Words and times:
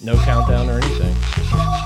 No 0.00 0.16
countdown 0.16 0.68
or 0.68 0.78
anything. 0.78 1.81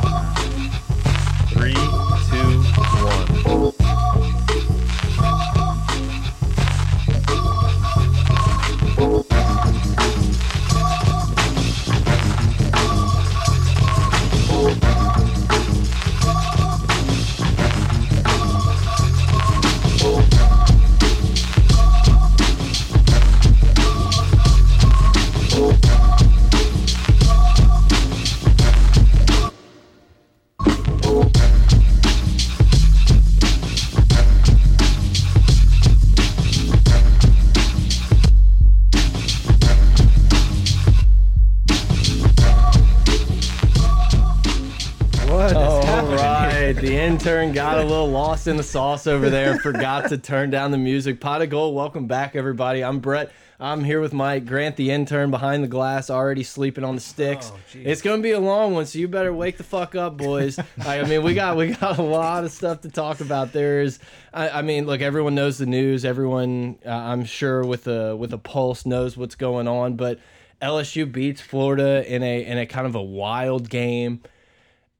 Lost 48.47 48.53
in 48.53 48.57
the 48.59 48.63
sauce 48.63 49.07
over 49.09 49.29
there 49.29 49.59
forgot 49.59 50.09
to 50.11 50.19
turn 50.19 50.51
down 50.51 50.71
the 50.71 50.79
music. 50.79 51.19
Pod 51.19 51.43
of 51.43 51.49
Geauxld, 51.49 51.75
welcome 51.75 52.07
back, 52.07 52.37
everybody. 52.37 52.85
I'm 52.85 53.01
Brett. 53.01 53.33
I'm 53.59 53.83
here 53.83 54.01
with 54.01 54.13
Mike 54.13 54.47
Grant, 54.47 54.77
the 54.77 54.93
intern 54.93 55.33
behind 55.33 55.65
the 55.65 55.69
glass, 55.69 56.11
already 56.11 56.45
sleeping 56.45 56.85
on 56.85 56.95
the 56.95 57.01
sticks. 57.01 57.51
Oh, 57.53 57.59
it's 57.75 58.03
gonna 58.03 58.23
be 58.23 58.31
a 58.31 58.39
long 58.39 58.73
one, 58.73 58.87
so 58.87 59.01
you 59.01 59.09
better 59.09 59.35
wake 59.35 59.57
the 59.57 59.65
fuck 59.65 59.97
up, 59.97 60.17
boys. 60.17 60.61
I, 60.87 61.01
I 61.01 61.03
mean, 61.09 61.25
we 61.25 61.35
got 61.35 61.57
we 61.57 61.73
got 61.75 61.99
a 61.99 62.03
lot 62.03 62.45
of 62.45 62.53
stuff 62.53 62.83
to 62.83 62.89
talk 62.89 63.21
about. 63.21 63.53
There's, 63.53 63.99
I, 64.33 64.51
I 64.51 64.63
mean, 64.63 64.87
look, 64.87 65.01
everyone 65.01 65.35
knows 65.35 65.59
the 65.59 65.67
news. 65.67 66.05
Everyone, 66.05 66.79
uh, 66.87 66.91
I'm 66.91 67.25
sure, 67.25 67.65
with 67.65 67.89
a 67.89 68.15
with 68.15 68.33
a 68.33 68.39
pulse, 68.39 68.87
knows 68.87 69.17
what's 69.17 69.35
going 69.35 69.67
on. 69.67 69.97
But 69.97 70.21
LSU 70.63 71.11
beats 71.11 71.41
Florida 71.41 72.05
in 72.07 72.23
a 72.23 72.45
in 72.45 72.59
a 72.59 72.67
kind 72.67 72.87
of 72.87 72.95
a 72.95 73.03
wild 73.03 73.69
game 73.69 74.21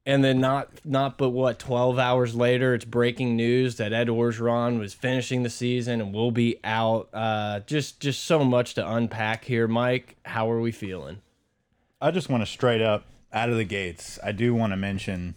and 0.07 0.23
then 0.23 0.39
not 0.39 0.69
not 0.83 1.17
but 1.19 1.29
what 1.29 1.59
12 1.59 1.99
hours 1.99 2.33
later 2.33 2.73
it's 2.73 2.85
breaking 2.85 3.35
news 3.35 3.75
that 3.75 3.93
ed 3.93 4.07
orgeron 4.07 4.79
was 4.79 4.93
finishing 4.95 5.43
the 5.43 5.49
season 5.49 6.01
and 6.01 6.13
will 6.13 6.31
be 6.31 6.59
out 6.63 7.09
uh 7.13 7.59
just 7.67 7.99
just 7.99 8.23
so 8.23 8.43
much 8.43 8.73
to 8.73 8.91
unpack 8.91 9.45
here 9.45 9.67
mike 9.67 10.15
how 10.25 10.49
are 10.49 10.61
we 10.61 10.71
feeling 10.71 11.17
I 11.99 12.11
just 12.11 12.29
want 12.29 12.43
to 12.43 12.45
straight 12.45 12.81
up 12.81 13.05
out 13.33 13.49
of 13.49 13.57
the 13.57 13.63
gates. 13.63 14.19
I 14.23 14.31
do 14.31 14.53
want 14.53 14.71
to 14.71 14.77
mention, 14.77 15.33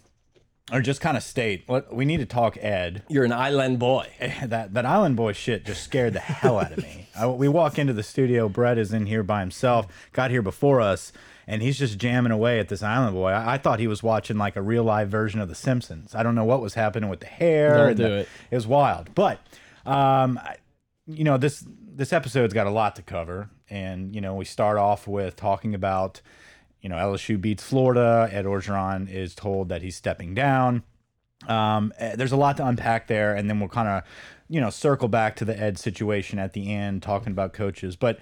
or 0.71 0.79
just 0.79 1.01
kind 1.01 1.17
of 1.17 1.23
state, 1.23 1.63
what 1.65 1.91
we 1.93 2.05
need 2.05 2.17
to 2.17 2.25
talk 2.27 2.55
Ed. 2.57 3.01
you're 3.09 3.25
an 3.25 3.31
island 3.31 3.79
boy 3.79 4.07
That 4.45 4.73
that 4.75 4.85
Island 4.85 5.15
Boy 5.15 5.33
shit 5.33 5.65
just 5.65 5.83
scared 5.83 6.13
the 6.13 6.19
hell 6.19 6.59
out 6.59 6.71
of 6.71 6.77
me. 6.77 7.07
I, 7.17 7.25
we 7.27 7.47
walk 7.47 7.79
into 7.79 7.93
the 7.93 8.03
studio. 8.03 8.47
Brett 8.47 8.77
is 8.77 8.93
in 8.93 9.07
here 9.07 9.23
by 9.23 9.39
himself. 9.39 9.87
Got 10.13 10.29
here 10.29 10.43
before 10.43 10.81
us, 10.81 11.11
and 11.47 11.61
he's 11.61 11.77
just 11.77 11.97
jamming 11.97 12.31
away 12.31 12.59
at 12.59 12.69
this 12.69 12.83
Island 12.83 13.13
Boy. 13.15 13.29
I, 13.31 13.53
I 13.53 13.57
thought 13.57 13.79
he 13.79 13.87
was 13.87 14.01
watching 14.03 14.37
like 14.37 14.55
a 14.55 14.61
real 14.61 14.83
live 14.83 15.09
version 15.09 15.39
of 15.39 15.49
The 15.49 15.55
Simpsons. 15.55 16.13
I 16.15 16.23
don't 16.23 16.35
know 16.35 16.45
what 16.45 16.61
was 16.61 16.73
happening 16.75 17.09
with 17.09 17.19
the 17.21 17.25
hair. 17.27 17.87
Don't 17.87 17.97
do 17.97 18.03
the- 18.03 18.13
it. 18.19 18.29
It 18.51 18.55
was 18.55 18.67
wild, 18.67 19.13
but 19.15 19.39
um, 19.85 20.37
I- 20.37 20.57
you 21.07 21.23
know 21.23 21.37
this 21.37 21.65
this 21.93 22.13
episode's 22.13 22.53
got 22.53 22.67
a 22.67 22.71
lot 22.71 22.95
to 22.95 23.01
cover, 23.01 23.49
and 23.69 24.13
you 24.15 24.21
know 24.21 24.35
we 24.35 24.45
start 24.45 24.77
off 24.77 25.07
with 25.07 25.35
talking 25.35 25.73
about 25.75 26.21
you 26.79 26.89
know 26.89 26.95
LSU 26.95 27.41
beats 27.41 27.63
Florida. 27.63 28.29
Ed 28.31 28.45
Orgeron 28.45 29.09
is 29.11 29.33
told 29.35 29.69
that 29.69 29.81
he's 29.81 29.95
stepping 29.95 30.33
down. 30.33 30.83
Um, 31.47 31.91
eh, 31.97 32.15
there's 32.15 32.31
a 32.31 32.37
lot 32.37 32.55
to 32.57 32.65
unpack 32.67 33.07
there, 33.07 33.33
and 33.35 33.49
then 33.49 33.59
we'll 33.59 33.67
kind 33.67 33.87
of 33.89 34.03
you 34.47 34.61
know 34.61 34.69
circle 34.69 35.07
back 35.07 35.35
to 35.37 35.45
the 35.45 35.59
Ed 35.59 35.79
situation 35.79 36.37
at 36.39 36.53
the 36.53 36.71
end, 36.71 37.01
talking 37.01 37.31
about 37.31 37.51
coaches. 37.51 37.95
But 37.95 38.19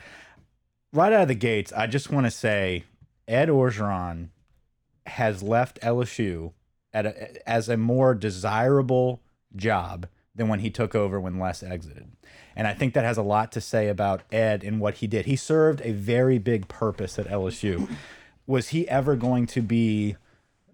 right 0.94 1.12
out 1.14 1.24
of 1.24 1.28
the 1.28 1.36
gates, 1.36 1.72
I 1.74 1.86
just 1.86 2.10
want 2.10 2.26
to 2.26 2.32
say 2.32 2.86
Ed 3.30 3.48
Orgeron 3.48 4.30
has 5.06 5.44
left 5.44 5.80
LSU 5.82 6.54
at 6.92 7.06
a, 7.06 7.50
as 7.50 7.70
a 7.70 7.78
more 7.78 8.16
desirable 8.16 9.22
job 9.56 10.08
than 10.36 10.48
when 10.48 10.60
he 10.60 10.70
took 10.70 10.96
over 10.96 11.20
when 11.20 11.38
Les 11.38 11.62
exited. 11.62 12.12
And 12.56 12.68
I 12.68 12.74
think 12.74 12.94
that 12.94 13.04
has 13.04 13.18
a 13.18 13.24
lot 13.24 13.52
to 13.54 13.62
say 13.62 13.88
about 13.88 14.24
Ed 14.32 14.64
and 14.64 14.80
what 14.82 14.96
he 14.96 15.08
did. 15.08 15.28
He 15.28 15.36
served 15.36 15.82
a 15.84 15.92
very 15.92 16.40
big 16.40 16.68
purpose 16.68 17.20
at 17.20 17.28
LSU. 17.28 17.90
Was 18.48 18.70
he 18.70 18.88
ever 18.90 19.16
going 19.16 19.46
to 19.48 19.62
be 19.62 20.16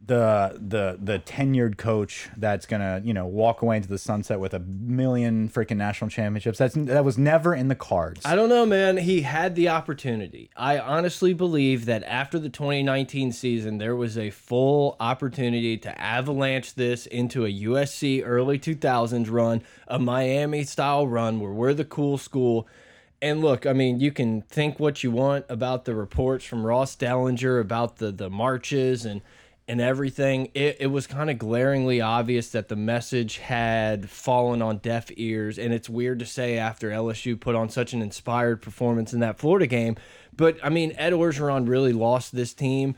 the 0.07 0.57
the 0.59 0.97
the 1.01 1.19
tenured 1.19 1.77
coach 1.77 2.29
that's 2.38 2.66
gonna 2.66 3.01
you 3.03 3.13
know 3.13 3.25
walk 3.25 3.61
away 3.61 3.77
into 3.77 3.89
the 3.89 3.97
sunset 3.97 4.39
with 4.39 4.53
a 4.53 4.59
million 4.59 5.49
freaking 5.49 5.77
national 5.77 6.09
championships? 6.09 6.57
That's 6.59 6.75
that 6.75 7.03
was 7.03 7.17
never 7.17 7.55
in 7.55 7.67
the 7.67 7.75
cards. 7.75 8.21
i 8.25 8.35
don't 8.35 8.49
know 8.49 8.66
man 8.66 8.97
he 8.97 9.21
had 9.21 9.55
the 9.55 9.69
opportunity 9.69 10.49
i 10.55 10.77
honestly 10.77 11.33
believe 11.33 11.85
that 11.85 12.03
after 12.03 12.38
the 12.38 12.49
2019 12.49 13.31
season 13.31 13.77
there 13.77 13.95
was 13.95 14.17
a 14.17 14.29
full 14.29 14.95
opportunity 14.99 15.77
to 15.77 16.01
avalanche 16.01 16.75
this 16.75 17.05
into 17.07 17.45
a 17.45 17.49
usc 17.49 18.22
early 18.25 18.59
2000s 18.59 19.29
run 19.31 19.63
a 19.87 19.97
miami 19.97 20.63
style 20.63 21.07
run 21.07 21.39
where 21.39 21.51
we're 21.51 21.73
the 21.73 21.85
cool 21.85 22.17
school 22.17 22.67
And 23.22 23.41
look, 23.41 23.66
I 23.66 23.73
mean, 23.73 23.99
you 24.01 24.11
can 24.11 24.41
think 24.43 24.77
what 24.77 25.01
you 25.01 25.09
want 25.09 25.45
about 25.49 25.85
the 25.85 25.95
reports 25.95 26.43
from 26.45 26.66
Ross 26.66 26.95
Dellinger 26.97 27.59
about 27.61 27.97
the 27.97 28.11
the 28.11 28.29
marches 28.29 29.05
and 29.05 29.22
and 29.67 29.81
everything. 29.81 30.51
It, 30.53 30.77
it 30.79 30.87
was 30.87 31.07
kind 31.07 31.29
of 31.29 31.37
glaringly 31.37 32.01
obvious 32.01 32.49
that 32.49 32.67
the 32.67 32.75
message 32.75 33.37
had 33.37 34.09
fallen 34.09 34.61
on 34.61 34.77
deaf 34.77 35.09
ears, 35.17 35.57
and 35.57 35.73
it's 35.73 35.89
weird 35.89 36.19
to 36.19 36.25
say 36.25 36.57
after 36.57 36.89
LSU 36.89 37.39
put 37.39 37.55
on 37.55 37.69
such 37.69 37.93
an 37.93 38.01
inspired 38.01 38.61
performance 38.61 39.13
in 39.13 39.19
that 39.21 39.37
Florida 39.39 39.67
game. 39.67 39.95
But 40.35 40.57
I 40.63 40.69
mean, 40.69 40.93
Ed 40.97 41.13
Orgeron 41.13 41.67
really 41.67 41.93
lost 41.93 42.35
this 42.35 42.53
team 42.53 42.95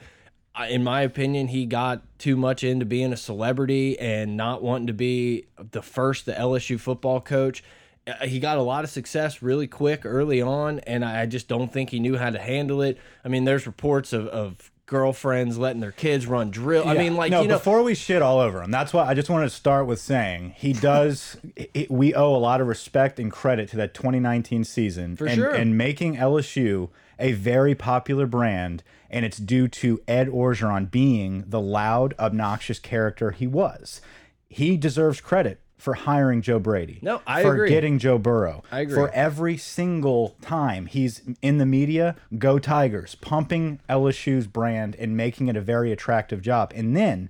in 0.65 0.83
my 0.83 1.01
opinion, 1.01 1.47
he 1.49 1.65
got 1.65 2.01
too 2.17 2.35
much 2.35 2.63
into 2.63 2.85
being 2.85 3.13
a 3.13 3.17
celebrity 3.17 3.99
and 3.99 4.35
not 4.35 4.63
wanting 4.63 4.87
to 4.87 4.93
be 4.93 5.45
the 5.71 5.81
first 5.81 6.25
the 6.25 6.33
LSU 6.33 6.79
football 6.79 7.21
coach. 7.21 7.63
Uh, 8.07 8.25
He 8.25 8.39
got 8.39 8.57
a 8.57 8.61
lot 8.61 8.83
of 8.83 8.89
success 8.89 9.41
really 9.41 9.67
quick 9.67 10.01
early 10.05 10.41
on, 10.41 10.79
and 10.79 11.05
I 11.05 11.21
I 11.21 11.25
just 11.25 11.47
don't 11.47 11.71
think 11.71 11.91
he 11.91 11.99
knew 11.99 12.17
how 12.17 12.29
to 12.29 12.39
handle 12.39 12.81
it. 12.81 12.97
I 13.23 13.27
mean, 13.27 13.45
there's 13.45 13.67
reports 13.67 14.13
of, 14.13 14.27
of 14.27 14.71
girlfriends 14.87 15.57
letting 15.57 15.81
their 15.81 15.91
kids 15.91 16.25
run 16.25 16.49
drill. 16.49 16.87
I 16.87 16.95
mean, 16.95 17.15
like 17.15 17.29
no, 17.29 17.41
you 17.43 17.47
know, 17.47 17.57
before 17.57 17.83
we 17.83 17.93
shit 17.93 18.21
all 18.21 18.39
over 18.39 18.63
him, 18.63 18.71
that's 18.71 18.93
why 18.93 19.05
I 19.05 19.13
just 19.13 19.29
wanted 19.29 19.45
to 19.45 19.55
start 19.55 19.85
with 19.85 19.99
saying 19.99 20.55
he 20.57 20.73
does. 20.73 21.37
it, 21.55 21.91
we 21.91 22.15
owe 22.15 22.35
a 22.35 22.37
lot 22.37 22.61
of 22.61 22.67
respect 22.67 23.19
and 23.19 23.31
credit 23.31 23.69
to 23.69 23.77
that 23.77 23.93
2019 23.93 24.63
season 24.63 25.15
For 25.15 25.27
and, 25.27 25.35
sure. 25.35 25.51
and 25.51 25.77
making 25.77 26.15
LSU 26.15 26.89
a 27.19 27.33
very 27.33 27.75
popular 27.75 28.25
brand, 28.25 28.81
and 29.09 29.25
it's 29.25 29.37
due 29.37 29.67
to 29.67 30.01
Ed 30.07 30.27
Orgeron 30.29 30.89
being 30.89 31.43
the 31.45 31.61
loud, 31.61 32.13
obnoxious 32.17 32.79
character 32.79 33.31
he 33.31 33.45
was. 33.45 34.01
He 34.49 34.77
deserves 34.77 35.19
credit 35.19 35.59
for 35.77 35.93
hiring 35.93 36.41
Joe 36.41 36.59
Brady. 36.59 36.99
No, 37.01 37.21
I 37.27 37.43
for 37.43 37.53
agree. 37.53 37.69
getting 37.69 37.99
Joe 37.99 38.17
Burrow. 38.17 38.63
I 38.71 38.81
agree. 38.81 38.95
For 38.95 39.09
every 39.11 39.57
single 39.57 40.35
time 40.41 40.87
he's 40.87 41.21
in 41.41 41.59
the 41.59 41.65
media, 41.65 42.15
go 42.37 42.57
Tigers, 42.59 43.15
pumping 43.15 43.79
LSU's 43.89 44.47
brand 44.47 44.95
and 44.95 45.15
making 45.15 45.47
it 45.47 45.55
a 45.55 45.61
very 45.61 45.91
attractive 45.91 46.41
job. 46.41 46.73
And 46.75 46.95
then 46.95 47.29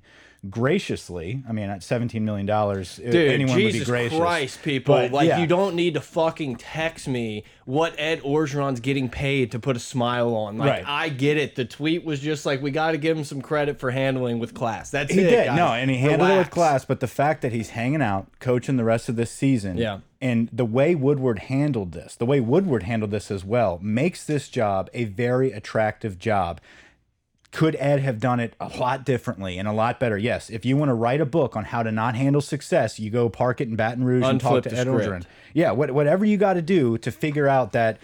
graciously, 0.49 1.43
I 1.47 1.51
mean, 1.51 1.69
at 1.69 1.79
$17 1.81 2.21
million, 2.21 2.49
uh, 2.49 2.73
Dude, 2.97 3.15
anyone 3.15 3.55
would 3.55 3.59
be 3.63 3.71
Jesus 3.71 3.87
gracious. 3.87 4.17
Christ, 4.17 4.61
people! 4.63 4.95
But, 4.95 5.11
like 5.11 5.27
yeah. 5.27 5.39
you 5.39 5.47
don't 5.47 5.75
need 5.75 5.93
to 5.95 6.01
fucking 6.01 6.57
text 6.57 7.07
me 7.07 7.43
what 7.65 7.93
Ed 7.97 8.21
Orgeron's 8.21 8.79
getting 8.79 9.09
paid 9.09 9.51
to 9.51 9.59
put 9.59 9.75
a 9.75 9.79
smile 9.79 10.35
on. 10.35 10.57
Like 10.57 10.69
Right. 10.69 10.83
I 10.87 11.09
get 11.09 11.37
it. 11.37 11.55
The 11.55 11.65
tweet 11.65 12.03
was 12.05 12.19
just 12.19 12.45
like 12.45 12.61
we 12.61 12.71
got 12.71 12.91
to 12.91 12.97
give 12.97 13.17
him 13.17 13.23
some 13.23 13.41
credit 13.41 13.79
for 13.79 13.91
handling 13.91 14.39
with 14.39 14.53
class. 14.53 14.89
That's 14.91 15.13
He 15.13 15.21
it. 15.21 15.29
did. 15.29 15.45
guys. 15.47 15.57
No, 15.57 15.67
and 15.67 15.89
he 15.91 15.97
handled 15.97 16.29
it 16.31 16.37
with 16.37 16.49
class. 16.49 16.85
But 16.85 16.99
the 16.99 17.07
fact 17.07 17.41
that 17.41 17.51
he's 17.51 17.71
hanging 17.71 18.01
out, 18.01 18.27
coaching 18.39 18.77
the 18.77 18.83
rest 18.85 19.09
of 19.09 19.15
this 19.15 19.31
season, 19.31 19.77
Yeah. 19.77 19.99
and 20.21 20.49
the 20.53 20.65
way 20.65 20.95
Woodward 20.95 21.39
handled 21.39 21.91
this, 21.91 22.15
the 22.15 22.25
way 22.25 22.39
Woodward 22.39 22.83
handled 22.83 23.11
this 23.11 23.29
as 23.31 23.43
well, 23.43 23.79
makes 23.81 24.23
this 24.25 24.47
job 24.49 24.89
a 24.93 25.03
very 25.05 25.51
attractive 25.51 26.17
job. 26.19 26.61
Could 27.57 27.75
Ed 27.79 28.01
have 28.01 28.19
done 28.19 28.39
it 28.39 28.53
a 28.59 28.67
lot 28.77 29.03
differently 29.03 29.57
and 29.57 29.67
a 29.67 29.71
lot 29.71 29.99
better? 29.99 30.15
Yes. 30.15 30.51
If 30.51 30.63
you 30.63 30.77
want 30.77 30.89
to 30.89 30.93
write 30.93 31.21
a 31.21 31.25
book 31.25 31.55
on 31.55 31.63
how 31.63 31.81
to 31.81 31.91
not 31.91 32.15
handle 32.15 32.39
success, 32.39 32.99
you 32.99 33.09
go 33.09 33.29
park 33.29 33.59
it 33.59 33.67
in 33.67 33.75
Baton 33.75 34.03
Rouge 34.03 34.25
and 34.25 34.39
talk 34.39 34.61
to 34.61 34.71
Ed 34.71 34.81
script. 34.81 35.09
Orgeron. 35.09 35.23
Yeah, 35.55 35.71
what, 35.71 35.89
whatever 35.89 36.23
you 36.23 36.37
got 36.37 36.53
to 36.53 36.61
do 36.61 36.99
to 36.99 37.11
figure 37.11 37.47
out 37.47 37.71
that 37.71 37.97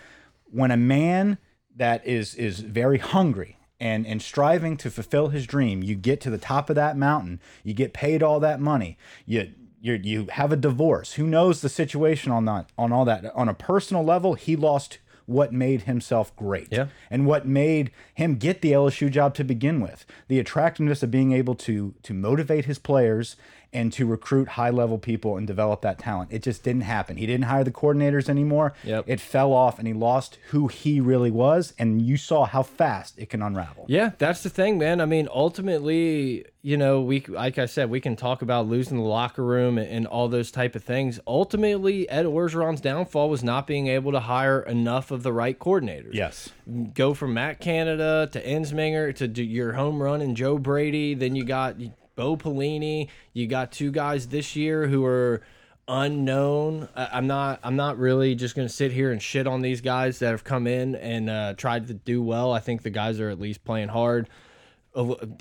when 0.50 0.72
a 0.72 0.78
man 0.78 1.38
that 1.76 2.04
is 2.04 2.34
is 2.34 2.62
very 2.62 2.98
hungry 2.98 3.60
and 3.80 4.08
and 4.08 4.24
striving 4.24 4.76
to 4.78 4.90
fulfill 4.90 5.28
his 5.28 5.46
dream, 5.46 5.84
you 5.84 5.94
get 5.94 6.20
to 6.22 6.32
the 6.32 6.40
top 6.40 6.72
of 6.72 6.76
that 6.76 6.98
mountain, 6.98 7.40
you 7.64 7.76
get 7.76 7.94
paid 7.94 8.24
all 8.24 8.40
that 8.40 8.60
money, 8.60 8.98
you 9.28 9.52
you 9.80 10.00
you 10.02 10.28
have 10.32 10.52
a 10.52 10.58
divorce. 10.58 11.14
Who 11.14 11.28
knows 11.28 11.62
the 11.62 11.70
situation 11.70 12.32
on 12.32 12.46
that 12.46 12.72
on 12.76 12.92
all 12.92 13.06
that 13.06 13.32
on 13.36 13.48
a 13.50 13.54
personal 13.54 14.04
level? 14.04 14.34
He 14.34 14.56
lost 14.56 14.98
what 15.25 15.54
made 15.54 15.84
himself 15.84 16.36
great. 16.36 16.68
Yeah. 16.72 16.88
And 17.10 17.25
what 17.25 17.48
made 17.48 17.92
him 18.14 18.36
get 18.36 18.62
the 18.62 18.72
LSU 18.72 19.10
job 19.10 19.34
to 19.36 19.44
begin 19.44 19.80
with. 19.81 20.06
The 20.28 20.40
attractiveness 20.40 21.04
of 21.04 21.12
being 21.12 21.31
able 21.31 21.56
to 21.56 21.94
to 22.04 22.14
motivate 22.14 22.66
his 22.66 22.80
players 22.80 23.36
and 23.74 23.92
to 23.94 24.06
recruit 24.06 24.50
high 24.50 24.70
level 24.70 24.98
people 24.98 25.38
and 25.38 25.48
develop 25.48 25.81
that 25.81 26.00
talent. 26.00 26.31
It 26.31 26.44
just 26.44 26.64
didn't 26.64 26.81
happen. 26.81 27.18
He 27.18 27.25
didn't 27.25 27.46
hire 27.46 27.64
the 27.64 27.72
coordinators 27.72 28.30
anymore. 28.30 28.74
Yep. 28.84 29.06
It 29.08 29.20
fell 29.20 29.54
off 29.54 29.80
and 29.80 29.88
he 29.88 29.94
lost 29.94 30.38
who 30.50 30.68
he 30.68 31.00
really 31.00 31.31
was. 31.31 31.74
And 31.80 32.02
you 32.02 32.18
saw 32.18 32.46
how 32.46 32.64
fast 32.64 33.18
it 33.18 33.30
can 33.30 33.42
unravel. 33.42 33.86
Yeah, 33.88 34.12
that's 34.18 34.44
the 34.44 34.50
thing, 34.50 34.78
man. 34.78 35.02
I 35.02 35.06
mean, 35.06 35.28
ultimately, 35.34 36.46
you 36.62 36.78
know, 36.78 37.02
we 37.02 37.22
like 37.28 37.58
I 37.58 37.66
said, 37.66 37.90
we 37.90 38.00
can 38.00 38.16
talk 38.16 38.42
about 38.42 38.68
losing 38.68 38.98
the 38.98 39.04
locker 39.04 39.44
room 39.44 39.78
and, 39.78 39.88
and 39.88 40.08
all 40.08 40.28
those 40.28 40.52
type 40.52 40.75
of 40.75 40.84
things. 40.84 41.20
Ultimately, 41.28 42.08
Ed 42.10 42.25
Orgeron's 42.25 42.81
downfall 42.81 43.30
was 43.30 43.44
not 43.44 43.68
being 43.68 43.88
able 43.88 44.12
to 44.12 44.22
hire 44.22 44.62
enough 44.62 45.12
of 45.12 45.24
the 45.24 45.34
right 45.34 45.58
coordinators. 45.58 46.14
Yes. 46.14 46.50
Go 46.94 47.14
from 47.14 47.34
Matt 47.34 47.60
Canada 47.60 48.30
to 48.31 48.42
Ensminger 48.42 49.16
to 49.16 49.28
do 49.28 49.44
your 49.44 49.74
home 49.74 50.02
run 50.02 50.22
and 50.22 50.38
Joe 50.38 50.58
Brady. 50.58 51.14
Then 51.14 51.36
you 51.36 51.44
got 51.44 51.75
Bo 52.15 52.38
Pelini. 52.38 53.10
You 53.33 53.48
got 53.48 53.71
two 53.71 53.92
guys 53.92 54.27
this 54.27 54.56
year 54.56 54.88
who 54.88 55.06
are 55.06 55.42
unknown. 55.88 56.88
I'm 56.95 57.27
not. 57.27 57.60
I'm 57.63 57.75
not 57.75 57.98
really 57.98 58.36
just 58.36 58.56
going 58.56 58.68
to 58.68 58.74
sit 58.74 58.92
here 58.92 59.12
and 59.12 59.21
shit 59.21 59.48
on 59.48 59.62
these 59.62 59.81
guys 59.81 60.19
that 60.19 60.30
have 60.30 60.44
come 60.44 60.68
in 60.68 60.95
and 60.95 61.30
uh, 61.30 61.54
tried 61.56 61.88
to 61.88 61.94
do 61.94 62.21
well. 62.21 62.51
I 62.51 62.60
think 62.60 62.83
the 62.83 62.89
guys 62.89 63.19
are 63.19 63.30
at 63.30 63.39
least 63.39 63.63
playing 63.63 63.89
hard 63.89 64.30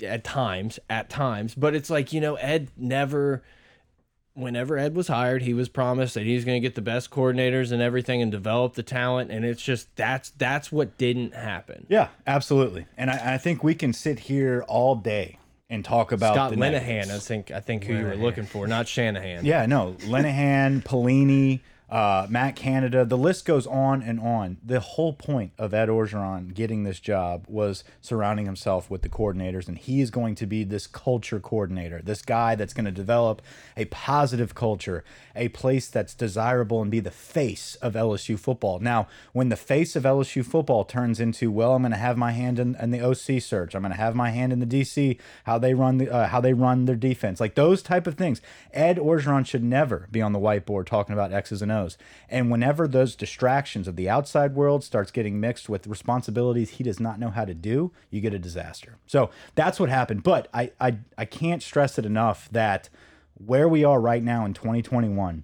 at 0.03 0.23
times. 0.23 0.79
At 0.89 1.09
times, 1.09 1.55
but 1.55 1.75
it's 1.75 1.89
like 1.89 2.13
you 2.13 2.21
know, 2.21 2.35
Ed 2.35 2.71
never. 2.77 3.43
Whenever 4.35 4.79
Ed 4.79 4.95
was 4.95 5.09
hired, 5.09 5.43
he 5.43 5.53
was 5.53 5.69
promised 5.69 6.15
that 6.15 6.23
he's 6.23 6.43
going 6.43 6.59
to 6.59 6.67
get 6.67 6.73
the 6.73 6.81
best 6.81 7.11
coordinators 7.11 7.71
and 7.71 7.83
everything 7.83 8.19
and 8.19 8.31
develop 8.31 8.73
the 8.73 8.81
talent, 8.81 9.29
and 9.29 9.45
it's 9.45 9.61
just 9.61 9.95
that's 9.95 10.31
that's 10.31 10.71
what 10.71 10.97
didn't 10.97 11.35
happen. 11.35 11.85
Yeah, 11.87 12.07
absolutely. 12.25 12.87
And 12.97 13.11
I, 13.11 13.35
I 13.35 13.37
think 13.37 13.63
we 13.63 13.75
can 13.75 13.93
sit 13.93 14.17
here 14.17 14.65
all 14.67 14.95
day 14.95 15.37
and 15.73 15.83
talk 15.83 16.11
about 16.11 16.35
Scott 16.35 16.51
the 16.51 16.57
Linehan, 16.57 16.59
negatives. 16.61 17.11
I 17.11 17.19
think 17.19 17.51
I 17.51 17.59
think 17.59 17.83
who 17.85 17.95
you 17.95 18.05
were 18.05 18.15
looking 18.15 18.45
for, 18.45 18.67
not 18.67 18.87
Shanahan. 18.87 19.43
Yeah, 19.45 19.65
no, 19.65 19.95
Linehan, 20.01 20.83
Pelini, 20.83 21.61
uh, 21.89 22.27
Matt 22.29 22.55
Canada. 22.55 23.05
The 23.05 23.17
list 23.17 23.45
goes 23.45 23.67
on 23.67 24.01
and 24.01 24.19
on. 24.19 24.57
The 24.63 24.79
whole 24.79 25.13
point 25.13 25.51
of 25.57 25.73
Ed 25.73 25.89
Orgeron 25.89 26.53
getting 26.53 26.83
this 26.83 26.99
job 26.99 27.45
was 27.47 27.83
surrounding 28.01 28.45
himself 28.45 28.89
with 28.89 29.01
the 29.01 29.09
coordinators, 29.09 29.67
and 29.67 29.77
he 29.77 30.01
is 30.01 30.09
going 30.09 30.35
to 30.35 30.45
be 30.45 30.63
this 30.63 30.87
culture 30.87 31.39
coordinator, 31.39 32.01
this 32.01 32.21
guy 32.21 32.55
that's 32.55 32.73
going 32.73 32.85
to 32.85 32.91
develop 32.91 33.41
a 33.77 33.85
positive 33.85 34.55
culture, 34.55 35.03
a 35.35 35.49
place 35.49 35.87
that's 35.87 36.13
desirable, 36.13 36.81
and 36.81 36.89
be 36.89 36.99
the 36.99 37.11
face 37.11 37.75
of 37.75 37.93
LSU 37.93 38.39
football. 38.39 38.79
Now, 38.79 39.07
when 39.33 39.49
the 39.49 39.55
face 39.55 39.95
of 39.95 40.03
LSU 40.03 40.45
football 40.45 40.85
turns 40.85 41.19
into, 41.19 41.51
well, 41.51 41.75
I'm 41.75 41.81
going 41.81 41.91
to 41.91 41.97
have 41.97 42.17
my 42.17 42.31
hand 42.31 42.59
in, 42.59 42.75
in 42.75 42.91
the 42.91 43.01
OC 43.01 43.41
search, 43.41 43.75
I'm 43.75 43.81
going 43.81 43.91
to 43.91 43.97
have 43.97 44.15
my 44.15 44.31
hand 44.31 44.53
in 44.53 44.59
the 44.59 44.65
DC, 44.65 45.17
how 45.43 45.57
they 45.57 45.73
run 45.73 45.97
the 45.97 46.09
uh, 46.09 46.27
how 46.27 46.41
they 46.41 46.53
run 46.53 46.85
their 46.85 46.95
defense, 46.95 47.39
like 47.39 47.55
those 47.55 47.81
type 47.81 48.07
of 48.07 48.15
things. 48.15 48.41
Ed 48.71 48.97
Orgeron 48.97 49.45
should 49.45 49.63
never 49.63 50.07
be 50.11 50.21
on 50.21 50.33
the 50.33 50.39
whiteboard 50.39 50.85
talking 50.85 51.13
about 51.13 51.31
X's 51.31 51.61
and 51.61 51.71
O's. 51.73 51.97
And 52.29 52.49
whenever 52.49 52.87
those 52.87 53.15
distractions 53.15 53.87
of 53.87 53.97
the 53.97 54.09
outside 54.09 54.55
world 54.55 54.83
starts 54.83 55.11
getting 55.11 55.39
mixed 55.39 55.67
with 55.67 55.87
responsibilities 55.87 56.71
he 56.71 56.83
does 56.83 56.99
not 56.99 57.19
know 57.19 57.29
how 57.29 57.43
to 57.43 57.53
do, 57.53 57.91
you 58.09 58.21
get 58.21 58.33
a 58.33 58.39
disaster. 58.39 58.97
So 59.05 59.29
that's 59.55 59.79
what 59.79 59.89
happened. 59.89 60.23
But 60.23 60.47
I 60.53 60.71
I, 60.79 60.99
I 61.17 61.25
can't 61.25 61.61
stress 61.61 61.99
it 61.99 62.05
enough 62.05 62.47
that 62.51 62.89
where 63.33 63.67
we 63.67 63.83
are 63.83 63.99
right 63.99 64.23
now 64.23 64.45
in 64.45 64.53
2021 64.53 65.43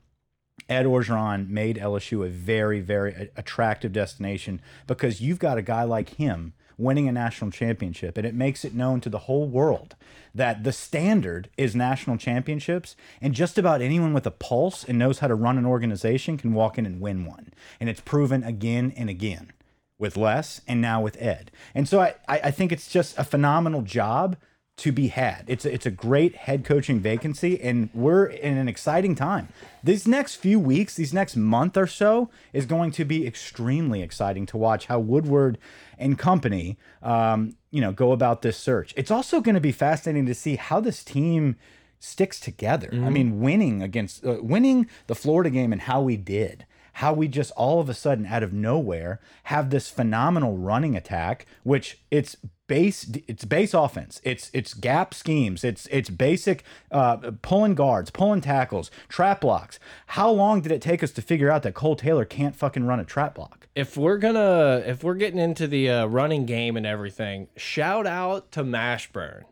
Ed 0.70 0.86
Orgeron 0.86 1.50
made 1.50 1.78
LSU 1.78 2.26
a 2.26 2.30
very, 2.30 2.80
very 2.80 3.32
attractive 3.36 3.92
destination 3.92 4.62
because 4.86 5.20
you've 5.20 5.40
got 5.40 5.58
a 5.58 5.64
guy 5.64 5.84
like 5.84 6.10
him 6.10 6.54
winning 6.80 7.08
a 7.08 7.12
national 7.12 7.52
championship, 7.52 8.18
and 8.18 8.26
it 8.26 8.34
makes 8.34 8.64
it 8.64 8.74
known 8.74 9.02
to 9.02 9.10
the 9.10 9.20
whole 9.20 9.48
world 9.48 9.96
that 10.34 10.64
the 10.64 10.72
standard 10.72 11.50
is 11.58 11.76
national 11.76 12.18
championships, 12.18 12.96
and 13.22 13.34
just 13.34 13.58
about 13.58 13.82
anyone 13.82 14.14
with 14.14 14.26
a 14.26 14.32
pulse 14.32 14.84
and 14.84 14.98
knows 14.98 15.20
how 15.20 15.28
to 15.28 15.36
run 15.36 15.58
an 15.58 15.66
organization 15.66 16.38
can 16.38 16.54
walk 16.54 16.78
in 16.78 16.86
and 16.86 17.02
win 17.02 17.26
one. 17.26 17.52
And 17.80 17.90
it's 17.90 18.02
proven 18.02 18.44
again 18.44 18.94
and 18.96 19.10
again 19.10 19.52
with 19.98 20.16
Les 20.16 20.62
and 20.68 20.82
now 20.82 21.02
with 21.02 21.22
Ed. 21.22 21.52
And 21.76 21.88
so 21.88 22.00
I, 22.00 22.16
I 22.28 22.52
think 22.52 22.72
it's 22.72 22.90
just 22.90 23.18
a 23.18 23.24
phenomenal 23.24 23.82
job 23.82 24.38
to 24.80 24.92
be 24.92 25.10
had. 25.10 25.44
It's 25.48 25.66
a, 25.66 25.74
it's 25.74 25.86
a 25.86 25.92
great 25.92 26.36
head 26.36 26.64
coaching 26.64 27.00
vacancy, 27.00 27.60
and 27.62 27.90
we're 27.94 28.26
in 28.26 28.58
an 28.58 28.68
exciting 28.68 29.16
time. 29.16 29.50
These 29.84 30.08
next 30.08 30.36
few 30.36 30.60
weeks, 30.60 30.96
these 30.96 31.14
next 31.14 31.36
month 31.36 31.78
or 31.78 31.88
so, 31.88 32.30
is 32.54 32.66
going 32.66 32.92
to 32.92 33.06
be 33.06 33.28
extremely 33.28 34.02
exciting 34.02 34.46
to 34.48 34.58
watch 34.58 34.86
how 34.88 35.00
Woodward 35.00 35.58
and 35.98 36.18
company, 36.18 36.78
um, 37.04 37.56
you 37.72 37.82
know, 37.82 37.92
go 37.92 38.12
about 38.12 38.42
this 38.42 38.58
search. 38.58 38.94
It's 38.96 39.12
also 39.12 39.42
going 39.42 39.56
to 39.56 39.62
be 39.62 39.74
fascinating 39.74 40.26
to 40.26 40.36
see 40.36 40.56
how 40.56 40.80
this 40.80 41.04
team 41.04 41.58
sticks 42.00 42.40
together. 42.40 42.90
I 42.94 43.10
mean, 43.10 43.42
winning 43.42 43.84
against 43.84 44.26
uh, 44.26 44.38
winning 44.42 44.88
the 45.08 45.16
Florida 45.16 45.50
game 45.50 45.74
and 45.74 45.82
how 45.82 46.02
we 46.02 46.16
did 46.16 46.66
how 46.94 47.14
we 47.14 47.28
just 47.28 47.52
all 47.52 47.80
of 47.80 47.90
a 47.90 47.94
sudden 47.94 48.26
out 48.26 48.44
of 48.44 48.54
nowhere 48.54 49.20
have 49.44 49.70
this 49.70 49.90
phenomenal 49.90 50.58
running 50.58 50.96
attack 50.96 51.46
which 51.64 52.00
it's 52.12 52.36
base 52.70 53.12
it's 53.28 53.44
base 53.44 53.74
offense. 53.74 54.22
It's 54.24 54.50
it's 54.54 54.74
gap 54.74 55.14
schemes. 55.14 55.66
It's 55.66 55.88
it's 55.88 56.10
basic 56.10 56.64
uh 56.92 57.32
pulling 57.42 57.76
guards 57.76 58.12
pulling 58.12 58.40
tackles 58.40 58.90
trap 59.10 59.42
blocks. 59.42 59.80
How 60.08 60.30
long 60.32 60.62
did 60.62 60.72
it 60.72 60.82
take 60.82 61.04
us 61.04 61.12
to 61.12 61.22
figure 61.22 61.52
out 61.52 61.64
that 61.64 61.74
cole 61.74 61.98
taylor 61.98 62.24
can't 62.24 62.56
fucking 62.56 62.86
run 62.86 63.02
a 63.02 63.06
trap 63.06 63.36
block? 63.36 63.68
If 63.76 63.98
we're 63.98 64.18
gonna 64.18 64.84
if 64.86 65.04
we're 65.04 65.16
getting 65.16 65.40
into 65.40 65.68
the 65.68 65.90
uh, 65.90 66.06
running 66.06 66.46
game 66.46 66.78
and 66.78 66.86
everything, 66.86 67.50
shout 67.58 68.08
out 68.08 68.52
to 68.54 68.64
Mashburn. 68.64 69.44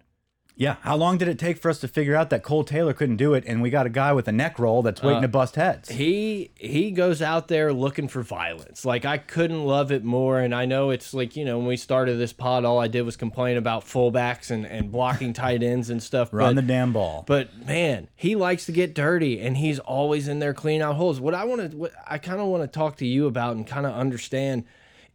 Yeah 0.58 0.76
how 0.82 0.96
long 0.96 1.18
did 1.18 1.28
it 1.28 1.40
take 1.40 1.58
for 1.58 1.70
us 1.70 1.80
to 1.80 1.88
figure 1.88 2.16
out 2.16 2.30
that 2.30 2.44
cole 2.44 2.64
taylor 2.64 2.94
couldn't 2.94 3.18
do 3.18 3.34
it 3.34 3.44
and 3.48 3.62
we 3.62 3.70
got 3.70 3.86
a 3.86 3.90
guy 3.90 4.12
with 4.12 4.28
a 4.28 4.32
neck 4.32 4.60
roll 4.60 4.82
that's 4.82 5.02
waiting 5.02 5.22
to 5.22 5.28
uh, 5.28 5.32
bust 5.32 5.56
heads 5.56 5.88
He 5.90 6.52
he 6.56 6.92
goes 6.92 7.22
out 7.22 7.48
there 7.48 7.74
looking 7.74 8.08
for 8.08 8.22
violence. 8.22 8.86
Like 8.86 9.06
I 9.06 9.18
couldn't 9.18 9.64
love 9.66 9.92
it 9.92 10.04
more. 10.04 10.40
And 10.40 10.54
I 10.54 10.66
know 10.66 10.90
it's 10.90 11.14
like 11.14 11.36
you 11.36 11.46
know 11.46 11.58
when 11.58 11.68
we 11.68 11.78
started 11.78 12.18
this 12.18 12.34
pod, 12.34 12.66
all 12.66 12.80
I 12.80 12.88
did 12.88 13.04
was 13.04 13.16
complain 13.16 13.58
about 13.58 13.86
fullbacks 13.86 14.52
and 14.52 14.66
and 14.66 14.92
blocking 14.92 15.34
tight 15.34 15.64
ends 15.64 15.90
and 15.90 16.02
stuff. 16.02 16.34
run 16.34 16.56
but, 16.56 16.62
the 16.62 16.68
damn 16.68 16.94
ball 16.94 17.24
But 17.28 17.66
man, 17.66 18.08
he 18.16 18.36
likes 18.36 18.66
to 18.66 18.72
get 18.72 18.94
dirty, 18.94 19.40
and 19.40 19.58
he's 19.58 19.80
always 19.80 20.28
in 20.28 20.40
there 20.40 20.54
cleaning 20.54 20.82
out 20.82 20.96
holes. 20.96 21.20
What 21.20 21.34
I 21.34 21.46
want 21.46 21.72
to, 21.72 21.78
what 21.78 21.94
I 22.08 22.18
kind 22.18 22.40
of 22.40 22.48
want 22.48 22.64
to 22.64 22.68
talk 22.68 22.98
to 22.98 23.06
you 23.06 23.28
about 23.28 23.56
and 23.56 23.66
kind 23.66 23.86
of 23.86 23.94
understand. 23.94 24.66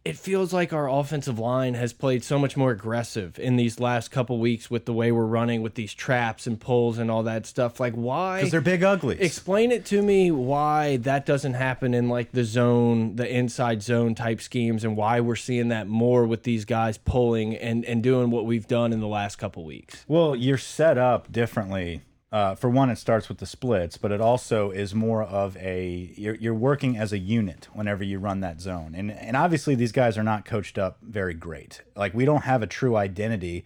It 0.05 0.17
feels 0.17 0.51
like 0.51 0.73
our 0.73 0.89
offensive 0.89 1.39
line 1.39 1.75
has 1.75 1.93
played 1.93 2.25
so 2.25 2.37
much 2.37 2.57
more 2.57 2.71
aggressive 2.71 3.39
in 3.39 3.55
these 3.55 3.79
last 3.79 4.11
couple 4.11 4.37
weeks 4.37 4.69
with 4.69 4.85
the 4.85 4.91
way 4.91 5.13
we're 5.13 5.25
running 5.25 5.61
with 5.61 5.75
these 5.75 5.93
traps 5.93 6.45
and 6.45 6.59
pulls 6.59 6.97
and 6.97 7.09
all 7.09 7.23
that 7.23 7.45
stuff. 7.45 7.79
Like 7.79 7.93
why? 7.93 8.39
because 8.39 8.51
they're 8.51 8.59
big 8.59 8.83
uglies 8.83 9.19
Explain 9.21 9.71
it 9.71 9.85
to 9.85 10.01
me 10.01 10.29
why 10.29 10.97
that 10.97 11.25
doesn't 11.25 11.53
happen 11.53 11.93
in 11.93 12.09
like 12.09 12.33
the 12.33 12.43
zone, 12.43 13.15
the 13.15 13.33
inside 13.33 13.81
zone 13.81 14.13
type 14.13 14.41
schemes, 14.41 14.83
and 14.83 14.97
why 14.97 15.21
we're 15.21 15.37
seeing 15.37 15.69
that 15.69 15.87
more 15.87 16.25
with 16.25 16.43
these 16.43 16.65
guys 16.65 16.97
pulling 16.97 17.55
and 17.55 17.85
and 17.85 18.03
doing 18.03 18.29
what 18.29 18.45
we've 18.45 18.67
done 18.67 18.91
in 18.91 18.99
the 18.99 19.07
last 19.07 19.37
couple 19.37 19.63
weeks. 19.63 20.03
Well, 20.09 20.35
you're 20.35 20.57
set 20.57 20.97
up 20.97 21.31
differently. 21.31 22.01
Uh, 22.33 22.55
for 22.55 22.67
one, 22.67 22.89
it 22.89 22.97
starts 22.97 23.29
with 23.29 23.37
the 23.37 23.45
splits, 23.45 23.95
but 23.95 24.11
it 24.11 24.19
also 24.19 24.71
is 24.71 24.95
more 24.95 25.21
of 25.21 25.55
a 25.57 26.11
you're, 26.17 26.33
you're 26.33 26.55
working 26.55 26.97
as 26.97 27.13
a 27.13 27.19
unit 27.19 27.67
whenever 27.73 28.03
you 28.03 28.17
run 28.17 28.39
that 28.39 28.59
zone, 28.59 28.95
and 28.95 29.11
and 29.11 29.37
obviously 29.37 29.75
these 29.75 29.91
guys 29.91 30.17
are 30.17 30.23
not 30.23 30.43
coached 30.43 30.79
up 30.79 30.97
very 31.03 31.35
great. 31.35 31.83
Like 31.95 32.15
we 32.15 32.25
don't 32.25 32.41
have 32.41 32.63
a 32.63 32.67
true 32.67 32.95
identity. 32.95 33.63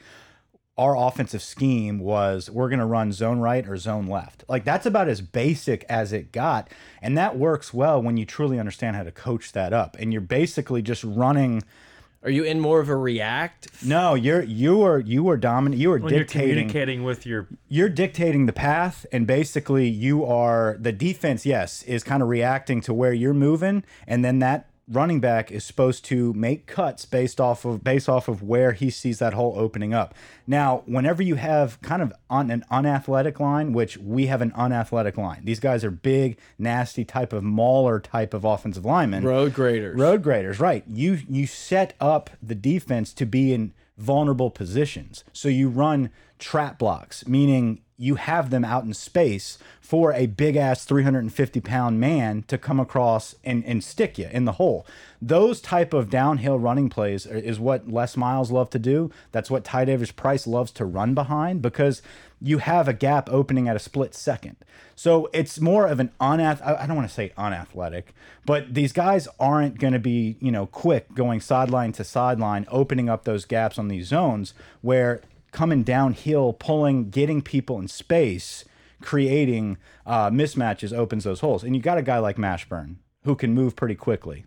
Our 0.78 0.98
offensive 0.98 1.42
scheme 1.42 1.98
was 1.98 2.50
we're 2.50 2.68
going 2.68 2.80
to 2.80 2.86
run 2.86 3.14
zone 3.14 3.40
right 3.40 3.66
or 3.66 3.78
zone 3.78 4.06
left. 4.08 4.44
Like 4.50 4.66
that's 4.66 4.86
about 4.86 5.08
as 5.08 5.22
basic 5.22 5.86
as 5.88 6.12
it 6.12 6.34
got, 6.34 6.70
and 7.02 7.18
that 7.18 7.38
works 7.38 7.74
well 7.74 8.02
when 8.02 8.18
you 8.18 8.26
truly 8.26 8.60
understand 8.60 8.98
how 8.98 9.04
to 9.04 9.14
coach 9.14 9.54
that 9.54 9.72
up. 9.72 9.96
And 9.98 10.12
you're 10.12 10.22
basically 10.22 10.82
just 10.82 11.06
running. 11.06 11.64
Are 12.24 12.30
you 12.30 12.44
in 12.44 12.60
more 12.60 12.80
of 12.80 12.90
a 12.90 12.96
react? 12.96 13.68
No, 13.84 14.16
you're 14.16 14.42
you 14.42 14.82
are 14.82 15.00
you 15.00 15.30
are 15.30 15.38
dominant. 15.38 15.80
You 15.80 15.92
are 15.92 16.00
when 16.00 16.14
you're 16.14 16.24
dictating 16.24 16.50
communicating 16.50 17.04
with 17.04 17.26
your 17.26 17.48
you're 17.70 17.90
dictating 17.90 18.48
the 18.48 18.54
path 18.54 19.06
and 19.12 19.28
basically 19.28 19.88
you 19.88 20.26
are 20.26 20.78
the 20.80 20.92
defense 20.92 21.46
yes 21.46 21.84
is 21.84 22.04
kind 22.04 22.24
of 22.24 22.30
reacting 22.30 22.82
to 22.82 22.94
where 22.94 23.14
you're 23.14 23.34
moving 23.34 23.84
and 24.08 24.26
then 24.26 24.40
that 24.40 24.67
running 24.90 25.20
back 25.20 25.52
is 25.52 25.64
supposed 25.64 26.06
to 26.06 26.34
make 26.34 26.66
cuts 26.66 27.06
based 27.06 27.42
off 27.42 27.66
of 27.66 27.84
based 27.84 28.08
off 28.08 28.28
of 28.28 28.42
where 28.42 28.72
he 28.72 28.90
sees 28.90 29.20
that 29.20 29.34
hole 29.34 29.54
opening 29.58 29.94
up. 29.94 30.16
Now 30.46 30.84
whenever 30.86 31.22
you 31.22 31.36
have 31.36 31.82
kind 31.82 32.02
of 32.02 32.14
on 32.30 32.50
an 32.50 32.64
unathletic 32.72 33.40
line 33.40 33.74
which 33.74 33.98
we 33.98 34.28
have 34.28 34.42
an 34.42 34.54
unathletic 34.54 35.18
line 35.18 35.42
these 35.44 35.60
guys 35.60 35.84
are 35.84 35.92
big 35.92 36.38
nasty 36.58 37.04
type 37.04 37.34
of 37.34 37.44
mauler 37.44 38.00
type 38.00 38.34
of 38.34 38.46
offensive 38.46 38.86
linemen. 38.86 39.24
Road 39.24 39.54
graders. 39.54 39.98
road 40.00 40.24
graders 40.24 40.60
right. 40.60 40.84
You 40.88 41.20
you 41.28 41.48
set 41.48 41.94
up 42.00 42.30
the 42.42 42.56
defense 42.56 43.14
to 43.14 43.26
be 43.26 43.54
in 43.54 43.74
vulnerable 43.98 44.52
positions. 44.52 45.24
So 45.34 45.50
you 45.50 45.70
run 45.70 46.12
trap 46.40 46.78
blocks 46.78 47.28
meaning 47.28 47.82
you 47.98 48.16
have 48.16 48.52
them 48.52 48.64
out 48.64 48.84
in 48.84 48.94
space 48.94 49.58
for 49.82 50.14
a 50.14 50.28
big 50.28 50.56
ass 50.56 50.86
350 50.86 51.62
pound 51.62 52.00
man 52.00 52.44
to 52.48 52.58
come 52.58 52.80
across 52.80 53.36
and, 53.44 53.66
and 53.66 53.84
stick 53.84 54.20
you 54.20 54.30
in 54.32 54.46
the 54.46 54.54
hole. 54.54 54.86
Those 55.20 55.60
type 55.60 55.94
of 55.94 56.10
downhill 56.10 56.60
running 56.60 56.90
plays 56.90 57.26
is 57.26 57.60
what 57.60 57.90
Les 57.90 58.16
Miles 58.16 58.52
love 58.52 58.70
to 58.72 58.80
do. 58.80 59.12
That's 59.32 59.50
what 59.50 59.64
Ty 59.64 59.86
Davis 59.86 60.12
Price 60.12 60.46
loves 60.46 60.72
to 60.74 60.86
run 60.86 61.16
behind 61.16 61.64
because 61.64 62.04
you 62.40 62.60
have 62.60 62.88
a 62.88 62.94
gap 62.94 63.30
opening 63.32 63.68
at 63.68 63.76
a 63.76 63.80
split 63.80 64.14
second. 64.14 64.58
So 64.96 65.28
it's 65.34 65.60
more 65.60 65.88
of 65.88 66.00
an 66.00 66.12
unath 66.22 66.62
I 66.62 66.86
don't 66.86 66.96
want 66.96 67.08
to 67.08 67.14
say 67.14 67.32
unathletic, 67.36 68.14
but 68.46 68.76
these 68.76 68.94
guys 68.94 69.28
aren't 69.40 69.80
going 69.80 69.94
to 69.94 70.00
be, 70.00 70.38
you 70.40 70.52
know, 70.52 70.68
quick 70.68 71.16
going 71.16 71.42
sideline 71.42 71.94
to 71.94 72.04
sideline, 72.04 72.68
opening 72.70 73.10
up 73.10 73.24
those 73.24 73.46
gaps 73.46 73.80
on 73.80 73.88
these 73.88 74.08
zones 74.08 74.54
where 74.82 75.22
coming 75.52 75.84
downhill, 75.84 76.54
pulling, 76.54 77.10
getting 77.10 77.42
people 77.42 77.80
in 77.80 77.88
space, 77.88 78.66
creating 79.02 79.78
uh, 80.06 80.30
mismatches 80.30 80.96
opens 80.96 81.24
those 81.24 81.40
holes. 81.40 81.64
And 81.64 81.76
you 81.76 81.82
got 81.82 81.98
a 81.98 82.02
guy 82.02 82.20
like 82.20 82.38
Mashburn 82.38 82.98
who 83.24 83.36
can 83.36 83.54
move 83.54 83.76
pretty 83.76 83.96
quickly. 83.96 84.46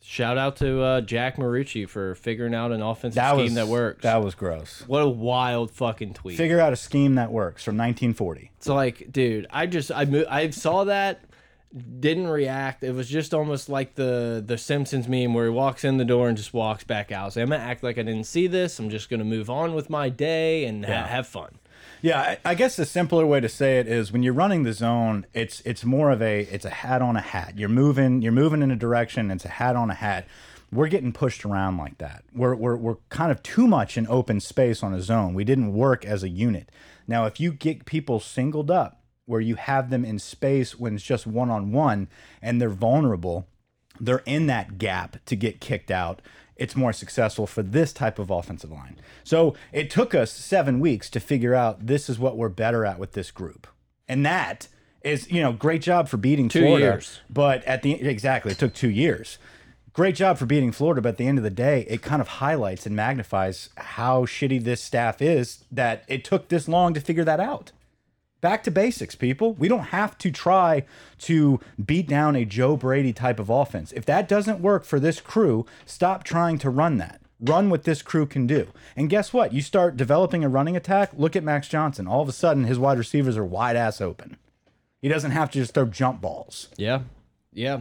Shout 0.00 0.38
out 0.38 0.56
to 0.56 0.80
uh, 0.80 1.00
Jack 1.02 1.36
Marucci 1.36 1.86
for 1.86 2.14
figuring 2.14 2.54
out 2.54 2.72
an 2.72 2.80
offensive 2.80 3.16
that 3.16 3.32
scheme 3.32 3.44
was, 3.44 3.54
that 3.56 3.68
works. 3.68 4.02
That 4.04 4.22
was 4.22 4.34
gross. 4.34 4.84
What 4.86 5.02
a 5.02 5.08
wild 5.08 5.70
fucking 5.70 6.14
tweet. 6.14 6.38
Figure 6.38 6.60
out 6.60 6.72
a 6.72 6.76
scheme 6.76 7.16
that 7.16 7.30
works 7.30 7.62
from 7.62 7.76
1940. 7.76 8.52
It's 8.56 8.68
like, 8.68 9.12
dude, 9.12 9.46
I 9.50 9.66
just 9.66 9.90
I 9.90 10.06
I 10.30 10.48
saw 10.50 10.84
that 10.84 11.20
didn't 12.00 12.28
react. 12.28 12.82
It 12.82 12.94
was 12.94 13.08
just 13.08 13.34
almost 13.34 13.68
like 13.68 13.94
the 13.94 14.42
the 14.44 14.56
Simpsons 14.56 15.08
meme 15.08 15.34
where 15.34 15.44
he 15.44 15.50
walks 15.50 15.84
in 15.84 15.98
the 15.98 16.04
door 16.04 16.28
and 16.28 16.36
just 16.36 16.54
walks 16.54 16.84
back 16.84 17.12
out. 17.12 17.34
So 17.34 17.42
I'm 17.42 17.50
gonna 17.50 17.62
act 17.62 17.82
like 17.82 17.98
I 17.98 18.02
didn't 18.02 18.24
see 18.24 18.46
this. 18.46 18.78
I'm 18.78 18.90
just 18.90 19.10
gonna 19.10 19.24
move 19.24 19.50
on 19.50 19.74
with 19.74 19.90
my 19.90 20.08
day 20.08 20.64
and 20.64 20.82
yeah. 20.82 21.02
ha 21.02 21.08
have 21.08 21.26
fun. 21.26 21.58
Yeah, 22.00 22.20
I, 22.20 22.38
I, 22.44 22.54
guess 22.54 22.76
the 22.76 22.84
simpler 22.84 23.26
way 23.26 23.40
to 23.40 23.48
say 23.48 23.80
it 23.80 23.88
is 23.88 24.12
when 24.12 24.22
you're 24.22 24.32
running 24.32 24.62
the 24.62 24.72
zone, 24.72 25.26
it's 25.34 25.60
it's 25.62 25.84
more 25.84 26.10
of 26.10 26.22
a 26.22 26.42
it's 26.42 26.64
a 26.64 26.70
hat 26.70 27.02
on 27.02 27.16
a 27.16 27.20
hat. 27.20 27.58
You're 27.58 27.68
moving 27.68 28.22
you're 28.22 28.32
moving 28.32 28.62
in 28.62 28.70
a 28.70 28.76
direction. 28.76 29.30
It's 29.30 29.44
a 29.44 29.48
hat 29.48 29.76
on 29.76 29.90
a 29.90 29.94
hat. 29.94 30.26
We're 30.70 30.88
getting 30.88 31.12
pushed 31.12 31.44
around 31.44 31.76
like 31.76 31.98
that. 31.98 32.24
We're 32.32 32.54
we're 32.54 32.76
we're 32.76 32.96
kind 33.08 33.32
of 33.32 33.42
too 33.42 33.66
much 33.66 33.98
in 33.98 34.06
open 34.06 34.40
space 34.40 34.82
on 34.82 34.94
a 34.94 35.02
zone. 35.02 35.34
We 35.34 35.44
didn't 35.44 35.72
work 35.72 36.04
as 36.04 36.22
a 36.22 36.28
unit. 36.28 36.70
Now, 37.06 37.26
if 37.26 37.40
you 37.40 37.52
get 37.52 37.84
people 37.84 38.20
singled 38.20 38.70
up 38.70 38.97
where 39.28 39.40
you 39.40 39.56
have 39.56 39.90
them 39.90 40.04
in 40.04 40.18
space 40.18 40.78
when 40.78 40.94
it's 40.94 41.04
just 41.04 41.26
one 41.26 41.50
on 41.50 41.70
one 41.70 42.08
and 42.40 42.60
they're 42.60 42.68
vulnerable, 42.70 43.46
they're 44.00 44.22
in 44.24 44.46
that 44.46 44.78
gap 44.78 45.16
to 45.26 45.36
get 45.36 45.60
kicked 45.60 45.90
out. 45.90 46.22
It's 46.56 46.74
more 46.74 46.92
successful 46.92 47.46
for 47.46 47.62
this 47.62 47.92
type 47.92 48.18
of 48.18 48.30
offensive 48.30 48.72
line. 48.72 48.96
So 49.22 49.54
it 49.72 49.90
took 49.90 50.14
us 50.14 50.32
seven 50.32 50.80
weeks 50.80 51.10
to 51.10 51.20
figure 51.20 51.54
out 51.54 51.86
this 51.86 52.08
is 52.08 52.18
what 52.18 52.36
we're 52.36 52.48
better 52.48 52.84
at 52.84 52.98
with 52.98 53.12
this 53.12 53.30
group. 53.30 53.66
And 54.08 54.24
that 54.26 54.68
is, 55.02 55.30
you 55.30 55.42
know, 55.42 55.52
great 55.52 55.82
job 55.82 56.08
for 56.08 56.16
beating 56.16 56.48
two 56.48 56.62
Florida. 56.62 56.86
Years. 56.86 57.20
But 57.28 57.62
at 57.64 57.82
the 57.82 57.92
exactly, 57.92 58.52
it 58.52 58.58
took 58.58 58.74
two 58.74 58.90
years. 58.90 59.38
Great 59.92 60.14
job 60.14 60.38
for 60.38 60.46
beating 60.46 60.72
Florida, 60.72 61.02
but 61.02 61.10
at 61.10 61.16
the 61.16 61.26
end 61.26 61.38
of 61.38 61.44
the 61.44 61.50
day, 61.50 61.84
it 61.88 62.02
kind 62.02 62.22
of 62.22 62.28
highlights 62.28 62.86
and 62.86 62.94
magnifies 62.94 63.68
how 63.76 64.24
shitty 64.24 64.62
this 64.62 64.80
staff 64.80 65.20
is 65.20 65.64
that 65.72 66.04
it 66.08 66.24
took 66.24 66.48
this 66.48 66.68
long 66.68 66.94
to 66.94 67.00
figure 67.00 67.24
that 67.24 67.40
out. 67.40 67.72
Back 68.40 68.62
to 68.64 68.70
basics, 68.70 69.14
people. 69.14 69.54
We 69.54 69.68
don't 69.68 69.86
have 69.86 70.16
to 70.18 70.30
try 70.30 70.84
to 71.18 71.58
beat 71.84 72.06
down 72.06 72.36
a 72.36 72.44
Joe 72.44 72.76
Brady 72.76 73.12
type 73.12 73.40
of 73.40 73.50
offense. 73.50 73.92
If 73.92 74.04
that 74.06 74.28
doesn't 74.28 74.60
work 74.60 74.84
for 74.84 75.00
this 75.00 75.20
crew, 75.20 75.66
stop 75.86 76.22
trying 76.22 76.58
to 76.58 76.70
run 76.70 76.98
that. 76.98 77.20
Run 77.40 77.70
what 77.70 77.84
this 77.84 78.02
crew 78.02 78.26
can 78.26 78.46
do. 78.46 78.68
And 78.96 79.10
guess 79.10 79.32
what? 79.32 79.52
You 79.52 79.60
start 79.60 79.96
developing 79.96 80.44
a 80.44 80.48
running 80.48 80.76
attack. 80.76 81.10
Look 81.16 81.36
at 81.36 81.44
Max 81.44 81.68
Johnson. 81.68 82.06
All 82.06 82.22
of 82.22 82.28
a 82.28 82.32
sudden, 82.32 82.64
his 82.64 82.78
wide 82.78 82.98
receivers 82.98 83.36
are 83.36 83.44
wide 83.44 83.76
ass 83.76 84.00
open. 84.00 84.36
He 85.00 85.08
doesn't 85.08 85.30
have 85.32 85.50
to 85.50 85.58
just 85.58 85.74
throw 85.74 85.86
jump 85.86 86.20
balls. 86.20 86.68
Yeah. 86.76 87.02
Yeah 87.52 87.80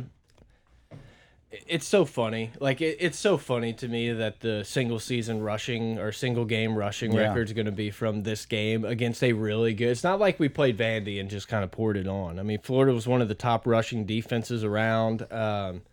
it's 1.51 1.87
so 1.87 2.05
funny. 2.05 2.51
Like 2.59 2.81
it, 2.81 2.97
it's 2.99 3.17
so 3.17 3.37
funny 3.37 3.73
to 3.73 3.87
me 3.87 4.11
that 4.11 4.41
the 4.41 4.63
single 4.63 4.99
season 4.99 5.41
rushing 5.41 5.97
or 5.97 6.11
single 6.11 6.45
game 6.45 6.75
rushing 6.75 7.13
yeah. 7.13 7.21
record 7.21 7.47
is 7.47 7.53
going 7.53 7.65
to 7.65 7.71
be 7.71 7.89
from 7.89 8.23
this 8.23 8.45
game 8.45 8.83
against 8.83 9.23
a 9.23 9.33
really 9.33 9.73
good. 9.73 9.89
It's 9.89 10.03
not 10.03 10.19
like 10.19 10.39
we 10.39 10.49
played 10.49 10.77
Vandy 10.77 11.19
and 11.19 11.29
just 11.29 11.47
kind 11.47 11.63
of 11.63 11.71
poured 11.71 11.97
it 11.97 12.07
on. 12.07 12.39
I 12.39 12.43
mean, 12.43 12.59
Florida 12.59 12.93
was 12.93 13.07
one 13.07 13.21
of 13.21 13.27
the 13.27 13.35
top 13.35 13.65
rushing 13.65 14.05
defenses 14.05 14.63
around. 14.63 15.31
Um, 15.31 15.83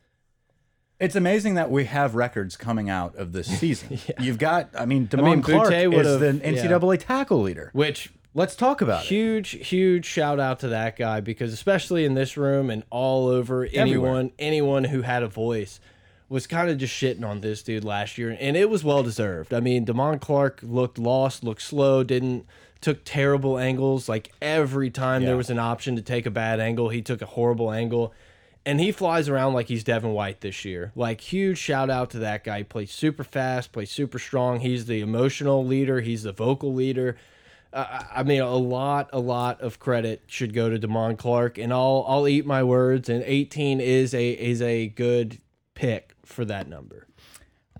it's 1.00 1.16
amazing 1.16 1.54
that 1.54 1.70
we 1.70 1.84
have 1.84 2.14
records 2.14 2.56
coming 2.56 2.90
out 2.90 3.14
of 3.16 3.32
this 3.32 3.46
season. 3.60 3.98
yeah. 4.08 4.22
You've 4.22 4.38
got, 4.38 4.70
I 4.76 4.86
mean, 4.86 5.06
Damone 5.06 5.20
I 5.20 5.30
mean, 5.30 5.42
Clark 5.42 5.72
is 5.72 6.20
the 6.20 6.32
NCAA 6.44 6.92
yeah. 6.94 6.96
tackle 6.98 7.42
leader, 7.42 7.70
which 7.72 8.12
Let's 8.36 8.56
talk 8.56 8.80
about 8.80 9.04
huge, 9.04 9.54
it. 9.54 9.58
huge 9.58 9.68
huge 9.68 10.06
shout 10.06 10.40
out 10.40 10.60
to 10.60 10.68
that 10.68 10.96
guy 10.96 11.20
because 11.20 11.52
especially 11.52 12.04
in 12.04 12.14
this 12.14 12.36
room 12.36 12.68
and 12.68 12.82
all 12.90 13.28
over 13.28 13.64
Everywhere. 13.64 13.80
anyone, 13.80 14.32
anyone 14.38 14.84
who 14.84 15.02
had 15.02 15.22
a 15.22 15.28
voice 15.28 15.78
was 16.28 16.46
kind 16.48 16.68
of 16.68 16.78
just 16.78 16.92
shitting 16.92 17.24
on 17.24 17.42
this 17.42 17.62
dude 17.62 17.84
last 17.84 18.18
year, 18.18 18.36
and 18.40 18.56
it 18.56 18.68
was 18.68 18.82
well 18.82 19.02
deserved. 19.02 19.54
I 19.54 19.60
mean, 19.60 19.86
Damone 19.86 20.20
Clark 20.20 20.60
looked 20.62 20.98
lost, 20.98 21.44
looked 21.44 21.62
slow, 21.62 22.02
didn't 22.02 22.46
took 22.80 23.02
terrible 23.04 23.56
angles. 23.56 24.08
Like 24.08 24.32
every 24.42 24.90
time 24.90 25.22
yeah. 25.22 25.28
there 25.28 25.36
was 25.36 25.48
an 25.48 25.58
option 25.58 25.96
to 25.96 26.02
take 26.02 26.26
a 26.26 26.30
bad 26.30 26.60
angle, 26.60 26.88
he 26.88 27.02
took 27.02 27.22
a 27.22 27.26
horrible 27.26 27.70
angle. 27.70 28.12
And 28.66 28.80
he 28.80 28.92
flies 28.92 29.28
around 29.28 29.52
like 29.52 29.68
he's 29.68 29.84
Devin 29.84 30.12
White 30.12 30.40
this 30.40 30.64
year. 30.64 30.90
Like 30.96 31.20
huge 31.20 31.58
shout 31.58 31.88
out 31.88 32.10
to 32.10 32.18
that 32.20 32.44
guy. 32.44 32.58
He 32.58 32.64
plays 32.64 32.90
super 32.90 33.22
fast, 33.22 33.72
plays 33.72 33.90
super 33.90 34.18
strong. 34.18 34.60
He's 34.60 34.86
the 34.86 35.00
emotional 35.00 35.64
leader. 35.64 36.00
He's 36.00 36.24
the 36.24 36.32
vocal 36.32 36.74
leader 36.74 37.16
uh, 37.74 38.04
I 38.14 38.22
mean, 38.22 38.40
a 38.40 38.54
lot, 38.54 39.10
a 39.12 39.18
lot 39.18 39.60
of 39.60 39.78
credit 39.78 40.22
should 40.26 40.54
go 40.54 40.70
to 40.70 40.78
Damone 40.78 41.18
Clark, 41.18 41.58
and 41.58 41.72
I'll 41.72 42.04
I'll 42.08 42.28
eat 42.28 42.46
my 42.46 42.62
words. 42.62 43.08
And 43.08 43.22
18 43.24 43.80
is 43.80 44.14
a 44.14 44.30
is 44.30 44.62
a 44.62 44.86
good 44.86 45.38
pick 45.74 46.14
for 46.24 46.44
that 46.44 46.68
number. 46.68 47.06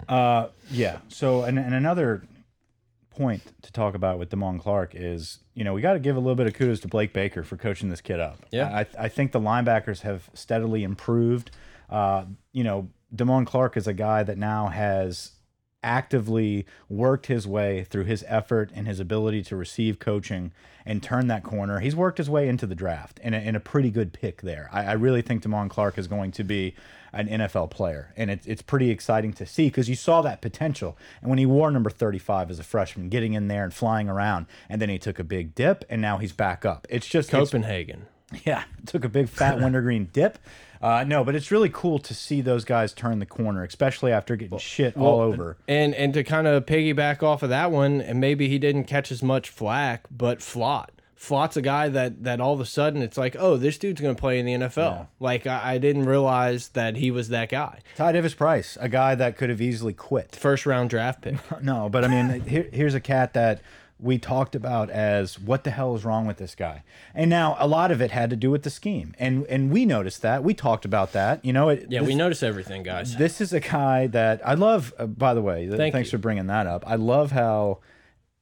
Uh, 0.08 0.48
yeah. 0.70 0.98
So, 1.08 1.42
and, 1.42 1.58
and 1.58 1.74
another 1.74 2.22
point 3.10 3.42
to 3.62 3.72
talk 3.72 3.94
about 3.94 4.18
with 4.18 4.30
Damone 4.30 4.60
Clark 4.60 4.94
is, 4.94 5.38
you 5.54 5.64
know, 5.64 5.72
we 5.72 5.80
got 5.80 5.94
to 5.94 5.98
give 5.98 6.16
a 6.16 6.18
little 6.18 6.34
bit 6.34 6.46
of 6.46 6.54
kudos 6.54 6.80
to 6.80 6.88
Blake 6.88 7.12
Baker 7.12 7.42
for 7.42 7.56
coaching 7.56 7.88
this 7.88 8.00
kid 8.00 8.20
up. 8.20 8.44
Yeah. 8.50 8.68
I, 8.68 9.04
I 9.04 9.08
think 9.08 9.32
the 9.32 9.40
linebackers 9.40 10.00
have 10.00 10.28
steadily 10.34 10.82
improved. 10.82 11.50
Uh, 11.88 12.24
you 12.52 12.64
know, 12.64 12.88
Damone 13.14 13.46
Clark 13.46 13.76
is 13.76 13.86
a 13.86 13.94
guy 13.94 14.24
that 14.24 14.36
now 14.36 14.66
has 14.66 15.32
actively 15.84 16.66
worked 16.88 17.26
his 17.26 17.46
way 17.46 17.84
through 17.84 18.04
his 18.04 18.24
effort 18.26 18.70
and 18.74 18.88
his 18.88 18.98
ability 18.98 19.42
to 19.44 19.54
receive 19.54 19.98
coaching 19.98 20.50
and 20.86 21.02
turn 21.02 21.28
that 21.28 21.44
corner. 21.44 21.80
He's 21.80 21.94
worked 21.94 22.18
his 22.18 22.28
way 22.28 22.48
into 22.48 22.66
the 22.66 22.74
draft 22.74 23.20
in 23.22 23.34
a, 23.34 23.38
in 23.38 23.54
a 23.54 23.60
pretty 23.60 23.90
good 23.90 24.12
pick 24.12 24.42
there. 24.42 24.68
I, 24.72 24.86
I 24.86 24.92
really 24.92 25.22
think 25.22 25.42
Damone 25.42 25.70
Clark 25.70 25.98
is 25.98 26.06
going 26.08 26.32
to 26.32 26.44
be 26.44 26.74
an 27.12 27.28
NFL 27.28 27.70
player, 27.70 28.12
and 28.16 28.28
it's 28.28 28.44
it's 28.44 28.60
pretty 28.60 28.90
exciting 28.90 29.32
to 29.34 29.46
see 29.46 29.68
because 29.68 29.88
you 29.88 29.94
saw 29.94 30.20
that 30.22 30.42
potential. 30.42 30.98
And 31.20 31.30
when 31.30 31.38
he 31.38 31.46
wore 31.46 31.70
number 31.70 31.90
35 31.90 32.50
as 32.50 32.58
a 32.58 32.64
freshman, 32.64 33.08
getting 33.08 33.34
in 33.34 33.46
there 33.46 33.62
and 33.62 33.72
flying 33.72 34.08
around, 34.08 34.46
and 34.68 34.82
then 34.82 34.88
he 34.88 34.98
took 34.98 35.20
a 35.20 35.24
big 35.24 35.54
dip, 35.54 35.84
and 35.88 36.02
now 36.02 36.18
he's 36.18 36.32
back 36.32 36.64
up. 36.64 36.86
It's 36.90 37.06
just 37.06 37.30
Copenhagen. 37.30 38.06
It's, 38.32 38.46
yeah, 38.46 38.64
took 38.86 39.04
a 39.04 39.08
big 39.08 39.28
fat 39.28 39.60
wintergreen 39.60 40.08
dip 40.12 40.38
uh, 40.84 41.02
no, 41.02 41.24
but 41.24 41.34
it's 41.34 41.50
really 41.50 41.70
cool 41.70 41.98
to 41.98 42.12
see 42.12 42.42
those 42.42 42.66
guys 42.66 42.92
turn 42.92 43.18
the 43.18 43.24
corner, 43.24 43.64
especially 43.64 44.12
after 44.12 44.36
getting 44.36 44.50
well, 44.50 44.60
shit 44.60 44.94
all 44.98 45.20
over. 45.20 45.56
And 45.66 45.94
and 45.94 46.12
to 46.12 46.22
kind 46.22 46.46
of 46.46 46.66
piggyback 46.66 47.22
off 47.22 47.42
of 47.42 47.48
that 47.48 47.70
one, 47.70 48.02
and 48.02 48.20
maybe 48.20 48.48
he 48.48 48.58
didn't 48.58 48.84
catch 48.84 49.10
as 49.10 49.22
much 49.22 49.48
flack, 49.48 50.04
but 50.10 50.40
Flott. 50.40 50.88
Flott's 51.16 51.56
a 51.56 51.62
guy 51.62 51.88
that 51.88 52.24
that 52.24 52.38
all 52.38 52.52
of 52.52 52.60
a 52.60 52.66
sudden 52.66 53.00
it's 53.00 53.16
like, 53.16 53.34
oh, 53.38 53.56
this 53.56 53.78
dude's 53.78 54.02
going 54.02 54.14
to 54.14 54.20
play 54.20 54.38
in 54.38 54.44
the 54.44 54.52
NFL. 54.52 54.76
Yeah. 54.76 55.06
Like 55.20 55.46
I, 55.46 55.74
I, 55.74 55.78
didn't 55.78 56.04
realize 56.04 56.68
that 56.70 56.96
he 56.96 57.10
was 57.10 57.30
that 57.30 57.48
guy. 57.48 57.80
Ty 57.96 58.12
Davis 58.12 58.34
Price, 58.34 58.76
a 58.78 58.90
guy 58.90 59.14
that 59.14 59.38
could 59.38 59.48
have 59.48 59.62
easily 59.62 59.94
quit. 59.94 60.36
First 60.36 60.66
round 60.66 60.90
draft 60.90 61.22
pick. 61.22 61.36
no, 61.62 61.88
but 61.88 62.04
I 62.04 62.08
mean, 62.08 62.42
here, 62.42 62.68
here's 62.70 62.94
a 62.94 63.00
cat 63.00 63.32
that 63.32 63.62
we 64.04 64.18
talked 64.18 64.54
about 64.54 64.90
as 64.90 65.38
what 65.38 65.64
the 65.64 65.70
hell 65.70 65.94
is 65.96 66.04
wrong 66.04 66.26
with 66.26 66.37
this 66.37 66.54
guy? 66.54 66.82
And 67.14 67.30
now 67.30 67.56
a 67.58 67.66
lot 67.66 67.90
of 67.90 68.00
it 68.02 68.11
had 68.11 68.30
to 68.30 68.37
do 68.37 68.50
with 68.50 68.62
the 68.62 68.70
scheme. 68.70 69.14
And 69.18 69.46
and 69.46 69.70
we 69.70 69.87
noticed 69.87 70.23
that. 70.23 70.44
We 70.44 70.54
talked 70.54 70.84
about 70.84 71.12
that. 71.12 71.44
You 71.44 71.52
know 71.52 71.70
it, 71.70 71.87
yeah 71.88 72.00
this, 72.00 72.08
we 72.08 72.14
notice 72.14 72.42
everything 72.42 72.82
guys. 72.82 73.16
this 73.16 73.40
is 73.40 73.52
a 73.52 73.61
guy 73.61 74.06
that 74.08 74.46
i 74.46 74.54
love 74.54 74.92
uh, 74.99 75.06
by 75.06 75.32
the 75.34 75.42
way 75.42 75.68
Thank 75.68 75.94
thanks 75.94 76.08
you. 76.12 76.18
for 76.18 76.23
bringing 76.23 76.46
that 76.49 76.66
up. 76.66 76.84
I 76.87 76.96
love 76.96 77.32
how 77.32 77.78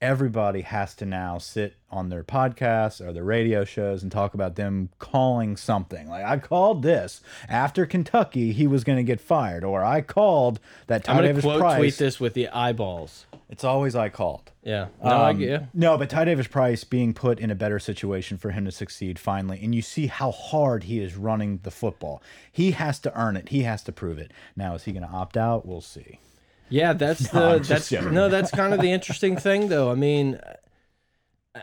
everybody 0.02 0.62
has 0.62 0.94
to 0.96 1.06
now 1.06 1.38
sit 1.38 1.76
on 1.88 2.08
their 2.08 2.24
podcasts 2.24 3.00
or 3.00 3.12
their 3.12 3.22
radio 3.22 3.64
shows 3.64 4.02
and 4.02 4.10
talk 4.10 4.34
about 4.34 4.56
them 4.56 4.88
calling 4.98 5.56
something. 5.56 6.08
Like 6.08 6.24
I 6.24 6.38
called 6.38 6.82
this 6.82 7.20
after 7.48 7.86
Kentucky, 7.86 8.52
he 8.52 8.66
was 8.66 8.82
going 8.82 8.98
to 8.98 9.04
get 9.04 9.20
fired, 9.20 9.62
or 9.62 9.84
I 9.84 10.00
called 10.00 10.58
that 10.88 11.04
Ty 11.04 11.18
I'm 11.18 11.22
Davis 11.22 11.44
quote 11.44 11.60
Price. 11.60 11.78
tweet 11.78 11.96
this 11.98 12.18
with 12.18 12.34
the 12.34 12.48
eyeballs. 12.48 13.26
It's 13.48 13.64
always 13.64 13.94
I 13.94 14.08
called. 14.08 14.50
Yeah. 14.64 14.88
No, 15.04 15.10
um, 15.10 15.20
I, 15.20 15.30
yeah. 15.38 15.66
No, 15.72 15.96
but 15.96 16.10
Ty 16.10 16.24
Davis 16.24 16.46
Price 16.46 16.84
being 16.84 17.14
put 17.14 17.38
in 17.38 17.50
a 17.50 17.54
better 17.54 17.78
situation 17.78 18.38
for 18.38 18.50
him 18.50 18.64
to 18.64 18.72
succeed 18.72 19.18
finally, 19.18 19.60
and 19.62 19.74
you 19.74 19.82
see 19.82 20.08
how 20.08 20.32
hard 20.32 20.84
he 20.84 21.00
is 21.00 21.16
running 21.16 21.60
the 21.62 21.70
football. 21.70 22.22
He 22.50 22.72
has 22.72 22.98
to 23.00 23.16
earn 23.16 23.36
it. 23.36 23.50
He 23.50 23.62
has 23.62 23.82
to 23.84 23.92
prove 23.92 24.18
it. 24.18 24.32
Now, 24.56 24.74
is 24.74 24.84
he 24.84 24.92
going 24.92 25.06
to 25.06 25.12
opt 25.12 25.36
out? 25.36 25.64
We'll 25.64 25.80
see. 25.80 26.18
Yeah, 26.72 26.92
that's 26.94 27.32
no, 27.34 27.58
the 27.58 27.64
that's 27.68 27.92
no, 27.92 28.28
that's 28.28 28.50
kind 28.50 28.72
of 28.74 28.80
the 28.80 28.90
interesting 28.92 29.36
thing, 29.36 29.68
though. 29.68 29.90
I 29.90 29.94
mean, 29.94 30.40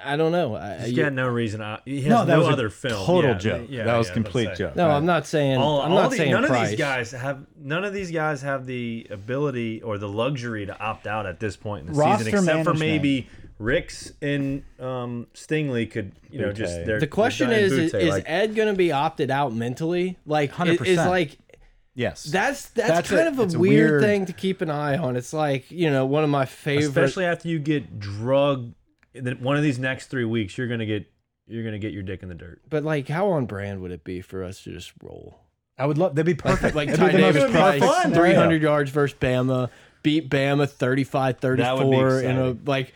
I 0.06 0.16
don't 0.18 0.32
know. 0.32 0.56
I, 0.56 0.78
He's 0.78 0.92
you- 0.92 1.04
got 1.04 1.14
no 1.14 1.28
reason. 1.28 1.62
I, 1.62 1.80
he 1.84 2.02
has 2.02 2.10
No, 2.10 2.18
no, 2.20 2.26
that 2.26 2.38
was 2.38 2.48
a 2.48 2.52
other 2.52 2.70
film. 2.70 3.06
total 3.06 3.32
Yeah, 3.32 3.38
joke. 3.38 3.66
yeah, 3.70 3.84
That 3.86 3.98
was 3.98 4.08
yeah, 4.10 4.14
complete 4.14 4.56
joke. 4.56 4.76
no, 4.76 4.88
Right. 4.88 4.96
I'm 4.96 5.06
not 5.08 5.26
saying. 5.26 5.58
All, 5.58 5.82
I'm 5.82 5.92
all 5.92 6.04
not 6.04 6.12
the- 6.12 6.18
saying 6.18 6.32
none 6.32 6.46
price. 6.46 6.62
of 6.64 6.70
these 6.70 6.78
guys 6.80 7.12
have 7.12 7.40
none 7.60 7.84
of 7.84 7.92
these 7.94 8.12
guys 8.12 8.44
have 8.44 8.68
the 8.68 9.08
ability 9.10 9.82
or 9.82 9.98
the 9.98 10.08
luxury 10.08 10.68
to 10.68 10.80
opt 10.80 11.08
out 11.08 11.26
at 11.26 11.40
this 11.40 11.58
point 11.58 11.88
in 11.88 11.94
the 11.94 12.00
Roster 12.00 12.26
season, 12.26 12.40
except 12.40 12.64
for 12.66 12.74
maybe 12.76 13.28
Ricks 13.58 14.14
and 14.22 14.64
um, 14.80 15.26
Stingley 15.34 15.90
could 15.90 16.12
you 16.30 16.40
know 16.40 16.54
just 16.54 16.86
Butte. 16.86 17.00
The 17.00 17.08
question 17.08 17.50
they're 17.50 17.60
is: 17.60 17.72
Is, 17.74 17.92
Butte, 17.92 18.02
is 18.04 18.10
like, 18.10 18.24
Ed 18.28 18.54
going 18.56 18.70
to 18.72 18.78
be 18.78 18.92
opted 18.92 19.32
out 19.32 19.54
mentally? 19.54 20.18
Like, 20.28 20.58
i- 20.60 20.68
is 20.68 20.80
100%. 20.80 21.08
like 21.08 21.38
Yes. 22.00 22.24
that's 22.24 22.70
that's, 22.70 22.90
That's 22.90 23.10
kind 23.10 23.28
a- 23.28 23.32
of 23.32 23.40
a 23.40 23.44
it's 23.44 23.54
a 23.56 23.60
weird, 23.60 23.92
weird- 23.92 24.02
thing 24.02 24.26
to 24.28 24.34
keep 24.34 24.62
an 24.62 24.70
eye 24.70 24.98
on. 24.98 25.18
It's 25.18 25.34
like 25.34 25.70
you 25.70 25.92
know 25.92 26.06
one 26.06 26.24
of 26.24 26.30
my 26.30 26.46
favorite. 26.46 26.88
especially 26.88 27.26
after 27.26 27.48
you 27.50 27.60
get 27.60 28.00
drug. 28.00 28.74
then 29.14 29.42
One 29.42 29.58
of 29.58 29.64
these 29.64 29.78
next 29.80 30.08
three 30.08 30.24
weeks, 30.26 30.58
you're 30.58 30.68
gonna 30.68 30.86
get 30.86 31.12
you're 31.48 31.64
gonna 31.66 31.80
get 31.80 31.92
your 31.92 32.04
dick 32.04 32.24
in 32.24 32.30
the 32.30 32.36
dirt. 32.36 32.62
but 32.70 32.84
like, 32.84 33.08
how 33.10 33.30
on 33.32 33.46
brand 33.48 33.82
would 33.82 33.92
it 33.92 34.04
be 34.04 34.22
for 34.22 34.44
us 34.44 34.64
to 34.64 34.72
just 34.72 34.94
roll? 35.04 35.40
I 35.78 35.86
would 35.86 35.98
love. 35.98 36.16
That'd 36.16 36.26
be 36.26 36.36
perfect. 36.36 36.76
Like 36.76 36.94
Ty 36.94 37.08
be 37.08 37.12
the 37.18 37.20
most 37.22 37.36
Davis 37.36 37.52
Price, 37.52 38.14
300 38.14 38.62
yards 38.62 38.92
versus 38.92 39.18
Bama, 39.20 39.70
beat 40.04 40.30
Bama 40.30 40.70
35 40.70 41.40
That 41.42 41.52
would 41.78 41.90
be 41.92 41.98
34 41.98 42.22
in 42.22 42.38
a 42.38 42.58
like. 42.66 42.94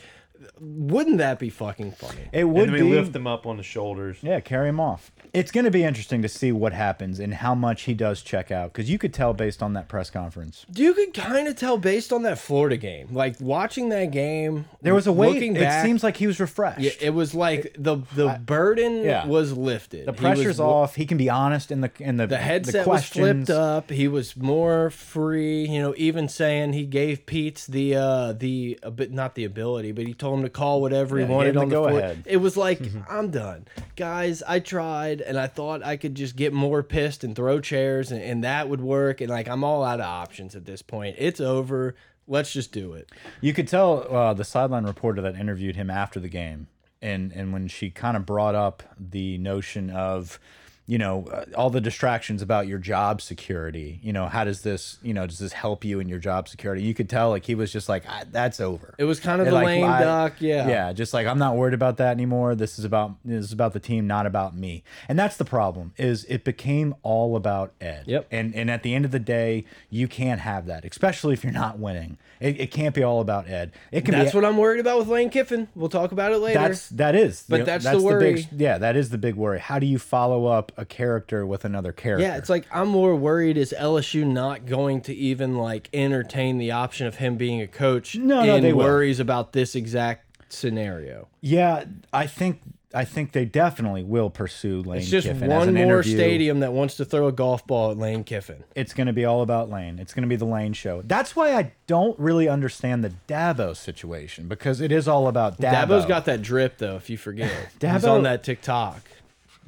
Wouldn't 0.59 1.19
that 1.19 1.39
be 1.39 1.49
fucking 1.49 1.93
funny? 1.93 2.27
It 2.33 2.43
would 2.43 2.67
and 2.69 2.75
then 2.77 2.83
we 2.85 2.91
be. 2.91 2.95
lift 2.97 3.13
them 3.13 3.27
up 3.27 3.45
on 3.45 3.55
the 3.57 3.63
shoulders. 3.63 4.17
Yeah, 4.21 4.39
carry 4.41 4.69
him 4.69 4.79
off. 4.79 5.11
It's 5.33 5.49
going 5.51 5.65
to 5.65 5.71
be 5.71 5.83
interesting 5.83 6.21
to 6.21 6.29
see 6.29 6.51
what 6.51 6.73
happens 6.73 7.19
and 7.19 7.33
how 7.33 7.55
much 7.55 7.83
he 7.83 7.95
does 7.95 8.21
check 8.21 8.51
out 8.51 8.71
because 8.71 8.87
you 8.87 8.99
could 8.99 9.13
tell 9.15 9.33
based 9.33 9.63
on 9.63 9.73
that 9.73 9.87
press 9.87 10.11
conference. 10.11 10.63
You 10.75 10.93
could 10.93 11.13
kind 11.15 11.47
of 11.47 11.55
tell 11.55 11.79
based 11.79 12.13
on 12.13 12.21
that 12.21 12.37
Florida 12.37 12.77
game, 12.77 13.07
like 13.11 13.37
watching 13.41 13.89
that 13.89 14.11
game. 14.11 14.65
There 14.83 14.93
was 14.93 15.07
a. 15.07 15.11
Looking 15.11 15.55
It 15.55 15.61
back, 15.61 15.85
seems 15.85 16.03
like 16.03 16.17
he 16.17 16.27
was 16.27 16.39
refreshed. 16.39 16.81
yeah, 16.81 16.91
it 16.99 17.11
was 17.11 17.33
like 17.33 17.75
the 17.79 17.97
the 18.13 18.39
burden 18.45 19.03
yeah. 19.03 19.25
was 19.25 19.53
lifted. 19.57 20.05
the 20.05 20.11
He 20.11 20.17
pressure's 20.17 20.59
wo- 20.59 20.67
off. 20.67 20.95
He 20.95 21.05
can 21.05 21.17
be 21.17 21.29
honest 21.29 21.71
in 21.71 21.81
the 21.81 21.91
in 21.99 22.17
the 22.17 22.27
The 22.27 22.37
headset 22.37 22.83
the 22.83 22.89
was 22.89 23.05
flipped 23.05 23.49
up. 23.49 23.89
He 23.89 24.07
was 24.07 24.35
more 24.37 24.89
free. 24.89 25.65
You 25.67 25.81
know, 25.81 25.93
even 25.97 26.27
saying 26.29 26.73
he 26.73 26.85
gave 26.85 27.25
Peetz 27.25 27.65
the 27.67 27.95
uh 27.95 28.33
the 28.33 28.77
a 28.83 28.91
bit 28.91 29.11
not 29.11 29.35
the 29.35 29.45
ability, 29.45 29.93
but 29.93 30.05
he 30.05 30.13
told 30.13 30.37
him 30.39 30.43
to 30.43 30.49
call 30.49 30.81
whatever 30.81 31.17
Yeah, 31.17 31.25
he 31.25 31.31
he 31.31 31.35
wanted 31.35 31.55
the 31.55 31.59
on 31.61 31.69
the 31.69 31.75
go 31.75 31.87
floor. 31.87 31.99
ahead. 31.99 32.23
It 32.25 32.37
was 32.37 32.55
like 32.57 32.79
I'm 33.09 33.31
done, 33.31 33.65
guys. 33.95 34.43
I 34.43 34.59
tried 34.59 35.22
and 35.27 35.37
I 35.39 35.47
thought 35.47 35.83
I 35.83 35.97
could 35.97 36.15
just 36.15 36.35
get 36.35 36.53
more 36.53 36.83
pissed 36.83 37.23
and 37.23 37.35
throw 37.35 37.59
chairs 37.59 38.11
and, 38.11 38.21
and 38.21 38.43
that 38.43 38.69
would 38.69 38.81
work. 38.81 39.21
And 39.21 39.29
like 39.29 39.47
I'm 39.47 39.63
all 39.63 39.83
out 39.83 39.99
of 39.99 40.05
options 40.05 40.55
at 40.55 40.65
this 40.65 40.81
point. 40.81 41.15
It's 41.17 41.39
over. 41.39 41.95
Let's 42.27 42.53
just 42.53 42.71
do 42.71 42.93
it. 42.93 43.09
You 43.41 43.53
could 43.53 43.67
tell 43.67 44.07
uh, 44.13 44.33
the 44.33 44.45
sideline 44.45 44.85
reporter 44.85 45.21
that 45.21 45.35
interviewed 45.35 45.75
him 45.75 45.89
after 45.89 46.19
the 46.19 46.29
game, 46.29 46.67
and 47.01 47.33
and 47.33 47.51
when 47.51 47.67
she 47.67 47.89
kind 47.89 48.15
of 48.15 48.25
brought 48.25 48.55
up 48.55 48.83
the 48.97 49.37
notion 49.39 49.89
of, 49.89 50.39
you 50.85 50.97
know, 50.97 51.25
uh, 51.31 51.45
all 51.55 51.69
the 51.69 51.79
distractions 51.79 52.41
about 52.41 52.67
your 52.67 52.77
job 52.77 53.21
security. 53.21 53.99
You 54.03 54.11
know, 54.11 54.25
how 54.27 54.43
does 54.43 54.61
this, 54.63 54.97
you 55.01 55.13
know, 55.13 55.25
does 55.25 55.39
this 55.39 55.53
help 55.53 55.85
you 55.85 55.99
in 55.99 56.09
your 56.09 56.19
job 56.19 56.49
security? 56.49 56.83
You 56.83 56.93
could 56.93 57.09
tell 57.09 57.29
like 57.29 57.45
he 57.45 57.55
was 57.55 57.71
just 57.71 57.87
like, 57.87 58.03
"Ah, 58.07 58.23
that's 58.29 58.59
over. 58.59 58.93
It 58.97 59.05
was 59.05 59.19
kind 59.19 59.39
of 59.41 59.47
And, 59.47 59.53
the 59.55 59.59
like, 59.59 59.65
lame 59.67 59.81
duck. 59.87 60.33
Yeah. 60.39 60.67
Yeah, 60.67 60.93
just 60.93 61.13
like 61.13 61.25
I'm 61.25 61.39
not 61.39 61.55
worried 61.55 61.73
about 61.73 61.97
that 61.97 62.11
anymore. 62.11 62.53
This 62.55 62.77
is 62.77 62.83
about 62.85 63.15
this 63.23 63.45
is 63.45 63.53
about 63.53 63.71
the 63.71 63.79
team, 63.79 64.07
not 64.07 64.25
about 64.25 64.55
me. 64.57 64.83
And 65.07 65.17
that's 65.17 65.37
the 65.37 65.45
problem. 65.45 65.93
Is 65.97 66.25
it 66.25 66.43
became 66.43 66.95
all 67.01 67.35
about 67.37 67.71
Ed. 67.79 68.03
Yep. 68.07 68.27
And 68.31 68.53
and 68.53 68.69
at 68.69 68.83
the 68.83 68.93
end 68.93 69.05
of 69.05 69.11
the 69.11 69.19
day, 69.19 69.63
you 69.89 70.09
can't 70.09 70.41
have 70.41 70.65
that, 70.65 70.83
especially 70.83 71.33
if 71.33 71.43
you're 71.45 71.53
not 71.53 71.79
winning. 71.79 72.17
It, 72.41 72.59
it 72.59 72.71
can't 72.71 72.93
be 72.93 73.03
all 73.03 73.21
about 73.21 73.47
Ed. 73.47 73.71
It 73.91 74.03
can 74.03 74.15
That's 74.15 74.33
what 74.33 74.43
I'm 74.43 74.57
worried 74.57 74.81
about 74.81 74.97
with 74.99 75.07
Lane 75.07 75.29
Kiffin. 75.29 75.69
We'll 75.75 75.87
talk 75.87 76.11
about 76.11 76.33
it 76.33 76.39
later. 76.39 76.59
that's 76.59 76.89
that 76.89 77.15
is. 77.15 77.45
But 77.47 77.55
You 77.55 77.59
know, 77.61 77.65
that's 77.65 77.85
the 77.85 77.91
big, 77.91 78.03
worry. 78.03 78.47
yeah, 78.57 78.77
that 78.79 78.97
is 78.97 79.11
the 79.11 79.17
big 79.17 79.35
worry. 79.35 79.59
How 79.59 79.79
do 79.79 79.85
you 79.85 79.97
follow 79.97 80.47
up 80.47 80.72
a 80.77 80.85
character 80.85 81.45
with 81.45 81.65
another 81.65 81.91
character? 81.91 82.25
Yeah, 82.25 82.37
it's 82.37 82.49
like 82.49 82.65
I'm 82.71 82.87
more 82.89 83.15
worried 83.15 83.57
is 83.57 83.73
LSU 83.77 84.25
not 84.25 84.65
going 84.65 85.01
to 85.01 85.13
even 85.13 85.57
like 85.57 85.89
entertain 85.93 86.57
the 86.57 86.71
option 86.71 87.07
of 87.07 87.15
him 87.15 87.35
being 87.37 87.61
a 87.61 87.67
coach 87.67 88.15
No, 88.15 88.43
no, 88.43 88.59
they 88.59 88.73
will. 88.73 88.85
worries 88.85 89.19
about 89.19 89.53
this 89.53 89.75
exact 89.75 90.25
scenario. 90.53 91.27
yeah. 91.41 91.85
I 92.11 92.27
think 92.27 92.61
I 92.95 93.05
think 93.05 93.31
they 93.31 93.45
definitely 93.45 94.03
will 94.03 94.29
pursue 94.29 94.83
Lane 94.83 94.99
It's 95.01 95.09
just 95.09 95.25
Kiffin 95.25 95.49
one 95.49 95.73
more 95.73 95.83
interview. 95.83 96.15
stadium 96.15 96.59
that 96.59 96.73
wants 96.73 96.95
to 96.97 97.05
throw 97.05 97.25
a 97.25 97.31
golf 97.31 97.65
ball 97.65 97.89
at 97.89 97.97
Lane 97.97 98.23
Kiffin. 98.23 98.63
it's 98.75 98.93
going 98.93 99.07
to 99.07 99.13
be 99.13 99.25
all 99.25 99.41
about 99.41 99.71
Lane. 99.71 99.97
It's 99.97 100.13
going 100.13 100.21
to 100.21 100.27
be 100.29 100.35
the 100.35 100.45
Lane 100.45 100.73
show. 100.73 101.01
That's 101.03 101.35
why 101.35 101.55
I 101.55 101.71
don't 101.87 102.17
really 102.19 102.47
understand 102.47 103.03
the 103.03 103.11
Dabo 103.27 103.75
situation 103.75 104.47
because 104.47 104.79
it 104.79 104.91
is 104.91 105.07
all 105.07 105.27
about 105.27 105.57
Dabo. 105.59 105.87
Dabo's 105.87 106.05
got 106.05 106.25
that 106.25 106.43
drip 106.43 106.77
though, 106.77 106.95
if 106.95 107.09
you 107.09 107.17
forget. 107.17 107.51
He's 107.81 108.05
on 108.05 108.21
that 108.23 108.43
TikTok. 108.43 109.01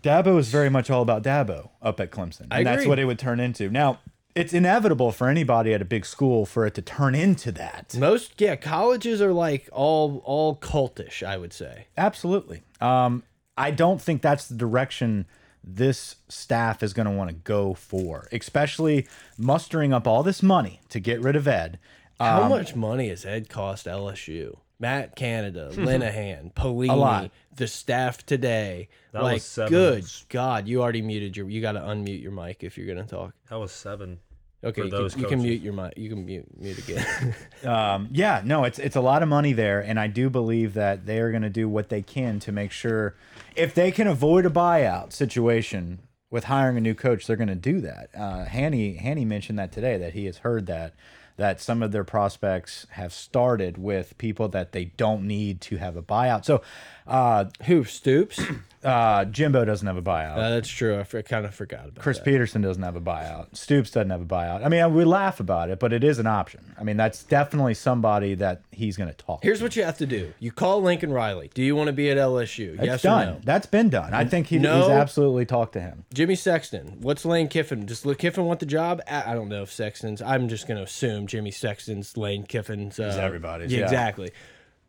Dabo 0.06 0.38
is 0.38 0.50
very 0.50 0.70
much 0.70 0.90
all 0.92 1.02
about 1.02 1.24
Dabo 1.24 1.70
up 1.82 2.00
at 2.00 2.12
Clemson. 2.12 2.42
And 2.42 2.54
I 2.54 2.64
that's 2.64 2.82
agree. 2.84 2.90
what 2.90 3.00
it 3.00 3.06
would 3.06 3.18
turn 3.20 3.40
into. 3.40 3.70
Now, 3.70 4.00
it's 4.36 4.54
inevitable 4.54 5.12
for 5.12 5.28
anybody 5.30 5.74
at 5.74 5.82
a 5.82 5.86
big 5.86 6.06
school 6.06 6.46
for 6.46 6.66
it 6.68 6.76
to 6.76 6.82
turn 6.82 7.16
into 7.16 7.52
that. 7.54 7.96
Most 7.98 8.40
yeah, 8.40 8.56
colleges 8.56 9.22
are 9.22 9.34
like 9.34 9.68
all 9.72 10.22
all 10.26 10.58
cultish, 10.58 11.26
I 11.26 11.38
would 11.38 11.54
say. 11.54 11.88
Absolutely. 11.98 12.62
Um, 12.80 13.24
I 13.58 13.72
don't 13.72 14.02
think 14.02 14.22
that's 14.22 14.48
the 14.48 14.56
direction 14.56 15.26
this 15.64 16.18
staff 16.28 16.84
is 16.84 16.94
going 16.94 17.08
to 17.08 17.12
want 17.12 17.30
to 17.32 17.36
go 17.36 17.74
for, 17.74 18.28
especially 18.32 19.08
mustering 19.38 19.92
up 19.92 20.06
all 20.08 20.22
this 20.22 20.44
money 20.44 20.82
to 20.90 21.00
get 21.00 21.20
rid 21.22 21.36
of 21.36 21.48
Ed. 21.48 21.80
How 22.20 22.44
Um, 22.44 22.50
much 22.50 22.76
money 22.76 23.10
has 23.10 23.26
Ed 23.26 23.50
cost 23.50 23.88
LSU? 23.88 24.58
Matt 24.80 25.16
Canada, 25.16 25.70
Linehan, 25.74 26.54
Pelini, 26.54 27.32
the 27.56 27.68
staff 27.68 28.26
today. 28.26 28.90
That 29.12 29.24
like, 29.24 29.36
was 29.36 29.46
seven. 29.46 29.72
good 29.72 30.06
God, 30.30 30.68
you 30.68 30.82
already 30.82 31.02
muted 31.02 31.38
your. 31.38 31.50
You 31.50 31.62
got 31.62 31.74
to 31.74 31.80
unmute 31.80 32.22
your 32.22 32.32
mic 32.32 32.64
if 32.64 32.78
you're 32.78 32.88
gonna 32.88 33.08
talk. 33.08 33.34
That 33.50 33.60
was 33.60 33.72
seven. 33.72 34.20
Okay, 34.64 34.86
you, 34.86 34.90
those 34.90 35.14
can, 35.14 35.22
you 35.22 35.28
can 35.30 35.42
mute 35.44 35.62
your 35.62 35.74
mic. 35.74 35.94
You 35.96 36.10
can 36.10 36.26
mute 36.26 36.46
mute 36.58 36.78
again. 36.80 37.36
Um, 37.66 38.10
yeah, 38.12 38.42
no, 38.46 38.64
it's 38.64 38.78
it's 38.78 38.96
a 38.96 39.02
lot 39.02 39.24
of 39.24 39.30
money 39.30 39.54
there, 39.54 39.80
and 39.80 40.00
I 40.00 40.08
do 40.08 40.30
believe 40.30 40.76
that 40.76 41.06
they 41.06 41.20
are 41.20 41.32
going 41.32 41.42
to 41.42 41.50
do 41.50 41.68
what 41.68 41.90
they 41.90 42.02
can 42.04 42.40
to 42.42 42.52
make 42.52 42.72
sure 42.72 43.16
if 43.56 43.74
they 43.74 43.92
can 43.92 44.06
avoid 44.08 44.46
a 44.46 44.50
buyout 44.50 45.14
situation 45.14 46.00
with 46.30 46.44
hiring 46.44 46.78
a 46.78 46.82
new 46.82 46.94
coach, 46.94 47.26
they're 47.26 47.38
going 47.38 47.48
to 47.48 47.56
do 47.56 47.82
that. 47.82 48.10
Uh, 48.16 48.46
Hanny 48.46 48.96
Hanny 48.96 49.26
mentioned 49.26 49.58
that 49.58 49.72
today 49.72 49.98
that 49.98 50.14
he 50.14 50.26
has 50.26 50.40
heard 50.40 50.68
that 50.68 50.94
that 51.38 51.60
some 51.60 51.84
of 51.84 51.92
their 51.92 52.04
prospects 52.04 52.88
have 52.92 53.12
started 53.12 53.78
with 53.78 54.18
people 54.18 54.48
that 54.50 54.72
they 54.72 54.86
don't 54.86 55.28
need 55.28 55.62
to 55.62 55.78
have 55.78 55.98
a 55.98 56.02
buyout. 56.02 56.46
So 56.46 56.62
uh, 57.08 57.46
Who 57.66 57.84
Stoops? 57.84 58.40
uh, 58.84 59.26
Jimbo 59.26 59.66
doesn't 59.66 59.86
have 59.88 59.98
a 59.98 60.02
buyout. 60.02 60.38
Uh, 60.38 60.50
that's 60.52 60.70
true. 60.70 61.00
I, 61.00 61.22
kind 61.22 61.46
of 61.46 61.54
forgot 61.56 61.88
about 61.90 62.04
Chris 62.04 62.18
that. 62.18 62.26
Petersen 62.26 62.62
doesn't 62.62 62.84
have 62.84 62.96
a 62.96 63.02
buyout. 63.02 63.56
Stoops 63.56 63.90
doesn't 63.92 64.10
have 64.12 64.22
a 64.22 64.26
buyout. 64.26 64.64
I 64.66 64.70
mean, 64.70 64.94
we 64.94 65.04
laugh 65.06 65.40
about 65.40 65.70
it, 65.70 65.80
but 65.80 65.92
it 65.92 66.04
is 66.04 66.20
an 66.20 66.28
option. 66.28 66.76
I 66.80 66.84
mean, 66.84 66.98
that's 66.98 67.24
definitely 67.24 67.74
somebody 67.74 68.36
that 68.36 68.62
he's 68.72 68.96
going 68.98 69.10
to 69.10 69.16
talk. 69.16 69.42
Here's 69.44 69.62
what 69.62 69.76
you 69.76 69.84
have 69.84 69.98
to 69.98 70.06
do. 70.06 70.34
You 70.40 70.52
call 70.52 70.82
Lincoln 70.82 71.12
Riley. 71.12 71.50
Do 71.54 71.64
you 71.64 71.76
want 71.76 71.88
to 71.88 71.94
be 71.94 72.10
at 72.10 72.18
LSU? 72.18 72.76
It's 72.76 72.84
yes 72.84 73.02
done. 73.02 73.28
or 73.28 73.32
no? 73.34 73.40
That's 73.44 73.66
been 73.66 73.90
done. 73.90 74.14
I 74.14 74.26
think 74.26 74.48
he, 74.48 74.60
No. 74.60 74.82
he's 74.82 74.90
absolutely 74.90 75.46
talked 75.46 75.74
to 75.74 75.80
him. 75.82 76.06
Jimmy 76.14 76.36
Sexton. 76.36 76.98
What's 77.02 77.26
Lane 77.26 77.48
Kiffin? 77.48 77.86
Does 77.86 78.06
Kiffin 78.18 78.46
want 78.46 78.60
the 78.60 78.66
job? 78.66 79.02
I 79.10 79.32
I 79.32 79.34
don't 79.34 79.50
know 79.50 79.64
if 79.64 79.72
Sexton's. 79.72 80.22
I'm 80.22 80.48
just 80.48 80.68
going 80.68 80.78
to 80.78 80.84
assume 80.84 81.28
Jimmy 81.28 81.52
Sexton's 81.52 82.16
Lane 82.18 82.44
Kiffin's. 82.44 83.00
Uh, 83.00 83.18
everybody's, 83.20 83.72
Yeah, 83.72 83.80
yeah. 83.80 83.86
exactly. 83.86 84.32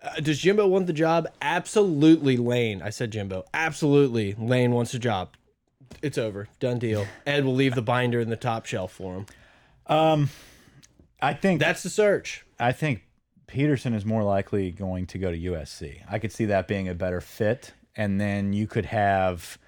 Uh, 0.06 0.20
does 0.20 0.38
Jimbo 0.38 0.66
want 0.66 0.86
the 0.86 0.92
job? 0.92 1.26
Absolutely, 1.42 2.36
Lane. 2.36 2.80
I 2.82 2.90
said 2.90 3.10
Jimbo. 3.10 3.44
Absolutely, 3.52 4.34
Lane 4.38 4.70
wants 4.72 4.92
the 4.92 4.98
job. 4.98 5.30
It's 6.02 6.18
over. 6.18 6.48
Done 6.60 6.78
deal. 6.78 7.06
Ed 7.26 7.44
will 7.44 7.54
leave 7.54 7.74
the 7.74 7.82
binder 7.82 8.20
in 8.20 8.30
the 8.30 8.36
top 8.36 8.66
shelf 8.66 8.92
for 8.92 9.14
him. 9.16 9.26
Um, 9.86 10.30
I 11.20 11.34
think 11.34 11.60
That's 11.60 11.82
the 11.82 11.90
search. 11.90 12.44
I 12.58 12.72
think 12.72 13.04
Petersen 13.46 13.94
is 13.94 14.04
more 14.04 14.22
likely 14.22 14.70
going 14.70 15.06
to 15.06 15.18
go 15.18 15.30
to 15.30 15.38
USC. 15.38 16.02
I 16.08 16.18
could 16.18 16.32
see 16.32 16.46
that 16.46 16.68
being 16.68 16.88
a 16.88 16.94
better 16.94 17.20
fit, 17.20 17.72
and 17.96 18.20
then 18.20 18.52
you 18.52 18.66
could 18.66 18.86
have. 18.86 19.58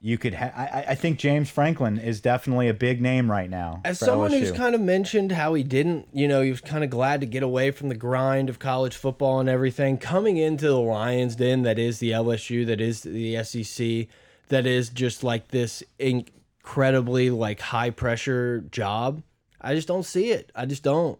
You 0.00 0.16
could 0.16 0.34
have. 0.34 0.52
I, 0.54 0.84
I 0.88 0.94
think 0.94 1.18
James 1.18 1.50
Franklin 1.50 1.98
is 1.98 2.20
definitely 2.20 2.68
a 2.68 2.74
big 2.74 3.00
name 3.00 3.30
right 3.30 3.50
now. 3.50 3.80
As 3.84 3.98
someone 3.98 4.30
who's 4.30 4.52
kind 4.52 4.74
of 4.74 4.80
mentioned 4.80 5.32
how 5.32 5.54
he 5.54 5.64
didn't, 5.64 6.08
you 6.12 6.28
know, 6.28 6.40
he 6.40 6.50
was 6.50 6.60
kind 6.60 6.84
of 6.84 6.90
glad 6.90 7.20
to 7.20 7.26
get 7.26 7.42
away 7.42 7.72
from 7.72 7.88
the 7.88 7.96
grind 7.96 8.48
of 8.48 8.60
college 8.60 8.94
football 8.94 9.40
and 9.40 9.48
everything, 9.48 9.98
coming 9.98 10.36
into 10.36 10.68
the 10.68 10.78
Lions 10.78 11.34
Den 11.36 11.62
that 11.62 11.78
is 11.78 11.98
the 11.98 12.12
LSU, 12.12 12.64
that 12.66 12.80
is 12.80 13.02
the 13.02 13.42
SEC, 13.42 14.06
that 14.48 14.66
is 14.66 14.88
just 14.88 15.24
like 15.24 15.48
this 15.48 15.82
incredibly 15.98 17.30
like 17.30 17.60
high 17.60 17.90
pressure 17.90 18.60
job. 18.70 19.22
I 19.60 19.74
just 19.74 19.88
don't 19.88 20.04
see 20.04 20.30
it. 20.30 20.52
I 20.54 20.66
just 20.66 20.84
don't. 20.84 21.18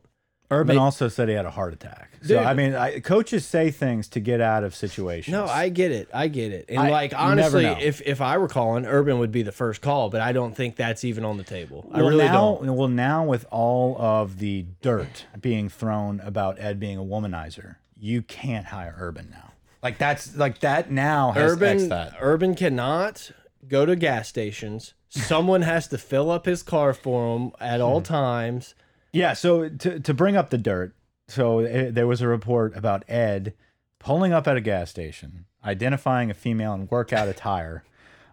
Urban 0.51 0.79
also 0.79 1.09
said 1.09 1.29
he 1.29 1.35
had 1.35 1.45
a 1.45 1.51
heart 1.51 1.75
attack. 1.75 2.11
So 2.23 2.29
Dude. 2.29 2.39
I 2.39 2.55
mean, 2.55 2.75
I, 2.75 3.01
coaches 3.01 3.45
say 3.45 3.71
things 3.71 4.09
to 4.09 4.21
get 4.21 4.41
out 4.41 4.65
of 4.65 4.75
situations. 4.75 5.33
No, 5.33 5.45
I 5.45 5.69
get 5.69 5.93
it. 5.93 6.09
I 6.13 6.29
get 6.29 6.53
it. 6.53 6.67
And 6.69 6.79
I- 6.79 6.91
like 6.91 7.13
honestly, 7.15 7.67
if 7.67 8.01
if 8.03 8.21
I 8.21 8.39
were 8.39 8.49
calling, 8.49 8.87
Urban 8.87 9.19
would 9.19 9.31
be 9.31 9.43
the 9.43 9.53
first 9.53 9.83
call, 9.83 10.09
but 10.09 10.21
I 10.21 10.33
don't 10.33 10.55
think 10.55 10.77
that's 10.77 11.05
even 11.05 11.25
on 11.25 11.37
the 11.37 11.45
table. 11.45 11.89
I 11.93 11.99
well, 11.99 12.09
really 12.09 12.25
now, 12.25 12.33
don't. 12.33 12.77
Well, 12.77 12.89
now 12.89 13.25
with 13.25 13.47
all 13.51 13.97
of 14.01 14.39
the 14.39 14.65
dirt 14.81 15.27
being 15.39 15.69
thrown 15.69 16.21
about 16.21 16.59
Ed 16.59 16.81
being 16.81 16.97
a 16.97 17.05
womanizer, 17.05 17.77
you 17.99 18.23
can't 18.23 18.67
hire 18.67 18.95
Urban 18.99 19.29
now. 19.31 19.53
Like 19.83 19.99
that's 19.99 20.35
like 20.35 20.61
that 20.61 20.91
now 20.91 21.35
Urban 21.37 21.89
that. 21.91 22.15
Urban 22.21 22.55
cannot 22.55 23.31
go 23.69 23.85
to 23.85 23.95
gas 23.97 24.29
stations. 24.29 24.95
Someone 25.11 25.63
has 25.63 25.89
to 25.89 25.99
fill 25.99 26.31
up 26.31 26.47
his 26.47 26.63
car 26.63 26.93
for 26.93 27.37
him 27.37 27.53
at 27.61 27.81
all 27.81 28.01
hmm. 28.01 28.05
times. 28.05 28.75
Yeah, 29.12 29.33
so 29.33 29.68
to 29.68 30.01
to 30.01 30.14
bring 30.14 30.37
up 30.37 30.51
the 30.51 30.59
dirt, 30.59 30.94
so 31.29 31.61
eh, 31.61 31.90
there 31.90 32.07
was 32.07 32.21
a 32.21 32.29
report 32.29 32.77
about 32.77 33.05
Ed 33.09 33.55
pulling 33.99 34.33
up 34.33 34.47
at 34.47 34.57
a 34.57 34.61
gas 34.61 34.90
station, 34.90 35.47
identifying 35.64 36.31
a 36.31 36.35
female 36.35 36.75
in 36.75 36.88
workout 36.90 37.27
attire, 37.29 37.85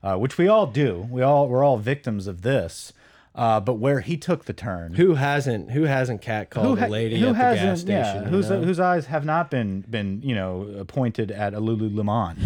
uh, 0.04 0.16
which 0.18 0.38
we 0.38 0.48
all 0.48 0.68
do. 0.68 1.08
We 1.10 1.22
all 1.22 1.48
we're 1.48 1.64
all 1.64 1.78
victims 1.78 2.28
of 2.28 2.42
this. 2.42 2.94
Uh, 3.34 3.60
but 3.60 3.74
where 3.74 4.00
he 4.00 4.16
took 4.16 4.46
the 4.46 4.54
turn, 4.54 4.94
Who 4.94 5.16
hasn't 5.16 5.72
who 5.72 5.84
hasn't 5.84 6.22
catcalled 6.22 6.80
ha- 6.80 6.86
a 6.86 6.88
lady 6.88 7.20
who 7.20 7.28
at 7.28 7.34
the 7.34 7.56
gas 7.66 7.82
station? 7.82 8.24
yeah, 8.24 8.30
whose 8.30 8.50
know? 8.50 8.62
whose 8.62 8.80
eyes 8.80 9.08
have 9.08 9.26
not 9.26 9.52
been 9.52 9.82
been 9.82 10.22
you 10.24 10.34
know 10.34 10.86
pointed 10.88 11.32
at 11.32 11.54
a 11.54 11.60
Lululemon, 11.60 12.38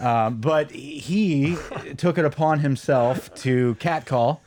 um, 0.00 0.36
but 0.40 0.70
he 0.70 1.58
took 1.98 2.16
it 2.16 2.24
upon 2.24 2.60
himself 2.60 3.34
to 3.42 3.74
catcall. 3.74 4.40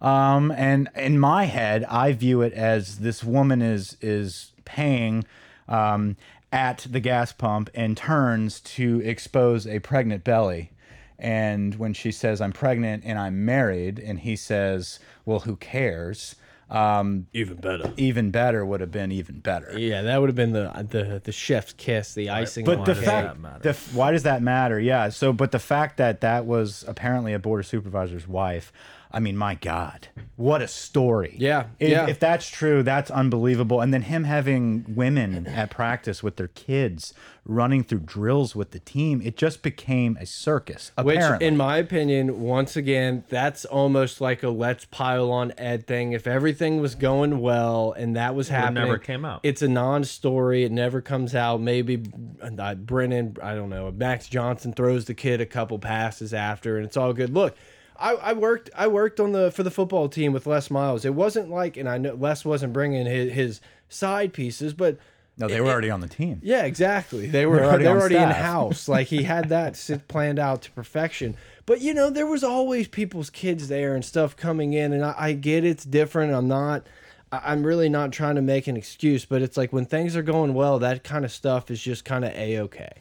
Um, 0.00 0.50
and 0.50 0.88
in 0.96 1.18
my 1.18 1.44
head, 1.44 1.84
I 1.84 2.12
view 2.12 2.42
it 2.42 2.52
as 2.52 2.98
this 2.98 3.24
woman 3.24 3.62
is 3.62 3.96
is 4.00 4.52
paying 4.64 5.24
um, 5.68 6.16
at 6.52 6.86
the 6.90 7.00
gas 7.00 7.32
pump 7.32 7.70
and 7.74 7.96
turns 7.96 8.60
to 8.60 9.00
expose 9.04 9.66
a 9.66 9.78
pregnant 9.78 10.24
belly. 10.24 10.70
And 11.18 11.76
when 11.76 11.94
she 11.94 12.10
says, 12.10 12.40
"I'm 12.40 12.52
pregnant 12.52 13.04
and 13.06 13.18
I'm 13.18 13.44
married," 13.44 13.98
and 13.98 14.18
he 14.18 14.36
says, 14.36 14.98
"Well, 15.24 15.40
who 15.40 15.56
cares?" 15.56 16.34
Um, 16.70 17.26
even 17.32 17.58
better. 17.58 17.92
even 17.96 18.30
better 18.30 18.64
would 18.64 18.80
have 18.80 18.90
been 18.90 19.12
even 19.12 19.38
better. 19.38 19.78
Yeah, 19.78 20.02
that 20.02 20.20
would 20.20 20.28
have 20.28 20.36
been 20.36 20.52
the 20.52 20.70
the 20.90 21.20
the 21.22 21.32
chef's 21.32 21.72
kiss, 21.74 22.14
the 22.14 22.30
icing. 22.30 22.64
But 22.64 22.78
on 22.78 22.84
the 22.84 22.94
cake. 22.94 23.04
fact, 23.04 23.62
the 23.62 23.68
f- 23.70 23.94
why 23.94 24.10
does 24.10 24.24
that 24.24 24.42
matter? 24.42 24.80
Yeah. 24.80 25.10
So, 25.10 25.32
but 25.32 25.52
the 25.52 25.58
fact 25.58 25.98
that 25.98 26.20
that 26.22 26.46
was 26.46 26.84
apparently 26.88 27.32
a 27.32 27.38
board 27.38 27.60
of 27.60 27.66
supervisor's 27.66 28.26
wife. 28.26 28.72
I 29.14 29.20
mean, 29.20 29.36
my 29.36 29.54
God, 29.54 30.08
what 30.36 30.60
a 30.60 30.66
story! 30.66 31.36
Yeah, 31.38 31.66
If, 31.78 31.88
yeah. 31.88 32.08
if 32.08 32.18
that's 32.18 32.48
true, 32.48 32.82
that's 32.82 33.10
unbelievable. 33.10 33.80
And 33.80 33.94
then 33.94 34.02
him 34.02 34.24
having 34.24 34.84
women 34.88 35.46
at 35.46 35.70
practice 35.70 36.20
with 36.20 36.34
their 36.34 36.48
kids, 36.48 37.14
running 37.44 37.84
through 37.84 38.00
drills 38.00 38.56
with 38.56 38.72
the 38.72 38.80
team, 38.80 39.22
it 39.22 39.36
just 39.36 39.62
became 39.62 40.16
a 40.20 40.26
circus. 40.26 40.90
Which, 41.00 41.20
in 41.40 41.56
my 41.56 41.76
opinion, 41.76 42.40
once 42.40 42.76
again, 42.76 43.22
that's 43.28 43.64
almost 43.64 44.20
like 44.20 44.42
a 44.42 44.48
let's 44.48 44.84
pile 44.86 45.30
on 45.30 45.52
Ed 45.56 45.86
thing. 45.86 46.12
If 46.12 46.26
everything 46.26 46.80
was 46.80 46.96
going 46.96 47.38
well 47.38 47.92
and 47.92 48.16
that 48.16 48.34
was 48.34 48.48
happening, 48.48 48.84
never 48.84 48.98
came 48.98 49.24
out. 49.24 49.40
It's 49.44 49.62
a 49.62 49.68
non-story. 49.68 50.64
It 50.64 50.72
never 50.72 51.00
comes 51.00 51.36
out. 51.36 51.60
Maybe 51.60 52.02
uh, 52.42 52.74
Brennan, 52.74 53.36
I 53.40 53.54
don't 53.54 53.70
know, 53.70 53.92
Max 53.92 54.28
Johnson 54.28 54.72
throws 54.72 55.04
the 55.04 55.14
kid 55.14 55.40
a 55.40 55.46
couple 55.46 55.78
passes 55.78 56.34
after, 56.34 56.76
and 56.76 56.84
it's 56.84 56.96
all 56.96 57.12
good. 57.12 57.30
Look. 57.30 57.56
I, 57.96 58.12
I 58.14 58.32
worked 58.32 58.70
I 58.74 58.86
worked 58.86 59.20
on 59.20 59.32
the 59.32 59.50
for 59.50 59.62
the 59.62 59.70
football 59.70 60.08
team 60.08 60.32
with 60.32 60.46
Les 60.46 60.70
Miles. 60.70 61.04
It 61.04 61.14
wasn't 61.14 61.50
like, 61.50 61.76
and 61.76 61.88
I 61.88 61.98
know 61.98 62.14
Les 62.14 62.44
wasn't 62.44 62.72
bringing 62.72 63.06
his, 63.06 63.32
his 63.32 63.60
side 63.88 64.32
pieces, 64.32 64.74
but 64.74 64.98
no, 65.36 65.48
they 65.48 65.60
were 65.60 65.70
already 65.70 65.90
on 65.90 66.00
the 66.00 66.08
team. 66.08 66.40
yeah, 66.42 66.62
exactly. 66.62 67.26
They 67.26 67.44
were 67.46 67.62
already 67.64 67.84
they 67.84 67.92
were 67.92 68.00
already 68.00 68.16
in 68.16 68.30
house. 68.30 68.88
Like 68.88 69.08
he 69.08 69.24
had 69.24 69.48
that 69.48 69.76
sit 69.76 70.06
planned 70.08 70.38
out 70.38 70.62
to 70.62 70.70
perfection. 70.72 71.36
But 71.66 71.80
you 71.80 71.94
know, 71.94 72.10
there 72.10 72.26
was 72.26 72.44
always 72.44 72.88
people's 72.88 73.30
kids 73.30 73.68
there 73.68 73.94
and 73.94 74.04
stuff 74.04 74.36
coming 74.36 74.72
in, 74.72 74.92
and 74.92 75.04
I, 75.04 75.14
I 75.16 75.32
get 75.32 75.64
it's 75.64 75.84
different. 75.84 76.32
I'm 76.34 76.48
not. 76.48 76.86
I'm 77.32 77.66
really 77.66 77.88
not 77.88 78.12
trying 78.12 78.36
to 78.36 78.42
make 78.42 78.68
an 78.68 78.76
excuse, 78.76 79.24
but 79.24 79.42
it's 79.42 79.56
like 79.56 79.72
when 79.72 79.86
things 79.86 80.14
are 80.14 80.22
going 80.22 80.54
well, 80.54 80.78
that 80.78 81.02
kind 81.02 81.24
of 81.24 81.32
stuff 81.32 81.68
is 81.68 81.80
just 81.80 82.04
kind 82.04 82.24
of 82.24 82.32
a 82.32 82.60
okay. 82.60 82.92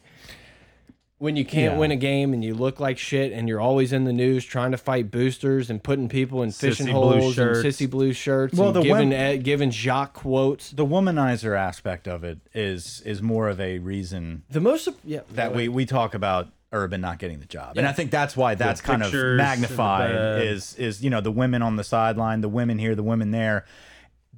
When 1.24 1.38
you 1.38 1.46
can't 1.46 1.76
Yeah. 1.76 1.80
win 1.80 1.90
a 1.92 1.96
game 1.96 2.34
and 2.34 2.44
you 2.44 2.54
look 2.54 2.82
like 2.82 2.98
shit 2.98 3.32
and 3.32 3.48
you're 3.48 3.62
always 3.62 3.94
in 3.94 4.04
the 4.04 4.12
news 4.12 4.44
trying 4.44 4.72
to 4.72 4.78
fight 4.78 5.10
boosters 5.10 5.70
and 5.70 5.82
putting 5.82 6.10
people 6.10 6.44
in 6.44 6.52
fishing 6.52 6.88
Sissy 6.88 6.92
blue 6.92 7.20
holes 7.22 7.38
and 7.40 7.56
sissy 7.56 7.90
blue 7.90 8.12
shirts 8.12 8.58
Well, 8.58 8.68
and 8.68 8.76
the 8.76 8.82
giving 8.82 9.14
Ed, 9.14 9.44
giving 9.46 9.72
Jacques 9.72 10.12
quotes. 10.12 10.72
The 10.72 10.86
womanizer 10.86 11.58
aspect 11.58 12.10
of 12.10 12.26
it 12.26 12.40
is 12.54 13.02
is 13.06 13.22
more 13.22 13.48
of 13.48 13.62
a 13.62 13.80
reason 13.80 14.44
The 14.50 14.60
most 14.60 14.90
yeah 15.06 15.22
that 15.32 15.56
we 15.56 15.70
we 15.70 15.86
talk 15.86 16.14
about 16.14 16.50
Urban 16.74 17.00
not 17.00 17.20
getting 17.20 17.40
the 17.40 17.46
job, 17.46 17.78
and 17.78 17.88
I 17.88 17.94
think 17.94 18.12
that's 18.12 18.36
why 18.36 18.56
that's 18.56 18.82
kind 18.82 19.02
of 19.02 19.06
pictures 19.06 19.24
in 19.24 19.38
the 19.38 19.44
magnified. 19.44 20.42
Is 20.42 20.76
is 20.76 21.02
you 21.02 21.10
know 21.10 21.22
the 21.22 21.32
women 21.32 21.62
on 21.62 21.78
the 21.78 21.86
sideline, 21.86 22.42
the 22.42 22.50
women 22.50 22.80
here, 22.80 22.96
the 22.96 23.04
women 23.04 23.32
there. 23.32 23.64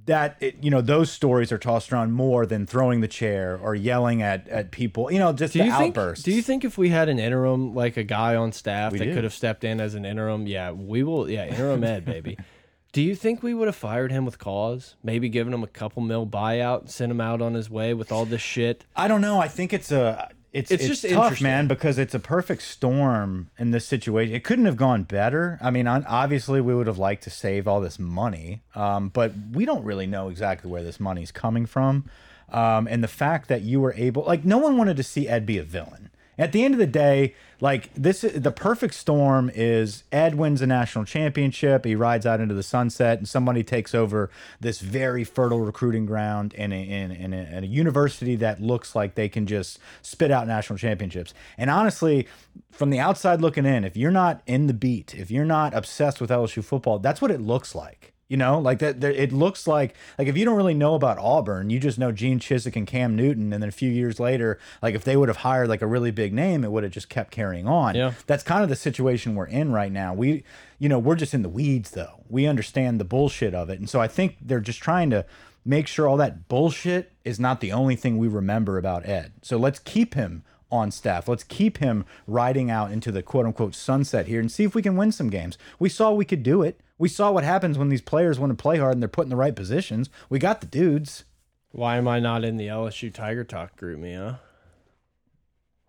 That 0.06 0.38
it, 0.40 0.64
you 0.64 0.70
know 0.70 0.82
those 0.82 1.12
stories 1.12 1.52
are 1.52 1.58
tossed 1.58 1.92
around 1.92 2.12
more 2.12 2.46
than 2.46 2.68
throwing 2.68 3.02
the 3.02 3.08
chair 3.08 3.58
or 3.62 3.74
yelling 3.74 4.22
at 4.22 4.48
at 4.50 4.70
people. 4.72 5.12
You 5.12 5.18
know, 5.20 5.34
just 5.34 5.54
Do 5.54 5.60
the 5.60 5.66
you 5.66 5.72
think? 5.72 5.98
outbursts. 5.98 6.24
Do 6.24 6.32
you 6.32 6.42
think 6.44 6.64
if 6.64 6.78
we 6.78 6.90
had 6.90 7.10
an 7.10 7.18
interim, 7.18 7.74
like 7.74 7.98
a 7.98 8.04
guy 8.04 8.36
on 8.36 8.52
staff 8.52 8.92
We 8.92 9.00
that 9.00 9.14
could 9.14 9.24
have 9.24 9.34
stepped 9.34 9.64
in 9.64 9.82
as 9.82 9.96
an 9.96 10.06
interim, 10.06 10.46
yeah, 10.46 10.72
we 10.72 11.02
will. 11.04 11.30
Yeah, 11.30 11.46
interim 11.48 11.84
ed, 11.84 12.06
baby. 12.06 12.38
Do 12.92 13.02
you 13.02 13.14
think 13.14 13.44
we 13.44 13.54
would 13.54 13.68
have 13.68 13.76
fired 13.76 14.12
him 14.14 14.24
with 14.24 14.40
cause? 14.40 14.96
Maybe 15.04 15.28
given 15.28 15.54
him 15.54 15.64
a 15.64 15.68
couple 15.68 16.02
mil 16.02 16.26
buyout, 16.26 16.88
sent 16.88 17.12
him 17.12 17.20
out 17.20 17.42
on 17.42 17.54
his 17.54 17.70
way 17.70 17.94
with 17.94 18.10
all 18.10 18.24
this 18.26 18.42
shit. 18.42 18.86
I 18.96 19.10
don't 19.10 19.20
know. 19.20 19.38
I 19.42 19.50
think 19.50 19.74
it's 19.74 19.92
a 19.92 20.30
it's 20.56 20.72
It's 20.72 20.84
it's, 20.86 21.02
just 21.02 21.14
tough, 21.14 21.42
man, 21.42 21.68
because 21.68 21.98
it's 21.98 22.14
a 22.14 22.20
perfect 22.20 22.62
storm 22.62 23.50
in 23.60 23.72
this 23.72 23.86
situation. 23.86 24.34
It 24.34 24.46
couldn't 24.46 24.66
have 24.66 24.78
gone 24.78 25.04
better. 25.04 25.60
I 25.62 25.70
mean, 25.70 25.86
obviously, 25.86 26.62
we 26.62 26.74
would 26.74 26.88
have 26.88 26.98
liked 26.98 27.24
to 27.24 27.30
save 27.30 27.68
all 27.68 27.82
this 27.82 28.00
money, 28.00 28.62
um, 28.74 29.10
but 29.10 29.34
we 29.52 29.66
don't 29.66 29.84
really 29.84 30.08
know 30.08 30.30
exactly 30.30 30.72
where 30.72 30.82
this 30.82 30.98
money's 30.98 31.32
coming 31.32 31.66
from. 31.66 32.10
Um, 32.50 32.88
and 32.88 33.04
the 33.04 33.10
fact 33.10 33.50
that 33.50 33.64
you 33.64 33.82
were 33.82 33.94
able, 33.98 34.24
like, 34.24 34.46
no 34.46 34.58
one 34.58 34.78
wanted 34.78 34.96
to 34.96 35.04
see 35.04 35.28
Ed 35.28 35.46
be 35.46 35.58
a 35.58 35.64
villain. 35.64 36.10
At 36.38 36.52
the 36.52 36.66
end 36.66 36.74
of 36.74 36.80
the 36.80 36.88
day, 36.88 37.34
like 37.62 37.94
this, 37.94 38.22
the 38.22 38.52
perfect 38.52 38.94
storm 38.94 39.50
is 39.54 40.04
Ed 40.12 40.36
wins 40.36 40.62
a 40.62 40.68
national 40.68 41.06
championship. 41.06 41.86
He 41.86 41.96
rides 41.96 42.26
out 42.26 42.42
into 42.42 42.54
the 42.54 42.64
sunset, 42.64 43.18
and 43.18 43.28
somebody 43.28 43.64
takes 43.64 43.96
over 43.96 44.30
this 44.60 44.82
very 44.82 45.24
fertile 45.24 45.62
recruiting 45.62 46.06
ground 46.06 46.54
in 46.54 46.74
a, 46.74 46.82
in, 46.82 47.12
in, 47.12 47.34
a, 47.34 47.38
in 47.38 47.64
a 47.64 47.68
university 47.68 48.36
that 48.38 48.62
looks 48.62 48.96
like 48.96 49.16
they 49.16 49.30
can 49.30 49.48
just 49.48 49.80
spit 50.02 50.32
out 50.32 50.48
national 50.48 50.78
championships. 50.78 51.34
And 51.58 51.70
honestly, 51.70 52.28
from 52.72 52.90
the 52.90 53.00
outside 53.00 53.40
looking 53.40 53.66
in, 53.66 53.86
if 53.86 53.96
you're 53.96 54.12
not 54.12 54.42
in 54.46 54.68
the 54.68 54.74
beat, 54.74 55.16
if 55.16 55.32
you're 55.32 55.46
not 55.46 55.74
obsessed 55.74 56.20
with 56.20 56.30
LSU 56.30 56.64
football, 56.64 57.00
that's 57.00 57.22
what 57.22 57.32
it 57.32 57.40
looks 57.40 57.74
like. 57.74 58.15
You 58.28 58.38
know, 58.38 58.58
like 58.60 58.80
that. 58.80 59.02
that- 59.02 59.22
It 59.22 59.32
looks 59.32 59.68
like 59.68 59.94
like 60.18 60.28
if 60.28 60.36
you 60.36 60.46
don't 60.46 60.58
really 60.58 60.74
know 60.74 60.96
about 60.96 61.20
Auburn, 61.20 61.70
you 61.70 61.80
just 61.80 62.00
know 62.00 62.12
Gene 62.12 62.40
Chizik 62.40 62.76
and 62.76 62.88
Cam 62.88 63.16
Newton, 63.16 63.54
and 63.54 63.62
then 63.62 63.70
a 63.70 63.72
few 63.72 63.92
years 63.92 64.20
later, 64.20 64.58
like 64.82 64.96
if 64.96 65.04
they 65.04 65.16
would 65.16 65.28
have 65.30 65.38
hired 65.38 65.70
like 65.70 65.84
a 65.84 65.88
really 65.88 66.10
big 66.12 66.34
name, 66.34 66.64
it 66.64 66.72
would 66.72 66.84
have 66.84 66.92
just 66.92 67.08
kept 67.10 67.30
carrying 67.30 67.68
on. 67.68 67.94
Yeah. 67.94 68.14
that's 68.26 68.44
kind 68.44 68.64
of 68.64 68.70
the 68.70 68.76
situation 68.76 69.36
we're 69.36 69.46
in 69.46 69.72
right 69.72 69.92
now. 69.92 70.14
We, 70.16 70.44
you 70.80 70.90
know, 70.90 70.98
we're 70.98 71.16
just 71.16 71.36
in 71.36 71.44
the 71.44 71.50
weeds 71.50 71.92
though. 71.92 72.24
We 72.28 72.48
understand 72.48 73.00
the 73.00 73.06
bullshit 73.06 73.54
of 73.54 73.70
it, 73.70 73.78
and 73.80 73.88
so 73.90 74.02
I 74.02 74.08
think 74.08 74.38
they're 74.42 74.60
just 74.60 74.80
trying 74.82 75.12
to 75.12 75.24
make 75.64 75.86
sure 75.86 76.08
all 76.08 76.18
that 76.18 76.48
bullshit 76.48 77.12
is 77.24 77.40
not 77.40 77.62
the 77.62 77.72
only 77.72 77.96
thing 77.96 78.18
we 78.18 78.28
remember 78.28 78.78
about 78.80 79.08
Ed. 79.08 79.34
So 79.44 79.58
let's 79.58 79.78
keep 79.80 80.16
him 80.16 80.44
on 80.72 80.90
staff. 80.90 81.28
Let's 81.28 81.44
keep 81.44 81.78
him 81.78 82.06
riding 82.28 82.72
out 82.72 82.92
into 82.92 83.12
the 83.12 83.22
quote 83.22 83.46
unquote 83.46 83.76
sunset 83.76 84.26
here 84.28 84.40
and 84.40 84.52
see 84.52 84.64
if 84.64 84.74
we 84.74 84.82
can 84.82 84.96
win 84.98 85.12
some 85.12 85.30
games. 85.30 85.58
We 85.78 85.90
saw 85.90 86.12
we 86.12 86.26
could 86.26 86.42
do 86.42 86.64
it. 86.64 86.80
We 86.98 87.10
saw 87.10 87.32
what 87.32 87.44
happens 87.44 87.78
when 87.78 87.90
these 87.90 88.02
players 88.02 88.40
want 88.40 88.52
to 88.52 88.62
play 88.62 88.78
hard 88.78 88.94
and 88.94 89.02
they're 89.02 89.10
put 89.10 89.26
in 89.26 89.30
the 89.30 89.36
right 89.36 89.56
positions. 89.56 90.10
We 90.30 90.40
got 90.40 90.62
the 90.62 90.68
dudes. 90.68 91.26
Why 91.72 91.98
am 91.98 92.08
I 92.08 92.20
not 92.20 92.46
in 92.46 92.56
the 92.58 92.68
LSU 92.68 93.14
Tiger 93.14 93.44
Talk 93.44 93.76
group, 93.76 94.00
Mia? 94.00 94.40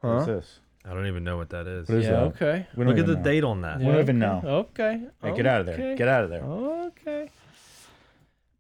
Huh? 0.03 0.25
this? 0.25 0.61
I 0.85 0.91
don't 0.95 1.07
even 1.07 1.25
know 1.25 1.37
what 1.37 1.51
that 1.51 1.67
is. 1.67 1.89
What 1.89 1.99
is 1.99 2.05
Yeah. 2.05 2.11
that? 2.13 2.23
Okay. 2.23 2.67
We 2.77 2.85
don't 2.85 2.95
Look 2.95 3.01
at 3.01 3.07
the 3.07 3.17
know. 3.17 3.23
date 3.23 3.45
on 3.45 3.61
that. 3.63 3.79
We 3.81 3.87
don't 3.87 3.99
even 4.01 4.23
okay. 4.23 4.47
know. 4.47 4.55
Okay. 4.59 5.01
Hey, 5.23 5.37
get 5.37 5.47
out 5.47 5.61
of 5.61 5.67
there. 5.67 5.75
Okay. 5.75 5.95
Get 5.97 6.09
out 6.09 6.25
of 6.25 6.31
there. 6.31 6.43
Okay. 6.45 7.31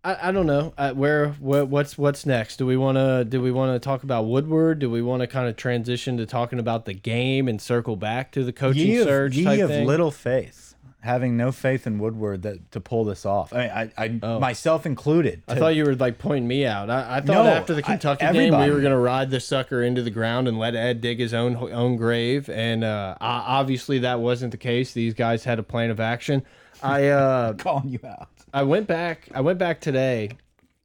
I, 0.05 0.29
I 0.29 0.33
don't 0.33 0.47
know. 0.47 0.73
Uh, 0.79 0.93
where 0.93 1.31
what, 1.41 1.69
what's 1.69 1.97
what's 1.99 2.27
next? 2.27 2.57
Do 2.59 2.67
we 2.67 2.77
want 2.77 2.97
to 2.97 3.25
do 3.25 3.41
we 3.43 3.51
want 3.53 3.75
to 3.81 3.85
talk 3.85 4.03
about 4.03 4.27
Woodward? 4.27 4.79
Do 4.81 4.91
we 4.91 5.03
want 5.03 5.21
to 5.21 5.27
kind 5.29 5.49
of 5.49 5.57
transition 5.57 6.17
to 6.19 6.27
talking 6.27 6.59
about 6.59 6.85
the 6.85 6.95
game 6.95 7.49
and 7.49 7.61
circle 7.61 7.97
back 7.97 8.33
to 8.33 8.45
the 8.45 8.53
coaching 8.53 8.87
Ye 8.89 8.97
of, 8.99 9.05
surge 9.05 9.37
ye 9.37 9.45
type 9.45 9.61
of 9.61 9.69
thing? 9.71 9.87
little 9.87 10.11
faith, 10.11 10.65
having 11.07 11.37
no 11.37 11.51
faith 11.53 11.87
in 11.87 11.99
Woodward 11.99 12.42
that 12.42 12.71
to 12.73 12.81
pull 12.81 13.05
this 13.05 13.25
off. 13.25 13.53
I, 13.55 13.90
I, 13.97 14.05
I 14.05 14.21
Oh. 14.23 14.38
myself 14.38 14.85
included. 14.85 15.42
I 15.49 15.55
thought 15.55 15.75
you 15.75 15.85
were 15.85 15.95
like 15.95 16.19
pointing 16.19 16.47
me 16.47 16.66
out. 16.66 16.90
I, 16.90 17.16
I 17.16 17.21
thought 17.21 17.33
No, 17.33 17.45
after 17.47 17.73
the 17.75 17.81
I- 17.85 17.88
Kentucky 17.88 18.27
game 18.27 18.37
everybody. 18.37 18.71
we 18.71 18.77
were 18.77 18.83
gonna 18.83 18.99
ride 18.99 19.31
the 19.31 19.40
sucker 19.40 19.83
into 19.83 20.03
the 20.03 20.11
ground 20.11 20.49
and 20.49 20.59
let 20.59 20.75
Ed 20.75 21.01
dig 21.01 21.19
his 21.19 21.33
own 21.33 21.57
own 21.57 21.97
grave, 21.97 22.51
and 22.51 22.85
uh, 22.85 23.16
obviously 23.21 24.01
that 24.01 24.21
wasn't 24.21 24.51
the 24.51 24.59
case. 24.59 24.92
These 24.92 25.14
guys 25.14 25.45
had 25.45 25.59
a 25.59 25.62
plan 25.62 25.90
of 25.90 25.99
action. 26.01 26.42
I 26.83 27.07
uh, 27.09 27.53
calling 27.59 27.88
you 27.88 28.01
out. 28.07 28.29
I 28.53 28.62
went 28.64 28.87
back. 28.87 29.29
I 29.35 29.40
went 29.40 29.59
back 29.59 29.81
today 29.81 30.31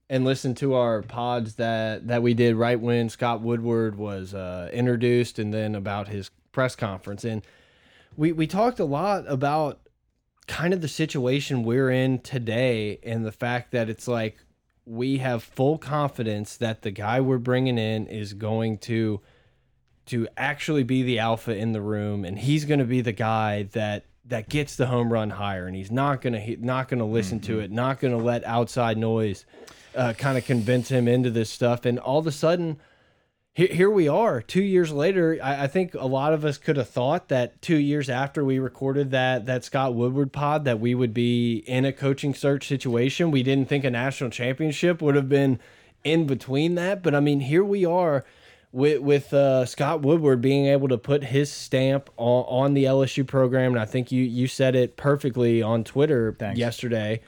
and 0.10 0.26
listened 0.26 0.58
to 0.58 0.74
our 0.76 1.02
pods 1.02 1.56
that 1.56 2.08
that 2.08 2.22
we 2.22 2.34
did 2.34 2.56
right 2.56 2.80
when 2.80 3.10
Scott 3.10 3.42
Woodward 3.42 3.96
was 3.98 4.34
uh, 4.34 4.70
introduced, 4.74 5.40
and 5.40 5.54
then 5.54 5.76
about 5.76 6.08
his 6.08 6.32
press 6.52 6.76
conference. 6.76 7.24
And 7.24 7.42
we 8.18 8.32
we 8.34 8.46
talked 8.48 8.80
a 8.80 8.86
lot 8.86 9.24
about 9.28 9.80
kind 10.52 10.74
of 10.74 10.82
the 10.82 10.88
situation 10.90 11.64
we're 11.64 11.90
in 11.90 12.20
today, 12.20 13.00
and 13.04 13.26
the 13.26 13.32
fact 13.32 13.72
that 13.72 13.90
it's 13.90 14.06
like 14.06 14.36
we 14.86 15.20
have 15.20 15.42
full 15.42 15.78
confidence 15.78 16.58
that 16.58 16.82
the 16.82 16.92
guy 16.92 17.22
we're 17.22 17.38
bringing 17.38 17.78
in 17.78 18.06
is 18.08 18.34
going 18.34 18.78
to 18.78 19.22
to 20.08 20.28
actually 20.36 20.84
be 20.84 21.04
the 21.04 21.20
alpha 21.20 21.56
in 21.56 21.72
the 21.72 21.80
room, 21.80 22.26
and 22.26 22.38
he's 22.38 22.66
going 22.66 22.80
to 22.80 22.86
be 22.86 23.00
the 23.00 23.14
guy 23.14 23.64
that 23.72 24.04
that 24.26 24.50
gets 24.50 24.76
the 24.76 24.88
home 24.88 25.12
run 25.12 25.30
hire, 25.30 25.68
and 25.68 25.76
he's 25.76 25.90
not 25.90 26.22
going 26.22 26.34
to 26.34 26.58
not 26.66 26.90
going 26.90 27.00
to 27.00 27.06
listen 27.06 27.38
mm 27.38 27.44
-hmm. 27.44 27.48
to 27.48 27.60
it, 27.62 27.72
not 27.72 28.02
going 28.02 28.18
to 28.18 28.24
let 28.24 28.44
outside 28.44 28.98
noise 28.98 29.46
uh, 29.96 30.12
kind 30.14 30.38
of 30.38 30.46
convince 30.46 30.90
him 30.90 31.08
into 31.08 31.32
this 31.32 31.50
stuff, 31.50 31.86
and 31.86 31.98
all 31.98 32.20
of 32.20 32.28
a 32.28 32.32
sudden 32.32 32.78
here, 33.54 33.68
here 33.68 33.90
we 33.90 34.08
are 34.08 34.42
two 34.42 34.64
years 34.64 34.92
later 34.92 35.38
I, 35.44 35.64
I, 35.64 35.68
think 35.68 35.94
a 35.94 36.06
lot 36.06 36.34
of 36.34 36.46
us 36.46 36.58
could 36.58 36.78
have 36.78 36.90
thought 36.90 37.28
that 37.30 37.62
two 37.62 37.78
years 37.78 38.10
after 38.10 38.44
we 38.46 38.60
recorded 38.60 39.12
that 39.12 39.46
that 39.46 39.64
scott 39.64 39.94
woodward 39.94 40.32
pod 40.32 40.66
that 40.66 40.80
we 40.80 40.96
would 40.96 41.14
be 41.14 41.58
in 41.68 41.86
a 41.86 41.94
coaching 41.94 42.34
search 42.34 42.68
situation 42.68 43.32
we 43.32 43.44
didn't 43.44 43.68
think 43.68 43.84
a 43.84 43.90
national 43.90 44.30
championship 44.30 45.02
would 45.02 45.16
have 45.16 45.30
been 45.30 45.60
in 46.04 46.26
between 46.26 46.76
that 46.76 47.04
but 47.04 47.14
i 47.14 47.20
mean 47.20 47.42
here 47.42 47.64
we 47.64 47.86
are 47.86 48.26
with 48.72 49.02
with 49.02 49.34
uh, 49.34 49.66
Scott 49.66 50.02
Woodward 50.02 50.42
being 50.42 50.68
able 50.68 50.88
to 50.88 50.98
put 50.98 51.26
his 51.26 51.52
stamp 51.52 52.10
on, 52.18 52.46
on 52.48 52.74
the 52.74 52.86
LSU 52.86 53.28
program, 53.28 53.74
and 53.74 53.82
I 53.82 53.86
think 53.86 54.12
you 54.12 54.24
you 54.24 54.48
said 54.48 54.76
it 54.76 54.96
perfectly 54.96 55.62
on 55.62 55.84
Twitter 55.84 56.36
Thanks. 56.40 56.58
yesterday 56.58 57.22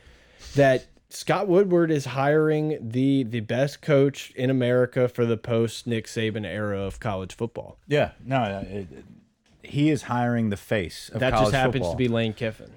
that 0.55 0.85
Scott 1.13 1.47
Woodward 1.47 1.91
is 1.91 2.05
hiring 2.05 2.77
the 2.81 3.23
the 3.23 3.41
best 3.41 3.81
coach 3.81 4.31
in 4.35 4.49
America 4.49 5.07
for 5.07 5.25
the 5.25 5.37
post 5.37 5.85
Nick 5.85 6.07
Saban 6.07 6.45
era 6.45 6.79
of 6.79 6.99
college 6.99 7.35
football. 7.35 7.77
Yeah, 7.87 8.11
no, 8.25 8.65
it, 8.67 8.87
he 9.61 9.89
is 9.89 10.03
hiring 10.03 10.49
the 10.49 10.57
face 10.57 11.09
of 11.09 11.21
that 11.21 11.31
just 11.31 11.53
happens 11.53 11.73
football. 11.73 11.91
to 11.91 11.97
be 11.97 12.07
Lane 12.07 12.33
Kiffin 12.33 12.71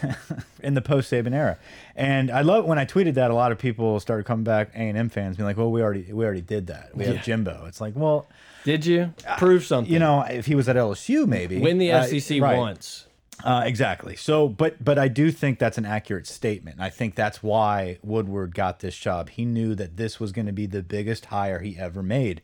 in 0.62 0.74
the 0.74 0.82
post 0.82 1.10
Saban 1.10 1.34
era. 1.34 1.58
And 1.96 2.30
I 2.30 2.42
love 2.42 2.64
when 2.64 2.78
I 2.78 2.84
tweeted 2.84 3.14
that. 3.14 3.30
A 3.30 3.34
lot 3.34 3.52
of 3.52 3.58
people 3.58 3.98
started 4.00 4.24
coming 4.24 4.44
back, 4.44 4.70
A 4.74 4.78
and 4.78 4.96
M 4.96 5.08
fans, 5.08 5.36
being 5.36 5.46
like, 5.46 5.56
"Well, 5.56 5.70
we 5.70 5.82
already 5.82 6.12
we 6.12 6.24
already 6.24 6.42
did 6.42 6.68
that. 6.68 6.94
We 6.94 7.04
yeah. 7.04 7.14
have 7.14 7.24
Jimbo." 7.24 7.64
It's 7.66 7.80
like, 7.80 7.96
well, 7.96 8.26
did 8.64 8.84
you 8.84 9.14
prove 9.38 9.64
something? 9.64 9.92
You 9.92 9.98
know, 9.98 10.20
if 10.22 10.46
he 10.46 10.54
was 10.54 10.68
at 10.68 10.76
LSU, 10.76 11.26
maybe 11.26 11.58
win 11.58 11.78
the 11.78 11.90
SEC 12.02 12.40
uh, 12.40 12.44
right. 12.44 12.56
once. 12.58 13.07
Uh, 13.44 13.62
exactly. 13.64 14.16
So, 14.16 14.48
but 14.48 14.84
but 14.84 14.98
I 14.98 15.08
do 15.08 15.30
think 15.30 15.58
that's 15.58 15.78
an 15.78 15.84
accurate 15.84 16.26
statement. 16.26 16.80
I 16.80 16.90
think 16.90 17.14
that's 17.14 17.42
why 17.42 17.98
Woodward 18.02 18.54
got 18.54 18.80
this 18.80 18.96
job. 18.96 19.30
He 19.30 19.44
knew 19.44 19.74
that 19.76 19.96
this 19.96 20.18
was 20.18 20.32
going 20.32 20.46
to 20.46 20.52
be 20.52 20.66
the 20.66 20.82
biggest 20.82 21.26
hire 21.26 21.60
he 21.60 21.76
ever 21.78 22.02
made 22.02 22.42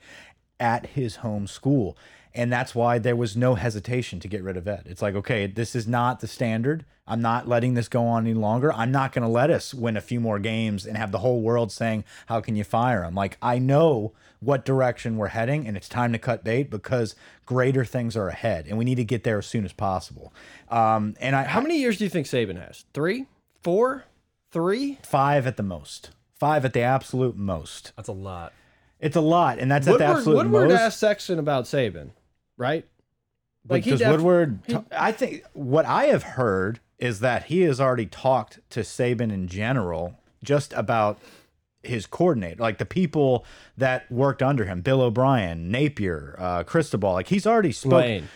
at 0.61 0.87
his 0.87 1.17
home 1.17 1.49
school, 1.49 1.99
and 2.33 2.53
that's 2.53 2.77
why 2.77 2.99
there 2.99 3.17
was 3.17 3.37
no 3.37 3.57
hesitation 3.57 4.21
to 4.21 4.29
get 4.29 4.43
rid 4.45 4.57
of 4.57 4.69
Ed. 4.69 4.85
It's 4.87 5.03
like, 5.03 5.17
okay, 5.17 5.49
this 5.49 5.75
is 5.75 5.89
not 5.89 6.21
the 6.21 6.29
standard. 6.29 6.85
I'm 7.07 7.21
not 7.21 7.49
letting 7.49 7.75
this 7.75 7.89
go 7.89 8.07
on 8.07 8.25
any 8.25 8.35
longer. 8.35 8.73
I'm 8.73 8.93
not 8.93 9.13
going 9.13 9.25
to 9.25 9.29
let 9.29 9.51
us 9.51 9.75
win 9.75 9.97
a 9.97 10.01
few 10.01 10.21
more 10.21 10.39
games 10.39 10.87
and 10.87 10.97
have 10.97 11.13
the 11.13 11.19
whole 11.19 11.43
world 11.43 11.73
saying, 11.73 12.05
"How 12.27 12.41
can 12.41 12.55
you 12.55 12.65
fire 12.65 13.03
him?" 13.03 13.17
Like 13.17 13.37
I 13.43 13.59
know 13.59 14.13
what 14.45 14.65
direction 14.65 15.17
we're 15.17 15.29
heading, 15.29 15.67
and 15.67 15.77
it's 15.77 15.89
time 15.89 16.13
to 16.13 16.19
cut 16.19 16.45
bait 16.45 16.71
because 16.71 17.15
greater 17.47 17.85
things 17.85 18.17
are 18.17 18.29
ahead, 18.29 18.67
and 18.67 18.79
we 18.79 18.85
need 18.85 18.97
to 18.97 19.05
get 19.05 19.25
there 19.25 19.39
as 19.39 19.47
soon 19.47 19.65
as 19.65 19.73
possible. 19.73 20.33
Um, 20.69 21.15
and 21.21 21.35
I, 21.35 21.45
how 21.45 21.61
many 21.61 21.79
years 21.79 21.99
do 21.99 22.05
you 22.05 22.11
think 22.11 22.27
Saban 22.27 22.65
has? 22.65 22.85
Three, 22.93 23.27
four, 23.63 24.05
three, 24.51 24.99
five 25.03 25.47
at 25.47 25.57
the 25.57 25.63
most. 25.63 26.11
Five 26.39 26.65
at 26.65 26.73
the 26.73 26.83
absolute 26.83 27.37
most. 27.37 27.93
That's 27.97 28.09
a 28.09 28.13
lot. 28.13 28.53
It's 29.01 29.17
a 29.17 29.21
lot, 29.21 29.59
and 29.59 29.71
that's 29.71 29.87
Woodward, 29.87 30.03
at 30.03 30.07
the 30.07 30.19
absolute 30.19 30.37
Woodward 30.37 30.69
most. 30.71 30.81
asked 30.81 31.01
Sexton 31.01 31.39
about 31.39 31.65
Saban, 31.65 32.11
right? 32.57 32.87
Like 33.69 33.85
does 33.85 34.01
Woodward? 34.01 34.61
He, 34.67 34.77
I 34.93 35.13
think 35.13 35.45
what 35.53 35.87
I 35.87 36.07
have 36.07 36.23
heard 36.23 36.81
is 36.99 37.21
that 37.21 37.45
he 37.45 37.63
has 37.63 37.81
already 37.81 38.07
talked 38.07 38.61
to 38.71 38.81
Saban 38.81 39.33
in 39.33 39.49
general, 39.49 40.19
just 40.43 40.73
about 40.75 41.19
his 41.87 42.07
coordinator, 42.07 42.63
like 42.63 42.79
the 42.79 42.87
people 42.87 43.45
that 43.77 44.11
worked 44.11 44.43
under 44.43 44.65
him, 44.65 44.81
Bill 44.81 45.01
O'Brien, 45.03 45.71
Napier, 45.71 46.37
uh, 46.39 46.63
Cristobal. 46.65 47.13
Like 47.13 47.29
he's 47.29 47.47
already 47.47 47.73
spoken. 47.73 47.99
Lane. 47.99 48.29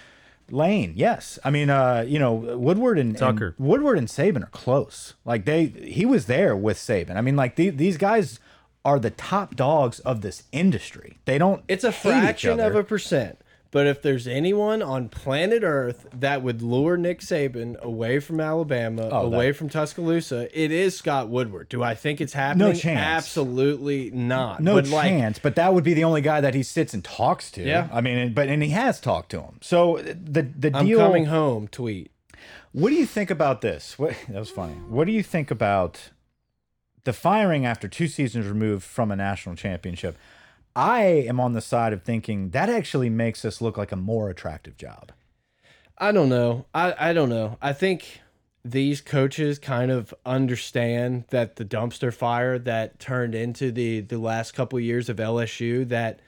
Lane, 0.50 0.94
yes. 0.96 1.38
I 1.44 1.50
mean, 1.50 1.68
uh, 1.68 2.04
you 2.08 2.18
know, 2.18 2.32
Woodward 2.32 2.98
and, 2.98 3.16
Tucker, 3.16 3.54
and 3.58 3.66
Woodward 3.66 3.98
and 3.98 4.08
Saban 4.08 4.42
are 4.42 4.50
close. 4.50 5.14
Like 5.24 5.44
they, 5.44 5.66
he 5.66 6.06
was 6.06 6.24
there 6.24 6.56
with 6.56 6.78
Saban. 6.78 7.16
I 7.16 7.20
mean, 7.20 7.36
like 7.36 7.56
the, 7.56 7.68
these 7.70 7.98
guys 7.98 8.40
are 8.84 8.98
the 8.98 9.10
top 9.10 9.56
dogs 9.56 10.00
of 10.00 10.22
this 10.22 10.44
industry. 10.52 11.18
They 11.26 11.36
don't. 11.36 11.62
It's 11.68 11.84
a 11.84 11.92
fraction 11.92 12.60
of 12.60 12.74
a 12.74 12.82
percent. 12.82 13.40
But 13.70 13.86
if 13.86 14.00
there's 14.00 14.26
anyone 14.26 14.80
on 14.80 15.10
planet 15.10 15.62
Earth 15.62 16.06
that 16.14 16.42
would 16.42 16.62
lure 16.62 16.96
Nick 16.96 17.20
Saban 17.20 17.78
away 17.80 18.18
from 18.18 18.40
Alabama, 18.40 19.10
oh, 19.12 19.26
away 19.26 19.48
that... 19.48 19.56
from 19.56 19.68
Tuscaloosa, 19.68 20.48
it 20.58 20.70
is 20.70 20.96
Scott 20.96 21.28
Woodward. 21.28 21.68
Do 21.68 21.82
I 21.82 21.94
think 21.94 22.22
it's 22.22 22.32
happening? 22.32 22.68
No 22.68 22.74
chance. 22.74 22.98
Absolutely 23.00 24.10
not. 24.10 24.62
No 24.62 24.76
but 24.76 24.86
chance. 24.86 25.36
Like, 25.36 25.42
but 25.42 25.56
that 25.56 25.74
would 25.74 25.84
be 25.84 25.92
the 25.92 26.04
only 26.04 26.22
guy 26.22 26.40
that 26.40 26.54
he 26.54 26.62
sits 26.62 26.94
and 26.94 27.04
talks 27.04 27.50
to. 27.52 27.62
Yeah. 27.62 27.88
I 27.92 28.00
mean, 28.00 28.32
but 28.32 28.48
and 28.48 28.62
he 28.62 28.70
has 28.70 29.00
talked 29.00 29.30
to 29.32 29.40
him. 29.42 29.58
So 29.60 29.98
the 29.98 30.42
the 30.42 30.70
I'm 30.74 30.86
deal. 30.86 30.98
coming 30.98 31.26
home. 31.26 31.68
Tweet. 31.68 32.10
What 32.72 32.88
do 32.90 32.96
you 32.96 33.06
think 33.06 33.30
about 33.30 33.60
this? 33.60 33.98
What 33.98 34.14
that 34.28 34.38
was 34.38 34.50
funny. 34.50 34.74
What 34.74 35.06
do 35.06 35.12
you 35.12 35.22
think 35.22 35.50
about 35.50 36.10
the 37.04 37.12
firing 37.12 37.66
after 37.66 37.86
two 37.86 38.08
seasons 38.08 38.46
removed 38.46 38.84
from 38.84 39.10
a 39.10 39.16
national 39.16 39.56
championship? 39.56 40.16
I 40.78 41.00
am 41.28 41.40
on 41.40 41.54
the 41.54 41.60
side 41.60 41.92
of 41.92 42.04
thinking 42.04 42.50
that 42.50 42.70
actually 42.70 43.10
makes 43.10 43.44
us 43.44 43.60
look 43.60 43.76
like 43.76 43.90
a 43.90 43.96
more 43.96 44.30
attractive 44.30 44.76
job. 44.76 45.10
I 45.98 46.12
don't 46.12 46.28
know. 46.28 46.66
I, 46.72 46.94
I 47.10 47.12
don't 47.12 47.30
know. 47.30 47.58
I 47.60 47.72
think 47.72 48.20
these 48.64 49.00
coaches 49.00 49.58
kind 49.58 49.90
of 49.90 50.14
understand 50.24 51.24
that 51.30 51.56
the 51.56 51.64
dumpster 51.64 52.14
fire 52.14 52.60
that 52.60 53.00
turned 53.00 53.34
into 53.34 53.72
the 53.72 54.02
the 54.02 54.18
last 54.18 54.52
couple 54.52 54.78
of 54.78 54.84
years 54.84 55.08
of 55.08 55.16
LSU 55.16 55.88
that 55.88 56.20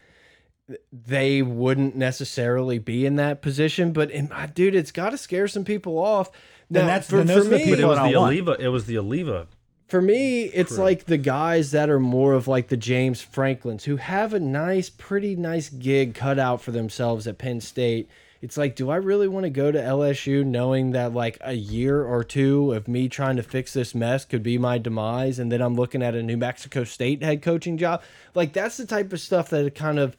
they 0.93 1.43
wouldn't 1.43 1.95
necessarily 1.95 2.81
be 2.81 3.07
in 3.07 3.15
that 3.17 3.43
position. 3.43 3.93
But 3.93 4.11
in, 4.11 4.33
dude, 4.53 4.75
it's 4.75 4.91
got 4.91 5.11
to 5.11 5.17
scare 5.17 5.47
some 5.47 5.65
people 5.65 5.97
off. 5.97 6.29
Now, 6.69 6.81
then 6.81 6.87
that's 6.89 7.09
for, 7.09 7.19
for 7.19 7.25
me, 7.25 7.71
it 7.71 7.87
was 7.87 7.99
the 7.99 8.17
Alleva. 8.17 8.59
It 8.59 8.69
was 8.71 8.87
the 8.87 8.97
Alleva 8.97 9.47
for 9.90 10.00
me, 10.00 10.44
it's 10.44 10.76
True. 10.76 10.85
like 10.85 11.05
the 11.05 11.18
guys 11.18 11.72
that 11.72 11.90
are 11.90 11.98
more 11.98 12.35
of 12.35 12.46
like 12.46 12.68
the 12.68 12.76
James 12.76 13.20
Franklins 13.20 13.85
who 13.85 13.96
have 13.96 14.33
a 14.33 14.40
nice, 14.40 14.88
pretty 14.88 15.35
nice 15.35 15.68
gig 15.68 16.14
cut 16.14 16.38
out 16.38 16.62
for 16.62 16.70
themselves 16.70 17.26
at 17.26 17.38
Penn 17.38 17.61
State. 17.61 18.09
It's 18.40 18.57
like, 18.57 18.76
do 18.76 18.88
I 18.88 18.96
really 18.96 19.26
want 19.29 19.44
to 19.44 19.50
go 19.50 19.72
to 19.72 19.79
LSU 19.79 20.46
knowing 20.46 20.92
that 20.92 21.12
like 21.12 21.38
a 21.40 21.55
year 21.55 22.05
or 22.05 22.22
two 22.22 22.72
of 22.72 22.88
me 22.88 23.09
trying 23.09 23.37
to 23.37 23.42
fix 23.42 23.72
this 23.72 23.94
mess 23.94 24.24
could 24.24 24.42
be 24.42 24.57
my 24.57 24.79
demise? 24.79 25.38
And 25.38 25.50
then 25.50 25.61
I'm 25.61 25.74
looking 25.74 26.03
at 26.03 26.14
a 26.14 26.22
New 26.22 26.37
Mexico 26.37 26.85
State 26.85 27.22
head 27.22 27.42
coaching 27.42 27.76
job. 27.76 28.03
Like, 28.35 28.53
that's 28.53 28.76
the 28.76 28.87
type 28.87 29.12
of 29.12 29.20
stuff 29.20 29.50
that 29.50 29.74
kind 29.74 29.98
of 29.98 30.16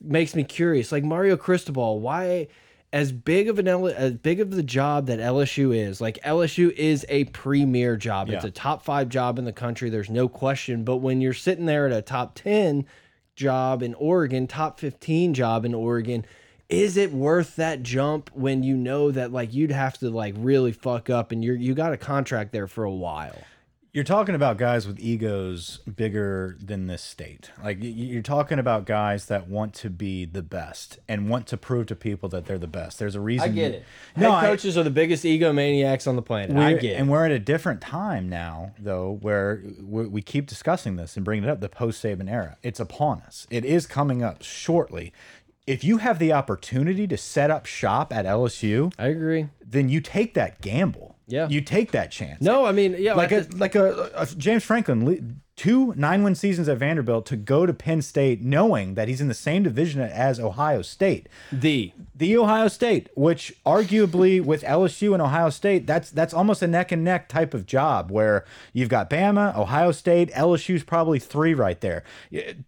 makes 0.00 0.34
me 0.34 0.42
curious. 0.44 0.90
Like, 0.92 1.04
Mario 1.04 1.36
Cristobal, 1.36 2.00
why? 2.00 2.48
As 2.94 3.10
big 3.10 3.48
of 3.48 3.58
an 3.58 3.66
as 3.66 4.12
big 4.12 4.38
of 4.38 4.52
the 4.52 4.62
job 4.62 5.06
that 5.06 5.18
LSU 5.18 5.76
is, 5.76 6.00
like 6.00 6.16
LSU 6.22 6.70
is 6.70 7.04
a 7.08 7.24
premier 7.24 7.96
job. 7.96 8.28
Yeah. 8.28 8.36
It's 8.36 8.44
a 8.44 8.52
top 8.52 8.84
five 8.84 9.08
job 9.08 9.36
in 9.36 9.44
the 9.44 9.52
country. 9.52 9.90
There's 9.90 10.08
no 10.08 10.28
question. 10.28 10.84
But 10.84 10.98
when 10.98 11.20
you're 11.20 11.34
sitting 11.34 11.66
there 11.66 11.86
at 11.86 11.92
a 11.92 12.00
top 12.00 12.36
ten 12.36 12.86
job 13.34 13.82
in 13.82 13.94
Oregon, 13.94 14.46
top 14.46 14.78
fifteen 14.78 15.34
job 15.34 15.64
in 15.64 15.74
Oregon, 15.74 16.24
is 16.68 16.96
it 16.96 17.12
worth 17.12 17.56
that 17.56 17.82
jump 17.82 18.30
when 18.32 18.62
you 18.62 18.76
know 18.76 19.10
that 19.10 19.32
like 19.32 19.52
you'd 19.52 19.72
have 19.72 19.98
to 19.98 20.08
like 20.08 20.36
really 20.38 20.70
fuck 20.70 21.10
up 21.10 21.32
and 21.32 21.42
you're 21.42 21.56
you 21.56 21.74
got 21.74 21.92
a 21.92 21.96
contract 21.96 22.52
there 22.52 22.68
for 22.68 22.84
a 22.84 22.92
while? 22.92 23.42
You're 23.94 24.02
talking 24.02 24.34
about 24.34 24.58
guys 24.58 24.88
with 24.88 24.98
egos 24.98 25.78
bigger 25.94 26.58
than 26.60 26.88
this 26.88 27.00
state. 27.00 27.52
Like 27.62 27.78
you're 27.80 28.22
talking 28.22 28.58
about 28.58 28.86
guys 28.86 29.26
that 29.26 29.46
want 29.46 29.72
to 29.74 29.88
be 29.88 30.24
the 30.24 30.42
best 30.42 30.98
and 31.08 31.30
want 31.30 31.46
to 31.46 31.56
prove 31.56 31.86
to 31.86 31.94
people 31.94 32.28
that 32.30 32.46
they're 32.46 32.58
the 32.58 32.66
best. 32.66 32.98
There's 32.98 33.14
a 33.14 33.20
reason. 33.20 33.50
I 33.50 33.52
get 33.52 33.70
it. 33.70 33.84
No, 34.16 34.32
Head 34.32 34.48
coaches 34.48 34.76
I, 34.76 34.80
are 34.80 34.82
the 34.82 34.90
biggest 34.90 35.22
egomaniacs 35.22 36.08
on 36.08 36.16
the 36.16 36.22
planet. 36.22 36.56
I 36.56 36.72
get 36.72 36.84
it. 36.84 36.94
And 36.94 37.08
we're 37.08 37.24
at 37.24 37.30
a 37.30 37.38
different 37.38 37.80
time 37.80 38.28
now, 38.28 38.72
though, 38.80 39.16
where 39.22 39.62
we 39.80 40.20
keep 40.22 40.48
discussing 40.48 40.96
this 40.96 41.14
and 41.14 41.24
bringing 41.24 41.44
it 41.44 41.50
up. 41.50 41.60
The 41.60 41.68
post 41.68 42.02
Saban 42.02 42.28
era. 42.28 42.56
It's 42.64 42.80
upon 42.80 43.20
us. 43.20 43.46
It 43.48 43.64
is 43.64 43.86
coming 43.86 44.24
up 44.24 44.42
shortly 44.42 45.12
if 45.66 45.82
you 45.82 45.98
have 45.98 46.18
the 46.18 46.32
opportunity 46.32 47.06
to 47.06 47.16
set 47.16 47.50
up 47.50 47.64
shop 47.64 48.12
at 48.12 48.26
LSU, 48.26 48.92
I 48.98 49.06
agree. 49.06 49.48
Then 49.64 49.88
you 49.88 50.00
take 50.00 50.34
that 50.34 50.60
gamble. 50.60 51.13
Yeah, 51.26 51.48
you 51.48 51.60
take 51.60 51.92
that 51.92 52.10
chance. 52.10 52.42
No, 52.42 52.64
I 52.64 52.72
mean, 52.72 52.96
yeah, 52.98 53.14
like 53.14 53.32
a 53.32 53.46
like 53.56 53.74
a, 53.74 54.10
a, 54.14 54.26
James 54.26 54.64
Franklin, 54.64 55.40
two 55.56 55.94
nine 55.96 56.22
win 56.24 56.34
seasons 56.34 56.68
at 56.68 56.78
Vanderbilt 56.78 57.26
to 57.26 57.36
go 57.36 57.66
to 57.66 57.72
Penn 57.72 58.02
State, 58.02 58.42
knowing 58.42 58.94
that 58.94 59.08
he's 59.08 59.20
in 59.20 59.28
the 59.28 59.34
same 59.34 59.62
division 59.62 60.00
as 60.00 60.40
Ohio 60.40 60.82
State. 60.82 61.28
The 61.52 61.92
the 62.14 62.36
Ohio 62.36 62.68
State, 62.68 63.08
which 63.14 63.54
arguably 63.64 64.42
with 64.42 64.62
LSU 64.62 65.12
and 65.12 65.22
Ohio 65.22 65.50
State, 65.50 65.86
that's 65.86 66.10
that's 66.10 66.34
almost 66.34 66.62
a 66.62 66.66
neck 66.66 66.92
and 66.92 67.04
neck 67.04 67.28
type 67.28 67.54
of 67.54 67.66
job 67.66 68.10
where 68.10 68.44
you've 68.72 68.88
got 68.88 69.08
Bama, 69.08 69.56
Ohio 69.56 69.92
State, 69.92 70.30
LSU's 70.32 70.82
probably 70.82 71.18
three 71.18 71.54
right 71.54 71.80
there, 71.80 72.02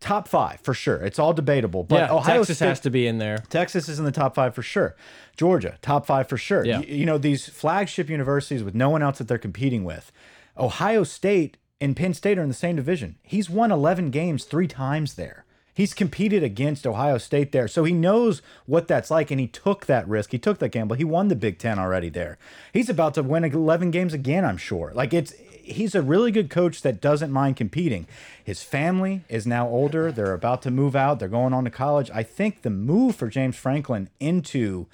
top 0.01 0.29
five 0.29 0.61
for 0.61 0.75
sure. 0.75 0.96
It's 0.96 1.18
all 1.18 1.33
debatable, 1.33 1.83
but 1.83 1.96
yeah, 1.96 2.12
Ohio 2.12 2.38
Texas 2.38 2.59
State, 2.59 2.68
has 2.68 2.81
to 2.81 2.90
be 2.90 3.07
in 3.07 3.18
there. 3.18 3.38
Texas 3.49 3.88
is 3.88 3.99
in 3.99 4.05
the 4.05 4.12
top 4.12 4.35
five 4.35 4.55
for 4.55 4.62
sure. 4.62 4.96
Georgia, 5.37 5.77
top 5.83 6.07
five 6.07 6.29
for 6.29 6.38
sure. 6.38 6.64
Yeah. 6.64 6.81
You, 6.81 6.99
you 6.99 7.07
know, 7.07 7.18
these 7.18 7.49
flagship 7.49 8.09
universities 8.09 8.62
with 8.62 8.75
no 8.75 8.88
one 8.88 9.03
else 9.03 9.18
that 9.18 9.29
they're 9.29 9.38
competing 9.38 9.85
with. 9.85 10.11
Ohio 10.57 11.05
State 11.05 11.59
and 11.80 11.96
Penn 11.96 12.14
State 12.14 12.38
are 12.38 12.42
in 12.42 12.48
the 12.48 12.54
same 12.54 12.76
division. 12.76 13.16
He's 13.22 13.50
won 13.50 13.70
11 13.70 14.10
games 14.10 14.44
three 14.44 14.68
times 14.68 15.14
there. 15.14 15.44
He's 15.74 15.92
competed 15.92 16.42
against 16.42 16.86
Ohio 16.86 17.18
State 17.18 17.52
there, 17.52 17.68
so 17.68 17.84
he 17.84 17.92
knows 17.92 18.40
what 18.64 18.88
that's 18.88 19.10
like, 19.10 19.30
and 19.30 19.38
he 19.38 19.46
took 19.46 19.84
that 19.84 20.08
risk. 20.08 20.32
He 20.32 20.38
took 20.38 20.58
that 20.60 20.70
gamble. 20.70 20.96
He 20.96 21.04
won 21.04 21.28
the 21.28 21.36
Big 21.36 21.58
Ten 21.58 21.78
already 21.78 22.08
there. 22.08 22.38
He's 22.72 22.88
about 22.88 23.12
to 23.14 23.22
win 23.22 23.44
11 23.44 23.90
games 23.90 24.14
again, 24.14 24.42
I'm 24.44 24.56
sure. 24.56 24.92
Like 24.94 25.12
it's 25.12 25.34
he's 25.62 25.94
a 25.94 26.00
really 26.00 26.30
good 26.30 26.48
coach 26.48 26.80
that 26.80 27.00
doesn't 27.02 27.30
mind 27.30 27.56
competing. 27.56 28.06
His 28.42 28.62
family 28.62 29.22
is 29.28 29.46
now 29.46 29.68
older. 29.68 30.10
They're 30.12 30.32
about 30.32 30.62
to 30.62 30.70
move 30.70 30.96
out. 30.96 31.18
They're 31.18 31.28
going 31.28 31.52
on 31.52 31.64
to 31.64 31.70
college. 31.70 32.10
I 32.14 32.22
think 32.22 32.62
the 32.62 32.70
move 32.70 33.16
for 33.16 33.28
James 33.28 33.56
Franklin 33.56 34.08
into 34.20 34.86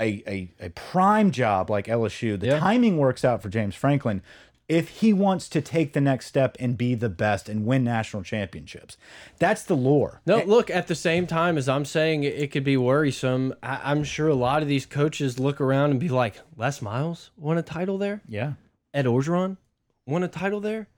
a, 0.00 0.22
a, 0.26 0.48
a 0.66 0.70
prime 0.70 1.30
job 1.30 1.70
like 1.70 1.86
LSU, 1.86 2.38
the 2.40 2.46
Yeah. 2.48 2.58
timing 2.58 2.98
works 2.98 3.24
out 3.24 3.42
for 3.42 3.48
James 3.48 3.74
Franklin 3.76 4.22
if 4.68 4.88
he 4.88 5.12
wants 5.12 5.48
to 5.48 5.60
take 5.60 5.92
the 5.92 6.00
next 6.00 6.26
step 6.26 6.56
and 6.58 6.76
be 6.76 6.94
the 6.94 7.08
best 7.08 7.48
and 7.48 7.64
win 7.64 7.84
national 7.84 8.22
championships. 8.22 8.96
That's 9.38 9.62
the 9.62 9.76
lore. 9.76 10.20
No, 10.26 10.42
look, 10.42 10.70
at 10.70 10.88
the 10.88 10.94
same 10.94 11.26
time 11.26 11.56
as 11.56 11.68
I'm 11.68 11.84
saying 11.84 12.24
it, 12.24 12.34
it 12.34 12.50
could 12.50 12.64
be 12.64 12.76
worrisome, 12.76 13.54
I, 13.62 13.80
I'm 13.84 14.02
sure 14.02 14.28
a 14.28 14.34
lot 14.34 14.62
of 14.62 14.68
these 14.68 14.86
coaches 14.86 15.38
look 15.38 15.60
around 15.60 15.92
and 15.92 16.00
be 16.00 16.08
like, 16.08 16.40
Les 16.56 16.82
Miles 16.82 17.30
won 17.36 17.58
a 17.58 17.62
title 17.62 17.98
there? 17.98 18.22
Yeah. 18.28 18.54
Ed 18.92 19.06
Orgeron 19.06 19.56
won 20.06 20.22
a 20.22 20.28
title 20.28 20.60
there? 20.60 20.88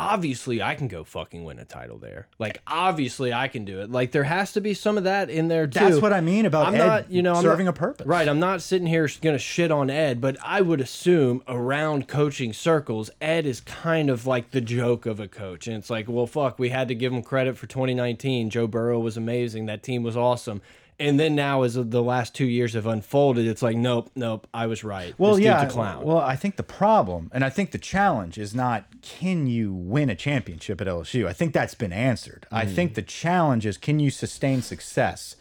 Obviously, 0.00 0.62
I 0.62 0.76
can 0.76 0.86
go 0.86 1.02
fucking 1.02 1.42
win 1.42 1.58
a 1.58 1.64
title 1.64 1.98
there. 1.98 2.28
Like, 2.38 2.62
obviously, 2.68 3.32
I 3.32 3.48
can 3.48 3.64
do 3.64 3.80
it. 3.80 3.90
Like, 3.90 4.12
there 4.12 4.22
has 4.22 4.52
to 4.52 4.60
be 4.60 4.72
some 4.72 4.96
of 4.96 5.02
that 5.04 5.28
in 5.28 5.48
there, 5.48 5.66
too. 5.66 5.80
That's 5.80 6.00
what 6.00 6.12
I 6.12 6.20
mean 6.20 6.46
about 6.46 6.68
I'm 6.68 6.74
Ed 6.76 6.86
not, 6.86 7.10
you 7.10 7.20
know, 7.20 7.34
I'm 7.34 7.42
serving 7.42 7.66
not- 7.66 7.76
a 7.76 7.78
purpose. 7.80 8.06
Right. 8.06 8.28
I'm 8.28 8.38
not 8.38 8.62
sitting 8.62 8.86
here 8.86 9.08
going 9.20 9.34
to 9.34 9.40
shit 9.40 9.72
on 9.72 9.90
Ed, 9.90 10.20
but 10.20 10.36
I 10.44 10.60
would 10.60 10.80
assume 10.80 11.42
around 11.48 12.06
coaching 12.06 12.52
circles, 12.52 13.10
Ed 13.20 13.44
is 13.44 13.60
kind 13.60 14.08
of 14.08 14.24
like 14.24 14.52
the 14.52 14.60
joke 14.60 15.04
of 15.04 15.18
a 15.18 15.26
coach. 15.26 15.66
And 15.66 15.76
it's 15.76 15.90
like, 15.90 16.06
well, 16.08 16.28
fuck, 16.28 16.60
we 16.60 16.68
had 16.68 16.86
to 16.88 16.94
give 16.94 17.12
him 17.12 17.22
credit 17.22 17.56
for 17.58 17.66
2019. 17.66 18.50
Joe 18.50 18.68
Burrow 18.68 19.00
was 19.00 19.16
amazing. 19.16 19.66
That 19.66 19.82
team 19.82 20.04
was 20.04 20.16
awesome. 20.16 20.62
And 21.00 21.18
then 21.20 21.36
now, 21.36 21.62
as 21.62 21.74
the 21.74 22.02
last 22.02 22.34
two 22.34 22.44
years 22.46 22.74
have 22.74 22.86
unfolded, 22.86 23.46
it's 23.46 23.62
like, 23.62 23.76
nope, 23.76 24.10
nope, 24.16 24.48
I 24.52 24.66
was 24.66 24.82
right. 24.82 25.14
Well, 25.16 25.36
this 25.36 25.44
yeah. 25.44 25.64
clown. 25.66 26.02
Well, 26.04 26.18
I 26.18 26.34
think 26.34 26.56
the 26.56 26.64
problem, 26.64 27.30
and 27.32 27.44
I 27.44 27.50
think 27.50 27.70
the 27.70 27.78
challenge 27.78 28.36
is 28.36 28.52
not 28.52 28.84
can 29.00 29.46
you 29.46 29.72
win 29.72 30.10
a 30.10 30.16
championship 30.16 30.80
at 30.80 30.88
LSU. 30.88 31.26
I 31.28 31.32
think 31.32 31.54
that's 31.54 31.74
been 31.76 31.92
answered. 31.92 32.46
I 32.50 32.64
Mm. 32.64 32.74
think 32.74 32.94
the 32.94 33.02
challenge 33.02 33.64
is 33.64 33.76
can 33.78 34.00
you 34.00 34.10
sustain 34.10 34.60
success 34.60 35.36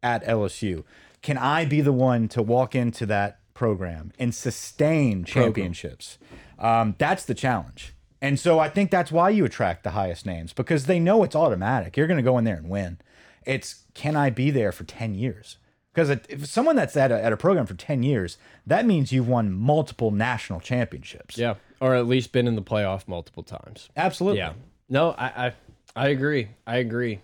at 0.00 0.24
LSU? 0.24 0.84
Can 1.22 1.36
I 1.36 1.64
be 1.64 1.80
the 1.80 1.92
one 1.92 2.28
to 2.28 2.40
walk 2.40 2.74
into 2.76 3.04
that 3.06 3.38
program 3.52 4.12
and 4.18 4.32
sustain 4.32 5.24
championships? 5.24 6.18
Um, 6.58 6.94
that's 6.98 7.24
the 7.24 7.34
challenge. 7.34 7.94
And 8.22 8.38
so 8.38 8.58
I 8.58 8.68
think 8.68 8.90
that's 8.90 9.10
why 9.10 9.30
you 9.30 9.44
attract 9.44 9.82
the 9.82 9.90
highest 9.90 10.24
names 10.24 10.52
because 10.52 10.86
they 10.86 11.00
know 11.00 11.22
it's 11.24 11.34
automatic. 11.34 11.96
You're 11.96 12.06
going 12.06 12.18
to 12.18 12.22
go 12.22 12.38
in 12.38 12.44
there 12.44 12.56
and 12.56 12.68
win. 12.68 12.98
It's 13.46 13.84
can 13.94 14.16
I 14.16 14.30
be 14.30 14.50
there 14.50 14.72
for 14.72 14.84
10 14.84 15.14
years? 15.14 15.56
Because 15.92 16.10
if 16.10 16.46
someone 16.46 16.76
that's 16.76 16.96
at 16.96 17.10
a, 17.10 17.22
at 17.22 17.32
a 17.32 17.36
program 17.36 17.66
for 17.66 17.74
10 17.74 18.02
years, 18.02 18.38
that 18.66 18.86
means 18.86 19.10
you've 19.12 19.28
won 19.28 19.52
multiple 19.52 20.10
national 20.10 20.60
championships. 20.60 21.36
yeah. 21.36 21.54
Or 21.80 21.94
at 21.94 22.06
least 22.06 22.30
been 22.32 22.46
in 22.46 22.56
the 22.56 22.62
playoff 22.62 23.08
multiple 23.08 23.42
times. 23.42 23.88
Absolutely. 23.96 24.38
Yeah. 24.38 24.52
No, 24.88 25.12
I, 25.12 25.46
I, 25.46 25.52
I 25.96 26.08
agree. 26.08 26.48
I 26.66 26.76
agree. 26.76 27.20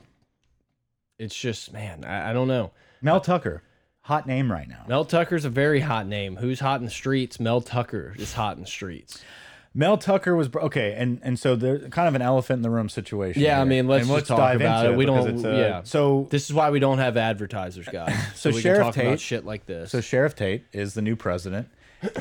It's 1.19 1.37
just, 1.37 1.73
man, 1.73 2.05
I, 2.05 2.31
I 2.31 2.33
don't 2.33 2.49
know. 2.49 2.73
Mel 3.03 3.21
Tucker, 3.21 3.63
hot 4.01 4.27
name 4.27 4.51
right 4.51 4.69
now. 4.69 4.85
Mel 4.89 5.05
Tucker's 5.05 5.45
a 5.45 5.51
very 5.51 5.81
hot 5.81 6.07
name. 6.07 6.37
Who's 6.37 6.61
hot 6.61 6.81
in 6.81 6.87
the 6.87 6.91
streets? 6.91 7.39
Mel 7.39 7.61
Tucker 7.61 8.15
is 8.19 8.33
hot 8.33 8.57
in 8.57 8.63
the 8.63 8.69
streets. 8.69 9.23
Mel 9.79 9.99
Tucker 9.99 10.35
was 10.35 10.49
okay, 10.57 10.95
and 10.97 11.21
and 11.23 11.39
so 11.39 11.55
there's 11.55 11.89
kind 11.91 12.09
of 12.09 12.15
an 12.15 12.23
elephant 12.23 12.59
in 12.59 12.63
the 12.63 12.71
room 12.71 12.89
situation. 12.89 13.43
Yeah, 13.43 13.61
I 13.61 13.65
mean, 13.65 13.87
let's 13.87 14.09
And 14.09 14.17
just 14.17 14.29
talk 14.29 14.55
about 14.57 14.87
into 14.87 14.95
it. 14.95 14.97
We 14.97 15.05
don't- 15.05 15.45
uh, 15.45 15.51
yeah. 15.51 15.83
So 15.85 16.27
This 16.31 16.47
is 16.47 16.55
why 16.55 16.71
we 16.71 16.81
don't 16.81 16.97
have 16.99 17.17
advertisers, 17.19 17.87
guys. 17.87 18.15
So, 18.35 18.51
we 18.51 18.61
Sheriff 18.63 18.95
Tate- 18.95 19.21
shit 19.21 19.45
like 19.45 19.67
this. 19.67 19.91
So 19.91 20.01
Sheriff 20.01 20.35
Tate 20.35 20.65
is 20.73 20.95
the 20.95 21.03
new 21.03 21.15
president, 21.15 21.69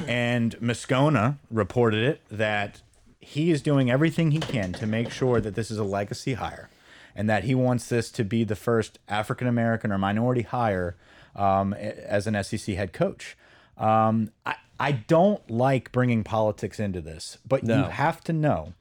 and 0.05 0.55
Moscona 0.59 1.37
reported 1.49 2.03
it 2.03 2.21
that 2.29 2.81
he 3.19 3.51
is 3.51 3.61
doing 3.61 3.89
everything 3.89 4.31
he 4.31 4.39
can 4.39 4.73
to 4.73 4.85
make 4.85 5.09
sure 5.09 5.39
that 5.39 5.55
this 5.55 5.71
is 5.71 5.77
a 5.77 5.83
legacy 5.85 6.33
hire, 6.33 6.69
and 7.15 7.29
that 7.29 7.45
he 7.45 7.55
wants 7.55 7.87
this 7.87 8.11
to 8.11 8.25
be 8.25 8.43
the 8.43 8.55
first 8.57 8.99
African 9.07 9.47
American 9.47 9.93
or 9.93 9.97
minority 9.97 10.41
hire 10.41 10.97
um, 11.37 11.73
as 11.73 12.27
an 12.27 12.43
SEC 12.43 12.75
head 12.75 12.91
coach. 12.91 13.37
Um, 13.77 14.31
I 14.45 14.55
I 14.79 14.91
don't 14.91 15.49
like 15.49 15.91
bringing 15.91 16.23
politics 16.23 16.79
into 16.79 17.01
this, 17.01 17.37
but 17.47 17.63
you 17.65 17.73
have 17.73 18.21
to 18.25 18.33
know 18.33 18.73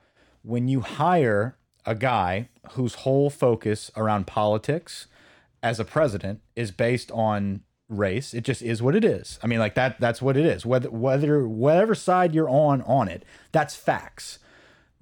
when 0.43 0.69
you 0.69 0.81
hire 0.81 1.57
a 1.87 1.95
guy 1.95 2.49
whose 2.73 2.95
whole 2.97 3.31
focus 3.31 3.91
around 3.97 4.27
politics 4.27 5.07
as 5.63 5.79
a 5.81 5.85
president 5.85 6.41
is 6.57 6.71
based 6.71 7.11
on 7.13 7.63
race. 7.89 8.35
It 8.35 8.45
just 8.45 8.63
is 8.63 8.83
what 8.83 8.95
it 8.97 9.05
is. 9.05 9.39
I 9.43 9.47
mean, 9.47 9.59
like 9.59 9.75
that. 9.75 10.01
That's 10.01 10.23
what 10.23 10.37
it 10.37 10.45
is. 10.45 10.67
Whether 10.67 10.91
whether 10.91 11.47
whatever 11.47 11.95
side 11.95 12.35
you're 12.35 12.49
on 12.49 12.83
on 12.83 13.09
it, 13.09 13.25
that's 13.53 13.77
facts. 13.77 14.39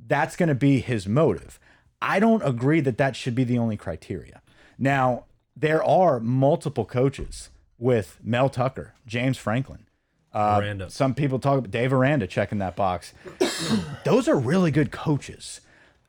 That's 0.05 0.37
going 0.37 0.48
to 0.48 0.55
be 0.55 0.81
his 0.81 1.07
motive. 1.07 1.59
I 2.00 2.18
don't 2.18 2.42
agree 2.42 2.81
that 2.81 2.98
that 2.98 3.14
should 3.14 3.35
be 3.35 3.44
the 3.44 3.59
only 3.59 3.76
criteria. 3.76 4.42
Now 4.78 5.24
there 5.57 5.83
are 5.83 6.18
multiple 6.18 6.85
coaches 6.85 7.50
with 7.78 8.18
Mel 8.22 8.48
Tucker, 8.48 8.94
James 9.07 9.38
Franklin. 9.38 9.87
Uh. 10.34 10.88
Some 10.88 11.14
people 11.14 11.38
talk 11.38 11.58
about 11.58 11.70
Dave 11.70 11.92
Aranda 11.92 12.26
checking 12.26 12.58
that 12.58 12.76
box. 12.76 13.12
Those 14.04 14.28
are 14.28 14.38
really 14.38 14.70
good 14.70 14.90
coaches. 14.90 15.60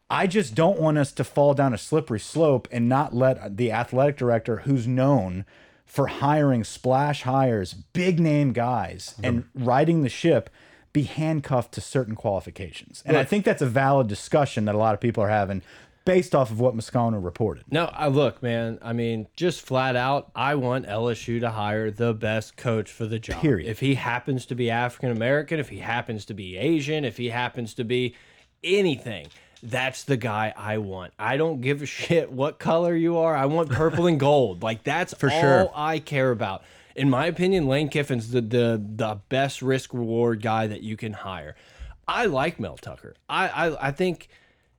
I 0.10 0.28
just 0.28 0.54
don't 0.54 0.80
want 0.80 0.98
us 0.98 1.12
to 1.14 1.24
fall 1.24 1.54
down 1.54 1.74
a 1.74 1.78
slippery 1.78 2.20
slope 2.20 2.68
and 2.72 2.88
not 2.88 3.16
let 3.16 3.58
the 3.58 3.72
athletic 3.72 4.16
director, 4.16 4.58
who's 4.58 4.88
known 4.88 5.46
for 5.86 6.08
hiring 6.08 6.64
splash 6.64 7.24
hires, 7.24 7.74
big 7.74 8.20
name 8.20 8.54
guys, 8.54 9.16
and 9.24 9.46
riding 9.56 10.04
the 10.04 10.10
ship, 10.10 10.50
be 10.92 11.04
handcuffed 11.04 11.74
to 11.74 11.82
certain 11.82 12.16
qualifications. 12.16 13.02
And 13.06 13.18
I 13.18 13.24
think 13.24 13.44
that's 13.46 13.62
a 13.62 13.68
valid 13.68 14.08
discussion 14.08 14.66
that 14.66 14.76
a 14.76 14.78
lot 14.78 14.94
of 14.94 15.00
people 15.00 15.24
are 15.24 15.30
having 15.30 15.64
based 16.06 16.36
off 16.36 16.52
of 16.52 16.60
what 16.60 16.76
Moscona 16.76 17.24
reported. 17.24 17.64
no, 17.72 17.86
I 17.86 18.08
look, 18.08 18.44
man. 18.44 18.78
I 18.82 18.94
mean, 18.94 19.28
just 19.36 19.62
flat 19.62 19.96
out, 19.96 20.32
I 20.36 20.56
want 20.56 20.86
LSU 20.86 21.40
to 21.40 21.52
hire 21.52 21.92
the 21.92 22.14
best 22.14 22.58
coach 22.58 22.92
for 22.92 23.06
the 23.06 23.20
job. 23.20 23.42
Period. 23.42 23.70
If 23.70 23.80
he 23.80 23.96
happens 23.96 24.46
to 24.48 24.56
be 24.56 24.70
African 24.70 25.12
American, 25.12 25.60
if 25.60 25.70
he 25.70 25.80
happens 25.80 26.26
to 26.26 26.34
be 26.34 26.58
Asian, 26.58 27.06
if 27.06 27.18
he 27.18 27.30
happens 27.30 27.74
to 27.76 27.84
be 27.84 28.16
anything, 28.64 29.28
that's 29.62 30.04
the 30.04 30.18
guy 30.18 30.54
I 30.58 30.78
want. 30.80 31.14
I 31.18 31.38
don't 31.38 31.62
give 31.62 31.82
a 31.82 31.86
shit 31.86 32.32
what 32.32 32.60
color 32.60 32.96
you 32.96 33.18
are. 33.18 33.36
I 33.36 33.46
want 33.46 33.70
purple 33.70 34.08
and 34.08 34.20
gold. 34.20 34.62
Like 34.62 34.84
that's 34.84 35.14
for 35.18 35.32
all 35.32 35.42
sure. 35.42 35.72
I 35.74 36.00
care 36.00 36.32
about. 36.32 36.64
In 36.96 37.10
my 37.10 37.26
opinion, 37.28 37.68
Lane 37.68 37.90
Kiffin's 37.90 38.32
the 38.32 38.42
the 38.42 38.84
the 38.96 39.20
best 39.30 39.62
risk 39.62 39.94
reward 39.94 40.42
guy 40.42 40.68
that 40.68 40.82
you 40.82 40.98
can 40.98 41.14
hire. 41.14 41.56
I 42.08 42.26
like 42.26 42.60
Mel 42.60 42.78
Tucker. 42.78 43.16
I 43.30 43.48
I, 43.48 43.88
I 43.88 43.92
think. 43.92 44.28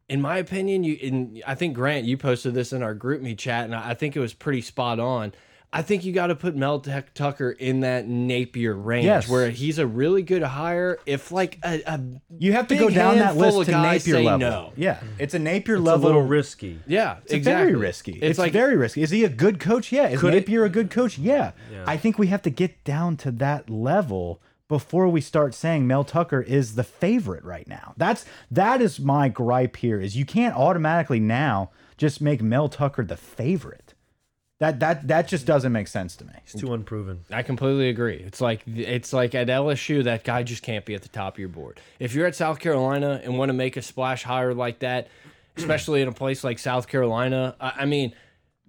In 0.08 0.20
my 0.20 0.36
opinion, 0.38 0.84
you 0.84 0.96
in 1.00 1.42
I 1.46 1.54
think 1.54 1.74
Grant, 1.74 2.04
you 2.04 2.16
posted 2.16 2.54
this 2.54 2.72
in 2.72 2.82
our 2.82 2.94
group 2.94 3.22
me 3.22 3.34
chat, 3.34 3.64
and 3.64 3.74
I 3.74 3.90
I 3.90 3.94
think 3.94 4.16
it 4.16 4.20
was 4.20 4.34
pretty 4.34 4.60
spot 4.60 5.00
on. 5.00 5.32
I 5.76 5.82
think 5.82 6.04
you 6.04 6.12
got 6.12 6.28
to 6.28 6.36
put 6.36 6.54
Mel 6.54 6.78
Tucker 6.78 7.50
in 7.50 7.80
that 7.80 8.06
Napier 8.06 8.74
range, 8.74 9.06
Yes. 9.06 9.28
where 9.28 9.50
he's 9.50 9.80
a 9.80 9.86
really 9.88 10.22
good 10.22 10.42
hire. 10.42 11.00
If 11.04 11.32
like 11.32 11.58
a, 11.64 11.82
a 11.84 12.00
You 12.38 12.52
have 12.52 12.68
to 12.68 12.76
go 12.76 12.88
down 12.90 13.16
that 13.16 13.34
handful 13.34 13.58
list 13.58 13.66
to 13.66 13.72
guys 13.72 14.06
Napier 14.06 14.22
level. 14.22 14.38
no. 14.38 14.72
Yeah, 14.76 14.94
mm-hmm. 14.94 15.06
it's 15.18 15.34
a 15.34 15.40
Napier 15.40 15.74
It's 15.78 15.88
a 15.88 15.96
little 15.96 16.22
risky. 16.22 16.78
yeah, 16.86 17.16
It's 17.24 17.32
exactly. 17.32 17.64
very 17.72 17.74
risky. 17.76 18.12
It's, 18.12 18.22
It's, 18.22 18.38
like 18.38 18.52
very 18.52 18.76
risky. 18.76 19.02
Is 19.02 19.10
he 19.10 19.24
a 19.24 19.28
good 19.28 19.58
coach? 19.58 19.90
Yeah. 19.90 20.10
Is 20.10 20.20
Could 20.20 20.32
it- 20.34 20.46
Napier 20.46 20.64
a 20.64 20.68
good 20.68 20.92
coach? 20.92 21.18
Yeah. 21.18 21.50
I 21.86 21.96
think 21.96 22.20
we 22.20 22.28
have 22.28 22.42
to 22.42 22.50
get 22.50 22.84
down 22.84 23.16
to 23.18 23.32
that 23.32 23.68
level 23.68 24.40
before 24.68 25.08
we 25.08 25.20
start 25.20 25.54
saying 25.54 25.86
Mel 25.86 26.04
Tucker 26.04 26.40
is 26.40 26.74
the 26.74 26.84
favorite 26.84 27.44
right 27.44 27.68
now. 27.68 27.94
That's 27.96 28.24
that 28.50 28.80
is 28.80 28.98
my 28.98 29.28
gripe 29.28 29.76
here. 29.76 30.00
Is 30.00 30.16
you 30.16 30.24
can't 30.24 30.56
automatically 30.56 31.20
now 31.20 31.70
just 31.96 32.20
make 32.20 32.42
Mel 32.42 32.68
Tucker 32.68 33.04
the 33.04 33.16
favorite. 33.16 33.94
That 34.60 34.80
that 34.80 35.08
that 35.08 35.28
just 35.28 35.46
doesn't 35.46 35.72
make 35.72 35.88
sense 35.88 36.16
to 36.16 36.24
me. 36.24 36.32
It's 36.44 36.54
too 36.54 36.72
unproven. 36.72 37.24
I 37.30 37.42
completely 37.42 37.88
agree. 37.88 38.16
It's 38.16 38.40
like 38.40 38.62
it's 38.66 39.12
like 39.12 39.34
at 39.34 39.48
LSU, 39.48 40.04
that 40.04 40.24
guy 40.24 40.42
just 40.42 40.62
can't 40.62 40.84
be 40.84 40.94
at 40.94 41.02
the 41.02 41.08
top 41.08 41.34
of 41.34 41.38
your 41.38 41.48
board. 41.48 41.80
If 41.98 42.14
you're 42.14 42.26
at 42.26 42.34
South 42.34 42.60
Carolina 42.60 43.20
and 43.22 43.36
want 43.36 43.50
to 43.50 43.52
make 43.52 43.76
a 43.76 43.82
splash 43.82 44.22
hire 44.22 44.54
like 44.54 44.78
that, 44.78 45.08
especially 45.56 46.02
in 46.02 46.08
a 46.08 46.12
place 46.12 46.44
like 46.44 46.58
South 46.58 46.88
Carolina, 46.88 47.56
I, 47.60 47.72
I 47.80 47.84
mean, 47.84 48.14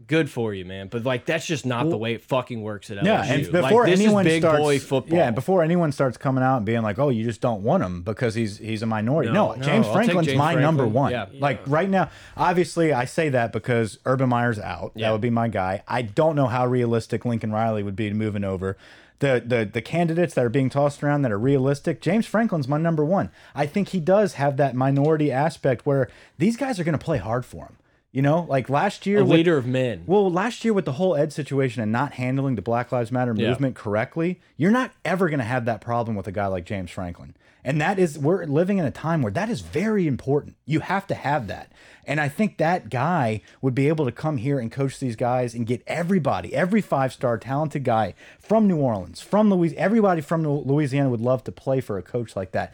good 0.08 0.30
for 0.30 0.54
you, 0.54 0.66
man. 0.66 0.88
But 0.88 1.04
like 1.04 1.26
that's 1.26 1.46
just 1.46 1.66
not 1.66 1.90
the 1.90 1.98
way 1.98 2.14
it 2.14 2.22
fucking 2.22 2.62
works 2.62 2.92
at 2.92 2.98
LSU. 2.98 3.06
Yeah, 3.06 3.24
and 3.24 3.54
like, 3.54 3.64
before 3.64 3.86
this 3.86 4.00
anyone 4.00 4.28
is 4.28 4.34
big 4.34 4.42
starts, 4.44 4.60
boy 4.60 4.80
football. 4.80 5.18
yeah, 5.18 5.28
and 5.28 5.36
before 5.36 5.64
anyone 5.64 5.92
starts 5.92 6.18
coming 6.18 6.44
out 6.44 6.58
and 6.58 6.66
being 6.66 6.82
like, 6.82 7.00
"Oh, 7.00 7.10
you 7.10 7.24
just 7.24 7.42
don't 7.42 7.64
want 7.64 7.84
him 7.84 8.02
because 8.04 8.36
he's 8.36 8.58
he's 8.58 8.82
a 8.82 8.86
minority." 8.86 9.32
No, 9.32 9.54
No. 9.54 9.62
James 9.62 9.88
No, 9.88 9.94
Franklin's 9.94 10.28
James 10.28 10.38
my 10.38 10.56
number 10.56 10.84
Franklin. 10.84 10.94
one. 10.94 11.12
Yeah. 11.12 11.26
Like 11.40 11.62
right 11.68 11.90
now, 11.90 12.10
obviously, 12.38 12.94
I 12.94 13.06
say 13.06 13.30
that 13.30 13.52
because 13.52 13.98
Urban 14.06 14.30
Meyer's 14.30 14.60
out. 14.60 14.92
Yeah. 14.96 15.08
That 15.08 15.12
would 15.14 15.22
be 15.22 15.30
my 15.30 15.48
guy. 15.48 15.84
I 15.88 16.02
don't 16.04 16.36
know 16.36 16.48
how 16.48 16.66
realistic 16.68 17.26
Lincoln 17.26 17.52
Riley 17.52 17.84
would 17.84 17.96
be 17.96 18.12
moving 18.14 18.44
over. 18.44 18.78
The, 19.20 19.42
the 19.46 19.64
the 19.72 19.82
candidates 19.82 20.34
that 20.34 20.44
are 20.44 20.50
being 20.50 20.70
tossed 20.70 21.02
around 21.02 21.22
that 21.22 21.32
are 21.32 21.40
realistic, 21.40 22.02
James 22.02 22.26
Franklin's 22.26 22.68
my 22.68 22.78
number 22.78 23.06
one. 23.06 23.30
I 23.56 23.66
think 23.66 23.88
he 23.90 24.02
does 24.02 24.34
have 24.34 24.58
that 24.58 24.76
minority 24.76 25.32
aspect 25.32 25.86
where 25.86 26.10
these 26.38 26.58
guys 26.58 26.82
are 26.82 26.84
going 26.84 26.98
to 27.00 27.04
play 27.04 27.18
hard 27.18 27.46
for 27.46 27.64
him. 27.64 27.78
You 28.16 28.22
know, 28.22 28.46
like 28.48 28.70
last 28.70 29.06
year, 29.06 29.20
A 29.20 29.24
with- 29.26 29.32
leader 29.34 29.58
of 29.58 29.68
men. 29.68 30.04
well, 30.08 30.32
last 30.32 30.64
year 30.64 30.74
with 30.74 30.86
the 30.86 30.94
whole 30.94 31.18
Ed 31.18 31.34
situation 31.34 31.84
and 31.84 31.92
not 31.92 32.14
handling 32.14 32.56
the 32.56 32.62
Black 32.62 32.90
Lives 32.90 33.12
Matter 33.12 33.34
Yeah. 33.36 33.50
movement 33.50 33.76
correctly, 33.76 34.40
you're 34.56 34.72
not 34.72 34.92
ever 35.04 35.28
going 35.28 35.40
to 35.40 35.44
have 35.46 35.66
that 35.66 35.82
problem 35.82 36.16
with 36.16 36.26
a 36.26 36.32
guy 36.32 36.48
like 36.48 36.64
James 36.64 36.90
Franklin. 36.92 37.36
And 37.62 37.82
that 37.82 38.00
is, 38.00 38.18
we're 38.18 38.46
living 38.46 38.78
in 38.78 38.86
a 38.86 38.90
time 38.92 39.22
where 39.22 39.34
that 39.34 39.50
is 39.50 39.60
very 39.60 40.08
important. 40.08 40.56
You 40.66 40.80
have 40.80 41.06
to 41.08 41.14
have 41.14 41.48
that. 41.48 41.74
And 42.06 42.22
I 42.22 42.30
think 42.30 42.56
that 42.58 42.90
guy 42.90 43.42
would 43.62 43.76
be 43.76 43.90
able 43.90 44.06
to 44.06 44.14
come 44.14 44.38
here 44.38 44.60
and 44.60 44.72
coach 44.72 44.98
these 44.98 45.18
guys 45.18 45.54
and 45.54 45.68
get 45.68 45.84
everybody, 45.86 46.56
every 46.56 46.80
five 46.80 47.12
star 47.12 47.38
talented 47.38 47.84
guy 47.84 48.14
from 48.40 48.66
New 48.66 48.78
Orleans, 48.78 49.20
from 49.20 49.50
Louisiana, 49.50 49.84
everybody 49.84 50.22
from 50.22 50.48
Louisiana 50.48 51.10
would 51.10 51.20
love 51.20 51.44
to 51.44 51.52
play 51.52 51.82
for 51.82 51.98
a 51.98 52.02
coach 52.02 52.34
like 52.34 52.54
that. 52.54 52.72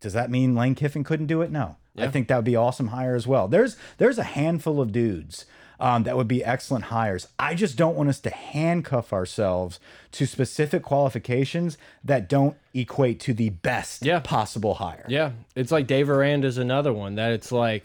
Does 0.00 0.14
that 0.14 0.30
mean 0.30 0.54
Lane 0.54 0.74
Kiffin 0.74 1.04
couldn't 1.04 1.26
do 1.26 1.42
it? 1.42 1.50
No. 1.50 1.76
I 2.02 2.08
think 2.10 2.28
that 2.28 2.36
would 2.36 2.44
be 2.44 2.56
awesome 2.56 2.88
hire 2.88 3.14
as 3.14 3.26
well. 3.26 3.48
There's 3.48 3.76
there's 3.98 4.18
a 4.18 4.22
handful 4.24 4.80
of 4.80 4.92
dudes 4.92 5.44
um, 5.78 6.02
that 6.02 6.16
would 6.16 6.28
be 6.28 6.44
excellent 6.44 6.84
hires. 6.86 7.26
I 7.38 7.54
just 7.54 7.76
don't 7.76 7.96
want 7.96 8.08
us 8.10 8.20
to 8.20 8.30
handcuff 8.30 9.12
ourselves 9.12 9.80
to 10.12 10.26
specific 10.26 10.82
qualifications 10.82 11.78
that 12.04 12.28
don't 12.28 12.56
equate 12.74 13.18
to 13.20 13.32
the 13.34 13.48
best 13.50 14.04
Yeah. 14.04 14.20
possible 14.20 14.74
hire. 14.74 15.06
Yeah, 15.08 15.32
it's 15.56 15.72
like 15.72 15.86
Dave 15.86 16.10
Aranda's 16.10 16.58
another 16.58 16.92
one 16.92 17.14
that 17.14 17.32
it's 17.32 17.50
like, 17.50 17.84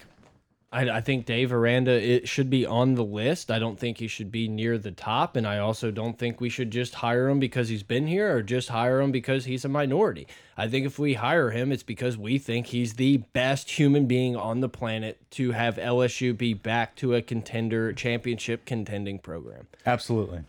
I, 0.76 0.98
I 0.98 1.02
think 1.02 1.26
Dave 1.26 1.54
Aranda 1.54 1.92
it 1.92 2.28
should 2.28 2.50
be 2.50 2.66
on 2.66 2.96
the 2.96 3.04
list. 3.04 3.50
I 3.50 3.60
don't 3.60 3.80
think 3.80 3.98
he 3.98 4.10
should 4.10 4.30
be 4.30 4.50
near 4.50 4.78
the 4.78 4.92
top, 4.92 5.38
and 5.38 5.48
I 5.48 5.58
also 5.60 5.90
don't 5.90 6.20
think 6.20 6.42
we 6.42 6.50
should 6.50 6.70
just 6.70 6.96
hire 6.96 7.30
him 7.30 7.40
because 7.40 7.70
he's 7.70 7.82
been 7.84 8.08
here 8.08 8.36
or 8.36 8.42
just 8.42 8.68
hire 8.68 9.00
him 9.00 9.12
because 9.12 9.46
he's 9.46 9.64
a 9.64 9.70
minority. 9.70 10.28
I 10.58 10.68
think 10.68 10.86
if 10.86 11.00
we 11.00 11.14
hire 11.14 11.52
him, 11.52 11.72
it's 11.72 11.84
because 11.84 12.18
we 12.18 12.38
think 12.38 12.68
he's 12.68 12.96
the 12.96 13.18
best 13.18 13.72
human 13.72 14.06
being 14.06 14.36
on 14.36 14.60
the 14.60 14.70
planet 14.70 15.20
to 15.32 15.52
have 15.52 15.78
LSU 15.78 16.38
be 16.38 16.54
back 16.54 16.98
to 16.98 17.16
a 17.16 17.22
contender 17.22 17.94
championship 17.94 18.66
contending 18.66 19.20
program. 19.20 19.68
Absolutely. 19.86 20.42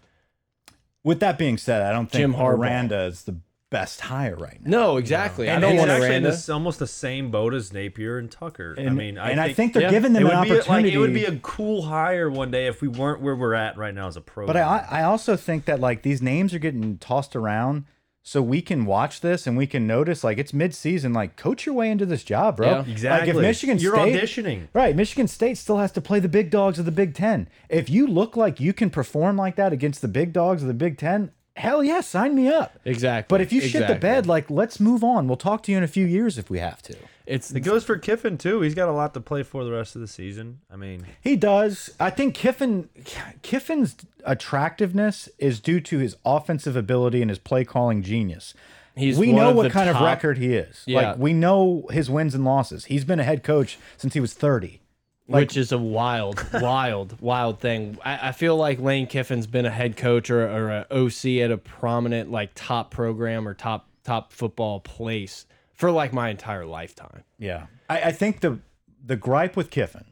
With 1.05 1.21
that 1.21 1.39
being 1.39 1.57
said, 1.57 1.83
I 1.83 1.93
don't 1.93 2.11
think 2.11 2.23
Jim 2.23 2.35
Harbaugh. 2.35 2.59
Aranda 2.59 3.05
is 3.05 3.23
the 3.23 3.37
best 3.71 4.01
hire 4.03 4.37
right 4.37 4.61
now. 4.63 4.71
No, 4.71 4.97
exactly. 4.97 5.51
I 5.51 5.55
And 5.55 5.63
don't 5.63 5.73
he's 5.73 5.79
want 5.81 5.91
actually 5.91 6.07
in 6.07 6.13
Aranda. 6.13 6.31
this, 6.31 6.49
almost 6.49 6.79
the 6.79 6.87
same 6.87 7.31
boat 7.31 7.53
as 7.53 7.73
Napier 7.73 8.19
and 8.19 8.31
Tucker. 8.31 8.75
I 8.79 8.83
And, 8.83 8.97
mean, 8.97 9.19
I 9.19 9.31
and 9.31 9.41
think, 9.41 9.51
I 9.51 9.53
think 9.55 9.73
they're 9.73 9.83
yeah, 9.83 9.91
giving 9.91 10.13
them 10.13 10.27
it 10.27 10.33
an 10.33 10.39
would 10.39 10.45
be 10.45 10.51
like 10.51 10.61
opportunity. 10.61 10.95
it 10.95 10.99
would 10.99 11.15
be 11.15 11.25
a 11.25 11.37
cool 11.39 11.83
hire 11.83 12.31
one 12.31 12.51
day 12.51 12.67
if 12.69 12.81
we 12.81 12.89
weren't 12.89 13.21
where 13.21 13.35
we're 13.35 13.55
at 13.55 13.77
right 13.77 13.95
now 13.95 14.07
as 14.07 14.17
a 14.17 14.21
pro. 14.21 14.47
But 14.47 14.57
I, 14.57 14.87
I 14.89 15.03
also 15.03 15.37
think 15.37 15.65
that 15.65 15.81
like 15.81 16.03
these 16.03 16.23
names 16.23 16.55
are 16.55 16.61
getting 16.61 16.99
tossed 16.99 17.35
around 17.35 17.85
so 18.23 18.43
we 18.43 18.61
can 18.61 18.87
watch 18.87 19.21
this 19.21 19.47
and 19.47 19.57
we 19.57 19.67
can 19.69 19.87
notice 19.87 20.25
like 20.25 20.37
it's 20.39 20.53
mid-season 20.53 21.13
like 21.13 21.37
coach 21.37 21.65
your 21.65 21.75
way 21.77 21.89
into 21.91 22.05
this 22.05 22.25
job 22.25 22.57
bro 22.57 22.67
Yeah. 22.69 22.85
exactly. 22.91 23.29
like 23.33 23.37
if 23.37 23.41
michigan 23.41 23.79
you're 23.79 23.95
state 23.95 24.21
auditioning. 24.21 24.67
right 24.73 24.97
michigan 24.97 25.29
state 25.29 25.57
still 25.59 25.77
has 25.79 25.93
to 25.93 26.01
play 26.01 26.19
the 26.19 26.29
big 26.29 26.51
dogs 26.51 26.81
of 26.81 26.87
the 26.87 26.91
big 26.91 27.15
ten 27.15 27.49
if 27.69 27.89
you 27.89 28.05
look 28.05 28.37
like 28.37 28.59
you 28.59 28.73
can 28.73 28.91
perform 28.91 29.37
like 29.37 29.55
that 29.55 29.73
against 29.73 30.03
the 30.03 30.09
big 30.09 30.33
dogs 30.33 30.63
of 30.63 30.67
the 30.67 30.75
big 30.75 30.99
ten 30.99 31.31
hell 31.57 31.83
yeah 31.83 32.01
sign 32.01 32.35
me 32.35 32.49
up 32.49 32.79
exactly. 32.85 33.35
but 33.35 33.41
if 33.41 33.53
you 33.53 33.61
shit 33.61 33.73
the 33.73 33.79
Exactly. 33.79 33.99
bed 33.99 34.27
like 34.27 34.51
let's 34.51 34.79
move 34.79 35.03
on 35.03 35.27
we'll 35.27 35.37
talk 35.37 35.63
to 35.65 35.73
you 35.73 35.79
in 35.79 35.83
a 35.85 35.89
few 35.89 36.07
years 36.07 36.37
if 36.39 36.49
we 36.51 36.59
have 36.59 36.81
to 36.83 36.95
it's 37.27 37.51
It 37.51 37.63
goes 37.63 37.83
for 37.83 37.99
Kiffin 37.99 38.39
too. 38.39 38.61
He's 38.61 38.77
got 38.77 38.89
a 38.89 38.93
lot 38.93 39.13
to 39.15 39.21
play 39.21 39.43
for 39.43 39.65
the 39.65 39.73
rest 39.73 39.97
of 39.97 40.01
the 40.01 40.07
season. 40.07 40.61
I 40.73 40.77
mean, 40.77 41.05
He 41.21 41.35
does. 41.35 41.91
I 41.99 42.09
think 42.09 42.37
Kiffin 42.37 42.89
Kiffin's 43.43 43.97
attractiveness 44.25 45.29
is 45.39 45.59
due 45.61 45.81
to 45.81 45.99
his 45.99 46.17
offensive 46.25 46.77
ability 46.77 47.21
and 47.23 47.29
his 47.31 47.41
play 47.41 47.65
calling 47.65 48.03
genius. 48.03 48.55
He's 48.95 49.19
we 49.19 49.29
one 49.33 49.37
know 49.37 49.51
of 49.51 49.57
what 49.57 49.63
the 49.65 49.71
kind 49.71 49.91
of 49.91 49.97
top- 49.97 50.07
record 50.07 50.39
he 50.39 50.55
is. 50.55 50.83
Yeah. 50.87 51.11
Like 51.11 51.19
we 51.19 51.33
know 51.33 51.87
his 51.91 52.09
wins 52.09 52.33
and 52.35 52.45
losses. 52.45 52.85
He's 52.87 53.05
been 53.05 53.19
a 53.19 53.25
head 53.25 53.43
coach 53.43 53.77
since 53.97 54.15
he 54.15 54.21
was 54.21 54.33
30. 54.33 54.81
Which 55.27 55.57
is 55.57 55.73
a 55.73 55.79
wild, 55.79 56.45
wild, 56.61 57.21
wild 57.21 57.61
thing. 57.61 57.99
I, 58.05 58.29
I 58.29 58.33
feel 58.33 58.57
like 58.57 58.79
Lane 58.79 59.07
Kiffin's 59.07 59.47
been 59.47 59.67
a 59.67 59.71
head 59.71 59.97
coach 59.97 60.31
or, 60.31 60.43
or 60.49 60.71
a 60.71 60.87
OC 60.91 61.43
at 61.43 61.51
a 61.51 61.59
prominent 61.59 62.31
like 62.31 62.51
top 62.55 62.91
program 62.91 63.47
or 63.47 63.55
top 63.55 63.89
top 64.05 64.33
football 64.33 64.81
place 64.81 65.47
for 65.75 65.91
like 65.91 66.13
my 66.13 66.31
entire 66.31 66.65
lifetime. 66.65 67.25
Yeah. 67.39 67.67
I, 67.89 68.03
I 68.03 68.13
think 68.13 68.41
the 68.41 68.61
the 69.05 69.17
gripe 69.17 69.57
with 69.57 69.71
Kiffin 69.71 70.05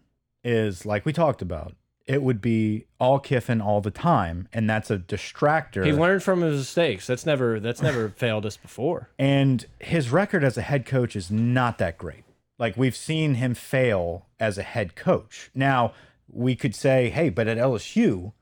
is 0.43 0.85
like 0.85 1.05
we 1.05 1.13
talked 1.13 1.43
about. 1.43 1.75
It 2.07 2.23
would 2.23 2.43
be 2.43 2.85
all 3.01 3.19
Kiffin 3.19 3.63
all 3.63 3.81
the 3.81 3.91
time, 3.91 4.47
and 4.53 4.69
that's 4.69 4.91
a 4.91 4.99
distractor. 4.99 5.87
He 5.87 5.93
learned 5.93 6.23
from 6.23 6.43
his 6.43 6.59
mistakes. 6.59 7.07
That's 7.07 7.25
never 7.25 7.59
that's 7.59 7.81
never 7.81 8.09
failed 8.17 8.45
us 8.45 8.59
before. 8.59 9.09
And 9.19 9.65
his 9.81 10.11
record 10.11 10.45
as 10.45 10.59
a 10.59 10.63
head 10.63 10.85
coach 10.85 11.17
is 11.17 11.31
not 11.31 11.79
that 11.79 11.97
great. 11.97 12.24
Like 12.59 12.77
we've 12.77 12.97
seen 12.97 13.35
him 13.35 13.55
fail 13.55 14.27
as 14.39 14.59
a 14.59 14.63
head 14.63 14.97
coach. 14.97 15.51
Now, 15.55 15.93
we 16.29 16.57
could 16.57 16.75
say, 16.75 17.11
hey, 17.11 17.29
but 17.31 17.47
at 17.49 17.59
LSU, 17.59 18.33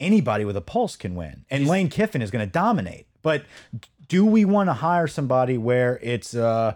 anybody 0.00 0.44
with 0.44 0.56
a 0.56 0.60
pulse 0.60 0.96
can 0.96 1.14
win. 1.14 1.44
And 1.50 1.66
Lane 1.66 1.88
Kiffin 1.88 2.22
is 2.22 2.30
going 2.30 2.46
to 2.46 2.50
dominate. 2.52 3.06
But 3.22 3.44
do 4.08 4.24
we 4.24 4.44
want 4.44 4.68
to 4.68 4.74
hire 4.74 5.06
somebody 5.06 5.56
where 5.56 5.98
it's 6.02 6.34
uh 6.34 6.74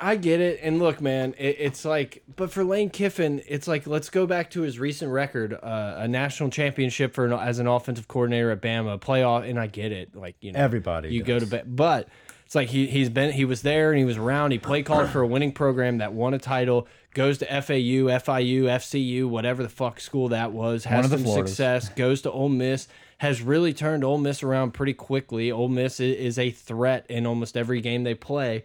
I 0.00 0.14
get 0.14 0.40
it. 0.40 0.60
And 0.62 0.78
look, 0.78 1.00
man, 1.00 1.34
it, 1.38 1.56
it's 1.58 1.84
like, 1.84 2.22
but 2.36 2.52
for 2.52 2.62
Lane 2.62 2.88
Kiffin, 2.88 3.42
it's 3.48 3.66
like, 3.66 3.84
let's 3.86 4.10
go 4.10 4.26
back 4.26 4.50
to 4.50 4.60
his 4.62 4.78
recent 4.78 5.10
record 5.10 5.54
uh, 5.54 5.94
a 5.98 6.06
national 6.06 6.50
championship 6.50 7.14
for 7.14 7.26
an, 7.26 7.32
as 7.32 7.58
an 7.58 7.66
offensive 7.66 8.06
coordinator 8.06 8.52
at 8.52 8.62
Bama, 8.62 9.00
playoff. 9.00 9.48
And 9.48 9.58
I 9.58 9.66
get 9.66 9.90
it. 9.90 10.14
Like, 10.14 10.36
you 10.40 10.52
know, 10.52 10.60
Everybody 10.60 11.12
you 11.12 11.24
go 11.24 11.34
to 11.34 11.40
does. 11.40 11.50
bed, 11.50 11.76
but 11.76 12.08
it's 12.48 12.54
like 12.54 12.68
he, 12.68 12.86
he's 12.86 13.10
been, 13.10 13.30
he 13.30 13.44
was 13.44 13.60
there 13.60 13.90
and 13.90 13.98
he 13.98 14.06
was 14.06 14.16
around. 14.16 14.52
He 14.52 14.58
play 14.58 14.82
called 14.82 15.10
for 15.10 15.20
a 15.20 15.26
winning 15.26 15.52
program 15.52 15.98
that 15.98 16.14
won 16.14 16.32
a 16.32 16.38
title, 16.38 16.88
goes 17.12 17.36
to 17.38 17.44
FAU, 17.44 18.08
FIU, 18.08 18.62
FCU, 18.62 19.28
whatever 19.28 19.62
the 19.62 19.68
fuck 19.68 20.00
school 20.00 20.28
that 20.30 20.50
was, 20.50 20.84
has 20.84 21.04
of 21.04 21.10
the 21.10 21.18
some 21.18 21.24
Floridas. 21.24 21.50
success, 21.50 21.88
goes 21.90 22.22
to 22.22 22.30
Ole 22.32 22.48
Miss. 22.48 22.88
Has 23.18 23.42
really 23.42 23.74
turned 23.74 24.02
Ole 24.02 24.16
Miss 24.16 24.42
around 24.42 24.70
pretty 24.72 24.94
quickly. 24.94 25.52
Ole 25.52 25.68
Miss 25.68 26.00
i- 26.00 26.04
is 26.04 26.38
a 26.38 26.50
threat 26.50 27.04
in 27.10 27.26
almost 27.26 27.54
every 27.54 27.82
game 27.82 28.02
they 28.04 28.14
play. 28.14 28.64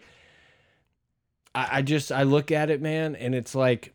I, 1.54 1.68
I 1.72 1.82
just 1.82 2.10
I 2.10 2.22
look 2.22 2.50
at 2.50 2.70
it, 2.70 2.80
man, 2.80 3.14
and 3.16 3.34
it's 3.34 3.54
like 3.54 3.92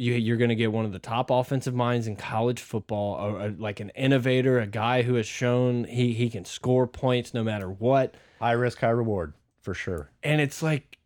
you 0.00 0.14
you're 0.14 0.36
going 0.36 0.48
to 0.48 0.54
get 0.54 0.72
one 0.72 0.84
of 0.84 0.92
the 0.92 0.98
top 0.98 1.30
offensive 1.30 1.74
minds 1.74 2.06
in 2.06 2.16
college 2.16 2.60
football, 2.60 3.14
or, 3.14 3.40
or 3.42 3.50
like 3.50 3.80
an 3.80 3.90
innovator, 3.90 4.58
a 4.58 4.66
guy 4.66 5.02
who 5.02 5.14
has 5.14 5.26
shown 5.26 5.84
he 5.84 6.12
he 6.14 6.30
can 6.30 6.44
score 6.44 6.86
points 6.86 7.34
no 7.34 7.44
matter 7.44 7.68
what. 7.70 8.14
high 8.40 8.52
risk, 8.52 8.78
high 8.80 8.88
reward 8.90 9.34
for 9.60 9.74
sure. 9.74 10.10
And 10.22 10.40
it's 10.40 10.62
like 10.62 10.96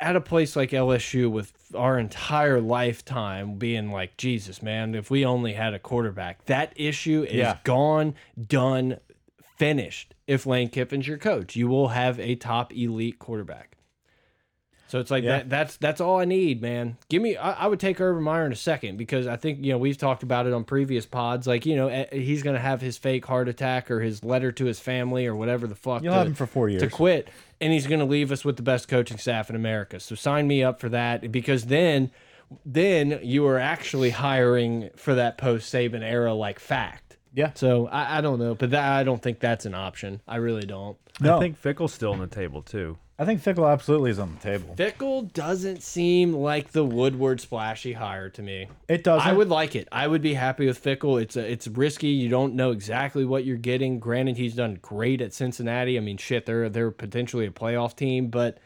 at 0.00 0.16
a 0.16 0.20
place 0.20 0.56
like 0.56 0.70
LSU 0.70 1.30
with 1.30 1.52
our 1.74 1.98
entire 1.98 2.58
lifetime 2.60 3.56
being 3.56 3.92
like 3.92 4.16
Jesus, 4.16 4.62
man, 4.62 4.94
if 4.94 5.10
we 5.10 5.26
only 5.26 5.52
had 5.52 5.74
a 5.74 5.78
quarterback, 5.78 6.46
that 6.46 6.72
issue 6.76 7.22
is 7.28 7.34
Yeah. 7.34 7.58
gone, 7.64 8.14
done, 8.46 8.98
finished. 9.58 10.14
If 10.26 10.46
Lane 10.46 10.70
Kiffin's 10.70 11.06
your 11.06 11.18
coach, 11.18 11.54
you 11.56 11.68
will 11.68 11.88
have 11.88 12.18
a 12.18 12.34
top 12.36 12.72
elite 12.72 13.18
quarterback. 13.18 13.76
So 14.90 14.98
it's 14.98 15.10
like 15.10 15.22
Yeah. 15.24 15.38
that. 15.38 15.48
That's 15.48 15.76
that's 15.76 16.00
all 16.00 16.18
I 16.18 16.24
need, 16.24 16.60
man. 16.60 16.96
Give 17.08 17.22
me. 17.22 17.36
I, 17.36 17.52
I 17.52 17.66
would 17.68 17.78
take 17.80 18.00
Urban 18.00 18.22
Meyer 18.24 18.44
in 18.44 18.52
a 18.52 18.56
second 18.56 18.96
because 18.96 19.26
I 19.26 19.36
think 19.36 19.64
you 19.64 19.70
know 19.72 19.78
we've 19.78 19.96
talked 19.96 20.22
about 20.22 20.46
it 20.46 20.52
on 20.52 20.64
previous 20.64 21.06
pods. 21.06 21.46
Like 21.46 21.64
you 21.64 21.76
know 21.76 21.88
eh, 21.88 22.06
he's 22.12 22.42
gonna 22.42 22.58
have 22.58 22.80
his 22.80 22.98
fake 22.98 23.24
heart 23.24 23.48
attack 23.48 23.90
or 23.90 24.00
his 24.00 24.24
letter 24.24 24.50
to 24.52 24.64
his 24.64 24.80
family 24.80 25.26
or 25.26 25.34
whatever 25.36 25.66
the 25.66 25.74
fuck. 25.76 26.02
You'll 26.02 26.12
to- 26.12 26.18
have 26.18 26.26
him 26.26 26.34
for 26.34 26.46
four 26.46 26.68
years. 26.68 26.82
to 26.82 26.88
quit, 26.90 27.28
and 27.60 27.72
he's 27.72 27.86
going 27.86 28.00
to 28.00 28.04
leave 28.06 28.32
us 28.32 28.44
with 28.44 28.56
the 28.56 28.62
best 28.62 28.88
coaching 28.88 29.16
staff 29.18 29.48
in 29.48 29.54
America. 29.56 30.00
So 30.00 30.14
sign 30.16 30.48
me 30.48 30.62
up 30.64 30.80
for 30.80 30.88
that 30.88 31.30
because 31.30 31.66
then, 31.66 32.10
then 32.66 33.20
you 33.22 33.46
are 33.46 33.58
actually 33.58 34.10
hiring 34.10 34.90
for 34.96 35.14
that 35.14 35.38
post 35.38 35.72
Saban 35.72 36.02
era 36.02 36.34
like 36.34 36.58
fact. 36.58 37.09
Yeah. 37.34 37.52
So 37.54 37.86
I, 37.86 38.18
I 38.18 38.20
don't 38.20 38.38
know, 38.38 38.54
but 38.54 38.70
that, 38.70 38.92
I 38.92 39.04
don't 39.04 39.22
think 39.22 39.40
that's 39.40 39.66
an 39.66 39.74
option. 39.74 40.20
I 40.26 40.36
really 40.36 40.66
don't. 40.66 40.96
No. 41.20 41.36
I 41.36 41.40
think 41.40 41.60
Fickell's 41.60 41.92
still 41.92 42.12
on 42.12 42.18
the 42.18 42.26
table 42.26 42.62
too. 42.62 42.96
I 43.20 43.26
think 43.26 43.42
Fickell 43.42 43.70
absolutely 43.70 44.12
is 44.12 44.18
on 44.18 44.34
the 44.34 44.40
table. 44.40 44.74
Fickell 44.76 45.30
doesn't 45.34 45.82
seem 45.82 46.32
like 46.32 46.72
the 46.72 46.82
Woodward 46.82 47.38
splashy 47.38 47.92
hire 47.92 48.30
to 48.30 48.42
me. 48.42 48.66
It 48.88 49.04
doesn't. 49.04 49.28
I 49.28 49.34
would 49.34 49.50
like 49.50 49.76
it. 49.76 49.88
I 49.92 50.06
would 50.06 50.22
be 50.22 50.32
happy 50.32 50.66
with 50.66 50.82
Fickell. 50.82 51.20
It's 51.20 51.36
a, 51.36 51.52
it's 51.52 51.68
risky. 51.68 52.08
You 52.08 52.30
don't 52.30 52.54
know 52.54 52.70
exactly 52.70 53.26
what 53.26 53.44
you're 53.44 53.58
getting. 53.58 54.00
Granted, 54.00 54.38
he's 54.38 54.54
done 54.54 54.78
great 54.80 55.20
at 55.20 55.34
Cincinnati. 55.34 55.98
I 55.98 56.00
mean, 56.00 56.16
shit, 56.16 56.46
they're 56.46 56.70
they're 56.70 56.90
potentially 56.90 57.44
a 57.44 57.50
playoff 57.50 57.94
team, 57.94 58.28
but 58.28 58.56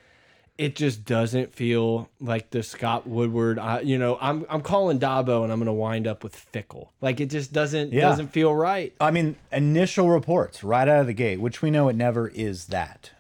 it 0.57 0.77
just 0.77 1.05
doesn't 1.05 1.53
feel 1.53 2.09
like 2.21 2.51
the 2.51 2.63
Scott 2.63 3.07
Woodward. 3.09 3.59
I, 3.59 3.81
you 3.81 3.99
know, 3.99 4.19
I'm 4.21 4.47
I'm 4.49 4.61
calling 4.63 4.99
Dabo, 5.01 5.43
and 5.43 5.53
I'm 5.53 5.59
going 5.59 5.67
to 5.67 5.73
wind 5.73 6.07
up 6.07 6.23
with 6.23 6.35
Fickell. 6.53 6.89
Like 7.01 7.21
it 7.21 7.27
just 7.31 7.53
doesn't 7.53 7.93
Yeah. 7.93 8.03
doesn't 8.03 8.29
feel 8.29 8.55
right. 8.55 8.93
I 9.01 9.11
mean, 9.11 9.37
initial 9.51 10.11
reports 10.11 10.63
right 10.63 10.87
out 10.89 11.01
of 11.01 11.07
the 11.07 11.13
gate, 11.13 11.41
which 11.41 11.61
we 11.63 11.71
know 11.71 11.89
it 11.89 11.97
never 11.97 12.29
is 12.29 12.67
that. 12.67 13.11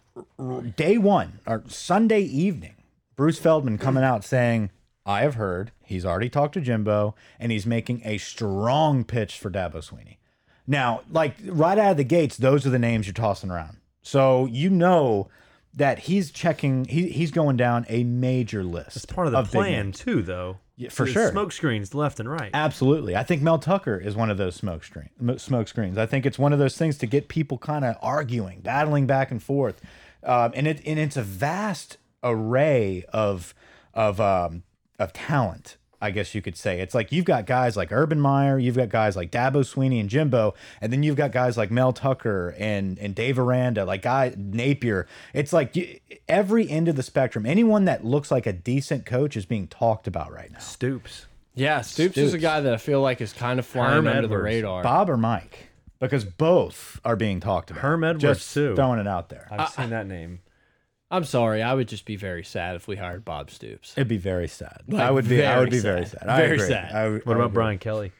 Day 0.76 0.96
one 0.96 1.40
or 1.46 1.64
Sunday 1.66 2.20
evening, 2.20 2.76
Bruce 3.16 3.38
Feldman 3.38 3.78
coming 3.78 4.04
out 4.04 4.24
saying, 4.24 4.70
I 5.04 5.22
have 5.22 5.34
heard 5.34 5.72
he's 5.84 6.04
already 6.06 6.30
talked 6.30 6.54
to 6.54 6.60
Jimbo 6.60 7.14
and 7.40 7.50
he's 7.50 7.66
making 7.66 8.00
a 8.04 8.18
strong 8.18 9.02
pitch 9.04 9.38
for 9.38 9.50
Dabo 9.50 9.76
Swinney. 9.84 10.18
Now, 10.68 11.02
like 11.10 11.34
right 11.44 11.76
out 11.78 11.90
of 11.92 11.96
the 11.96 12.04
gates, 12.04 12.36
those 12.36 12.64
are 12.64 12.70
the 12.70 12.78
names 12.78 13.06
you're 13.06 13.12
tossing 13.12 13.50
around. 13.50 13.78
So 14.02 14.46
you 14.46 14.70
know 14.70 15.28
that 15.76 16.00
he's 16.00 16.30
checking, 16.30 16.84
he, 16.84 17.08
he's 17.08 17.30
going 17.30 17.56
down 17.56 17.86
a 17.88 18.04
major 18.04 18.62
list. 18.62 18.96
It's 18.96 19.06
part 19.06 19.26
of 19.26 19.32
the 19.32 19.42
big 19.42 19.50
plan 19.50 19.92
too, 19.92 20.22
though. 20.22 20.58
Yeah, 20.76 20.88
for 20.88 21.04
There's 21.04 21.12
sure. 21.12 21.30
Smoke 21.30 21.52
screens 21.52 21.94
left 21.94 22.18
and 22.18 22.28
right. 22.28 22.50
Absolutely. 22.52 23.14
I 23.14 23.22
think 23.22 23.42
Mel 23.42 23.58
Tucker 23.58 23.96
is 23.96 24.16
one 24.16 24.28
of 24.28 24.38
those 24.38 24.56
smoke 24.56 24.82
screen 24.82 25.08
smoke 25.38 25.68
screens. 25.68 25.98
I 25.98 26.06
think 26.06 26.26
it's 26.26 26.38
one 26.38 26.52
of 26.52 26.58
those 26.58 26.76
things 26.76 26.98
to 26.98 27.06
get 27.06 27.28
people 27.28 27.58
kind 27.58 27.84
of 27.84 27.96
arguing, 28.02 28.60
battling 28.60 29.06
back 29.06 29.30
and 29.30 29.40
forth. 29.40 29.80
Um, 30.24 30.52
and 30.54 30.66
it 30.66 30.80
and 30.84 30.98
it's 30.98 31.16
a 31.16 31.22
vast 31.22 31.98
array 32.24 33.04
of 33.12 33.54
of 33.92 34.20
um, 34.20 34.64
of 34.98 35.12
talent. 35.12 35.76
I 36.04 36.10
guess 36.10 36.34
you 36.34 36.42
could 36.42 36.56
say 36.56 36.80
it's 36.80 36.94
like 36.94 37.10
you've 37.12 37.24
got 37.24 37.46
guys 37.46 37.76
like 37.76 37.90
Urban 37.90 38.20
Meyer, 38.20 38.58
you've 38.58 38.76
got 38.76 38.90
guys 38.90 39.16
like 39.16 39.30
Dabo 39.30 39.64
Swinney 39.64 39.98
and 40.00 40.08
Jimbo, 40.08 40.54
and 40.80 40.92
then 40.92 41.02
you've 41.02 41.16
got 41.16 41.32
guys 41.32 41.56
like 41.56 41.70
Mel 41.70 41.92
Tucker 41.92 42.54
and 42.58 42.98
and 42.98 43.14
Dave 43.14 43.38
Aranda, 43.38 43.84
like 43.84 44.02
guy 44.02 44.34
Napier. 44.36 45.06
It's 45.32 45.52
like 45.52 45.74
you, 45.74 45.98
every 46.28 46.68
end 46.68 46.88
of 46.88 46.96
the 46.96 47.02
spectrum. 47.02 47.46
Anyone 47.46 47.86
that 47.86 48.04
looks 48.04 48.30
like 48.30 48.46
a 48.46 48.52
decent 48.52 49.06
coach 49.06 49.36
is 49.36 49.46
being 49.46 49.66
talked 49.66 50.06
about 50.06 50.30
right 50.32 50.52
now. 50.52 50.58
Stoops. 50.58 51.26
Yeah, 51.54 51.82
Stoops, 51.82 52.18
is 52.18 52.34
a 52.34 52.38
guy 52.38 52.60
that 52.60 52.74
I 52.74 52.76
feel 52.78 53.00
like 53.00 53.20
is 53.20 53.32
kind 53.32 53.58
of 53.58 53.66
flying 53.66 53.92
Herm 53.94 54.06
under 54.08 54.26
the 54.26 54.38
radar. 54.38 54.82
Bob 54.82 55.08
or 55.08 55.16
Mike? 55.16 55.68
Because 56.00 56.24
both 56.24 57.00
are 57.04 57.16
being 57.16 57.38
talked 57.40 57.70
about. 57.70 57.80
Herm 57.82 58.02
Edwards, 58.04 58.22
Just 58.22 58.52
too. 58.54 58.74
throwing 58.74 58.98
it 58.98 59.06
out 59.06 59.28
there. 59.28 59.46
I've 59.50 59.70
seen 59.70 59.90
that 59.90 60.06
name. 60.06 60.40
I'm 61.10 61.24
sorry, 61.24 61.62
I 61.62 61.74
would 61.74 61.86
just 61.88 62.04
be 62.06 62.16
very 62.16 62.42
sad 62.42 62.76
if 62.76 62.88
we 62.88 62.96
hired 62.96 63.24
Bob 63.24 63.50
Stoops. 63.50 63.92
It'd 63.96 64.08
be 64.08 64.16
very 64.16 64.48
sad. 64.48 64.82
Like, 64.88 65.02
I 65.02 65.10
would 65.10 65.28
be. 65.28 65.44
I 65.44 65.58
would 65.60 65.70
be 65.70 65.78
very 65.78 66.06
sad. 66.06 66.20
sad. 66.20 66.28
I 66.28 66.36
Very 66.38 66.54
agree. 66.56 66.66
sad. 66.68 66.92
I 66.92 67.08
would- 67.08 67.26
What 67.26 67.34
I 67.34 67.38
about 67.40 67.46
agree. 67.46 67.54
Brian 67.54 67.78
Kelly? 67.78 68.12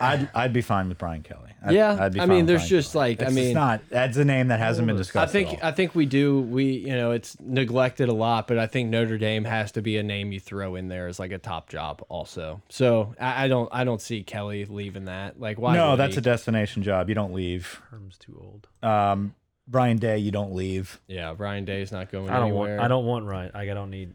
I'd 0.00 0.28
I'd 0.34 0.52
be 0.52 0.62
fine 0.62 0.88
with 0.88 0.98
Brian 0.98 1.22
Kelly. 1.22 1.50
I'd, 1.64 1.74
Yeah, 1.74 1.96
I'd 2.00 2.12
be 2.14 2.20
I 2.20 2.26
mean, 2.26 2.38
with 2.38 2.46
there's 2.48 2.60
Brian 2.62 2.68
just 2.70 2.92
Kelly. 2.92 3.10
like- 3.10 3.22
I 3.22 3.28
mean 3.28 3.44
It's 3.48 3.54
not. 3.54 3.82
That's 3.88 4.16
a 4.16 4.24
name 4.24 4.48
that 4.48 4.58
hasn't 4.58 4.88
been 4.88 4.96
discussed. 4.96 5.28
I 5.28 5.30
think 5.32 5.52
at 5.52 5.62
all. 5.62 5.68
I 5.68 5.72
think 5.72 5.94
we 5.94 6.06
do 6.06 6.40
we 6.40 6.64
you 6.64 6.96
know 6.96 7.12
it's 7.12 7.38
neglected 7.38 8.08
a 8.08 8.12
lot, 8.12 8.48
but 8.48 8.58
I 8.58 8.66
think 8.66 8.90
Notre 8.90 9.16
Dame 9.16 9.44
has 9.44 9.70
to 9.72 9.82
be 9.82 9.96
a 9.98 10.02
name 10.02 10.32
you 10.32 10.40
throw 10.40 10.74
in 10.74 10.88
there 10.88 11.06
as 11.06 11.20
like 11.20 11.30
a 11.30 11.38
top 11.38 11.68
job 11.68 12.02
also. 12.08 12.62
So 12.68 13.14
I, 13.20 13.44
I 13.44 13.48
don't 13.48 13.68
I 13.70 13.84
don't 13.84 14.00
see 14.00 14.24
Kelly 14.24 14.64
leaving 14.64 15.04
that. 15.04 15.38
Like 15.38 15.60
why? 15.60 15.76
no, 15.76 15.94
that's 15.94 16.14
he? 16.16 16.18
a 16.18 16.22
destination 16.22 16.82
job. 16.82 17.08
You 17.08 17.14
don't 17.14 17.32
leave. 17.32 17.80
Herm's 17.92 18.18
too 18.18 18.36
old. 18.42 18.66
Um, 18.82 19.36
Brian 19.68 19.96
Day, 19.98 20.18
you 20.18 20.30
don't 20.30 20.54
leave. 20.54 21.00
yeah. 21.08 21.32
Brian 21.34 21.64
Day's 21.64 21.92
not 21.92 22.10
going 22.10 22.28
I 22.30 22.34
don't 22.38 22.48
anywhere. 22.48 22.70
want. 22.76 22.80
I 22.84 22.88
don't 22.88 23.06
want 23.06 23.24
Ryan. 23.26 23.50
Like 23.54 23.68
I 23.70 23.74
don't 23.74 23.90
need. 23.90 24.14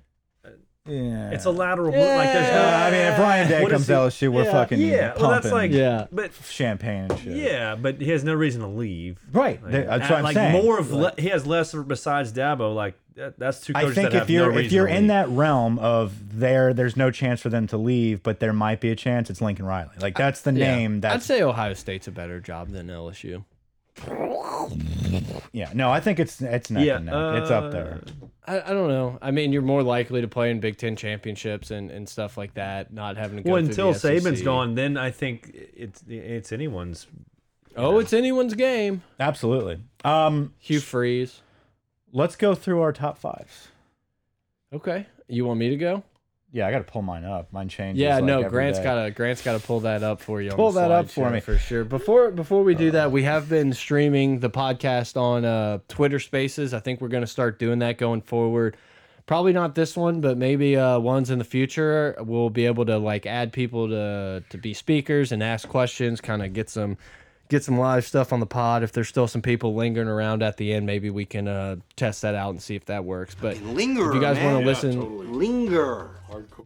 Yeah. 0.85 1.31
It's 1.31 1.43
a 1.43 1.51
lateral. 1.51 1.91
move. 1.91 1.99
Like 1.99 2.31
there's 2.31 2.49
no. 2.49 2.63
I 2.65 2.91
mean, 2.91 3.01
if 3.01 3.15
Brian 3.17 3.49
Day 3.49 3.61
What 3.61 3.71
is 3.73 3.75
comes 3.75 3.87
to 3.87 3.93
he- 3.93 4.27
LSU, 4.27 4.31
we're 4.31 4.43
yeah, 4.45 4.51
fucking 4.53 4.79
yeah, 4.79 5.13
well, 5.19 5.31
that's 5.31 5.49
pumping 5.49 5.51
like- 5.51 5.71
Yeah. 5.71 6.07
But 6.13 6.31
champagne 6.45 7.07
and 7.11 7.19
shit. 7.19 7.35
yeah, 7.35 7.75
but 7.75 7.99
he 7.99 8.09
has 8.11 8.23
no 8.23 8.33
reason 8.33 8.61
to 8.61 8.67
leave. 8.67 9.19
Right. 9.33 9.61
Like, 9.61 9.71
That's 9.85 10.09
what 10.09 10.17
I'm 10.19 10.23
like 10.23 10.35
saying. 10.35 10.63
more 10.63 10.79
of 10.79 10.91
le 10.93 11.13
he 11.17 11.27
has 11.27 11.45
less 11.45 11.73
besides 11.73 12.31
Dabo. 12.31 12.73
Like 12.73 12.95
that, 13.15 13.37
that's 13.37 13.59
two 13.59 13.73
I 13.75 13.81
coaches 13.81 13.95
think 13.95 14.11
that 14.11 14.15
if 14.15 14.19
have 14.21 14.29
you're 14.29 14.43
no 14.43 14.49
reason 14.49 14.65
if 14.65 14.71
you're 14.71 14.87
to 14.87 14.93
in 14.93 14.99
leave. 15.01 15.07
that 15.09 15.27
realm 15.29 15.77
of 15.79 16.39
there, 16.39 16.73
there's 16.73 16.95
no 16.95 17.11
chance 17.11 17.41
for 17.41 17.49
them 17.49 17.67
to 17.67 17.77
leave, 17.77 18.23
but 18.23 18.39
there 18.39 18.53
might 18.53 18.79
be 18.79 18.89
a 18.89 18.95
chance. 18.95 19.29
It's 19.29 19.41
Lincoln 19.41 19.65
Riley. 19.65 19.89
Like 19.99 20.17
that's 20.17 20.39
the 20.39 20.53
Yeah. 20.53 20.73
name. 20.73 21.01
I'd 21.03 21.21
say 21.21 21.41
Ohio 21.41 21.73
State's 21.73 22.07
a 22.07 22.11
better 22.11 22.39
job 22.39 22.69
than 22.69 22.87
LSU. 22.87 23.43
Yeah. 25.51 25.71
No, 25.73 25.91
I 25.91 25.99
think 25.99 26.19
it's 26.19 26.41
it's 26.41 26.69
neck 26.69 26.85
yeah, 26.85 26.97
and 26.97 27.05
neck. 27.05 27.41
it's 27.41 27.51
up 27.51 27.71
there. 27.71 28.01
I, 28.45 28.61
I 28.61 28.73
don't 28.73 28.87
know. 28.87 29.17
I 29.21 29.31
mean, 29.31 29.51
you're 29.51 29.61
more 29.61 29.83
likely 29.83 30.21
to 30.21 30.27
play 30.27 30.51
in 30.51 30.59
Big 30.59 30.77
Ten 30.77 30.95
championships 30.95 31.71
and, 31.71 31.91
and 31.91 32.07
stuff 32.07 32.37
like 32.37 32.53
that, 32.53 32.93
not 32.93 33.17
having 33.17 33.37
to 33.37 33.43
go 33.43 33.51
well, 33.53 33.63
until 33.63 33.93
the 33.93 33.99
SEC. 33.99 34.23
Saban's 34.23 34.41
gone, 34.41 34.75
then 34.75 34.97
I 34.97 35.11
think 35.11 35.51
it's 35.53 36.03
it's 36.07 36.51
anyone's. 36.51 37.07
Oh, 37.75 37.99
it's 37.99 38.13
anyone's 38.13 38.55
game. 38.55 39.03
Absolutely. 39.19 39.79
Um, 40.03 40.53
Hugh 40.57 40.79
Freeze. 40.79 41.41
let's 42.11 42.35
go 42.35 42.55
through 42.55 42.81
our 42.81 42.91
top 42.91 43.19
fives. 43.19 43.67
Okay, 44.73 45.05
you 45.27 45.45
want 45.45 45.59
me 45.59 45.69
to 45.69 45.77
go? 45.77 46.03
Yeah, 46.57 46.65
I 46.65 46.71
got 46.71 46.79
to 46.79 46.91
pull 46.91 47.03
mine 47.03 47.23
up. 47.23 47.53
Mine 47.53 47.69
changes. 47.69 48.01
Yeah, 48.01 48.15
like, 48.15 48.23
no, 48.23 48.49
Grant's 48.49 48.79
got 48.79 49.03
to 49.03 49.11
Grant's 49.11 49.43
got 49.43 49.53
to 49.53 49.59
pull 49.59 49.81
that 49.81 50.01
up 50.01 50.19
for 50.19 50.41
you. 50.41 50.49
on 50.49 50.55
Pull 50.55 50.71
that 50.71 50.89
up 50.89 51.07
for 51.07 51.29
me. 51.29 51.39
for 51.39 51.55
sure. 51.55 51.83
Before 51.83 52.31
before 52.31 52.63
we 52.63 52.73
do 52.73 52.89
that, 52.89 53.11
we 53.11 53.21
have 53.21 53.47
been 53.47 53.73
streaming 53.73 54.39
the 54.39 54.49
podcast 54.49 55.21
on 55.21 55.45
uh, 55.45 55.77
Twitter 55.87 56.17
Spaces. 56.17 56.73
I 56.73 56.79
think 56.79 56.99
we're 56.99 57.09
going 57.09 57.21
to 57.21 57.27
start 57.27 57.59
doing 57.59 57.77
that 57.79 57.99
going 57.99 58.21
forward. 58.21 58.75
Probably 59.27 59.53
not 59.53 59.75
this 59.75 59.95
one, 59.95 60.19
but 60.19 60.35
maybe 60.35 60.75
uh, 60.75 60.97
ones 60.97 61.29
in 61.29 61.37
the 61.37 61.45
future. 61.45 62.15
We'll 62.19 62.49
be 62.49 62.65
able 62.65 62.85
to 62.85 62.97
like 62.97 63.27
add 63.27 63.53
people 63.53 63.89
to 63.89 64.43
to 64.49 64.57
be 64.57 64.73
speakers 64.73 65.31
and 65.31 65.43
ask 65.43 65.69
questions, 65.69 66.21
kind 66.21 66.41
of 66.41 66.53
get 66.53 66.71
some 66.71 66.97
get 67.49 67.63
some 67.63 67.77
live 67.77 68.05
stuff 68.05 68.33
on 68.33 68.39
the 68.39 68.45
pod. 68.45 68.83
If 68.83 68.91
there's 68.91 69.07
still 69.07 69.27
some 69.27 69.41
people 69.41 69.75
lingering 69.75 70.07
around 70.07 70.43
at 70.43 70.57
the 70.57 70.73
end, 70.73 70.85
maybe 70.85 71.09
we 71.09 71.25
can 71.25 71.47
uh, 71.47 71.77
test 71.95 72.21
that 72.21 72.35
out 72.35 72.51
and 72.51 72.61
see 72.61 72.75
if 72.75 72.85
that 72.85 73.05
works. 73.05 73.35
But 73.39 73.61
Linger, 73.61 74.09
if 74.09 74.15
you 74.15 74.21
guys 74.21 74.37
want 74.39 74.59
to 74.59 74.65
listen, 74.65 75.33
Linger. 75.37 76.11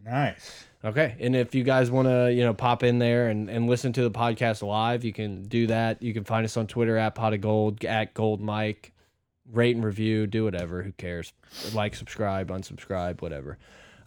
Nice. 0.04 0.64
Okay, 0.84 1.14
and 1.20 1.36
if 1.36 1.54
you 1.54 1.62
guys 1.62 1.92
want 1.92 2.08
to, 2.08 2.32
you 2.32 2.42
know, 2.42 2.52
pop 2.54 2.82
in 2.82 2.98
there 2.98 3.28
and, 3.28 3.48
and 3.48 3.68
listen 3.68 3.92
to 3.92 4.02
the 4.02 4.10
podcast 4.10 4.66
live, 4.66 5.04
you 5.04 5.12
can 5.12 5.44
do 5.44 5.68
that. 5.68 6.02
You 6.02 6.12
can 6.12 6.24
find 6.24 6.44
us 6.44 6.56
on 6.56 6.66
Twitter 6.66 6.96
at 6.96 7.14
Pod 7.14 7.34
of 7.34 7.40
Geauxld, 7.40 7.84
at 7.84 8.14
Gold 8.14 8.40
Mike, 8.40 8.92
rate 9.52 9.76
and 9.76 9.84
review, 9.84 10.26
do 10.26 10.42
whatever. 10.42 10.82
Who 10.82 10.90
cares? 10.90 11.32
Like, 11.72 11.94
subscribe, 11.94 12.48
unsubscribe, 12.48 13.22
whatever. 13.22 13.58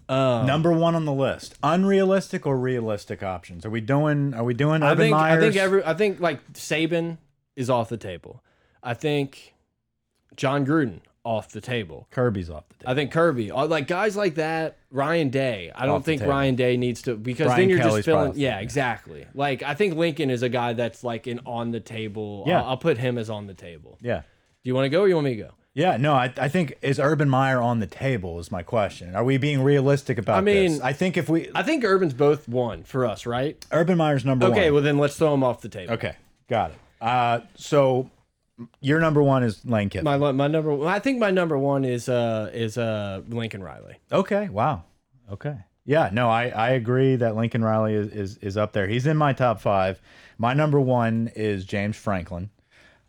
Um, 0.07 0.45
Number 0.45 0.71
one 0.71 0.95
on 0.95 1.05
the 1.05 1.13
list: 1.13 1.55
unrealistic 1.63 2.45
or 2.45 2.57
realistic 2.57 3.23
options. 3.23 3.65
Are 3.65 3.69
we 3.69 3.81
doing? 3.81 4.33
Are 4.33 4.43
we 4.43 4.53
doing? 4.53 4.83
I 4.83 4.95
think 4.95 5.11
Myers? 5.11 5.43
I 5.43 5.47
think 5.47 5.55
every 5.55 5.85
I 5.85 5.93
think 5.93 6.19
like 6.19 6.53
Saban 6.53 7.17
is 7.55 7.69
off 7.69 7.89
the 7.89 7.97
table. 7.97 8.43
I 8.83 8.93
think 8.93 9.55
Jon 10.35 10.65
Gruden 10.65 10.99
off 11.23 11.49
the 11.49 11.61
table. 11.61 12.07
Kirby's 12.11 12.51
off 12.51 12.69
the 12.69 12.75
table. 12.75 12.91
I 12.91 12.93
think 12.93 13.11
Kirby, 13.11 13.49
uh, 13.51 13.65
like 13.65 13.87
guys 13.87 14.15
like 14.15 14.35
that, 14.35 14.77
Ryan 14.91 15.29
Day. 15.29 15.71
I 15.73 15.87
don't 15.87 16.05
think 16.05 16.21
table. 16.21 16.31
Ryan 16.31 16.55
Day 16.55 16.77
needs 16.77 17.01
to 17.03 17.15
because 17.15 17.47
Brian 17.47 17.61
then 17.61 17.69
you're 17.69 17.79
Kelly's 17.79 17.95
just 17.95 18.05
filling. 18.05 18.33
Yeah, 18.35 18.57
yeah. 18.57 18.59
exactly. 18.59 19.25
Like 19.33 19.63
I 19.63 19.73
think 19.73 19.95
Lincoln 19.95 20.29
is 20.29 20.43
a 20.43 20.49
guy 20.49 20.73
that's 20.73 21.03
like 21.03 21.25
an 21.25 21.41
on 21.45 21.71
the 21.71 21.79
table. 21.79 22.43
Yeah. 22.45 22.61
I'll, 22.61 22.69
I'll 22.69 22.77
put 22.77 22.99
him 22.99 23.17
as 23.17 23.29
on 23.29 23.47
the 23.47 23.55
table. 23.55 23.97
yeah. 24.01 24.21
Do 24.63 24.69
you 24.69 24.73
want 24.75 24.85
to 24.85 24.89
go 24.89 25.01
or 25.01 25.07
you 25.07 25.13
want 25.13 25.25
me 25.25 25.35
to 25.35 25.43
go? 25.43 25.51
Yeah, 25.75 25.97
no, 25.97 26.13
I, 26.13 26.33
I 26.37 26.47
think 26.47 26.77
is 26.81 26.99
Urban 26.99 27.29
Meyer 27.29 27.61
on 27.61 27.81
the 27.81 27.85
table 27.85 28.39
is 28.39 28.49
my 28.49 28.63
question. 28.63 29.13
Are 29.13 29.25
we 29.25 29.37
being 29.37 29.61
realistic 29.61 30.17
about 30.17 30.37
I 30.37 30.41
mean, 30.41 30.71
this? 30.71 30.81
I 30.81 30.93
think 30.93 31.17
if 31.17 31.27
we 31.27 31.49
I 31.53 31.63
think 31.63 31.83
Urban's 31.83 32.13
both 32.13 32.47
one 32.47 32.83
for 32.83 33.05
us, 33.05 33.25
right? 33.25 33.63
Urban 33.73 33.97
Meyer's 33.97 34.23
number 34.23 34.49
one. 34.49 34.57
Okay, 34.57 34.71
well 34.71 34.81
then 34.81 34.97
let's 34.97 35.17
throw 35.17 35.33
him 35.33 35.43
off 35.43 35.59
the 35.59 35.67
table. 35.67 35.93
okay, 35.95 36.15
got 36.47 36.71
it. 36.71 36.77
Uh, 37.01 37.41
so 37.55 38.09
your 38.79 39.01
number 39.01 39.21
one 39.21 39.43
is 39.43 39.65
Lane 39.65 39.89
Kiffin. 39.89 40.05
My 40.05 40.31
my 40.31 40.47
number. 40.47 40.87
I 40.87 40.99
think 40.99 41.19
my 41.19 41.29
number 41.31 41.57
one 41.57 41.83
is 41.83 42.07
uh 42.07 42.49
is 42.53 42.77
uh 42.77 43.21
Lincoln 43.27 43.61
Riley. 43.61 43.97
Okay, 44.13 44.47
wow. 44.47 44.83
Okay. 45.29 45.57
Yeah, 45.87 46.09
no, 46.11 46.29
I, 46.29 46.47
I 46.47 46.69
agree 46.69 47.15
that 47.17 47.35
Lincoln 47.35 47.63
Riley 47.63 47.93
is, 47.93 48.07
is 48.07 48.37
is 48.37 48.57
up 48.57 48.71
there. 48.71 48.87
He's 48.87 49.05
in 49.05 49.17
my 49.17 49.33
top 49.33 49.59
five. 49.59 50.01
My 50.37 50.53
number 50.53 50.79
one 50.79 51.31
is 51.35 51.65
James 51.65 51.97
Franklin. 51.97 52.49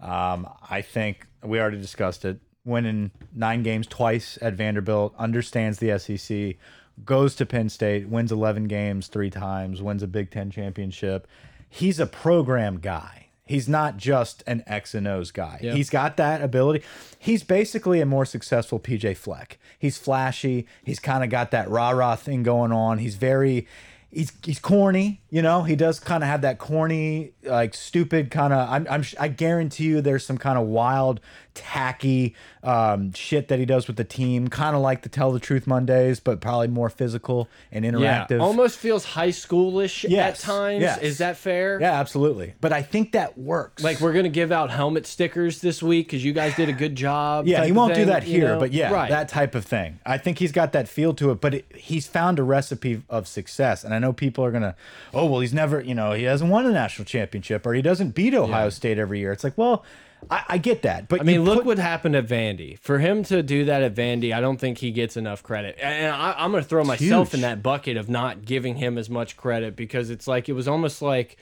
Um, 0.00 0.48
I 0.68 0.82
think 0.82 1.26
we 1.42 1.60
already 1.60 1.80
discussed 1.80 2.24
it. 2.24 2.40
Winning 2.66 3.12
nine 3.34 3.62
games 3.62 3.86
twice 3.86 4.38
at 4.42 4.54
Vanderbilt, 4.54 5.14
understands 5.18 5.78
the 5.78 5.98
SEC, 5.98 6.56
goes 7.04 7.34
to 7.36 7.46
Penn 7.46 7.68
State, 7.68 8.08
wins 8.08 8.32
11 8.32 8.64
games 8.64 9.06
three 9.06 9.30
times, 9.30 9.80
wins 9.80 10.02
a 10.02 10.06
Big 10.06 10.30
Ten 10.30 10.50
championship. 10.50 11.26
He's 11.68 11.98
a 11.98 12.06
program 12.06 12.78
guy. 12.78 13.26
He's 13.44 13.68
not 13.68 13.96
just 13.96 14.42
an 14.48 14.64
X 14.66 14.92
and 14.92 15.06
O's 15.06 15.30
guy. 15.30 15.60
Yeah. 15.62 15.74
He's 15.74 15.88
got 15.88 16.16
that 16.16 16.42
ability. 16.42 16.84
He's 17.16 17.44
basically 17.44 18.00
a 18.00 18.06
more 18.06 18.24
successful 18.24 18.80
PJ 18.80 19.16
Fleck. 19.16 19.58
He's 19.78 19.96
flashy. 19.96 20.66
He's 20.82 20.98
kind 20.98 21.22
of 21.22 21.30
got 21.30 21.52
that 21.52 21.70
rah 21.70 21.90
rah 21.90 22.16
thing 22.16 22.42
going 22.42 22.72
on. 22.72 22.98
He's 22.98 23.14
very, 23.14 23.68
he's 24.10 24.32
he's 24.44 24.58
corny. 24.58 25.20
You 25.30 25.42
know, 25.42 25.62
he 25.62 25.76
does 25.76 26.00
kind 26.00 26.24
of 26.24 26.28
have 26.28 26.40
that 26.40 26.58
corny, 26.58 27.34
like 27.44 27.74
stupid 27.74 28.32
kind 28.32 28.52
of. 28.52 28.68
I'm, 28.68 28.86
I'm 28.90 29.04
I 29.20 29.28
guarantee 29.28 29.84
you, 29.84 30.00
there's 30.00 30.26
some 30.26 30.38
kind 30.38 30.58
of 30.58 30.66
wild, 30.66 31.20
tacky 31.56 32.34
um, 32.62 33.12
shit 33.12 33.48
that 33.48 33.58
he 33.58 33.64
does 33.64 33.86
with 33.86 33.96
the 33.96 34.04
team, 34.04 34.48
kind 34.48 34.76
of 34.76 34.82
like 34.82 35.02
the 35.02 35.08
Tell 35.08 35.32
the 35.32 35.40
Truth 35.40 35.66
Mondays, 35.66 36.20
but 36.20 36.40
probably 36.40 36.68
more 36.68 36.90
physical 36.90 37.48
and 37.72 37.84
interactive. 37.84 38.30
Yeah, 38.30 38.38
almost 38.38 38.78
feels 38.78 39.04
high 39.04 39.30
schoolish 39.30 40.04
at 40.16 40.38
times. 40.38 40.82
yes. 40.82 41.00
Is 41.00 41.18
that 41.18 41.36
fair? 41.36 41.80
Yeah, 41.80 41.98
absolutely. 41.98 42.54
But 42.60 42.72
I 42.72 42.82
think 42.82 43.12
that 43.12 43.38
works. 43.38 43.82
Like 43.82 44.00
we're 44.00 44.12
gonna 44.12 44.28
give 44.28 44.52
out 44.52 44.70
helmet 44.70 45.06
stickers 45.06 45.60
this 45.60 45.82
week 45.82 46.08
because 46.08 46.24
you 46.24 46.32
guys 46.32 46.54
did 46.54 46.68
a 46.68 46.72
good 46.72 46.94
job. 46.94 47.46
Yeah, 47.46 47.64
he 47.64 47.72
won't 47.72 47.94
do 47.94 48.00
thing, 48.00 48.08
that 48.08 48.26
you 48.26 48.40
here, 48.40 48.48
know? 48.48 48.60
but 48.60 48.72
yeah, 48.72 48.92
right. 48.92 49.10
that 49.10 49.28
type 49.28 49.54
of 49.54 49.64
thing. 49.64 49.98
I 50.04 50.18
think 50.18 50.38
he's 50.38 50.52
got 50.52 50.72
that 50.72 50.88
feel 50.88 51.14
to 51.14 51.30
it, 51.30 51.40
but 51.40 51.54
it, 51.54 51.66
he's 51.74 52.06
found 52.06 52.38
a 52.38 52.42
recipe 52.42 53.02
of 53.08 53.26
success. 53.26 53.84
And 53.84 53.94
I 53.94 53.98
know 53.98 54.12
people 54.12 54.44
are 54.44 54.50
gonna, 54.50 54.76
oh 55.14 55.26
well, 55.26 55.40
he's 55.40 55.54
never, 55.54 55.80
you 55.80 55.94
know, 55.94 56.12
he 56.12 56.24
hasn't 56.24 56.50
won 56.50 56.66
a 56.66 56.72
national 56.72 57.06
championship 57.06 57.64
or 57.64 57.74
he 57.74 57.82
doesn't 57.82 58.10
beat 58.10 58.34
Ohio 58.34 58.70
State 58.70 58.98
every 58.98 59.20
year. 59.20 59.32
It's 59.32 59.44
like, 59.44 59.56
well, 59.56 59.84
I, 60.30 60.44
I 60.48 60.58
get 60.58 60.82
that, 60.82 61.08
but 61.08 61.20
I 61.20 61.24
mean, 61.24 61.44
look 61.44 61.64
what 61.64 61.78
happened 61.78 62.16
at 62.16 62.26
Vandy. 62.26 62.78
For 62.78 62.98
him 62.98 63.22
to 63.24 63.42
do 63.42 63.64
that 63.66 63.82
at 63.82 63.94
Vandy, 63.94 64.34
I 64.34 64.40
don't 64.40 64.58
think 64.58 64.78
he 64.78 64.90
gets 64.90 65.16
enough 65.16 65.42
credit. 65.42 65.78
And 65.80 66.14
I, 66.14 66.34
I'm 66.36 66.50
going 66.50 66.62
to 66.62 66.68
throw 66.68 66.84
myself 66.84 67.34
in 67.34 67.42
that 67.42 67.62
bucket 67.62 67.96
of 67.96 68.08
not 68.08 68.44
giving 68.44 68.76
him 68.76 68.98
as 68.98 69.08
much 69.08 69.36
credit 69.36 69.76
because 69.76 70.10
it's 70.10 70.26
like 70.26 70.48
it 70.48 70.54
was 70.54 70.66
almost 70.66 71.00
like 71.00 71.36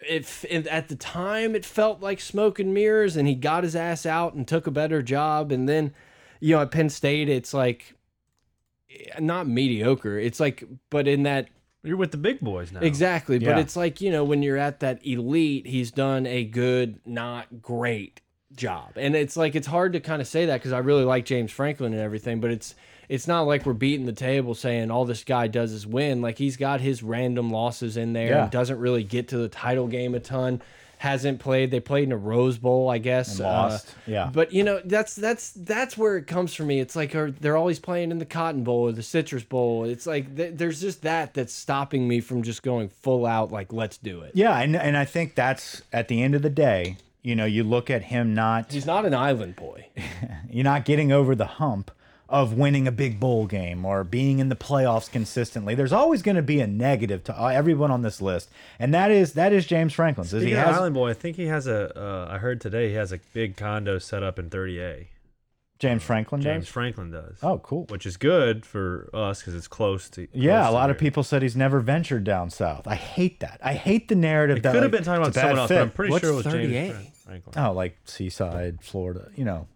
if 0.00 0.44
at 0.50 0.88
the 0.88 0.96
time 0.96 1.54
it 1.54 1.64
felt 1.64 2.00
like 2.00 2.20
smoke 2.20 2.58
and 2.58 2.72
mirrors, 2.72 3.16
and 3.16 3.26
he 3.26 3.34
got 3.34 3.64
his 3.64 3.74
ass 3.74 4.06
out 4.06 4.34
and 4.34 4.46
took 4.46 4.66
a 4.66 4.70
better 4.70 5.02
job, 5.02 5.52
and 5.52 5.68
then 5.68 5.92
you 6.40 6.54
know 6.54 6.62
at 6.62 6.70
Penn 6.70 6.88
State, 6.88 7.28
it's 7.28 7.52
like 7.52 7.94
eh, 8.90 9.18
not 9.20 9.48
mediocre. 9.48 10.18
It's 10.18 10.40
like, 10.40 10.64
but 10.90 11.08
in 11.08 11.24
that 11.24 11.48
You're 11.84 11.96
with 11.96 12.10
the 12.10 12.16
big 12.18 12.40
boys 12.40 12.72
now. 12.72 12.80
exactly. 12.80 13.38
But 13.38 13.58
it's 13.58 13.76
like 13.76 14.00
you 14.00 14.10
know 14.10 14.24
when 14.24 14.42
you're 14.42 14.56
at 14.56 14.80
that 14.80 15.06
elite, 15.06 15.66
he's 15.66 15.90
done 15.90 16.26
a 16.26 16.44
good, 16.44 17.00
not 17.06 17.62
great 17.62 18.20
job, 18.54 18.92
and 18.96 19.14
it's 19.14 19.36
like 19.36 19.54
it's 19.54 19.66
hard 19.66 19.92
to 19.92 20.00
kind 20.00 20.20
of 20.20 20.26
say 20.28 20.46
that 20.46 20.56
because 20.56 20.72
I 20.72 20.78
really 20.78 21.04
like 21.04 21.24
James 21.24 21.52
Franklin 21.52 21.92
and 21.92 22.02
everything, 22.02 22.40
but 22.40 22.50
it's 22.50 22.74
it's 23.08 23.26
not 23.28 23.42
like 23.42 23.64
we're 23.64 23.72
beating 23.72 24.04
the 24.06 24.12
table 24.12 24.54
saying 24.54 24.90
all 24.90 25.04
this 25.04 25.24
guy 25.24 25.46
does 25.46 25.72
is 25.72 25.86
win. 25.86 26.20
Like 26.20 26.36
he's 26.36 26.56
got 26.56 26.80
his 26.80 27.02
random 27.02 27.50
losses 27.50 27.96
in 27.96 28.12
there, 28.12 28.28
Yeah. 28.30 28.42
and 28.42 28.50
doesn't 28.50 28.78
really 28.78 29.04
get 29.04 29.28
to 29.28 29.38
the 29.38 29.48
title 29.48 29.86
game 29.86 30.14
a 30.14 30.20
ton. 30.20 30.60
Hasn't 30.98 31.38
played. 31.38 31.70
They 31.70 31.80
played 31.80 32.04
in 32.04 32.12
a 32.12 32.16
Rose 32.16 32.58
Bowl, 32.58 32.90
I 32.90 32.98
guess. 32.98 33.38
And 33.38 33.46
uh, 33.46 33.50
lost. 33.50 33.94
Yeah. 34.06 34.30
But 34.32 34.52
you 34.52 34.64
know, 34.64 34.80
that's 34.84 35.14
that's 35.14 35.50
that's 35.52 35.96
where 35.96 36.16
it 36.16 36.26
comes 36.26 36.54
for 36.54 36.64
me. 36.64 36.80
It's 36.80 36.96
like 36.96 37.14
are, 37.14 37.30
they're 37.30 37.56
always 37.56 37.78
playing 37.78 38.10
in 38.10 38.18
the 38.18 38.26
Cotton 38.26 38.64
Bowl 38.64 38.88
or 38.88 38.92
the 38.92 39.02
Citrus 39.02 39.44
Bowl. 39.44 39.84
It's 39.84 40.06
like 40.06 40.36
th 40.36 40.54
there's 40.56 40.80
just 40.80 41.02
that 41.02 41.34
that's 41.34 41.52
stopping 41.52 42.08
me 42.08 42.20
from 42.20 42.42
just 42.42 42.62
going 42.62 42.88
full 42.88 43.26
out. 43.26 43.52
Like 43.52 43.72
let's 43.72 43.96
do 43.96 44.20
it. 44.22 44.32
Yeah, 44.34 44.58
and 44.58 44.76
and 44.76 44.96
I 44.96 45.04
think 45.04 45.34
that's 45.34 45.82
at 45.92 46.08
the 46.08 46.22
end 46.22 46.34
of 46.34 46.42
the 46.42 46.50
day, 46.50 46.96
you 47.22 47.36
know, 47.36 47.44
you 47.44 47.62
look 47.62 47.90
at 47.90 48.04
him 48.04 48.34
not 48.34 48.72
He's 48.72 48.86
not 48.86 49.06
an 49.06 49.14
island 49.14 49.56
boy. 49.56 49.86
you're 50.50 50.64
not 50.64 50.84
getting 50.84 51.12
over 51.12 51.34
the 51.34 51.46
hump 51.46 51.90
of 52.28 52.52
winning 52.52 52.86
a 52.86 52.92
big 52.92 53.18
bowl 53.18 53.46
game 53.46 53.84
or 53.86 54.04
being 54.04 54.38
in 54.38 54.50
the 54.50 54.56
playoffs 54.56 55.10
consistently. 55.10 55.74
There's 55.74 55.92
always 55.94 56.20
going 56.22 56.36
to 56.36 56.42
be 56.42 56.60
a 56.60 56.66
negative 56.66 57.24
to 57.24 57.42
uh, 57.42 57.46
everyone 57.48 57.90
on 57.90 58.02
this 58.02 58.20
list, 58.20 58.50
and 58.78 58.92
that 58.92 59.10
is 59.10 59.32
that 59.32 59.52
is 59.52 59.66
James 59.66 59.92
Franklin. 59.94 60.26
Says 60.26 60.42
he 60.42 60.48
Speaking 60.48 60.58
of 60.60 60.66
has 60.66 60.76
Island 60.76 60.94
Boy, 60.94 61.10
I 61.10 61.14
think 61.14 61.36
he 61.36 61.46
has 61.46 61.66
a. 61.66 61.98
Uh, 61.98 62.28
I 62.30 62.38
heard 62.38 62.60
today 62.60 62.88
he 62.90 62.94
has 62.94 63.12
a 63.12 63.20
big 63.32 63.56
condo 63.56 63.98
set 63.98 64.22
up 64.22 64.38
in 64.38 64.50
30A. 64.50 65.06
James 65.78 66.02
Franklin 66.02 66.40
James 66.40 66.64
does. 66.64 66.72
Franklin 66.72 67.12
does. 67.12 67.38
Oh, 67.40 67.58
cool. 67.58 67.84
Which 67.84 68.04
is 68.04 68.16
good 68.16 68.66
for 68.66 69.08
us 69.14 69.38
because 69.40 69.54
it's 69.54 69.68
close 69.68 70.10
to. 70.10 70.26
Yeah, 70.32 70.64
a 70.64 70.70
to 70.70 70.72
lot 70.72 70.90
of 70.90 70.98
people 70.98 71.22
said 71.22 71.40
he's 71.40 71.54
never 71.54 71.78
ventured 71.78 72.24
down 72.24 72.50
south. 72.50 72.88
I 72.88 72.96
hate 72.96 73.38
that. 73.40 73.60
I 73.62 73.74
hate 73.74 74.08
the 74.08 74.16
narrative 74.16 74.56
It 74.56 74.62
that 74.64 74.72
could 74.72 74.82
have 74.82 74.92
like, 74.92 74.98
been 74.98 75.04
talking 75.04 75.18
about 75.22 75.28
it's 75.28 75.36
someone 75.38 75.58
else, 75.60 75.68
fit. 75.68 75.74
but 75.76 75.82
I'm 75.82 75.90
pretty 75.92 76.10
What's 76.12 76.24
sure 76.24 76.32
it 76.32 76.36
was 76.36 76.46
38? 76.46 76.88
James 76.92 77.08
Franklin. 77.24 77.64
Oh, 77.64 77.72
like 77.72 77.96
Seaside, 78.06 78.82
Florida. 78.82 79.30
You 79.36 79.44
know, 79.44 79.68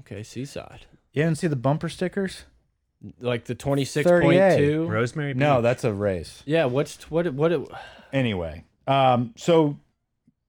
Okay, 0.00 0.22
Seaside. 0.22 0.86
You 1.12 1.22
didn't 1.22 1.38
see 1.38 1.46
the 1.46 1.56
bumper 1.56 1.88
stickers? 1.88 2.44
Like 3.20 3.46
the 3.46 3.54
twenty 3.54 3.84
six 3.84 4.08
point 4.08 4.38
two. 4.56 4.86
Rosemary. 4.86 5.34
No, 5.34 5.56
Beach. 5.56 5.62
that's 5.64 5.84
a 5.84 5.92
race. 5.92 6.42
Yeah. 6.46 6.66
What's 6.66 7.10
what 7.10 7.32
what? 7.34 7.52
It, 7.52 7.60
Anyway, 8.12 8.64
um, 8.86 9.32
so 9.36 9.78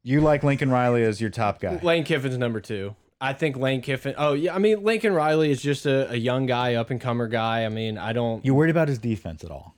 you 0.03 0.20
like 0.20 0.43
Lincoln 0.43 0.70
Riley 0.70 1.03
as 1.03 1.22
your 1.22 1.30
top 1.30 1.61
guy? 1.61 1.80
Lane 1.82 2.03
Kiffin's 2.03 2.38
number 2.38 2.59
two. 2.59 2.93
I 3.22 3.32
think 3.32 3.55
Lane 3.55 3.82
Kiffin. 3.82 4.16
Oh 4.18 4.34
yeah, 4.34 4.53
I 4.53 4.59
mean 4.59 4.84
Lincoln 4.84 5.14
Riley 5.14 5.49
is 5.49 5.61
just 5.61 5.86
a, 5.86 6.11
a 6.11 6.16
young 6.16 6.45
guy, 6.45 6.76
up 6.76 6.89
and 6.91 6.99
comer 6.99 7.28
guy. 7.30 7.64
I 7.66 7.70
mean, 7.70 7.97
I 7.97 8.11
don't 8.11 8.43
You 8.45 8.53
worried 8.53 8.70
about 8.70 8.89
his 8.89 8.99
defense 8.99 9.43
at 9.45 9.49
all? 9.49 9.76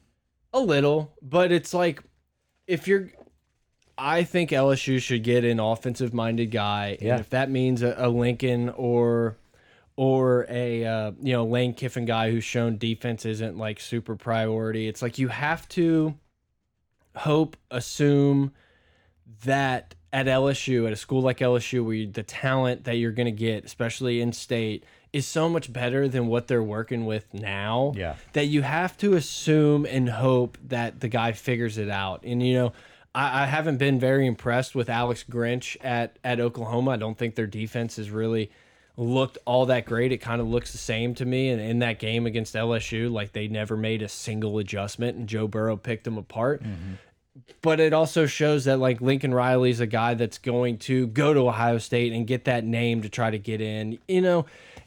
a 0.52 0.60
little, 0.60 1.14
but 1.22 1.52
it's 1.52 1.74
like 1.74 2.02
if 2.68 2.88
you're. 2.88 3.10
I 3.98 4.24
think 4.26 4.50
LSU 4.50 5.00
should 5.02 5.24
get 5.24 5.46
an 5.46 5.60
offensive 5.62 6.14
minded 6.14 6.48
guy, 6.52 6.98
Yeah. 7.00 7.12
and 7.14 7.20
if 7.22 7.30
that 7.30 7.50
means 7.50 7.82
a, 7.82 7.94
a 7.98 8.10
Lincoln 8.10 8.70
or 8.76 9.38
or 9.98 10.46
a 10.50 10.86
uh, 10.86 11.12
you 11.22 11.34
know 11.34 11.46
Lane 11.46 11.74
Kiffin 11.74 12.06
guy 12.06 12.32
who's 12.32 12.43
shown 12.43 12.78
defense 12.78 13.26
isn't 13.26 13.58
like 13.58 13.80
super 13.80 14.16
priority, 14.16 14.88
it's 14.88 15.02
like 15.02 15.18
you 15.18 15.30
have 15.30 15.68
to 15.70 16.16
hope, 17.16 17.58
assume 17.72 18.52
that 19.43 19.96
at 20.14 20.28
LSU, 20.28 20.88
at 20.88 20.93
a 20.93 20.96
school 20.96 21.22
like 21.22 21.39
LSU, 21.39 21.84
where 21.84 21.93
you, 21.93 22.08
the 22.08 22.24
talent 22.24 22.86
that 22.86 22.96
you're 22.96 23.12
going 23.12 23.26
to 23.26 23.32
get, 23.32 23.66
especially 23.66 24.22
in 24.22 24.32
state, 24.32 24.86
is 25.12 25.26
so 25.26 25.50
much 25.50 25.72
better 25.72 26.08
than 26.08 26.28
what 26.28 26.48
they're 26.48 26.64
working 26.64 27.06
with 27.06 27.34
now. 27.34 27.93
Yeah. 27.96 28.16
That 28.34 28.46
you 28.46 28.62
have 28.62 28.98
to 28.98 29.14
assume 29.14 29.86
and 29.86 30.10
hope 30.10 30.58
that 30.68 31.00
the 31.02 31.08
guy 31.08 31.32
figures 31.34 31.78
it 31.78 31.89
out. 31.89 32.24
And, 32.24 32.46
you 32.46 32.54
know, 32.54 32.74
I, 33.14 33.43
I 33.43 33.46
haven't 33.46 33.78
been 33.78 34.00
very 34.00 34.26
impressed 34.26 34.74
with 34.74 34.89
Alex 34.89 35.26
Grinch 35.30 35.76
at, 35.82 36.18
at 36.24 36.39
Oklahoma. 36.39 36.91
I 36.91 36.98
don't 36.98 37.18
think 37.18 37.36
their 37.36 37.48
defense 37.48 38.00
is 38.00 38.10
really 38.10 38.52
looked 38.98 39.38
all 39.46 39.66
that 39.68 39.86
great. 39.86 40.12
It 40.12 40.18
kind 40.18 40.39
of 40.41 40.48
looks 40.48 40.72
the 40.72 40.78
same 40.78 41.16
to 41.16 41.26
me. 41.26 41.50
And 41.50 41.62
in 41.62 41.80
that 41.80 42.00
game 42.00 42.26
against 42.26 42.56
LSU, 42.56 43.12
like 43.12 43.34
they 43.34 43.48
never 43.48 43.76
made 43.76 44.02
a 44.02 44.10
single 44.10 44.58
adjustment 44.58 45.18
and 45.18 45.28
Joe 45.28 45.48
Burrow 45.48 45.78
picked 45.78 46.04
them 46.06 46.18
apart 46.18 46.64
mm-hmm. 46.64 46.93
but 47.62 47.80
it 47.80 47.93
also 47.93 48.26
shows 48.26 48.66
that 48.66 48.78
like 48.78 49.02
Lincoln 49.02 49.34
Riley's 49.34 49.80
a 49.80 49.88
guy 49.88 50.14
that's 50.14 50.38
going 50.38 50.78
to 50.80 51.08
go 51.08 51.34
to 51.34 51.48
Ohio 51.48 51.78
State 51.78 52.14
and 52.14 52.26
get 52.26 52.46
that 52.46 52.64
name 52.64 53.02
to 53.02 53.10
try 53.10 53.30
to 53.30 53.39
get 53.39 53.62
in. 53.62 54.00
You 54.08 54.22
know, 54.22 54.46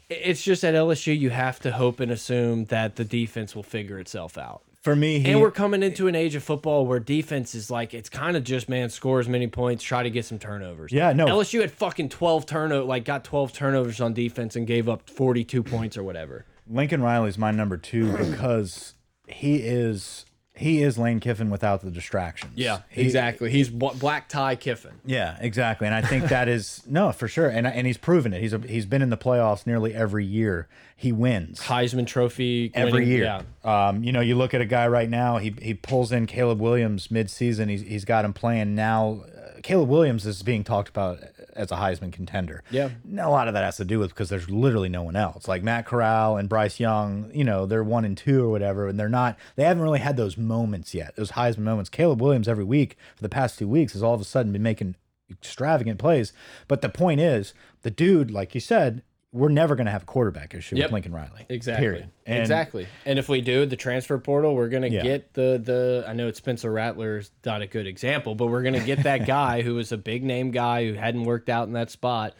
it's 0.09 0.41
just 0.41 0.63
at 0.63 0.73
LSU 0.73 1.17
you 1.17 1.29
have 1.29 1.59
to 1.59 1.71
hope 1.71 1.99
and 1.99 2.11
assume 2.11 2.65
that 2.65 2.95
the 2.95 3.05
defense 3.05 3.55
will 3.55 3.63
figure 3.63 3.99
itself 3.99 4.37
out. 4.37 4.63
For 4.81 4.95
me, 4.95 5.19
he, 5.19 5.31
And 5.31 5.41
we're 5.41 5.51
coming 5.51 5.83
into 5.83 6.07
an 6.07 6.15
age 6.15 6.35
of 6.35 6.43
football 6.43 6.85
where 6.85 6.99
defense 6.99 7.53
is 7.53 7.69
like 7.69 7.93
it's 7.93 8.07
kind 8.09 8.37
of 8.37 8.45
just 8.45 8.69
man 8.69 8.89
score 8.89 9.19
as 9.19 9.27
many 9.27 9.47
points, 9.47 9.83
try 9.83 10.03
to 10.03 10.09
get 10.09 10.23
some 10.25 10.39
turnovers. 10.39 10.91
Yeah, 10.93 11.11
no. 11.11 11.25
LSU 11.25 11.59
had 11.59 11.71
fucking 11.71 12.09
twelve 12.09 12.45
turnover, 12.45 12.85
like 12.85 13.03
got 13.03 13.25
twelve 13.25 13.51
turnovers 13.51 13.99
on 13.99 14.13
defense 14.13 14.55
and 14.55 14.65
gave 14.65 14.87
up 14.87 15.09
forty 15.09 15.43
two 15.43 15.63
points 15.63 15.97
or 15.97 16.03
whatever. 16.03 16.45
Lincoln 16.65 17.01
Riley's 17.01 17.37
my 17.37 17.51
number 17.51 17.75
two 17.75 18.15
because 18.31 18.93
he 19.27 19.57
is 19.57 20.25
he 20.55 20.81
is 20.83 20.97
Lane 20.97 21.21
Kiffin 21.21 21.49
without 21.49 21.81
the 21.81 21.89
distractions. 21.89 22.51
He- 22.89 23.01
exactly. 23.01 23.49
He's 23.49 23.69
black 23.69 24.27
tie 24.27 24.57
Kiffin. 24.57 24.95
Yeah, 25.05 25.37
exactly, 25.39 25.87
and 25.87 25.95
I 25.95 26.01
think 26.01 26.25
that 26.29 26.47
is 26.49 26.83
no 26.85 27.11
for 27.13 27.27
sure, 27.27 27.47
and 27.47 27.65
and 27.67 27.85
he's 27.87 27.97
proven 27.97 28.33
it. 28.33 28.41
He's 28.41 28.53
a, 28.53 28.59
he's 28.59 28.85
been 28.85 29.01
in 29.01 29.09
the 29.09 29.17
playoffs 29.17 29.65
nearly 29.65 29.93
every 29.93 30.25
year. 30.25 30.67
He 30.97 31.13
wins 31.13 31.61
Heisman 31.61 32.05
Trophy 32.07 32.71
every 32.73 32.91
winning- 32.91 33.07
year. 33.09 33.23
Yeah. 33.23 33.41
Um, 33.63 34.03
you 34.03 34.11
know, 34.11 34.21
you 34.21 34.35
look 34.35 34.53
at 34.53 34.61
a 34.61 34.65
guy 34.65 34.87
right 34.87 35.09
now. 35.09 35.37
He 35.37 35.53
he 35.61 35.73
pulls 35.73 36.11
in 36.11 36.25
Caleb 36.25 36.59
Williams 36.59 37.11
mid-season. 37.11 37.69
He's 37.69 37.81
he's 37.81 38.05
got 38.05 38.25
him 38.25 38.33
playing 38.33 38.75
now. 38.75 39.23
Uh, 39.35 39.59
Caleb 39.61 39.89
Williams 39.89 40.25
is 40.25 40.41
being 40.43 40.63
talked 40.63 40.89
about 40.89 41.19
as 41.53 41.71
a 41.71 41.75
Heisman 41.75 42.13
contender. 42.13 42.63
Yeah. 42.71 42.89
Now, 43.03 43.29
a 43.29 43.31
lot 43.31 43.49
of 43.49 43.53
that 43.53 43.65
has 43.65 43.75
to 43.77 43.85
do 43.85 43.99
with 43.99 44.11
because 44.11 44.29
there's 44.29 44.49
literally 44.49 44.87
no 44.87 45.03
one 45.03 45.17
else. 45.17 45.47
Like 45.47 45.61
Matt 45.61 45.85
Corral 45.85 46.37
and 46.37 46.47
Bryce 46.47 46.79
Young, 46.79 47.29
you 47.33 47.43
know, 47.43 47.65
they're 47.65 47.83
one 47.83 48.05
and 48.05 48.17
two 48.17 48.45
or 48.45 48.49
whatever, 48.49 48.87
and 48.87 48.97
they're 48.97 49.09
not. 49.09 49.37
They 49.57 49.63
haven't 49.63 49.83
really 49.83 49.99
had 49.99 50.15
those 50.15 50.37
moments 50.37 50.93
yet. 50.93 51.17
Those 51.17 51.31
Heisman 51.31 51.59
moments. 51.59 51.89
Caleb 51.89 52.21
Williams 52.21 52.47
every 52.47 52.63
week 52.63 52.97
for 53.17 53.23
the 53.23 53.29
past 53.29 53.59
two 53.59 53.67
weeks 53.67 53.91
has 53.93 54.01
all 54.01 54.13
of 54.13 54.21
a 54.21 54.25
sudden 54.25 54.53
been 54.53 54.63
making 54.63 54.95
extravagant 55.29 55.99
plays. 55.99 56.31
But 56.67 56.81
the 56.81 56.89
point 56.89 57.19
is, 57.19 57.53
the 57.81 57.91
dude, 57.91 58.31
like 58.31 58.55
you 58.55 58.61
said, 58.61 59.03
we're 59.31 59.49
never 59.49 59.75
going 59.75 59.85
to 59.85 59.91
have 59.91 60.03
a 60.03 60.05
quarterback 60.07 60.55
issue 60.55 60.75
Yep. 60.75 60.87
with 60.87 60.93
Lincoln 60.93 61.11
Riley. 61.13 61.45
Exactly. 61.49 61.85
Period. 61.85 62.09
And 62.25 62.39
exactly. 62.39 62.87
And 63.05 63.19
if 63.19 63.29
we 63.29 63.41
do 63.41 63.65
the 63.67 63.75
transfer 63.75 64.17
portal, 64.17 64.55
we're 64.55 64.69
gonna 64.69 64.87
Yeah. 64.87 65.03
get 65.03 65.33
the 65.33 65.61
the. 65.63 66.03
I 66.07 66.13
know 66.13 66.27
it's 66.27 66.39
Spencer 66.39 66.71
Rattler's 66.71 67.29
not 67.45 67.61
a 67.61 67.67
good 67.67 67.85
example, 67.85 68.33
but 68.35 68.47
we're 68.47 68.63
gonna 68.63 68.83
get 68.83 69.03
that 69.03 69.25
guy 69.27 69.61
who 69.61 69.75
was 69.75 69.91
a 69.91 69.97
big 69.97 70.23
name 70.23 70.49
guy 70.51 70.85
who 70.87 70.93
hadn't 70.93 71.23
worked 71.25 71.49
out 71.49 71.67
in 71.67 71.73
that 71.73 71.91
spot. 71.91 72.33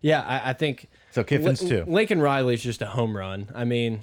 Yeah, 0.00 0.22
I, 0.22 0.50
I 0.50 0.52
think 0.54 0.88
So 1.12 1.22
Kiffin's 1.24 1.62
Li- 1.62 1.68
too. 1.68 1.84
Lincoln 1.86 2.20
Riley's 2.20 2.62
just 2.62 2.82
a 2.82 2.86
home 2.86 3.16
run. 3.16 3.48
I 3.54 3.64
mean, 3.64 4.02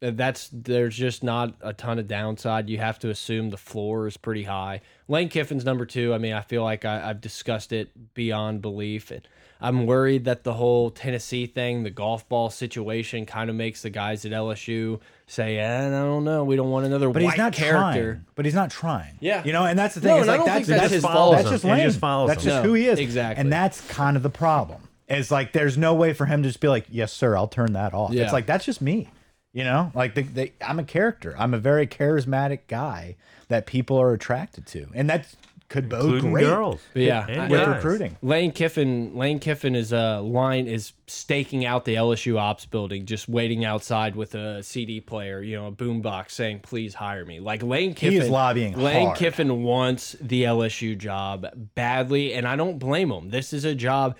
uh, 0.00 0.12
that's 0.14 0.48
there's 0.52 0.96
just 0.96 1.22
not 1.24 1.54
a 1.60 1.72
ton 1.72 1.98
of 1.98 2.06
downside. 2.06 2.70
You 2.70 2.78
have 2.78 2.98
to 3.00 3.10
assume 3.10 3.50
the 3.50 3.56
floor 3.56 4.06
is 4.06 4.16
pretty 4.16 4.44
high. 4.44 4.82
Lane 5.08 5.28
Kiffin's 5.28 5.64
number 5.64 5.84
two. 5.84 6.14
I 6.14 6.18
mean, 6.18 6.32
I 6.32 6.42
feel 6.42 6.62
like 6.62 6.84
I, 6.84 7.10
I've 7.10 7.20
discussed 7.20 7.72
it 7.72 8.14
beyond 8.14 8.62
belief, 8.62 9.10
and 9.10 9.26
I'm 9.60 9.86
worried 9.86 10.24
that 10.26 10.44
the 10.44 10.52
whole 10.54 10.90
Tennessee 10.90 11.46
thing, 11.46 11.82
the 11.82 11.90
golf 11.90 12.28
ball 12.28 12.50
situation, 12.50 13.24
kind 13.26 13.48
of 13.48 13.56
makes 13.56 13.82
the 13.82 13.90
guys 13.90 14.24
at 14.26 14.32
LSU 14.32 15.00
say, 15.26 15.58
eh, 15.58 15.86
"I 15.86 15.90
don't 15.90 16.24
know, 16.24 16.44
we 16.44 16.56
don't 16.56 16.70
want 16.70 16.86
another 16.86 17.08
But 17.10 17.22
white 17.22 17.30
he's 17.32 17.38
not 17.38 17.52
character." 17.54 18.12
trying. 18.14 18.24
But 18.34 18.44
he's 18.44 18.54
not 18.54 18.70
trying. 18.70 19.14
Yeah. 19.20 19.42
you 19.44 19.52
know, 19.52 19.64
and 19.64 19.78
that's 19.78 19.94
the 19.94 20.00
thing. 20.02 20.10
No, 20.10 20.16
is 20.16 20.22
and 20.22 20.30
I 20.30 20.34
like 20.34 20.38
don't 20.40 20.46
that's 20.46 20.66
think 20.66 20.68
that's 20.68 20.80
that's 20.82 20.92
his 20.92 21.02
just 21.02 21.12
fault. 21.12 21.36
That's 21.36 21.50
just 21.50 21.64
He 21.64 21.82
just 21.82 21.98
follows 21.98 22.28
that's 22.28 22.44
them. 22.44 22.50
just 22.50 22.62
No, 22.62 22.68
who 22.68 22.74
he 22.74 22.86
is. 22.88 22.98
exactly. 22.98 23.40
And 23.40 23.52
that's 23.52 23.80
kind 23.88 24.16
of 24.16 24.22
the 24.22 24.30
problem. 24.30 24.82
It's 25.08 25.30
like 25.30 25.52
there's 25.52 25.78
no 25.78 25.94
way 25.94 26.12
for 26.12 26.26
him 26.26 26.42
to 26.42 26.48
just 26.48 26.60
be 26.60 26.68
like, 26.68 26.86
"Yes, 26.90 27.12
sir, 27.12 27.36
I'll 27.36 27.48
turn 27.48 27.72
that 27.74 27.94
off." 27.94 28.12
Yeah. 28.12 28.24
It's 28.24 28.32
like 28.32 28.46
that's 28.46 28.64
just 28.64 28.80
me. 28.82 29.08
You 29.52 29.64
know, 29.64 29.90
like 29.94 30.14
the, 30.14 30.22
the, 30.22 30.52
I'm 30.60 30.78
a 30.78 30.84
character. 30.84 31.34
I'm 31.38 31.54
a 31.54 31.58
very 31.58 31.86
charismatic 31.86 32.60
guy 32.68 33.16
that 33.48 33.64
people 33.64 33.96
are 33.98 34.12
attracted 34.12 34.66
to, 34.66 34.88
and 34.94 35.08
that 35.08 35.32
could 35.68 35.88
bode 35.88 36.04
Including 36.04 36.32
great 36.32 36.44
girls. 36.44 36.80
But 36.92 37.02
yeah, 37.02 37.26
And 37.28 37.50
with 37.50 37.60
guys. 37.60 37.74
recruiting. 37.76 38.16
Lane 38.22 38.52
Kiffin, 38.52 39.16
Lane 39.16 39.38
Kiffin 39.38 39.74
is 39.74 39.92
a 39.92 40.20
line 40.20 40.66
is 40.66 40.92
staking 41.06 41.64
out 41.64 41.84
the 41.84 41.94
LSU 41.96 42.38
ops 42.38 42.66
building, 42.66 43.04
just 43.06 43.28
waiting 43.28 43.64
outside 43.64 44.14
with 44.16 44.34
a 44.34 44.62
CD 44.62 45.00
player, 45.00 45.42
you 45.42 45.56
know, 45.56 45.66
a 45.66 45.72
boombox 45.72 46.30
saying, 46.30 46.60
"Please 46.60 46.94
hire 46.94 47.24
me." 47.24 47.40
Like 47.40 47.62
Lane 47.62 47.94
Kiffin 47.94 48.22
is 48.22 48.28
lobbying 48.30 48.76
Lane 48.76 49.06
hard. 49.06 49.18
Kiffin 49.18 49.62
wants 49.62 50.16
the 50.20 50.44
LSU 50.44 50.96
job 50.96 51.46
badly, 51.74 52.32
and 52.34 52.46
I 52.46 52.56
don't 52.56 52.78
blame 52.78 53.10
him. 53.10 53.30
This 53.30 53.52
is 53.52 53.64
a 53.64 53.74
job. 53.74 54.16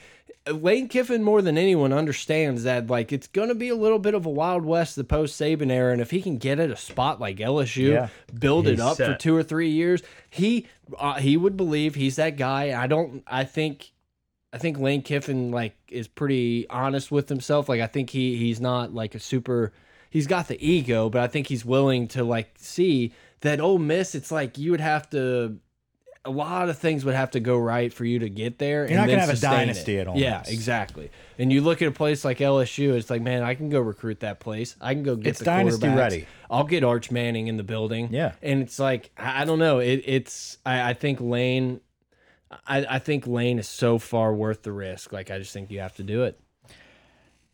Lane 0.53 0.88
Kiffin 0.88 1.22
more 1.22 1.42
than 1.42 1.59
anyone 1.59 1.92
understands 1.92 2.62
that 2.64 2.86
like 2.88 3.12
it's 3.12 3.26
going 3.26 3.49
to 3.49 3.55
be 3.55 3.68
a 3.68 3.74
little 3.74 3.99
bit 3.99 4.14
of 4.14 4.26
a 4.26 4.30
wild 4.30 4.64
west 4.64 4.97
the 4.97 5.05
post 5.05 5.40
Saban 5.40 5.70
era, 5.70 5.92
and 5.92 6.01
if 6.01 6.11
he 6.11 6.22
can 6.22 6.38
get 6.38 6.59
at 6.61 6.70
a 6.70 6.76
spot 6.76 7.20
like 7.20 7.38
LSU, 7.38 7.92
Yeah. 7.92 8.09
build 8.38 8.66
it 8.66 8.72
He's 8.72 8.80
up 8.80 8.97
for 8.97 9.14
two 9.14 9.34
or 9.36 9.42
three 9.42 9.70
years, 9.70 10.03
he 10.30 10.66
uh, 10.99 11.14
he 11.14 11.36
would 11.36 11.57
believe 11.57 11.94
he's 11.94 12.16
that 12.16 12.36
guy. 12.36 12.80
I 12.80 12.86
don't. 12.86 13.22
I 13.26 13.44
think. 13.44 13.92
I 14.53 14.59
think 14.59 14.78
Lane 14.78 15.03
Kiffin 15.03 15.51
like 15.51 15.76
is 15.88 16.09
pretty 16.09 16.66
honest 16.70 17.11
with 17.11 17.28
himself. 17.28 17.68
Like 17.68 17.80
I 17.80 17.86
think 17.88 18.11
he 18.11 18.36
he's 18.36 18.61
not 18.61 18.94
like 18.94 19.14
a 19.14 19.20
super 19.20 19.72
he's 20.09 20.26
got 20.26 20.49
the 20.49 20.64
ego, 20.66 21.11
but 21.11 21.20
I 21.20 21.26
think 21.26 21.49
he's 21.49 21.64
willing 21.64 22.09
to 22.09 22.24
like 22.24 22.55
see 22.57 23.12
that 23.40 23.61
Ole 23.61 23.78
Miss. 23.78 24.14
It's 24.14 24.30
like 24.30 24.57
you 24.57 24.70
would 24.70 24.80
have 24.80 25.11
to. 25.11 25.59
A 26.27 26.31
lot 26.31 26.68
of 26.68 26.79
things 26.79 27.05
would 27.05 27.14
have 27.14 27.31
to 27.33 27.41
go 27.41 27.57
right 27.57 27.93
for 27.93 28.05
you 28.05 28.18
to 28.18 28.29
get 28.29 28.59
there. 28.59 28.87
You're 28.87 28.97
not 28.97 29.09
and 29.09 29.12
gonna 29.12 29.20
have 29.27 29.37
a 29.37 29.41
dynasty 29.41 29.97
it. 29.97 30.01
at 30.01 30.09
all. 30.09 30.18
Yeah, 30.18 30.43
exactly. 30.47 31.11
And 31.39 31.53
you 31.53 31.61
look 31.61 31.81
at 31.83 31.89
a 31.89 31.93
place 31.93 32.24
like 32.24 32.39
LSU, 32.39 32.95
it's 32.95 33.09
like, 33.11 33.22
man, 33.22 33.43
I 33.43 33.55
can 33.55 33.70
go 33.70 33.81
recruit 33.81 34.20
that 34.20 34.41
place. 34.41 34.77
I 34.81 34.95
can 34.95 35.03
go 35.03 35.16
get 35.16 35.29
It's 35.29 35.39
the 35.39 35.45
dynasty 35.45 35.89
ready. 35.89 36.27
I'll 36.51 36.64
get 36.64 36.85
Arch 36.85 37.11
Manning 37.11 37.47
in 37.47 37.57
the 37.57 37.62
building. 37.62 38.09
Yeah. 38.12 38.33
and 38.43 38.62
it's 38.62 38.79
like 38.79 39.11
I 39.16 39.43
I 39.43 39.45
don't 39.45 39.59
know. 39.59 39.79
It, 39.79 40.03
it's 40.05 40.59
I, 40.66 40.91
I 40.91 40.95
think 40.95 41.20
Lane. 41.20 41.81
I, 42.66 42.87
I 42.89 42.99
think 43.01 43.27
Lane 43.27 43.59
is 43.59 43.68
so 43.68 43.99
far 43.99 44.33
worth 44.33 44.62
the 44.62 44.72
risk. 44.72 45.12
Like 45.12 45.31
I 45.31 45.39
just 45.39 45.53
think 45.53 45.70
you 45.70 45.81
have 45.81 45.97
to 45.97 46.03
do 46.03 46.24
it. 46.24 46.41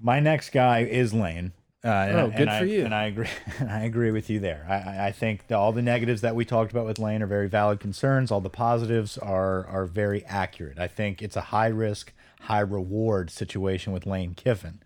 My 0.01 0.21
next 0.21 0.51
guy 0.51 0.81
is 0.81 1.15
Lane. 1.15 1.53
Uh, 1.85 1.89
and 1.89 2.19
Oh, 2.21 2.27
I- 2.27 2.31
good 2.31 2.41
and 2.43 2.51
I, 2.51 2.59
for 2.61 2.65
you. 2.67 2.85
And 2.85 2.95
I 2.95 3.05
agree. 3.07 3.29
And 3.59 3.71
I 3.71 3.83
agree 3.85 4.11
with 4.13 4.31
you 4.31 4.39
there. 4.39 4.65
I, 4.69 4.75
I- 4.75 5.07
I 5.09 5.13
think 5.13 5.47
that 5.49 5.57
all 5.57 5.73
the 5.73 5.83
negatives 5.83 6.21
that 6.21 6.35
we 6.37 6.45
talked 6.45 6.71
about 6.71 6.87
with 6.87 6.99
Lane 6.99 7.23
are 7.23 7.27
very 7.27 7.49
valid 7.49 7.81
concerns. 7.81 8.31
All 8.31 8.41
the 8.41 8.51
positives 8.51 9.19
are 9.19 9.67
are 9.67 9.87
very 9.87 10.25
accurate. 10.27 10.79
I 10.79 10.87
think 10.89 11.21
it's 11.23 11.37
a 11.37 11.41
high 11.41 11.67
risk, 11.69 12.13
high 12.43 12.61
reward 12.61 13.31
situation 13.31 13.93
with 13.93 14.07
Lane 14.07 14.35
Kiffin. 14.35 14.81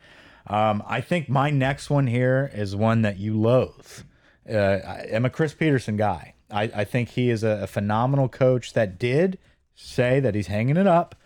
Um, 0.47 0.82
I 0.86 1.01
think 1.01 1.28
my 1.28 1.51
next 1.51 1.90
one 1.90 2.07
here 2.07 2.51
is 2.55 2.74
one 2.76 3.03
that 3.03 3.18
you 3.18 3.38
loathe. 3.38 4.03
Uh, 4.49 4.55
I 4.57 5.07
am 5.11 5.24
a 5.24 5.30
Chris 5.30 5.53
Petersen 5.55 5.97
guy. 5.97 6.34
I, 6.53 6.62
I 6.74 6.84
think 6.84 7.09
he 7.11 7.30
is 7.30 7.42
a, 7.42 7.62
a 7.62 7.66
phenomenal 7.66 8.28
coach 8.28 8.72
that 8.74 8.97
did 8.97 9.38
say 9.74 10.20
that 10.20 10.36
he's 10.36 10.47
hanging 10.47 10.76
it 10.76 10.86
up. 10.86 11.16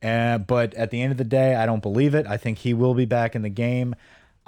Uh, 0.00 0.38
but 0.38 0.72
at 0.74 0.92
the 0.92 1.02
end 1.02 1.10
of 1.10 1.18
the 1.18 1.24
day, 1.24 1.56
I 1.56 1.66
don't 1.66 1.82
believe 1.82 2.14
it. 2.14 2.24
I 2.28 2.36
think 2.36 2.58
he 2.58 2.72
will 2.72 2.94
be 2.94 3.04
back 3.04 3.34
in 3.34 3.42
the 3.42 3.48
game. 3.48 3.96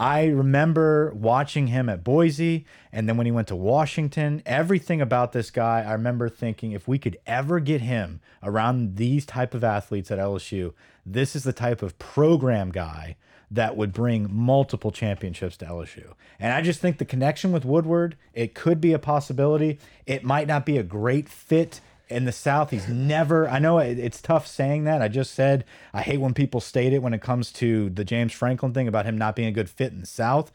I 0.00 0.28
remember 0.28 1.12
watching 1.14 1.66
him 1.66 1.90
at 1.90 2.02
Boise, 2.02 2.64
and 2.90 3.06
then 3.06 3.18
when 3.18 3.26
he 3.26 3.32
went 3.32 3.48
to 3.48 3.56
Washington, 3.56 4.42
everything 4.46 5.02
about 5.02 5.32
this 5.32 5.50
guy, 5.50 5.82
I 5.82 5.92
remember 5.92 6.30
thinking 6.30 6.72
if 6.72 6.88
we 6.88 6.98
could 6.98 7.18
ever 7.26 7.60
get 7.60 7.82
him 7.82 8.22
around 8.42 8.96
these 8.96 9.26
type 9.26 9.52
of 9.52 9.62
athletes 9.62 10.10
at 10.10 10.18
LSU, 10.18 10.72
this 11.04 11.36
is 11.36 11.44
the 11.44 11.52
type 11.52 11.82
of 11.82 11.98
program 11.98 12.72
guy 12.72 13.16
that 13.50 13.76
would 13.76 13.92
bring 13.92 14.26
multiple 14.34 14.90
championships 14.90 15.58
to 15.58 15.66
LSU. 15.66 16.14
And 16.38 16.54
I 16.54 16.62
just 16.62 16.80
think 16.80 16.96
the 16.96 17.04
connection 17.04 17.52
with 17.52 17.66
Woodward, 17.66 18.16
it 18.32 18.54
could 18.54 18.80
be 18.80 18.94
a 18.94 18.98
possibility. 18.98 19.78
It 20.06 20.24
might 20.24 20.48
not 20.48 20.64
be 20.64 20.78
a 20.78 20.82
great 20.82 21.28
fit 21.28 21.82
in 22.10 22.24
the 22.24 22.32
South. 22.32 22.70
He's 22.70 22.88
never, 22.88 23.48
I 23.48 23.58
know 23.58 23.78
it, 23.78 23.98
it's 23.98 24.20
tough 24.20 24.46
saying 24.46 24.84
that. 24.84 25.00
I 25.02 25.08
just 25.08 25.34
said 25.34 25.64
I 25.92 26.02
hate 26.02 26.18
when 26.18 26.34
people 26.34 26.60
state 26.60 26.92
it 26.92 27.02
when 27.02 27.14
it 27.14 27.22
comes 27.22 27.52
to 27.54 27.90
the 27.90 28.04
James 28.04 28.32
Franklin 28.32 28.72
thing 28.72 28.88
about 28.88 29.06
him 29.06 29.16
not 29.16 29.36
being 29.36 29.48
a 29.48 29.52
good 29.52 29.70
fit 29.70 29.92
in 29.92 30.00
the 30.00 30.06
South. 30.06 30.52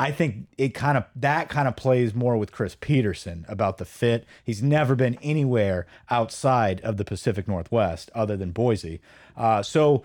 I 0.00 0.10
think 0.10 0.48
it 0.58 0.70
kind 0.70 0.98
of 0.98 1.04
that 1.16 1.48
kind 1.48 1.68
of 1.68 1.76
plays 1.76 2.14
more 2.14 2.36
with 2.36 2.50
Chris 2.50 2.76
Petersen 2.80 3.44
about 3.48 3.78
the 3.78 3.84
fit. 3.84 4.26
He's 4.42 4.62
never 4.62 4.96
been 4.96 5.16
anywhere 5.22 5.86
outside 6.10 6.80
of 6.80 6.96
the 6.96 7.04
Pacific 7.04 7.46
Northwest 7.46 8.10
other 8.14 8.36
than 8.36 8.50
Boise. 8.50 9.00
Uh, 9.36 9.62
so 9.62 10.02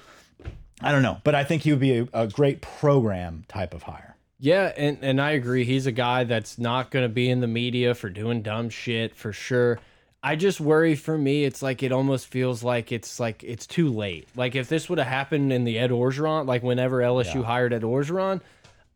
I 0.82 0.92
don't 0.92 1.02
know, 1.02 1.18
but 1.24 1.34
I 1.34 1.44
think 1.44 1.64
he 1.64 1.72
would 1.72 1.80
be 1.80 1.98
a, 1.98 2.08
a 2.14 2.28
great 2.28 2.62
program 2.62 3.46
type 3.48 3.74
of 3.74 3.84
hire. 3.84 4.16
Yeah, 4.40 4.72
and 4.78 5.00
and 5.02 5.20
I 5.20 5.32
agree. 5.32 5.64
He's 5.64 5.88
a 5.88 5.92
guy 5.92 6.24
that's 6.24 6.60
not 6.60 6.92
going 6.92 7.04
to 7.04 7.10
be 7.10 7.30
in 7.30 7.40
the 7.40 7.48
media 7.48 7.96
for 7.96 8.10
doing 8.10 8.44
dumb 8.44 8.70
shit 8.70 9.16
for 9.16 9.34
sure. 9.34 9.80
I 10.24 10.36
just 10.36 10.60
worry 10.60 10.96
for 10.96 11.18
me. 11.18 11.46
It's 11.46 11.62
like 11.62 11.84
it 11.84 11.92
almost 11.92 12.28
feels 12.28 12.64
like 12.64 12.92
it's 12.92 13.20
like 13.20 13.44
it's 13.44 13.68
too 13.68 13.90
late. 13.90 14.28
Like 14.36 14.56
if 14.56 14.68
this 14.68 14.90
would 14.90 14.98
have 14.98 15.08
happened 15.08 15.54
in 15.54 15.64
the 15.64 15.78
Ed 15.78 15.92
Orgeron, 15.92 16.48
like 16.48 16.64
whenever 16.64 17.00
LSU 17.00 17.44
hired 17.44 17.72
Ed 17.72 17.84
Orgeron, 17.84 18.42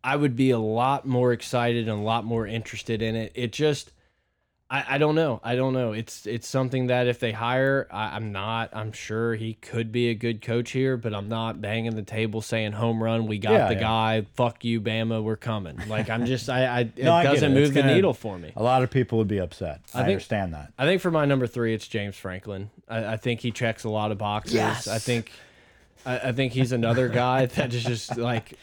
I 0.03 0.15
would 0.15 0.36
be 0.36 0.49
a 0.51 0.59
lot 0.59 1.05
more 1.07 1.32
excited 1.32 1.88
and 1.88 1.99
a 1.99 2.03
lot 2.03 2.26
more 2.26 2.47
interested 2.47 3.01
in 3.01 3.15
it. 3.15 3.32
It 3.36 3.53
just, 3.53 3.91
I, 4.74 4.86
I 4.91 4.97
don't 4.99 5.15
know. 5.15 5.41
I 5.43 5.57
don't 5.57 5.74
know. 5.74 5.91
It's 5.91 6.26
it's 6.26 6.47
something 6.47 6.88
that 6.88 7.05
if 7.07 7.19
they 7.19 7.34
hire, 7.34 7.89
I, 7.91 8.15
I'm 8.15 8.32
not. 8.32 8.69
I'm 8.72 8.93
sure 8.93 9.36
he 9.36 9.55
could 9.55 9.91
be 9.91 10.07
a 10.07 10.13
good 10.13 10.41
coach 10.41 10.72
here, 10.72 10.95
but 10.95 11.13
I'm 11.13 11.28
not 11.28 11.59
banging 11.61 11.93
the 11.95 12.03
table 12.03 12.39
saying 12.41 12.72
home 12.72 13.03
run. 13.03 13.28
We 13.28 13.38
got 13.38 13.51
Yeah, 13.51 13.67
the 13.67 13.74
yeah. 13.74 13.80
guy. 13.82 14.22
Fuck 14.36 14.63
you, 14.63 14.80
Bama. 14.80 15.22
We're 15.22 15.36
coming. 15.36 15.78
Like 15.89 16.09
I'm 16.09 16.26
just. 16.26 16.49
I. 16.49 16.65
I 16.67 16.84
No, 16.97 17.13
I 17.13 17.24
get 17.24 17.34
doesn't 17.34 17.51
it. 17.51 17.53
move 17.53 17.63
It's 17.65 17.74
the 17.74 17.82
gonna- 17.82 17.95
needle 17.95 18.13
for 18.13 18.38
me. 18.39 18.53
A 18.55 18.63
lot 18.63 18.82
of 18.82 18.89
people 18.89 19.17
would 19.17 19.28
be 19.28 19.39
upset. 19.39 19.82
I, 19.93 19.97
think- 19.99 20.07
understand 20.07 20.53
that. 20.53 20.72
I 20.78 20.86
think 20.86 21.01
for 21.01 21.11
my 21.11 21.26
number 21.26 21.47
three, 21.47 21.74
it's 21.74 21.86
James 21.89 22.15
Franklin. 22.15 22.69
I, 22.88 23.05
I 23.13 23.17
think 23.17 23.41
he 23.41 23.51
checks 23.51 23.84
a 23.84 23.89
lot 23.89 24.11
of 24.13 24.17
boxes. 24.19 24.53
Yes. 24.53 24.88
I 24.88 24.99
think, 24.99 25.34
I, 26.05 26.30
I 26.30 26.32
think 26.32 26.53
he's 26.53 26.72
another 26.72 27.09
guy 27.09 27.45
that 27.47 27.74
is 27.74 27.84
just 27.84 28.15
like, 28.15 28.53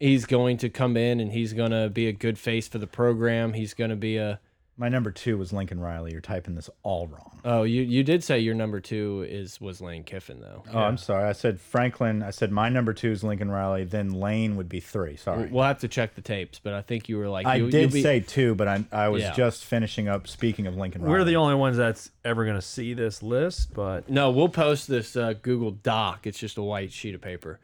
he's 0.00 0.24
going 0.24 0.56
to 0.58 0.70
come 0.70 0.96
in 0.96 1.20
and 1.20 1.30
he's 1.32 1.52
going 1.52 1.70
to 1.72 1.90
be 1.90 2.08
a 2.08 2.12
good 2.12 2.38
face 2.38 2.66
for 2.66 2.78
the 2.78 2.86
program. 2.86 3.52
He's 3.52 3.74
going 3.74 3.90
to 3.90 3.96
be 3.96 4.16
a. 4.16 4.40
My 4.76 4.88
number 4.88 5.12
two 5.12 5.38
was 5.38 5.52
Lincoln 5.52 5.78
Riley. 5.78 6.10
You're 6.10 6.20
typing 6.20 6.56
this 6.56 6.68
all 6.82 7.06
wrong. 7.06 7.40
Oh, 7.44 7.62
you 7.62 7.82
you 7.82 8.02
did 8.02 8.24
say 8.24 8.40
your 8.40 8.56
number 8.56 8.80
two 8.80 9.24
is 9.28 9.60
was 9.60 9.80
Lane 9.80 10.02
Kiffin 10.02 10.40
though. 10.40 10.64
Oh, 10.72 10.78
I'm 10.80 10.96
sorry. 10.98 11.28
I 11.28 11.32
said 11.32 11.60
Franklin. 11.60 12.24
I 12.24 12.30
said 12.30 12.50
my 12.50 12.68
number 12.68 12.92
two 12.92 13.12
is 13.12 13.22
Lincoln 13.22 13.52
Riley. 13.52 13.84
Then 13.84 14.10
Lane 14.14 14.56
would 14.56 14.68
be 14.68 14.80
three. 14.80 15.14
Sorry. 15.16 15.48
We'll 15.48 15.62
have 15.62 15.78
to 15.80 15.88
check 15.88 16.16
the 16.16 16.22
tapes, 16.22 16.58
but 16.58 16.72
I 16.72 16.82
think 16.82 17.08
you 17.08 17.18
were 17.18 17.28
like 17.28 17.46
I 17.46 17.54
you, 17.56 17.70
did 17.70 17.92
be- 17.92 18.02
say 18.02 18.18
two, 18.18 18.56
but 18.56 18.66
I, 18.66 18.84
I 18.90 19.08
was 19.10 19.22
Yeah. 19.22 19.32
just 19.34 19.64
finishing 19.64 20.08
up. 20.08 20.26
Speaking 20.26 20.66
of 20.66 20.74
Lincoln 20.76 21.02
Riley, 21.02 21.12
We're 21.18 21.24
the 21.24 21.36
only 21.36 21.54
ones 21.54 21.76
that's 21.76 22.10
ever 22.24 22.44
going 22.44 22.56
to 22.56 22.62
see 22.62 22.94
this 22.94 23.22
list, 23.22 23.72
but 23.74 24.10
No, 24.10 24.32
we'll 24.32 24.48
post 24.48 24.88
this 24.88 25.14
uh, 25.14 25.34
Google 25.40 25.70
Doc. 25.70 26.26
It's 26.26 26.38
just 26.38 26.58
a 26.58 26.62
white 26.62 26.92
sheet 26.92 27.14
of 27.14 27.20
paper. 27.20 27.60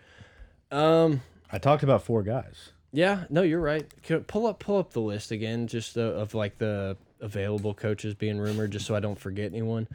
Um. 0.71 1.23
I 1.51 1.59
talked 1.59 1.83
about 1.83 2.05
four 2.05 2.23
guys. 2.23 2.71
Yeah, 2.93 3.25
no, 3.31 3.43
you're 3.43 3.61
right. 3.61 3.87
Pull 4.27 4.47
up, 4.47 4.59
pull 4.59 4.79
up 4.79 4.93
the 4.93 5.01
list 5.01 5.31
again, 5.31 5.67
just 5.67 5.97
uh, 5.97 6.01
of 6.01 6.35
like 6.35 6.59
the 6.59 6.97
available 7.21 7.75
coaches 7.75 8.15
being 8.15 8.39
rumored, 8.39 8.73
just 8.73 8.87
so 8.87 8.95
I 8.95 9.01
don't 9.01 9.19
forget 9.19 9.53
anyone. 9.53 9.87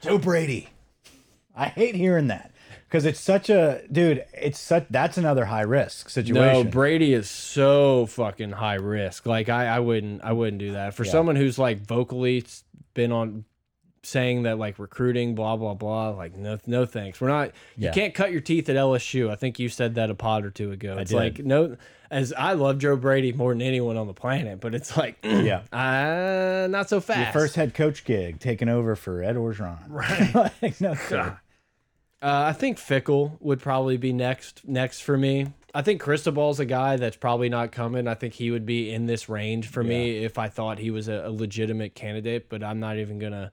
Joe 0.00 0.18
Brady. 0.18 0.68
I 1.54 1.66
hate 1.66 1.94
hearing 1.94 2.28
that 2.28 2.52
because 2.88 3.04
it's 3.04 3.20
such 3.20 3.50
a 3.50 3.82
dude. 3.90 4.24
It's 4.32 4.58
such 4.58 4.86
that's 4.88 5.18
another 5.18 5.44
high 5.44 5.62
risk 5.62 6.08
situation. 6.08 6.64
No. 6.64 6.70
Brady 6.70 7.12
is 7.12 7.28
so 7.28 8.06
fucking 8.06 8.52
high 8.52 8.76
risk. 8.76 9.26
Like 9.26 9.48
I, 9.48 9.66
I 9.66 9.80
wouldn't, 9.80 10.22
I 10.22 10.32
wouldn't 10.32 10.58
do 10.58 10.72
that 10.72 10.94
for 10.94 11.04
someone 11.04 11.36
who's 11.36 11.58
like 11.58 11.80
vocally 11.80 12.44
been 12.94 13.12
on 13.12 13.44
saying 14.02 14.44
that 14.44 14.58
like 14.58 14.78
recruiting, 14.78 15.34
blah 15.34 15.56
blah 15.56 15.74
blah. 15.74 16.10
Like 16.10 16.36
no, 16.36 16.58
no 16.66 16.86
thanks. 16.86 17.20
We're 17.20 17.28
not. 17.28 17.52
You 17.76 17.90
can't 17.90 18.14
cut 18.14 18.32
your 18.32 18.40
teeth 18.40 18.68
at 18.68 18.76
LSU. 18.76 19.30
I 19.30 19.36
think 19.36 19.58
you 19.58 19.68
said 19.68 19.94
that 19.96 20.10
a 20.10 20.14
pod 20.14 20.44
or 20.44 20.50
two 20.50 20.72
ago. 20.72 20.98
It's 20.98 21.12
like 21.12 21.38
no. 21.40 21.76
As 22.10 22.32
I 22.32 22.54
love 22.54 22.78
Joe 22.78 22.96
Brady 22.96 23.32
more 23.32 23.52
than 23.52 23.62
anyone 23.62 23.96
on 23.96 24.08
the 24.08 24.12
planet, 24.12 24.60
but 24.60 24.74
it's 24.74 24.96
like, 24.96 25.18
yeah. 25.22 25.62
uh, 25.72 26.66
not 26.68 26.88
so 26.88 27.00
fast. 27.00 27.20
Your 27.20 27.42
first 27.42 27.54
head 27.54 27.72
coach 27.72 28.04
gig 28.04 28.40
taking 28.40 28.68
over 28.68 28.96
for 28.96 29.22
Ed 29.22 29.36
Orgeron. 29.36 29.78
Right. 29.86 30.52
like, 30.62 30.80
no. 30.80 30.96
Uh, 32.22 32.48
I 32.48 32.52
think 32.52 32.76
Fickell 32.76 33.40
would 33.40 33.60
probably 33.60 33.96
be 33.96 34.12
next 34.12 34.68
next 34.68 35.00
for 35.00 35.16
me. 35.16 35.54
I 35.72 35.80
think 35.80 36.02
Cristobal's 36.02 36.60
a 36.60 36.66
guy 36.66 36.96
that's 36.96 37.16
probably 37.16 37.48
not 37.48 37.72
coming. 37.72 38.06
I 38.06 38.14
think 38.14 38.34
he 38.34 38.50
would 38.50 38.66
be 38.66 38.92
in 38.92 39.06
this 39.06 39.30
range 39.30 39.68
for 39.68 39.82
me 39.82 40.22
if 40.22 40.36
I 40.36 40.48
thought 40.48 40.78
he 40.78 40.90
was 40.90 41.08
a, 41.08 41.28
a 41.28 41.30
legitimate 41.30 41.94
candidate. 41.94 42.50
But 42.50 42.62
I'm 42.62 42.78
not 42.78 42.98
even 42.98 43.18
gonna 43.18 43.52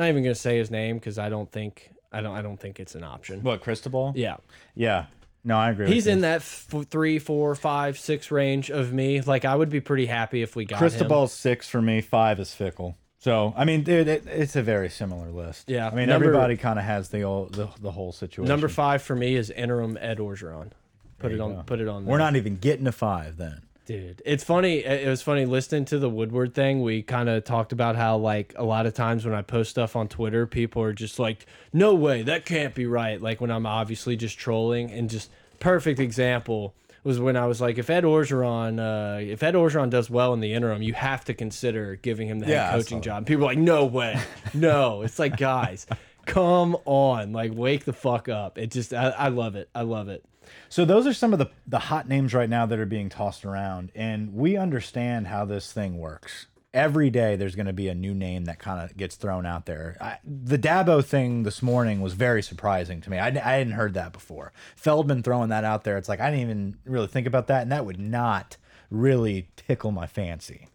not 0.00 0.08
even 0.08 0.22
gonna 0.22 0.34
say 0.34 0.58
his 0.58 0.70
name 0.70 0.96
because 0.96 1.18
I 1.18 1.28
don't 1.28 1.50
think 1.50 1.90
I 2.10 2.20
don't 2.20 2.34
I 2.34 2.42
don't 2.42 2.58
think 2.58 2.80
it's 2.80 2.94
an 2.94 3.04
option. 3.04 3.42
What 3.42 3.60
Cristobal? 3.60 4.12
Yeah, 4.16 4.36
Yeah. 4.74 5.06
No, 5.42 5.56
I 5.56 5.70
agree. 5.70 5.86
he's 5.86 6.06
in 6.06 6.20
that 6.20 6.42
f 6.42 6.66
three, 6.90 7.18
four, 7.18 7.54
five, 7.54 7.98
six 7.98 8.30
range 8.30 8.70
of 8.70 8.92
me. 8.92 9.22
Like 9.22 9.46
I 9.46 9.56
would 9.56 9.70
be 9.70 9.80
pretty 9.80 10.04
happy 10.06 10.42
if 10.42 10.54
we 10.54 10.66
got 10.66 10.76
him. 10.76 10.80
Cristobal's 10.80 11.32
six 11.32 11.66
for 11.68 11.80
me. 11.80 12.02
Five 12.02 12.38
is 12.40 12.48
Fickell. 12.50 12.94
So 13.18 13.54
I 13.56 13.64
mean, 13.64 13.82
dude, 13.82 14.06
it, 14.08 14.26
it's 14.26 14.56
a 14.56 14.62
very 14.62 14.90
similar 14.90 15.30
list. 15.30 15.70
Yeah. 15.70 15.88
I 15.88 15.94
mean, 15.94 16.08
Number- 16.08 16.26
everybody 16.26 16.56
kind 16.58 16.78
of 16.78 16.84
has 16.84 17.08
the, 17.08 17.22
old, 17.22 17.54
the 17.54 17.68
the 17.80 17.90
whole 17.90 18.12
situation. 18.12 18.48
Number 18.48 18.68
five 18.68 19.00
for 19.02 19.16
me 19.16 19.34
is 19.34 19.50
interim 19.50 19.96
Ed 19.98 20.18
Orgeron. 20.18 20.72
Put 21.18 21.32
it 21.32 21.40
on. 21.40 21.62
Put 21.64 21.80
it 21.80 21.88
on. 21.88 22.04
We're 22.04 22.18
not 22.18 22.36
even 22.36 22.56
getting 22.56 22.84
to 22.86 22.92
five 22.92 23.36
then. 23.36 23.62
Dude, 23.90 24.22
it's 24.24 24.44
funny. 24.44 24.84
It 24.84 25.08
was 25.08 25.20
funny 25.20 25.46
listening 25.46 25.84
to 25.86 25.98
the 25.98 26.08
Woodward 26.08 26.54
thing. 26.54 26.80
We 26.80 27.02
kind 27.02 27.28
of 27.28 27.42
talked 27.42 27.72
about 27.72 27.96
how, 27.96 28.18
like, 28.18 28.54
a 28.56 28.62
lot 28.62 28.86
of 28.86 28.94
times 28.94 29.24
when 29.24 29.34
I 29.34 29.42
post 29.42 29.70
stuff 29.70 29.96
on 29.96 30.06
Twitter, 30.06 30.46
people 30.46 30.80
are 30.82 30.92
just 30.92 31.18
like, 31.18 31.44
"No 31.72 31.92
way, 31.96 32.22
that 32.22 32.46
can't 32.46 32.72
be 32.72 32.86
right." 32.86 33.20
Like 33.20 33.40
when 33.40 33.50
I'm 33.50 33.66
obviously 33.66 34.14
just 34.14 34.38
trolling, 34.38 34.92
and 34.92 35.10
just 35.10 35.28
perfect 35.58 35.98
example 35.98 36.72
was 37.02 37.18
when 37.18 37.36
I 37.36 37.46
was 37.46 37.60
like, 37.60 37.78
"If 37.78 37.90
Ed 37.90 38.04
Orgeron, 38.04 38.78
uh, 38.78 39.18
if 39.22 39.42
Ed 39.42 39.54
Orgeron 39.54 39.90
does 39.90 40.08
well 40.08 40.32
in 40.34 40.38
the 40.38 40.52
interim, 40.52 40.82
you 40.82 40.94
have 40.94 41.24
to 41.24 41.34
consider 41.34 41.96
giving 41.96 42.28
him 42.28 42.38
the 42.38 42.46
Yeah, 42.46 42.70
saw 42.70 42.76
coaching 42.76 43.00
job." 43.00 43.16
And 43.16 43.26
people 43.26 43.42
are 43.42 43.46
like, 43.46 43.58
"No 43.58 43.86
way, 43.86 44.20
no." 44.54 45.02
It's 45.02 45.18
like, 45.18 45.36
guys, 45.36 45.88
come 46.26 46.76
on, 46.84 47.32
like, 47.32 47.50
wake 47.52 47.86
the 47.86 47.92
fuck 47.92 48.28
up. 48.28 48.56
It 48.56 48.70
just, 48.70 48.94
I, 48.94 49.08
I 49.08 49.28
love 49.30 49.56
it. 49.56 49.68
I 49.74 49.82
love 49.82 50.08
it. 50.08 50.24
So 50.68 50.84
those 50.84 51.06
are 51.06 51.12
some 51.14 51.32
of 51.32 51.38
the 51.38 51.50
the 51.66 51.78
hot 51.78 52.08
names 52.08 52.32
right 52.34 52.48
now 52.48 52.66
that 52.66 52.78
are 52.78 52.86
being 52.86 53.08
tossed 53.08 53.44
around, 53.44 53.90
and 53.94 54.34
we 54.34 54.56
understand 54.56 55.26
how 55.28 55.44
this 55.44 55.72
thing 55.72 55.98
works. 55.98 56.46
Every 56.72 57.10
day, 57.10 57.34
there's 57.34 57.56
going 57.56 57.66
to 57.66 57.72
be 57.72 57.88
a 57.88 57.94
new 57.96 58.14
name 58.14 58.44
that 58.44 58.60
kind 58.60 58.80
of 58.80 58.96
gets 58.96 59.16
thrown 59.16 59.44
out 59.44 59.66
there. 59.66 59.96
I, 60.00 60.18
the 60.24 60.56
Dabo 60.56 61.04
thing 61.04 61.42
this 61.42 61.62
morning 61.62 62.00
was 62.00 62.12
very 62.14 62.42
surprising 62.44 63.00
to 63.00 63.10
me. 63.10 63.18
I, 63.18 63.26
I 63.26 63.30
hadn't 63.58 63.72
heard 63.72 63.94
that 63.94 64.12
before. 64.12 64.52
Feldman 64.76 65.24
throwing 65.24 65.48
that 65.48 65.64
out 65.64 65.82
there, 65.82 65.98
it's 65.98 66.08
like 66.08 66.20
I 66.20 66.30
didn't 66.30 66.42
even 66.42 66.76
really 66.84 67.08
think 67.08 67.26
about 67.26 67.48
that, 67.48 67.62
and 67.62 67.72
that 67.72 67.84
would 67.84 67.98
not 67.98 68.56
really 68.88 69.48
tickle 69.56 69.90
my 69.90 70.06
fancy. 70.06 70.68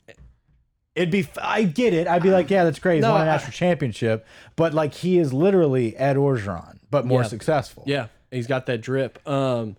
It'd 0.96 1.12
be, 1.12 1.28
I 1.42 1.64
get 1.64 1.94
it. 1.94 2.08
I'd 2.08 2.24
be 2.24 2.30
like, 2.30 2.50
yeah, 2.50 2.64
that's 2.64 2.80
great. 2.80 2.96
He's 2.96 3.02
No, 3.02 3.12
won 3.12 3.22
a 3.22 3.24
I- 3.24 3.28
national 3.28 3.52
championship, 3.52 4.26
but 4.56 4.74
like 4.74 4.94
he 4.94 5.18
is 5.20 5.34
literally 5.34 5.96
Ed 5.98 6.16
Orgeron, 6.16 6.80
but 6.90 7.06
more 7.06 7.22
Yeah. 7.22 7.28
successful. 7.28 7.84
Yeah, 7.86 8.08
he's 8.36 8.48
got 8.48 8.66
that 8.68 8.82
drip. 8.82 9.26
Um, 9.28 9.76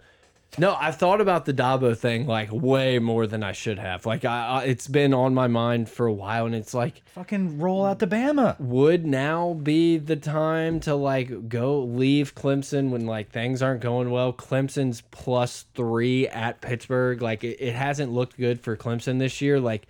no, 0.59 0.75
I've 0.75 0.97
thought 0.97 1.21
about 1.21 1.45
the 1.45 1.53
Dabo 1.53 1.97
thing 1.97 2.27
like 2.27 2.51
way 2.51 2.99
more 2.99 3.27
than 3.27 3.43
I 3.43 3.53
should 3.53 3.79
have. 3.79 4.07
Like, 4.07 4.25
I, 4.25 4.47
I 4.47 4.63
it's 4.65 4.89
been 4.89 5.13
on 5.13 5.35
my 5.35 5.49
mind 5.49 5.91
for 5.91 6.07
a 6.07 6.13
while, 6.13 6.47
and 6.47 6.55
it's 6.55 6.73
like, 6.73 7.03
Fucking 7.15 7.59
roll 7.59 7.85
out 7.85 7.99
the 7.99 8.07
Bama. 8.07 8.59
would 8.59 9.05
now 9.05 9.55
be 9.55 9.99
the 9.99 10.17
time 10.17 10.81
to 10.81 10.95
like 10.95 11.49
go 11.49 11.83
leave 11.83 12.35
Clemson 12.35 12.91
when 12.91 13.05
like 13.07 13.31
things 13.31 13.61
aren't 13.63 13.83
going 13.83 14.11
well? 14.11 14.33
Clemson's 14.33 15.03
plus 15.11 15.67
three 15.75 16.27
at 16.29 16.63
Pittsburgh. 16.63 17.21
Like, 17.21 17.45
it, 17.45 17.59
it 17.61 17.75
hasn't 17.75 18.13
looked 18.13 18.39
good 18.39 18.61
for 18.61 18.77
Clemson 18.77 19.19
this 19.19 19.43
year. 19.43 19.61
Like, 19.61 19.87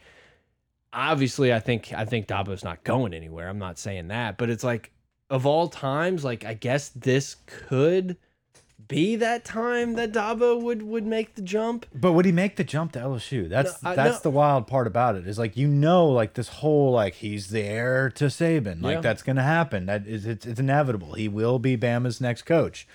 obviously, 0.93 1.53
I 1.53 1.61
think 1.61 1.93
I 1.93 2.05
think 2.05 2.27
Dabo's 2.27 2.65
not 2.65 2.83
going 2.83 3.15
anywhere. 3.15 3.49
I'm 3.49 3.59
not 3.59 3.79
saying 3.79 4.09
that, 4.09 4.37
but 4.37 4.51
it's 4.51 4.65
like 4.65 4.91
of 5.31 5.47
all 5.47 5.69
times, 5.69 6.25
like 6.25 6.45
I 6.45 6.55
guess 6.55 6.89
this 6.89 7.37
could 7.47 8.17
be 8.89 9.17
that 9.17 9.45
time 9.45 9.95
that 9.95 10.13
Dabo 10.13 10.61
would 10.61 10.83
would 10.83 11.07
make 11.07 11.35
the 11.35 11.43
jump. 11.43 11.87
But 11.95 12.13
would 12.13 12.25
he 12.25 12.33
make 12.33 12.57
the 12.57 12.65
jump 12.65 12.93
to 12.93 12.99
LSU? 13.01 13.49
That's 13.49 13.83
No, 13.83 13.91
I- 13.91 13.95
that's 13.97 14.19
no. 14.25 14.31
the 14.31 14.31
wild 14.31 14.67
part 14.67 14.87
about 14.87 15.17
it. 15.17 15.27
Is 15.27 15.39
like 15.39 15.57
you 15.57 15.67
know, 15.69 16.07
like 16.07 16.35
this 16.35 16.49
whole 16.49 16.93
like 16.93 17.15
he's 17.15 17.49
the 17.49 17.63
heir 17.63 18.11
to 18.11 18.25
Saban. 18.27 18.83
Like 18.83 18.97
Yeah. 18.97 19.01
that's 19.01 19.23
gonna 19.23 19.43
happen. 19.43 19.87
That 19.87 20.07
is 20.07 20.27
it's, 20.27 20.47
it's 20.47 20.61
inevitable. 20.61 21.15
He 21.15 21.29
will 21.29 21.59
be 21.59 21.77
Bama's 21.77 22.21
next 22.21 22.43
coach. 22.43 22.87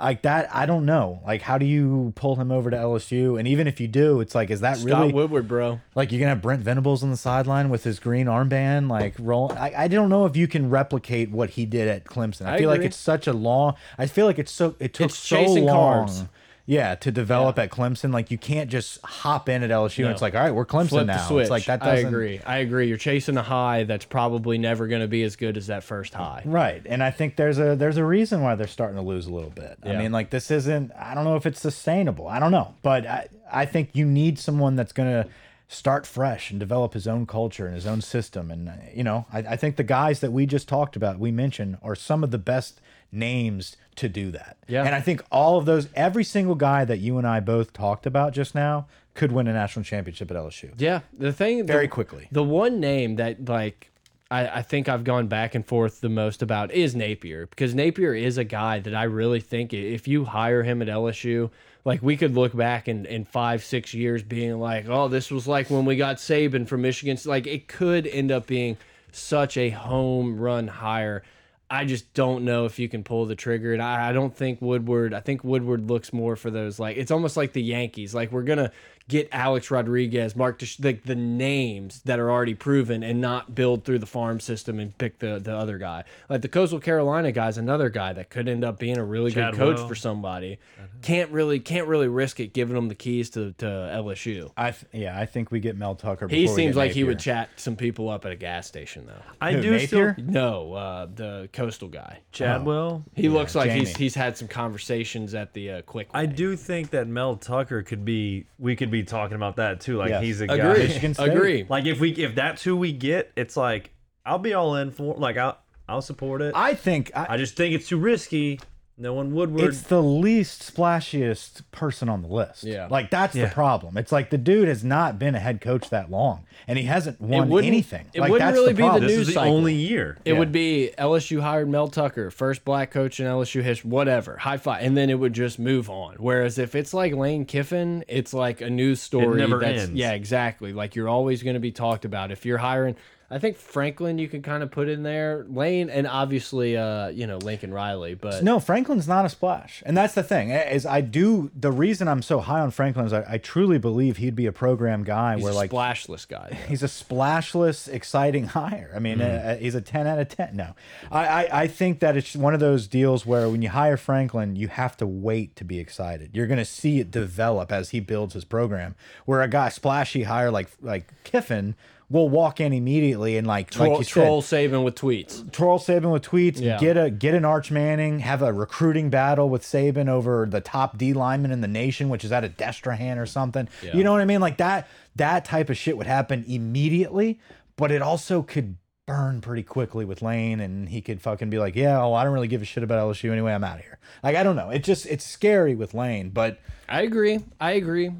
Like 0.00 0.22
that, 0.22 0.54
I 0.54 0.66
don't 0.66 0.86
know. 0.86 1.20
Like, 1.24 1.42
how 1.42 1.58
do 1.58 1.66
you 1.66 2.12
pull 2.16 2.36
him 2.36 2.50
over 2.50 2.70
to 2.70 2.76
LSU? 2.76 3.38
And 3.38 3.46
even 3.46 3.66
if 3.66 3.80
you 3.80 3.86
do, 3.88 4.20
it's 4.20 4.34
like, 4.34 4.50
is 4.50 4.60
that 4.60 4.78
Scott 4.78 5.00
really 5.00 5.12
Woodward, 5.12 5.46
bro. 5.46 5.80
like 5.94 6.10
you're 6.10 6.20
gonna 6.20 6.30
have 6.30 6.42
Brent 6.42 6.62
Venables 6.62 7.02
on 7.02 7.10
the 7.10 7.16
sideline 7.16 7.68
with 7.68 7.84
his 7.84 7.98
green 8.00 8.26
armband, 8.26 8.88
like 8.88 9.14
roll? 9.18 9.52
I, 9.52 9.72
I 9.76 9.88
don't 9.88 10.08
know 10.08 10.24
if 10.26 10.36
you 10.36 10.48
can 10.48 10.70
replicate 10.70 11.30
what 11.30 11.50
he 11.50 11.66
did 11.66 11.86
at 11.88 12.04
Clemson. 12.04 12.46
I, 12.46 12.54
I 12.54 12.58
feel 12.58 12.70
like 12.70 12.80
it's 12.80 12.96
such 12.96 13.26
a 13.26 13.32
long. 13.32 13.74
I 13.98 14.06
feel 14.06 14.26
like 14.26 14.38
it's 14.38 14.52
so 14.52 14.74
it 14.78 14.94
took 14.94 15.10
It's 15.10 15.18
so 15.18 15.42
long. 15.44 16.28
Yeah, 16.70 16.94
to 16.94 17.10
develop 17.10 17.58
at 17.58 17.68
Clemson, 17.72 18.12
like 18.12 18.30
you 18.30 18.38
can't 18.38 18.70
just 18.70 19.02
hop 19.02 19.48
in 19.48 19.64
at 19.64 19.70
LSU 19.70 20.04
and 20.04 20.12
it's 20.12 20.22
like, 20.22 20.36
all 20.36 20.40
right, 20.40 20.54
we're 20.54 20.64
Clemson 20.64 20.90
Flip 20.90 21.06
now. 21.08 21.16
the 21.16 21.26
switch. 21.26 21.42
It's 21.42 21.50
like 21.50 21.64
that 21.64 21.82
I 21.82 21.96
doesn't. 21.96 22.06
agree. 22.06 22.40
I 22.46 22.58
agree. 22.58 22.86
You're 22.86 22.96
chasing 22.96 23.36
a 23.36 23.42
high 23.42 23.82
that's 23.82 24.04
probably 24.04 24.56
never 24.56 24.86
going 24.86 25.00
to 25.00 25.08
be 25.08 25.24
as 25.24 25.34
good 25.34 25.56
as 25.56 25.66
that 25.66 25.82
first 25.82 26.14
high. 26.14 26.42
Right, 26.44 26.80
and 26.86 27.02
I 27.02 27.10
think 27.10 27.34
there's 27.34 27.58
a 27.58 27.74
there's 27.74 27.96
a 27.96 28.04
reason 28.04 28.40
why 28.42 28.54
they're 28.54 28.68
starting 28.68 28.94
to 28.98 29.02
lose 29.02 29.26
a 29.26 29.32
little 29.32 29.50
bit. 29.50 29.78
I 29.84 29.96
mean, 29.96 30.12
like 30.12 30.30
this 30.30 30.48
isn't. 30.52 30.92
I 30.92 31.16
don't 31.16 31.24
know 31.24 31.34
if 31.34 31.44
it's 31.44 31.60
sustainable. 31.60 32.28
I 32.28 32.38
don't 32.38 32.52
know, 32.52 32.72
but 32.82 33.04
I 33.04 33.26
I 33.50 33.66
think 33.66 33.90
you 33.94 34.06
need 34.06 34.38
someone 34.38 34.76
that's 34.76 34.92
gonna 34.92 35.26
start 35.66 36.06
fresh 36.06 36.52
and 36.52 36.60
develop 36.60 36.94
his 36.94 37.08
own 37.08 37.26
culture 37.26 37.66
and 37.66 37.74
his 37.74 37.86
own 37.86 38.00
system. 38.00 38.48
And 38.52 38.72
you 38.94 39.02
know, 39.02 39.26
I, 39.32 39.38
I 39.38 39.56
think 39.56 39.74
the 39.74 39.82
guys 39.82 40.20
that 40.20 40.30
we 40.30 40.46
just 40.46 40.68
talked 40.68 40.94
about, 40.94 41.18
we 41.18 41.32
mentioned, 41.32 41.78
are 41.82 41.96
some 41.96 42.22
of 42.22 42.30
the 42.30 42.38
best 42.38 42.80
names 43.12 43.76
to 43.96 44.08
do 44.08 44.30
that. 44.30 44.56
Yeah. 44.66 44.84
and 44.84 44.94
I 44.94 45.00
think 45.00 45.22
all 45.30 45.58
of 45.58 45.66
those, 45.66 45.88
every 45.94 46.24
single 46.24 46.54
guy 46.54 46.84
that 46.84 46.98
you 46.98 47.18
and 47.18 47.26
I 47.26 47.40
both 47.40 47.72
talked 47.72 48.06
about 48.06 48.32
just 48.32 48.54
now, 48.54 48.86
could 49.14 49.32
win 49.32 49.46
a 49.46 49.52
national 49.52 49.84
championship 49.84 50.30
at 50.30 50.36
LSU. 50.36 50.72
Yeah, 50.78 51.00
the 51.12 51.32
thing 51.32 51.66
Very 51.66 51.86
the, 51.86 51.90
quickly. 51.90 52.28
The 52.30 52.42
one 52.42 52.80
name 52.80 53.16
that 53.16 53.48
like 53.48 53.90
I, 54.30 54.46
I 54.46 54.62
think 54.62 54.88
I've 54.88 55.04
gone 55.04 55.26
back 55.26 55.54
and 55.54 55.66
forth 55.66 56.00
the 56.00 56.08
most 56.08 56.42
about 56.42 56.70
is 56.72 56.94
Napier 56.94 57.46
because 57.46 57.74
Napier 57.74 58.14
is 58.14 58.38
a 58.38 58.44
guy 58.44 58.78
that 58.80 58.94
I 58.94 59.04
really 59.04 59.40
think 59.40 59.74
if 59.74 60.06
you 60.06 60.24
hire 60.24 60.62
him 60.62 60.80
at 60.80 60.88
LSU, 60.88 61.50
like 61.84 62.02
we 62.02 62.16
could 62.16 62.34
look 62.34 62.56
back 62.56 62.88
in 62.88 63.06
in 63.06 63.24
five 63.24 63.64
six 63.64 63.92
years 63.92 64.22
being 64.22 64.58
like, 64.60 64.88
oh, 64.88 65.08
this 65.08 65.30
was 65.30 65.48
like 65.48 65.70
when 65.70 65.84
we 65.84 65.96
got 65.96 66.16
Saban 66.16 66.68
from 66.68 66.82
Michigan. 66.82 67.18
Like 67.24 67.46
it 67.46 67.66
could 67.66 68.06
end 68.06 68.30
up 68.30 68.46
being 68.46 68.76
such 69.12 69.56
a 69.56 69.70
home 69.70 70.38
run 70.38 70.68
hire. 70.68 71.22
I 71.70 71.84
just 71.84 72.12
don't 72.14 72.44
know 72.44 72.64
if 72.64 72.80
you 72.80 72.88
can 72.88 73.04
pull 73.04 73.26
the 73.26 73.36
trigger, 73.36 73.72
and 73.72 73.80
I, 73.80 74.08
I 74.08 74.12
don't 74.12 74.36
think 74.36 74.60
Woodward. 74.60 75.14
I 75.14 75.20
think 75.20 75.44
Woodward 75.44 75.88
looks 75.88 76.12
more 76.12 76.34
for 76.34 76.50
those 76.50 76.80
like 76.80 76.96
it's 76.96 77.12
almost 77.12 77.36
like 77.36 77.52
the 77.52 77.62
Yankees. 77.62 78.14
Like 78.14 78.32
we're 78.32 78.42
gonna 78.42 78.72
get 79.10 79.28
Alex 79.32 79.70
Rodriguez, 79.70 80.34
Mark, 80.34 80.58
Desch 80.60 80.82
like 80.82 81.02
the 81.02 81.14
names 81.14 82.00
that 82.04 82.18
are 82.18 82.30
already 82.30 82.54
proven, 82.54 83.02
and 83.02 83.20
not 83.20 83.54
build 83.54 83.84
through 83.84 83.98
the 83.98 84.06
farm 84.06 84.40
system 84.40 84.78
and 84.78 84.96
pick 84.96 85.18
the 85.18 85.38
the 85.38 85.54
other 85.54 85.76
guy. 85.76 86.04
Like 86.28 86.42
the 86.42 86.48
Coastal 86.48 86.80
Carolina 86.80 87.32
guy's 87.32 87.58
another 87.58 87.90
guy 87.90 88.12
that 88.14 88.30
could 88.30 88.48
end 88.48 88.64
up 88.64 88.78
being 88.78 88.96
a 88.96 89.04
really 89.04 89.32
good 89.32 89.54
coach 89.54 89.76
Chadwell. 89.76 89.88
for 89.88 89.94
somebody. 89.94 90.58
Can't 91.02 91.30
really 91.30 91.60
can't 91.60 91.86
really 91.86 92.08
risk 92.08 92.40
it 92.40 92.52
giving 92.52 92.76
him 92.76 92.88
the 92.88 92.94
keys 92.94 93.30
to 93.30 93.52
to 93.54 93.66
LSU. 93.66 94.50
I 94.56 94.70
th 94.70 94.84
yeah, 94.92 95.18
I 95.18 95.26
think 95.26 95.50
we 95.50 95.60
get 95.60 95.76
Mel 95.76 95.94
Tucker. 95.94 96.28
He 96.28 96.42
before 96.42 96.54
we 96.54 96.62
seems 96.62 96.74
get 96.76 96.80
like 96.80 96.92
he 96.92 97.04
would 97.04 97.18
chat 97.18 97.50
some 97.56 97.76
people 97.76 98.08
up 98.08 98.24
at 98.24 98.32
a 98.32 98.36
gas 98.36 98.66
station 98.66 99.06
though. 99.06 99.22
I 99.40 99.52
Who, 99.52 99.62
do 99.62 99.78
still 99.86 100.14
No, 100.18 100.74
uh, 100.74 101.06
the 101.12 101.48
coastal 101.52 101.88
guy. 101.88 102.20
Chadwell. 102.32 103.04
He 103.14 103.28
looks 103.28 103.54
like 103.54 103.70
he's 103.70 103.88
Jamie. 103.88 103.98
he's 103.98 104.14
had 104.14 104.36
some 104.36 104.48
conversations 104.48 105.34
at 105.34 105.52
the 105.52 105.70
uh, 105.70 105.82
quick. 105.82 106.08
I 106.14 106.24
Way. 106.24 106.26
do 106.28 106.56
think 106.56 106.90
that 106.90 107.08
Mel 107.08 107.36
Tucker 107.36 107.82
could 107.82 108.04
be. 108.04 108.46
We 108.58 108.76
could 108.76 108.90
be 108.90 108.99
talking 109.04 109.36
about 109.36 109.56
that 109.56 109.80
too. 109.80 109.96
Like 109.96 110.10
Yes. 110.10 110.22
he's 110.22 110.40
a 110.40 110.44
agree. 110.44 110.56
guy. 110.58 110.72
Michigan 110.74 111.14
State. 111.14 111.28
Agree. 111.32 111.66
Like 111.68 111.86
if 111.86 112.00
we 112.00 112.10
if 112.12 112.34
that's 112.34 112.62
who 112.62 112.76
we 112.76 112.92
get, 112.92 113.30
it's 113.36 113.56
like 113.56 113.92
I'll 114.24 114.38
be 114.38 114.54
all 114.54 114.76
in 114.76 114.90
for. 114.90 115.14
Like 115.14 115.36
I'll 115.36 115.58
I'll 115.88 116.02
support 116.02 116.40
it. 116.42 116.54
I, 116.54 116.70
I 116.70 116.74
think 116.74 117.10
I, 117.14 117.36
just 117.36 117.56
think 117.56 117.74
it's 117.74 117.88
too 117.88 117.98
risky. 117.98 118.60
No 119.00 119.14
one 119.14 119.34
Woodward. 119.34 119.64
it's 119.70 119.80
the 119.82 120.02
least 120.02 120.74
splashiest 120.76 121.62
person 121.72 122.08
on 122.10 122.20
the 122.20 122.28
list. 122.28 122.64
Yeah. 122.64 122.86
Like 122.90 123.10
that's 123.10 123.34
Yeah. 123.34 123.46
the 123.46 123.50
problem. 123.54 123.96
It's 123.96 124.12
like 124.12 124.28
the 124.28 124.36
dude 124.36 124.68
has 124.68 124.84
not 124.84 125.18
been 125.18 125.34
a 125.34 125.38
head 125.40 125.60
coach 125.62 125.88
that 125.88 126.10
long 126.10 126.44
and 126.68 126.78
he 126.78 126.84
hasn't 126.84 127.18
won 127.20 127.48
wouldn't- 127.48 127.66
anything. 127.66 128.06
it 128.12 128.20
like 128.20 128.30
wouldn't 128.30 128.46
that's 128.48 128.54
really 128.58 128.72
the 128.72 128.76
be 128.76 128.82
the 128.82 128.88
problem. 128.88 129.02
this 129.08 129.16
news 129.16 129.20
is 129.28 129.34
the 129.34 129.40
cycle. 129.40 129.54
only 129.56 129.74
year. 129.74 130.18
It 130.26 130.34
Yeah. 130.34 130.38
would 130.38 130.52
be 130.52 130.90
LSU 130.98 131.40
hired 131.40 131.68
Mel 131.68 131.88
Tucker, 131.88 132.30
first 132.30 132.64
black 132.64 132.90
coach 132.90 133.18
in 133.20 133.26
LSU 133.26 133.62
history, 133.62 133.90
whatever, 133.90 134.36
high 134.36 134.58
five, 134.58 134.84
and 134.84 134.96
then 134.96 135.08
it 135.08 135.18
would 135.18 135.32
just 135.32 135.58
move 135.58 135.88
on. 135.88 136.16
Whereas 136.18 136.58
if 136.58 136.74
it's 136.74 136.92
like 136.92 137.14
Lane 137.14 137.46
Kiffin, 137.46 138.04
it's 138.06 138.34
like 138.34 138.60
a 138.60 138.68
news 138.68 139.00
story. 139.00 139.38
never 139.40 139.60
that's, 139.60 139.82
ends. 139.84 139.92
Yeah, 139.94 140.12
exactly. 140.12 140.72
Like 140.74 140.94
you're 140.94 141.08
always 141.08 141.42
going 141.42 141.54
to 141.54 141.60
be 141.60 141.72
talked 141.72 142.04
about. 142.04 142.30
If 142.30 142.44
you're 142.44 142.58
hiring, 142.58 142.96
I 143.32 143.38
think 143.38 143.58
Franklin, 143.58 144.18
you 144.18 144.28
can 144.28 144.42
kind 144.42 144.60
of 144.64 144.72
put 144.72 144.88
in 144.88 145.04
there, 145.04 145.46
Lane, 145.48 145.88
and 145.88 146.04
obviously, 146.04 146.76
uh, 146.76 147.08
you 147.08 147.28
know, 147.28 147.38
Lincoln 147.38 147.72
Riley. 147.72 148.14
But 148.14 148.42
No, 148.42 148.58
Franklin's 148.58 149.06
not 149.06 149.24
a 149.24 149.28
splash, 149.28 149.84
and 149.86 149.96
that's 149.96 150.14
the 150.14 150.24
thing. 150.24 150.50
Is 150.50 150.84
I 150.84 151.00
do 151.00 151.52
the 151.54 151.70
reason 151.70 152.08
I'm 152.08 152.22
so 152.22 152.40
high 152.40 152.58
on 152.58 152.72
Franklin 152.72 153.06
is 153.06 153.12
I, 153.12 153.24
I 153.28 153.38
truly 153.38 153.78
believe 153.78 154.16
he'd 154.16 154.34
be 154.34 154.46
a 154.46 154.52
program 154.52 155.04
guy 155.04 155.36
he's 155.36 155.44
where 155.44 155.52
a 155.52 155.54
like 155.54 155.70
splashless 155.70 156.24
guy. 156.24 156.48
though. 156.50 156.56
he's 156.68 156.82
a 156.82 156.88
splashless, 156.88 157.86
exciting 157.86 158.46
hire. 158.48 158.90
I 158.96 158.98
mean, 158.98 159.20
uh, 159.20 159.58
he's 159.58 159.76
a 159.76 159.80
ten 159.80 160.08
out 160.08 160.18
of 160.18 160.28
ten. 160.28 160.56
No, 160.56 160.74
I, 161.12 161.26
I 161.26 161.60
I 161.62 161.66
think 161.68 162.00
that 162.00 162.16
it's 162.16 162.34
one 162.34 162.54
of 162.54 162.58
those 162.58 162.88
deals 162.88 163.24
where 163.24 163.48
when 163.48 163.62
you 163.62 163.68
hire 163.68 163.96
Franklin, 163.96 164.56
you 164.56 164.66
have 164.66 164.96
to 164.96 165.06
wait 165.06 165.54
to 165.54 165.64
be 165.64 165.78
excited. 165.78 166.30
You're 166.32 166.48
going 166.48 166.58
to 166.58 166.64
see 166.64 166.98
it 166.98 167.12
develop 167.12 167.70
as 167.70 167.90
he 167.90 168.00
builds 168.00 168.34
his 168.34 168.44
program. 168.44 168.96
Where 169.24 169.40
a 169.40 169.48
guy 169.48 169.68
splashy 169.68 170.24
hire 170.24 170.50
like 170.50 170.70
like 170.82 171.12
Kiffin 171.22 171.76
will 172.10 172.28
walk 172.28 172.60
in 172.60 172.72
immediately 172.72 173.36
and 173.36 173.46
like 173.46 173.66
like 173.76 173.88
Troll, 173.88 173.98
you 174.00 174.04
troll 174.04 174.42
said, 174.42 174.70
Saban 174.70 174.82
with 174.84 174.96
tweets. 174.96 175.50
troll 175.52 175.78
Saban 175.78 176.12
with 176.12 176.22
tweets, 176.24 176.60
Yeah. 176.60 176.76
get 176.78 176.96
a 176.96 177.08
get 177.08 177.34
an 177.34 177.44
Arch 177.44 177.70
Manning, 177.70 178.18
have 178.18 178.42
a 178.42 178.52
recruiting 178.52 179.10
battle 179.10 179.48
with 179.48 179.62
Saban 179.62 180.08
over 180.08 180.46
the 180.50 180.60
top 180.60 180.98
D 180.98 181.12
lineman 181.12 181.52
in 181.52 181.60
the 181.60 181.68
nation, 181.68 182.08
which 182.08 182.24
is 182.24 182.32
at 182.32 182.44
a 182.44 182.48
Destrehan 182.48 183.16
or 183.16 183.26
something. 183.26 183.68
Yeah. 183.82 183.96
You 183.96 184.02
know 184.04 184.10
what 184.12 184.20
I 184.20 184.24
mean? 184.24 184.40
Like 184.40 184.56
that 184.56 184.88
that 185.16 185.44
type 185.44 185.70
of 185.70 185.76
shit 185.76 185.96
would 185.96 186.06
happen 186.08 186.44
immediately, 186.48 187.38
but 187.76 187.92
it 187.92 188.02
also 188.02 188.42
could 188.42 188.76
burn 189.06 189.40
pretty 189.40 189.62
quickly 189.62 190.04
with 190.04 190.22
Lane 190.22 190.60
and 190.60 190.88
he 190.88 191.00
could 191.00 191.20
fucking 191.20 191.48
be 191.50 191.58
like, 191.58 191.76
Yeah, 191.76 192.00
oh, 192.02 192.12
I 192.14 192.24
don't 192.24 192.32
really 192.32 192.48
give 192.48 192.62
a 192.62 192.64
shit 192.64 192.82
about 192.82 192.98
LSU 193.08 193.30
anyway, 193.30 193.52
I'm 193.52 193.64
out 193.64 193.78
of 193.78 193.84
here. 193.84 193.98
Like 194.24 194.34
I 194.36 194.42
don't 194.42 194.56
know. 194.56 194.70
It 194.70 194.82
just 194.84 195.06
it's 195.06 195.24
scary 195.24 195.74
with 195.76 195.94
Lane, 195.94 196.30
but 196.30 196.58
I 196.88 197.02
agree. 197.02 197.38
I 197.60 197.72
agree. 197.72 198.10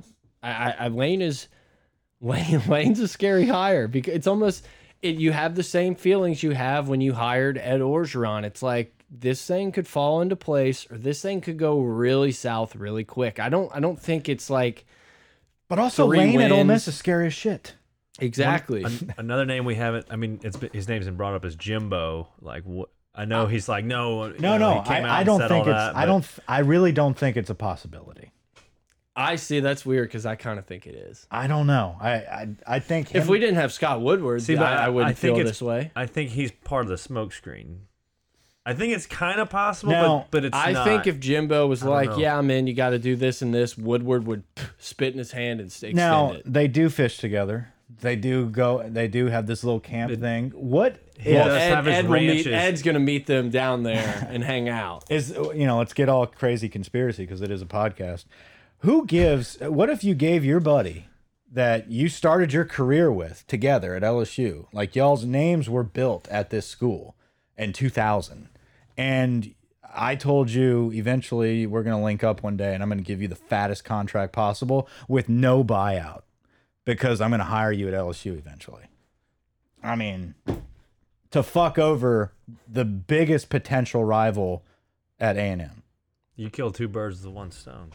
I, 0.43 0.51
I, 0.51 0.75
I 0.81 0.89
Lane 0.89 1.23
is 1.23 1.49
Lane. 2.21 2.63
Lane's 2.69 3.01
a 3.01 3.09
scary 3.09 3.47
hire 3.47 3.89
because 3.89 4.15
it's 4.15 4.27
almost 4.27 4.67
it, 5.03 5.17
you 5.17 5.33
have 5.33 5.55
the 5.55 5.63
same 5.63 5.95
feelings 5.95 6.43
you 6.43 6.51
have 6.53 6.89
when 6.89 7.01
you 7.01 7.13
hired 7.15 7.57
Ed 7.59 7.81
Orgeron. 7.81 8.45
It's 8.45 8.63
like 8.63 8.95
this 9.11 9.45
thing 9.47 9.73
could 9.73 9.89
fall 9.89 10.21
into 10.21 10.37
place, 10.37 10.87
or 10.91 10.99
this 10.99 11.23
thing 11.23 11.41
could 11.41 11.59
go 11.59 11.81
really 11.81 12.33
south 12.33 12.77
really 12.77 13.05
quick. 13.05 13.41
I 13.41 13.49
don't. 13.49 13.75
I 13.75 13.81
don't 13.81 13.99
think 14.01 14.29
it's 14.29 14.51
like 14.51 14.85
but 15.69 15.79
also 15.79 16.07
Three 16.07 16.19
Lane 16.19 16.41
at 16.41 16.53
Ole. 16.53 16.65
Miss 16.65 16.87
is 16.89 16.97
scary 16.97 17.27
as 17.27 17.35
shit. 17.35 17.75
exactly. 18.21 18.83
An- 18.85 19.15
another 19.19 19.47
name 19.47 19.65
we 19.65 19.75
haven't. 19.77 20.07
I 20.11 20.17
mean, 20.17 20.41
it's 20.43 20.57
been, 20.57 20.71
his 20.73 20.89
name's 20.89 21.07
been 21.07 21.17
brought 21.17 21.35
up 21.35 21.45
as 21.45 21.57
Jimbo. 21.57 22.29
Like 22.41 22.65
what? 22.65 22.91
I 23.15 23.25
know 23.25 23.47
he's 23.47 23.69
like 23.69 23.85
no. 23.85 24.27
you 24.27 24.35
No, 24.39 24.57
know, 24.59 24.75
no, 24.75 24.81
he 24.83 24.89
came 24.89 25.05
out 25.05 25.11
I, 25.11 25.21
I 25.21 25.25
don't 25.25 25.41
think 25.49 25.67
it's 25.67 25.75
that, 25.75 25.97
I 25.97 26.07
don't 26.07 26.25
I 26.47 26.61
really 26.61 26.93
don't 26.93 27.17
think 27.19 27.37
it's 27.37 27.51
a 27.51 27.55
possibility. 27.57 28.31
I 29.21 29.37
see. 29.37 29.61
That's 29.61 29.85
weird 29.85 30.09
because 30.09 30.25
I 30.27 30.35
kind 30.37 30.59
of 30.59 30.67
think 30.67 30.87
it 30.87 30.95
is. 30.95 31.27
I 31.31 31.47
don't 31.47 31.67
know. 31.67 31.97
I 32.01 32.13
I, 32.13 32.49
I 32.67 32.79
think 32.79 33.15
If 33.15 33.29
we 33.29 33.39
didn't 33.39 33.57
have 33.57 33.73
Scott 33.73 34.01
Woodward, 34.01 34.43
See, 34.43 34.57
I, 34.57 34.87
I 34.87 34.89
wouldn't 34.89 35.19
think 35.19 35.37
feel 35.37 35.45
this 35.45 35.61
way. 35.61 35.91
I 35.95 36.07
think 36.07 36.31
he's 36.31 36.51
part 36.51 36.85
of 36.85 36.89
the 36.89 36.95
smokescreen. 36.97 37.81
I 38.65 38.75
think 38.75 38.95
it's 38.95 39.07
kind 39.07 39.41
of 39.41 39.49
possible, 39.49 39.93
Now, 39.93 40.19
but, 40.31 40.43
but 40.43 40.45
it's 40.45 40.57
I 40.57 40.73
not. 40.73 40.87
think 40.87 41.07
if 41.07 41.19
Jimbo 41.19 41.67
was 41.67 41.83
like, 41.83 42.11
know. 42.11 42.19
"Yeah, 42.19 42.41
man, 42.43 42.67
you 42.67 42.75
got 42.75 42.91
to 42.91 42.99
do 42.99 43.17
this 43.17 43.41
and 43.43 43.55
this," 43.55 43.77
Woodward 43.77 44.27
would 44.27 44.43
spit 44.79 45.13
in 45.15 45.19
his 45.19 45.33
hand 45.33 45.61
and 45.61 45.69
s- 45.69 45.83
extend 45.83 45.97
Now 45.97 46.33
it. 46.33 46.43
they 46.45 46.69
do 46.69 46.89
fish 46.91 47.17
together. 47.19 47.73
They 48.03 48.17
do 48.17 48.47
go. 48.49 48.87
They 48.87 49.09
do 49.09 49.27
have 49.27 49.47
this 49.47 49.65
little 49.65 49.81
camp 49.81 50.19
thing. 50.21 50.51
What 50.51 50.99
He 51.19 51.33
does 51.33 51.49
Ed, 51.53 51.89
Ed 51.89 52.09
will 52.09 52.21
meet. 52.21 52.47
Ed's 52.47 52.83
gonna 52.83 53.01
meet 53.01 53.27
them 53.27 53.51
down 53.51 53.83
there 53.83 54.27
and 54.31 54.45
hang 54.45 54.69
out. 54.69 55.11
is 55.11 55.31
you 55.31 55.67
know? 55.67 55.79
Let's 55.79 55.93
get 55.95 56.09
all 56.09 56.27
crazy 56.27 56.69
conspiracy 56.69 57.25
because 57.25 57.41
it 57.41 57.51
is 57.51 57.63
a 57.63 57.67
podcast. 57.67 58.27
Who 58.81 59.05
gives? 59.05 59.59
What 59.61 59.91
if 59.91 60.03
you 60.03 60.15
gave 60.15 60.45
your 60.45 60.61
buddy 60.61 61.09
that 61.53 61.91
you 61.91 62.09
started 62.09 62.53
your 62.53 62.65
career 62.65 63.13
with 63.13 63.47
together 63.47 63.95
at 63.95 64.03
LSU? 64.03 64.67
Like 64.73 64.97
y'all's 64.97 65.25
names 65.25 65.69
were 65.69 65.83
built 65.83 66.27
at 66.29 66.49
this 66.49 66.67
school 66.67 67.15
in 67.59 67.75
2000, 67.75 68.49
and 68.97 69.55
I 69.95 70.15
told 70.15 70.49
you 70.51 70.91
eventually 70.95 71.67
we're 71.67 71.83
gonna 71.83 72.03
link 72.03 72.25
up 72.25 72.43
one 72.43 72.57
day, 72.57 72.73
and 72.73 72.83
I'm 72.83 72.89
gonna 72.89 73.03
give 73.03 73.21
you 73.21 73.29
the 73.29 73.35
fattest 73.35 73.85
contract 73.85 74.33
possible 74.33 74.89
with 75.09 75.29
no 75.29 75.63
buyout 75.63 76.23
because 76.87 77.21
I'm 77.21 77.31
gonna 77.31 77.45
hire 77.45 77.73
you 77.73 77.87
at 77.87 77.95
LSU 77.95 78.39
eventually. 78.39 78.85
I 79.83 79.95
mean, 79.95 80.35
to 81.31 81.43
fuck 81.43 81.79
over 81.79 82.33
the 82.67 82.87
biggest 82.87 83.51
potential 83.51 84.05
rival 84.05 84.65
at 85.19 85.37
A&M. 85.37 85.83
you 86.35 86.49
kill 86.49 86.71
two 86.71 86.89
birds 86.89 87.23
with 87.23 87.35
one 87.35 87.51
stone. 87.51 87.91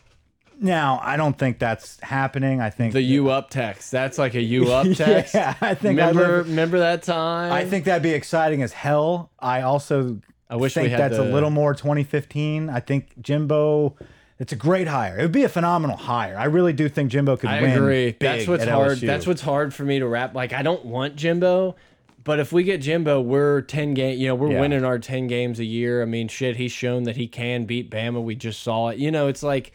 Now, 0.60 1.00
I 1.04 1.18
don't 1.18 1.38
think 1.38 1.60
that's 1.60 2.00
happening. 2.02 2.62
I 2.62 2.70
think 2.70 2.94
The 2.94 3.02
you 3.02 3.30
up 3.30 3.50
text. 3.50 3.92
That's 3.92 4.18
like 4.18 4.36
a 4.36 4.42
you 4.42 4.72
up 4.72 4.88
text. 4.94 5.34
yeah, 5.34 5.56
I 5.62 5.74
think 5.76 6.00
I, 6.00 6.10
remember, 6.10 6.38
live- 6.38 6.48
remember 6.50 6.80
that 6.80 7.04
time? 7.04 7.52
I 7.52 7.66
think 7.66 7.86
that'd 7.86 8.04
be 8.04 8.12
exciting 8.12 8.62
as 8.64 8.74
hell. 8.74 9.32
I 9.40 9.62
also 9.62 10.20
I 10.50 10.56
wish 10.56 10.74
think 10.74 10.86
we 10.86 10.92
had 10.92 11.00
that's 11.00 11.18
the, 11.18 11.24
a 11.24 11.32
little 11.32 11.50
more 11.50 11.74
2015. 11.74 12.70
I 12.70 12.80
think 12.80 13.20
Jimbo. 13.22 13.96
It's 14.38 14.52
a 14.52 14.58
great 14.58 14.90
hire. 14.90 15.18
It 15.18 15.22
would 15.22 15.32
be 15.32 15.46
a 15.46 15.50
phenomenal 15.50 15.96
hire. 15.96 16.38
I 16.38 16.44
really 16.46 16.74
do 16.74 16.90
think 16.90 17.10
Jimbo 17.10 17.38
could 17.38 17.50
I 17.50 17.62
win. 17.62 17.72
agree. 17.78 18.06
big 18.12 18.20
That's 18.20 18.48
what's 18.50 18.64
at 18.64 18.70
hard. 18.70 18.98
LSU. 18.98 19.08
That's 19.08 19.26
what's 19.26 19.40
hard 19.42 19.74
for 19.74 19.84
me 19.86 20.00
to 20.00 20.06
wrap. 20.08 20.36
Like 20.36 20.52
I 20.52 20.62
don't 20.62 20.84
want 20.84 21.16
Jimbo, 21.16 21.78
but 22.24 22.40
if 22.42 22.52
we 22.52 22.64
get 22.64 22.82
Jimbo, 22.82 23.22
we're 23.22 23.62
ten 23.62 23.94
game. 23.94 24.20
You 24.20 24.28
know, 24.28 24.36
we're 24.36 24.52
Yeah. 24.52 24.60
winning 24.60 24.84
our 24.84 25.00
ten 25.00 25.28
games 25.28 25.60
a 25.60 25.64
year. 25.66 26.02
I 26.02 26.06
mean, 26.06 26.28
shit, 26.28 26.58
he's 26.58 26.74
shown 26.74 27.04
that 27.04 27.16
he 27.16 27.28
can 27.28 27.64
beat 27.66 27.90
Bama. 27.90 28.22
We 28.22 28.36
just 28.36 28.62
saw 28.62 28.90
it. 28.90 28.98
You 28.98 29.10
know, 29.12 29.28
it's 29.28 29.44
like. 29.44 29.72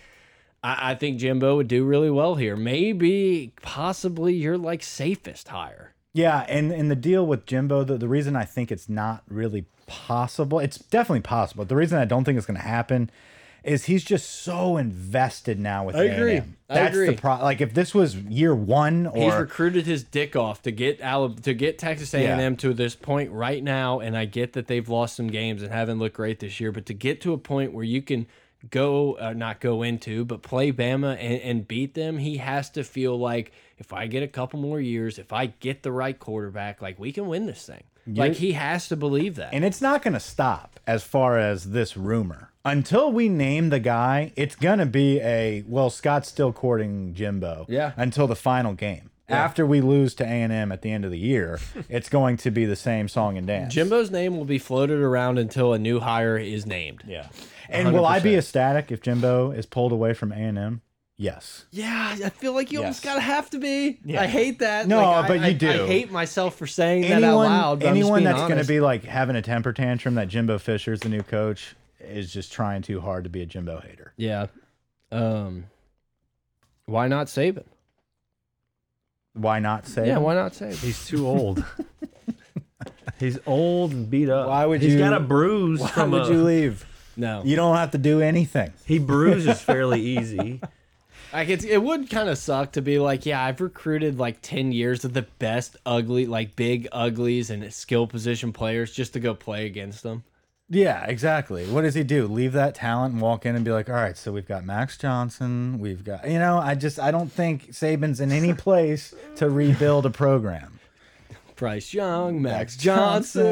I, 0.63 0.93
I 0.93 0.95
think 0.95 1.19
Jimbo 1.19 1.57
would 1.57 1.69
do 1.69 1.85
really 1.85 2.11
well 2.11 2.35
here. 2.35 2.57
Maybe, 2.57 3.53
possibly, 3.63 4.35
you're 4.35 4.59
like 4.59 4.83
safest 4.83 5.49
hire. 5.49 5.95
Yeah, 6.13 6.45
and 6.49 6.73
and 6.73 6.91
the 6.91 6.97
deal 6.97 7.25
with 7.27 7.47
Jimbo, 7.47 7.85
the, 7.85 7.97
the 7.97 8.09
reason 8.09 8.35
I 8.37 8.45
think 8.45 8.73
it's 8.73 8.89
not 8.89 9.23
really 9.29 9.65
possible, 9.87 10.59
it's 10.59 10.79
definitely 10.79 11.21
possible. 11.21 11.65
The 11.65 11.77
reason 11.77 11.99
I 11.99 12.05
don't 12.05 12.25
think 12.25 12.37
it's 12.37 12.47
going 12.47 12.59
to 12.59 12.67
happen 12.67 13.11
is 13.63 13.85
he's 13.85 14.03
just 14.03 14.29
so 14.43 14.79
invested 14.79 15.59
now 15.59 15.85
with 15.85 15.95
I 15.95 16.05
agree. 16.05 16.37
A&M. 16.37 16.57
I 16.71 16.75
That's 16.75 16.95
agree. 16.95 17.07
the 17.09 17.13
pro. 17.21 17.37
Like 17.43 17.61
if 17.61 17.75
this 17.75 17.95
was 17.95 18.17
year 18.17 18.55
one 18.55 19.07
or 19.07 19.23
He's 19.23 19.35
recruited 19.35 19.85
his 19.87 20.03
dick 20.03 20.35
off 20.35 20.63
to 20.63 20.71
get 20.73 20.99
Alab 21.01 21.43
to 21.43 21.53
get 21.53 21.79
Texas 21.79 22.15
A&M 22.15 22.25
Yeah. 22.53 22.57
to 22.57 22.73
this 22.75 22.95
point 22.97 23.31
right 23.33 23.63
now, 23.63 24.01
and 24.01 24.17
I 24.17 24.25
get 24.25 24.55
that 24.55 24.67
they've 24.67 24.89
lost 24.89 25.15
some 25.15 25.27
games 25.29 25.63
and 25.63 25.71
haven't 25.71 25.99
looked 25.99 26.17
great 26.17 26.41
this 26.41 26.59
year, 26.59 26.73
but 26.73 26.87
to 26.87 26.95
get 26.95 27.21
to 27.21 27.33
a 27.35 27.39
point 27.39 27.73
where 27.75 27.85
you 27.85 28.01
can 28.03 28.27
go 28.69 29.15
uh, 29.15 29.33
not 29.33 29.61
go 29.61 29.83
into 29.83 30.25
but 30.25 30.43
play 30.43 30.73
Bama 30.73 31.13
and, 31.19 31.41
and 31.43 31.69
beat 31.69 31.95
them, 31.95 32.19
he 32.19 32.37
has 32.39 32.69
to 32.71 32.85
feel 32.85 33.19
like 33.19 33.53
if 33.79 33.93
I 33.93 34.07
get 34.07 34.23
a 34.23 34.29
couple 34.29 34.61
more 34.61 34.81
years, 34.81 35.19
if 35.19 35.33
I 35.33 35.47
get 35.47 35.83
the 35.83 35.93
right 35.93 36.19
quarterback, 36.19 36.83
like 36.83 36.99
we 36.99 37.13
can 37.13 37.27
win 37.29 37.47
this 37.47 37.65
thing. 37.67 37.83
Like 38.07 38.33
he 38.35 38.53
has 38.53 38.89
to 38.89 38.97
believe 38.97 39.37
that. 39.37 39.55
and 39.55 39.65
it's 39.65 39.81
not 39.81 40.03
going 40.03 40.15
to 40.15 40.21
stop 40.21 40.81
as 40.87 41.05
far 41.05 41.39
as 41.39 41.71
this 41.71 41.97
rumor 41.97 42.51
until 42.65 43.13
we 43.13 43.29
name 43.29 43.69
the 43.69 43.79
guy. 43.79 44.33
It's 44.37 44.57
going 44.57 44.81
to 44.81 44.87
be 44.87 45.21
a 45.21 45.63
well, 45.69 45.91
Scott's 45.91 46.29
still 46.29 46.53
courting 46.53 47.15
Jimbo. 47.15 47.67
Yeah. 47.69 47.93
until 47.97 48.27
the 48.27 48.37
final 48.37 48.73
game. 48.75 49.11
After 49.31 49.65
we 49.67 49.81
lose 49.81 50.15
to 50.17 50.25
A 50.25 50.27
and 50.27 50.53
M 50.53 50.73
at 50.73 50.83
the 50.83 50.91
end 50.91 51.05
of 51.05 51.11
the 51.11 51.19
year, 51.19 51.59
it's 51.89 52.09
going 52.09 52.37
to 52.39 52.51
be 52.51 52.65
the 52.65 52.77
same 52.77 53.09
song 53.09 53.39
and 53.39 53.47
dance. 53.47 53.73
Jimbo's 53.75 54.11
name 54.11 54.37
will 54.37 54.45
be 54.45 54.59
floated 54.59 54.99
around 55.01 55.39
until 55.39 55.73
a 55.73 55.79
new 55.79 56.01
hire 56.01 56.37
is 56.39 56.67
named. 56.67 57.03
Yeah. 57.07 57.29
And 57.69 57.93
will 57.93 58.05
I 58.07 58.19
be 58.21 58.31
100%. 58.33 58.39
ecstatic 58.39 58.91
if 58.93 59.01
Jimbo 59.01 59.53
is 59.53 59.65
pulled 59.67 59.93
away 59.93 60.13
from 60.15 60.33
A&M? 60.33 60.81
Yes. 61.17 61.67
Yeah, 61.71 62.17
I 62.25 62.31
feel 62.31 62.55
like 62.55 62.73
you 62.73 62.79
almost 62.81 63.05
gotta 63.05 63.21
have 63.21 63.51
to 63.51 63.59
be. 63.59 63.99
Yeah. 64.05 64.23
I 64.23 64.27
hate 64.27 64.61
that. 64.61 64.89
No, 64.89 64.97
Like, 65.03 65.25
I- 65.25 65.29
but 65.29 65.35
you 65.41 65.47
I- 65.47 65.53
do. 65.53 65.85
I 65.85 65.87
hate 65.87 66.11
myself 66.11 66.57
for 66.57 66.67
saying 66.67 67.03
that 67.03 67.23
out 67.23 67.37
loud. 67.37 67.81
but 67.81 67.89
I'm 67.89 67.95
just 67.95 68.01
anyone 68.07 68.25
that's 68.25 68.41
going 68.49 68.59
to 68.61 68.67
be 68.67 68.81
like 68.81 69.05
having 69.05 69.37
a 69.37 69.43
temper 69.43 69.73
tantrum 69.75 70.15
that 70.15 70.29
Jimbo 70.29 70.59
Fisher's 70.59 71.01
the 71.01 71.11
new 71.11 71.23
coach 71.23 71.75
is 72.01 72.33
just 72.33 72.51
trying 72.53 72.81
too 72.81 73.01
hard 73.03 73.25
to 73.25 73.31
be 73.31 73.43
a 73.43 73.47
Jimbo 73.47 73.81
hater. 73.81 74.15
yeah. 74.17 74.47
Um, 75.13 75.65
why 76.87 77.07
not 77.09 77.27
Saban? 77.27 77.65
Why 79.35 79.59
not 79.61 79.87
say? 79.87 80.07
Yeah, 80.09 80.19
why 80.19 80.35
not 80.35 80.55
say? 80.55 80.75
He's 80.75 81.07
too 81.07 81.27
old. 81.27 81.65
He's 83.19 83.39
old 83.47 83.93
and 83.93 84.09
beat 84.11 84.29
up. 84.31 84.49
Why 84.49 84.65
would 84.65 84.81
He's 84.81 84.95
you- 84.95 84.99
got 84.99 85.13
a 85.13 85.21
bruise 85.21 85.81
Why 85.81 85.89
from 85.89 86.11
would 86.13 86.27
a, 86.29 86.33
you 86.33 86.43
leave? 86.43 86.87
No, 87.17 87.43
You 87.45 87.55
don't 87.57 87.77
have 87.77 87.91
to 87.91 87.99
do 87.99 88.21
anything. 88.23 88.73
He 88.87 88.99
bruises 89.11 89.61
fairly 89.61 90.01
easy. 90.01 90.61
like 91.33 91.49
it's, 91.51 91.65
it 91.65 91.79
would 91.83 92.09
kind 92.09 92.31
of 92.31 92.39
suck 92.39 92.73
to 92.73 92.83
be 92.83 92.99
like, 92.99 93.27
yeah, 93.27 93.45
I've 93.45 93.61
recruited 93.61 94.19
like 94.19 94.39
ten 94.41 94.73
years 94.73 95.05
of 95.05 95.13
the 95.13 95.23
best 95.39 95.77
ugly, 95.85 96.25
like 96.27 96.57
big 96.57 96.89
uglies 96.93 97.51
and 97.51 97.71
skill 97.75 98.07
position 98.07 98.53
players 98.55 98.93
just 98.93 99.13
to 99.15 99.21
go 99.21 99.35
play 99.35 99.67
against 99.67 100.03
them. 100.03 100.23
Yeah, 100.73 101.05
exactly. 101.07 101.67
What 101.67 101.83
does 101.83 101.95
he 101.95 102.05
do? 102.05 102.29
Leave 102.29 102.53
that 102.53 102.77
talent 102.77 103.15
and 103.15 103.21
walk 103.21 103.45
in 103.45 103.57
and 103.57 103.65
be 103.65 103.73
like, 103.73 103.89
all 103.89 103.97
right, 103.97 104.17
so 104.17 104.31
we've 104.31 104.47
got 104.47 104.65
Max 104.65 104.97
Johnson. 104.97 105.81
We've 105.81 106.05
got, 106.05 106.29
you 106.31 106.39
know, 106.39 106.59
I 106.59 106.77
just, 106.77 107.01
I 107.01 107.11
don't 107.11 107.31
think 107.31 107.73
Saban's 107.73 108.21
in 108.21 108.31
any 108.31 108.55
place 108.67 109.13
to 109.37 109.51
rebuild 109.51 110.07
a 110.07 110.11
program. 110.11 110.79
Bryce 111.57 111.93
Young, 111.93 112.41
Max 112.41 112.77
Johnson, 112.77 113.45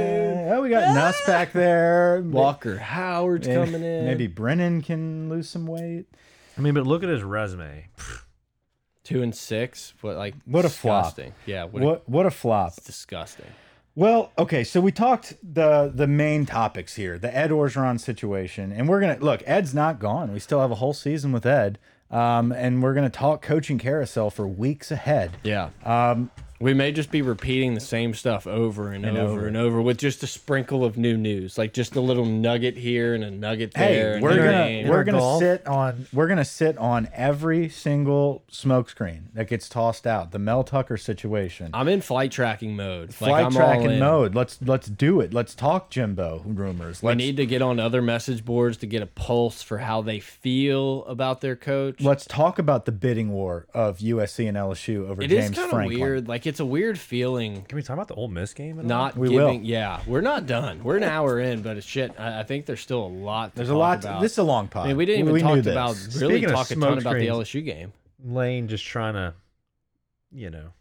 Oh, 0.48 0.62
we 0.62 0.70
got 0.70 0.94
Nuss 0.94 1.18
ah! 1.24 1.26
back 1.26 1.52
there. 1.52 2.22
Walker 2.24 2.78
Howard's 2.78 3.46
Maybe- 3.48 3.60
eh, 3.60 3.64
coming 3.66 3.82
in. 3.84 4.04
Maybe 4.06 4.26
Brennan 4.28 4.80
can 4.80 5.28
lose 5.28 5.48
some 5.50 5.66
weight. 5.66 6.06
I 6.56 6.60
mean, 6.60 6.72
but 6.72 6.86
look 6.86 7.02
at 7.02 7.08
his 7.10 7.22
resume. 7.22 7.88
two 9.04 9.22
and 9.22 9.34
six. 9.34 9.92
What 10.00 10.16
like 10.16 10.34
What 10.46 10.64
a 10.64 10.68
flop. 10.70 11.18
Yeah, 11.46 11.64
what, 11.64 11.82
A, 11.82 11.86
What 11.86 12.08
what 12.08 12.26
a 12.26 12.30
flop. 12.30 12.76
disgusting. 12.84 13.44
Well, 13.99 14.30
okay, 14.38 14.62
so 14.62 14.80
we 14.80 14.92
talked 14.92 15.34
the 15.42 15.90
the 15.92 16.07
main 16.07 16.46
topics 16.46 16.94
here, 16.94 17.18
the 17.18 17.36
Ed 17.36 17.51
Orgeron 17.51 17.99
situation, 17.99 18.70
and 18.70 18.88
we're 18.88 19.01
gonna 19.01 19.18
look. 19.18 19.42
Ed's 19.44 19.74
not 19.74 19.99
gone. 19.99 20.32
We 20.32 20.38
still 20.38 20.61
have 20.61 20.70
a 20.70 20.76
whole 20.76 20.92
season 20.92 21.32
with 21.32 21.44
Ed, 21.44 21.80
um, 22.09 22.53
and 22.53 22.80
we're 22.80 22.94
gonna 22.94 23.11
talk 23.11 23.42
coaching 23.42 23.76
carousel 23.76 24.30
for 24.30 24.46
weeks 24.46 24.92
ahead. 24.92 25.38
Yeah. 25.42 25.70
Um, 25.84 26.30
we 26.61 26.74
may 26.74 26.90
just 26.92 27.11
be 27.11 27.22
repeating 27.22 27.74
the 27.74 27.80
same 27.80 28.14
stuff 28.14 28.46
over 28.46 28.90
and, 28.92 29.04
over, 29.06 29.18
over. 29.20 29.46
and 29.46 29.56
over 29.56 29.80
with 29.80 29.96
just 29.98 30.22
a 30.22 30.26
sprinkle 30.26 30.84
of 30.84 30.96
new 30.98 31.16
news, 31.16 31.56
like 31.56 31.72
just 31.72 31.94
a 31.96 32.00
little 32.00 32.24
nugget 32.24 32.76
here 32.76 33.14
and 33.14 33.22
a 33.22 33.30
nugget 33.30 33.76
Hey, 33.76 33.94
there. 33.94 34.14
and 34.14 34.22
we're 34.22 34.36
gonna 34.36 34.90
we're 34.90 35.04
gonna 35.04 35.18
golf. 35.18 35.40
sit 35.40 35.66
on 35.66 36.06
we're 36.12 36.26
gonna 36.26 36.44
sit 36.44 36.76
on 36.78 37.09
every 37.14 37.68
single 37.68 38.42
smokescreen 38.50 39.22
that 39.34 39.48
gets 39.48 39.68
tossed 39.68 40.06
out. 40.06 40.32
The 40.32 40.38
Mel 40.38 40.64
Tucker 40.64 40.96
situation. 40.96 41.70
I'm 41.72 41.88
in 41.88 42.00
flight 42.00 42.32
tracking 42.32 42.74
mode. 42.76 43.09
like, 43.09 43.14
Flight 43.16 43.44
I'm 43.46 43.56
all 43.56 43.62
tracking 43.62 43.90
in. 43.92 43.98
mode. 44.00 44.34
Let's 44.34 44.59
let's 44.62 44.88
do 44.88 45.20
it. 45.20 45.32
Let's 45.32 45.54
talk 45.54 45.90
Jimbo 45.90 46.42
rumors. 46.44 47.02
We 47.02 47.09
Let's 47.09 47.18
need 47.18 47.36
to 47.36 47.46
get 47.46 47.62
on 47.62 47.78
other 47.78 48.02
message 48.02 48.44
boards 48.44 48.76
to 48.78 48.86
get 48.86 49.02
a 49.02 49.06
pulse 49.06 49.62
for 49.62 49.78
how 49.78 50.02
they 50.02 50.20
feel 50.20 51.04
about 51.04 51.40
their 51.40 51.56
coach. 51.56 52.00
let's 52.00 52.24
talk 52.26 52.59
about 52.59 52.84
the 52.84 52.92
bidding 52.92 53.30
war 53.30 53.66
of 53.74 53.98
USC 53.98 54.48
and 54.48 54.56
LSU 54.56 55.09
over 55.09 55.22
It 55.22 55.30
is 55.32 55.44
James 55.46 55.56
kind 55.56 55.70
Franklin. 55.70 56.00
weird. 56.00 56.28
Like 56.28 56.46
it's 56.49 56.61
a 56.61 56.64
weird 56.66 56.99
feeling. 56.99 57.62
Can 57.64 57.76
we 57.76 57.82
talk 57.82 57.94
about 57.94 58.09
the 58.09 58.14
Ole 58.14 58.28
Miss 58.28 58.53
game? 58.55 58.78
At 58.78 58.84
all? 58.84 58.88
Not 58.88 59.16
We 59.16 59.28
giving. 59.28 59.61
will. 59.61 59.66
Yeah, 59.66 60.01
we're 60.07 60.20
not 60.20 60.46
done. 60.46 60.82
We're 60.82 60.96
an 60.96 61.03
hour 61.05 61.38
in, 61.38 61.62
but 61.62 61.76
it's 61.76 61.86
shit. 61.86 62.18
I, 62.18 62.40
I 62.40 62.42
think 62.42 62.66
there's 62.66 62.80
still 62.80 63.05
a 63.05 63.07
lot. 63.07 63.51
To 63.53 63.57
There's 63.57 63.68
a 63.68 63.76
lot. 63.76 64.01
About. 64.05 64.20
This 64.22 64.32
is 64.32 64.38
a 64.38 64.42
long 64.42 64.68
pod. 64.68 64.86
I 64.86 64.88
mean, 64.88 64.96
we 64.96 65.07
didn't 65.07 65.20
even 65.20 65.32
we 65.34 65.40
talk 65.40 65.59
about 65.59 65.96
really 66.16 66.38
Speaking 66.38 66.49
talk 66.49 66.66
a 66.70 66.74
ton 66.74 66.78
smoke 66.82 67.01
about 67.01 67.14
the 67.18 67.26
LSU 67.28 67.64
game. 67.64 67.92
Lane 68.24 68.66
just 68.68 68.84
trying 68.84 69.14
to, 69.14 69.34
you 70.32 70.51
know, 70.51 70.72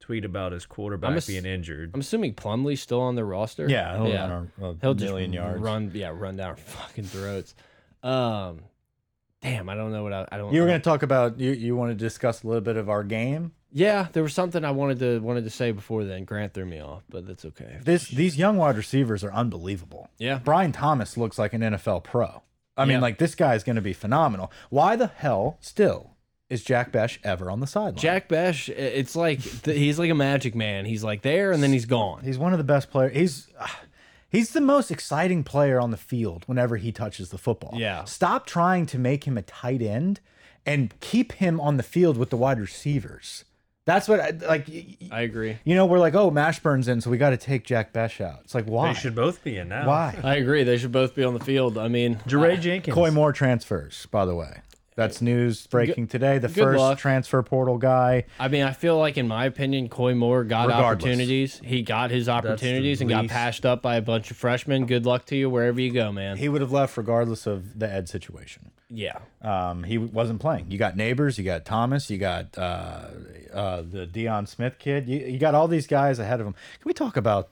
tweet 0.00 0.24
about 0.24 0.52
his 0.52 0.66
quarterback 0.66 1.10
I'm 1.10 1.16
ass- 1.16 1.26
being 1.26 1.46
injured. 1.46 1.92
I'm 1.94 2.00
assuming 2.00 2.34
Plumlee's 2.34 2.80
still 2.82 3.00
on 3.00 3.14
the 3.14 3.24
roster. 3.24 3.68
Yeah, 3.68 3.96
he'll 3.96 4.08
yeah. 4.08 4.28
run 4.28 4.52
a, 4.60 4.64
a 4.66 4.76
He'll 4.82 4.94
just 4.94 5.06
million 5.10 5.32
yards. 5.32 5.60
run. 5.62 5.90
Yeah, 5.94 6.12
run 6.14 6.36
down 6.36 6.50
our 6.50 6.56
fucking 6.58 7.04
throats. 7.04 7.54
Um, 8.02 8.60
damn, 9.44 9.68
I 9.68 9.76
don't 9.76 9.92
know 9.92 10.02
what 10.02 10.12
I, 10.12 10.26
I 10.32 10.38
don't. 10.38 10.52
You 10.52 10.60
were 10.62 10.66
going 10.66 10.80
to 10.80 10.84
talk 10.84 11.02
about 11.04 11.38
you. 11.38 11.52
You 11.52 11.76
want 11.76 11.90
to 11.90 11.94
discuss 11.94 12.42
a 12.42 12.46
little 12.48 12.60
bit 12.62 12.76
of 12.76 12.88
our 12.90 13.04
game. 13.04 13.52
Yeah, 13.70 14.08
there 14.12 14.22
was 14.22 14.32
something 14.34 14.64
I 14.64 14.70
wanted 14.70 14.98
to 15.00 15.18
wanted 15.20 15.44
to 15.44 15.50
say 15.50 15.70
before 15.72 16.04
then. 16.04 16.24
Grant 16.24 16.54
threw 16.54 16.64
me 16.64 16.80
off, 16.80 17.02
but 17.08 17.26
that's 17.26 17.44
okay. 17.44 17.78
This 17.82 18.08
these 18.08 18.36
young 18.36 18.56
wide 18.56 18.76
receivers 18.76 19.22
are 19.24 19.32
unbelievable. 19.32 20.08
Yeah. 20.18 20.38
Brian 20.44 20.72
Thomas 20.72 21.16
looks 21.16 21.38
like 21.38 21.52
an 21.52 21.60
NFL 21.60 22.04
pro. 22.04 22.42
I 22.76 22.84
mean, 22.84 22.96
Yeah. 22.96 23.00
like 23.00 23.18
this 23.18 23.34
guy 23.34 23.54
is 23.54 23.62
going 23.64 23.76
to 23.76 23.82
be 23.82 23.92
phenomenal. 23.92 24.50
Why 24.70 24.96
the 24.96 25.08
hell 25.08 25.58
still 25.60 26.10
is 26.48 26.62
Jack 26.62 26.92
Bech 26.92 27.18
ever 27.24 27.50
on 27.50 27.58
the 27.60 27.66
sideline? 27.66 27.96
Jack 27.96 28.28
Bech, 28.28 28.68
it's 28.68 29.16
like 29.16 29.40
he's 29.64 29.98
like 29.98 30.10
a 30.10 30.14
magic 30.14 30.54
man. 30.54 30.84
He's 30.84 31.02
like 31.02 31.22
there 31.22 31.50
and 31.52 31.60
then 31.62 31.72
he's 31.72 31.86
gone. 31.86 32.22
He's 32.22 32.38
one 32.38 32.52
of 32.52 32.58
the 32.58 32.64
best 32.64 32.90
players. 32.90 33.12
He's 33.16 33.48
uh, 33.58 33.66
He's 34.34 34.50
the 34.50 34.60
most 34.60 34.90
exciting 34.90 35.44
player 35.44 35.80
on 35.80 35.90
the 35.90 35.96
field 35.96 36.44
whenever 36.46 36.76
he 36.76 36.90
touches 36.92 37.30
the 37.30 37.38
football. 37.38 37.72
Yeah. 37.78 38.04
Stop 38.04 38.46
trying 38.46 38.86
to 38.86 38.98
make 38.98 39.24
him 39.24 39.38
a 39.38 39.42
tight 39.42 39.80
end 39.82 40.20
and 40.66 40.92
keep 41.00 41.32
him 41.32 41.60
on 41.60 41.76
the 41.76 41.82
field 41.82 42.16
with 42.16 42.30
the 42.30 42.36
wide 42.36 42.58
receivers. 42.60 43.44
That's 43.86 44.08
what 44.08 44.18
I 44.18 44.30
like. 44.30 44.66
y- 44.66 44.96
y- 45.00 45.08
I 45.12 45.20
agree. 45.20 45.58
You 45.64 45.74
know, 45.74 45.84
we're 45.84 45.98
like, 45.98 46.14
oh, 46.14 46.30
Mashburn's 46.30 46.88
in, 46.88 47.02
so 47.02 47.10
we 47.10 47.18
got 47.18 47.30
to 47.30 47.36
take 47.36 47.64
Jack 47.64 47.92
Bech 47.92 48.18
out. 48.20 48.40
It's 48.44 48.54
like, 48.54 48.64
why? 48.64 48.94
They 48.94 48.98
should 48.98 49.14
both 49.14 49.44
be 49.44 49.58
in 49.58 49.68
now. 49.68 49.86
Why? 49.86 50.18
I 50.24 50.36
agree. 50.36 50.64
They 50.64 50.78
should 50.78 50.90
both 50.92 51.14
be 51.14 51.22
on 51.22 51.34
the 51.34 51.44
field. 51.44 51.76
I 51.76 51.88
mean, 51.88 52.16
Jaray 52.26 52.58
Jenkins. 52.58 52.94
Coy 52.94 53.10
Moore 53.10 53.32
transfers, 53.34 54.06
by 54.10 54.24
the 54.24 54.34
way. 54.34 54.60
That's 54.96 55.20
news 55.20 55.66
breaking 55.66 56.06
today. 56.06 56.38
The 56.38 56.46
good 56.46 56.62
first 56.64 56.78
luck. 56.78 56.98
transfer 56.98 57.42
portal 57.42 57.78
guy. 57.78 58.26
I 58.38 58.46
mean, 58.46 58.62
I 58.62 58.72
feel 58.72 58.96
like, 58.96 59.18
in 59.18 59.26
my 59.26 59.44
opinion, 59.46 59.88
Coy 59.88 60.14
Moore 60.14 60.44
got 60.44 60.68
Regardless. 60.68 61.02
opportunities. 61.04 61.60
He 61.64 61.82
got 61.82 62.12
his 62.12 62.28
opportunities 62.28 63.00
and 63.00 63.10
got 63.10 63.22
least- 63.22 63.32
passed 63.34 63.66
up 63.66 63.82
by 63.82 63.96
a 63.96 64.00
bunch 64.02 64.30
of 64.30 64.36
freshmen. 64.36 64.86
Good 64.86 65.04
luck 65.04 65.24
to 65.26 65.36
you 65.36 65.50
wherever 65.50 65.80
you 65.80 65.92
go, 65.92 66.12
man. 66.12 66.36
He 66.36 66.48
would 66.48 66.60
have 66.60 66.70
left 66.70 66.96
regardless 66.96 67.44
of 67.46 67.76
the 67.78 67.90
Ed 67.92 68.08
situation. 68.08 68.70
yeah. 68.88 69.18
Um, 69.42 69.82
he 69.82 69.98
wasn't 69.98 70.40
playing. 70.40 70.70
You 70.70 70.78
got 70.78 70.96
Nabers, 70.96 71.38
you 71.38 71.44
got 71.44 71.64
Thomas, 71.64 72.08
you 72.08 72.16
got 72.18 72.56
uh, 72.56 73.08
uh, 73.52 73.82
the 73.82 74.06
Deion 74.06 74.46
Smith 74.46 74.78
kid. 74.78 75.08
You, 75.08 75.18
you 75.18 75.38
got 75.38 75.54
all 75.56 75.66
these 75.66 75.88
guys 75.88 76.20
ahead 76.20 76.40
of 76.40 76.46
him. 76.46 76.52
Can 76.52 76.84
we 76.86 76.92
talk 76.94 77.16
about 77.16 77.50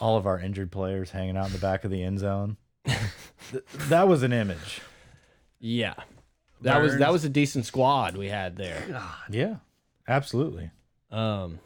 all 0.00 0.16
of 0.16 0.26
our 0.26 0.38
injured 0.38 0.70
players 0.70 1.10
hanging 1.10 1.36
out 1.36 1.46
in 1.48 1.52
the 1.52 1.58
back 1.58 1.84
of 1.84 1.90
the 1.90 2.02
end 2.04 2.20
zone? 2.20 2.56
Th 2.86 3.62
that 3.88 4.06
was 4.06 4.22
an 4.22 4.32
image. 4.32 4.80
Yeah. 5.58 5.94
That 6.62 6.80
was 6.80 6.96
that 6.98 7.12
was 7.12 7.24
a 7.24 7.28
decent 7.28 7.66
squad 7.66 8.16
we 8.16 8.28
had 8.28 8.56
there. 8.56 8.82
Yeah, 9.30 9.56
absolutely. 10.08 10.70
Um, 11.10 11.60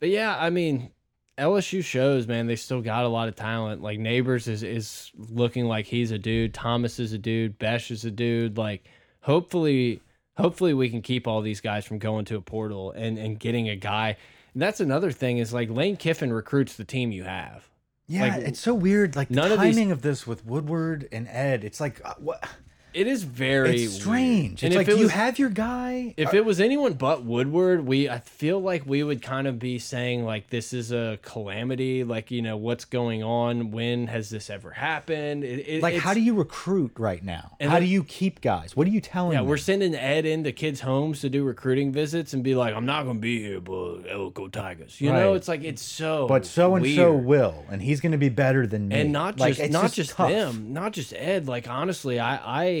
but 0.00 0.08
yeah, 0.08 0.36
I 0.38 0.50
mean, 0.50 0.90
LSU 1.38 1.82
shows, 1.84 2.26
man, 2.26 2.46
they 2.46 2.56
still 2.56 2.80
got 2.82 3.04
a 3.04 3.08
lot 3.08 3.28
of 3.28 3.36
talent. 3.36 3.82
Like 3.82 3.98
Nabers 3.98 4.48
is 4.48 4.62
is 4.62 5.10
looking 5.16 5.66
like 5.66 5.86
he's 5.86 6.10
a 6.10 6.18
dude. 6.18 6.52
Thomas 6.54 6.98
is 6.98 7.12
a 7.12 7.18
dude. 7.18 7.58
Bech 7.58 7.90
is 7.90 8.04
a 8.04 8.10
dude. 8.10 8.58
Like 8.58 8.84
hopefully, 9.20 10.00
hopefully 10.36 10.74
we 10.74 10.90
can 10.90 11.02
keep 11.02 11.26
all 11.28 11.40
these 11.42 11.60
guys 11.60 11.84
from 11.84 11.98
going 11.98 12.24
to 12.26 12.36
a 12.36 12.40
portal 12.40 12.92
and 12.92 13.18
and 13.18 13.38
getting 13.38 13.68
a 13.68 13.76
guy. 13.76 14.16
And 14.52 14.60
that's 14.60 14.80
another 14.80 15.12
thing 15.12 15.38
is 15.38 15.52
like 15.52 15.70
Lane 15.70 15.96
Kiffin 15.96 16.32
recruits 16.32 16.74
the 16.76 16.84
team 16.84 17.12
you 17.12 17.22
have. 17.24 17.68
Yeah, 18.08 18.22
Like, 18.36 18.42
it's 18.48 18.58
so 18.58 18.74
weird. 18.74 19.14
Like 19.14 19.28
the 19.28 19.36
none 19.36 19.52
of 19.52 19.60
these- 19.60 19.76
timing 19.76 19.92
of, 19.92 20.02
this 20.02 20.26
with 20.26 20.44
Woodward 20.44 21.08
and 21.12 21.28
Ed. 21.28 21.62
It's 21.62 21.80
like 21.80 22.00
uh, 22.04 22.14
what? 22.18 22.44
It 22.92 23.06
is 23.06 23.22
very 23.22 23.70
It's 23.70 23.92
weird. 23.92 24.02
strange. 24.02 24.62
And 24.62 24.72
It's 24.72 24.80
if 24.80 24.88
like 24.88 24.96
it 24.96 25.00
you 25.00 25.08
have 25.08 25.38
your 25.38 25.48
guy. 25.50 26.14
If 26.16 26.34
it 26.34 26.44
was 26.44 26.60
anyone 26.60 26.94
but 26.94 27.24
Woodward, 27.24 27.86
we 27.86 28.08
I 28.08 28.18
feel 28.18 28.60
like 28.60 28.84
we 28.86 29.02
would 29.02 29.22
kind 29.22 29.46
of 29.46 29.58
be 29.58 29.78
saying 29.78 30.24
like 30.24 30.50
this 30.50 30.72
is 30.72 30.92
a 30.92 31.18
calamity. 31.22 32.04
Like 32.04 32.30
you 32.30 32.42
know 32.42 32.56
what's 32.56 32.84
going 32.84 33.22
on? 33.22 33.70
When 33.70 34.06
has 34.08 34.30
this 34.30 34.50
ever 34.50 34.70
happened? 34.70 35.44
It, 35.44 35.68
it, 35.68 35.82
like, 35.82 35.96
how 35.96 36.14
do 36.14 36.20
you 36.20 36.34
recruit 36.34 36.92
right 36.98 37.22
now? 37.24 37.56
And 37.60 37.70
How 37.70 37.76
then- 37.76 37.86
do 37.86 37.92
you 37.92 38.04
keep 38.04 38.40
guys? 38.40 38.76
What 38.76 38.86
are 38.86 38.90
you 38.90 39.00
telling? 39.00 39.32
Yeah, 39.32 39.40
them? 39.40 39.48
we're 39.48 39.56
sending 39.56 39.94
Ed 39.94 40.26
into 40.26 40.52
kids' 40.52 40.80
homes 40.80 41.20
to 41.20 41.28
do 41.30 41.44
recruiting 41.44 41.92
visits 41.92 42.32
and 42.34 42.42
be 42.42 42.54
like, 42.54 42.74
I'm 42.74 42.86
not 42.86 43.04
gonna 43.04 43.18
be 43.18 43.40
here, 43.42 43.60
but 43.60 43.72
oh, 44.10 44.30
go 44.34 44.48
Tigers. 44.48 45.00
You 45.00 45.12
know, 45.12 45.34
it's 45.34 45.48
like 45.48 45.64
it's 45.64 45.82
so. 45.82 46.26
but 46.26 46.46
so 46.46 46.74
and 46.74 46.86
so 46.94 47.14
will, 47.14 47.64
and 47.70 47.80
he's 47.82 48.00
going 48.00 48.12
to 48.12 48.18
be 48.18 48.28
better 48.28 48.66
than 48.66 48.88
me. 48.88 48.96
and 49.00 49.12
not 49.12 49.38
Like, 49.38 49.54
just 49.56 49.70
not 49.72 49.92
just, 49.92 50.10
tough. 50.10 50.30
them, 50.30 50.72
not 50.72 50.92
just 50.92 51.12
Ed. 51.14 51.46
Like 51.48 51.68
honestly, 51.68 52.18
I 52.18 52.36
I 52.36 52.79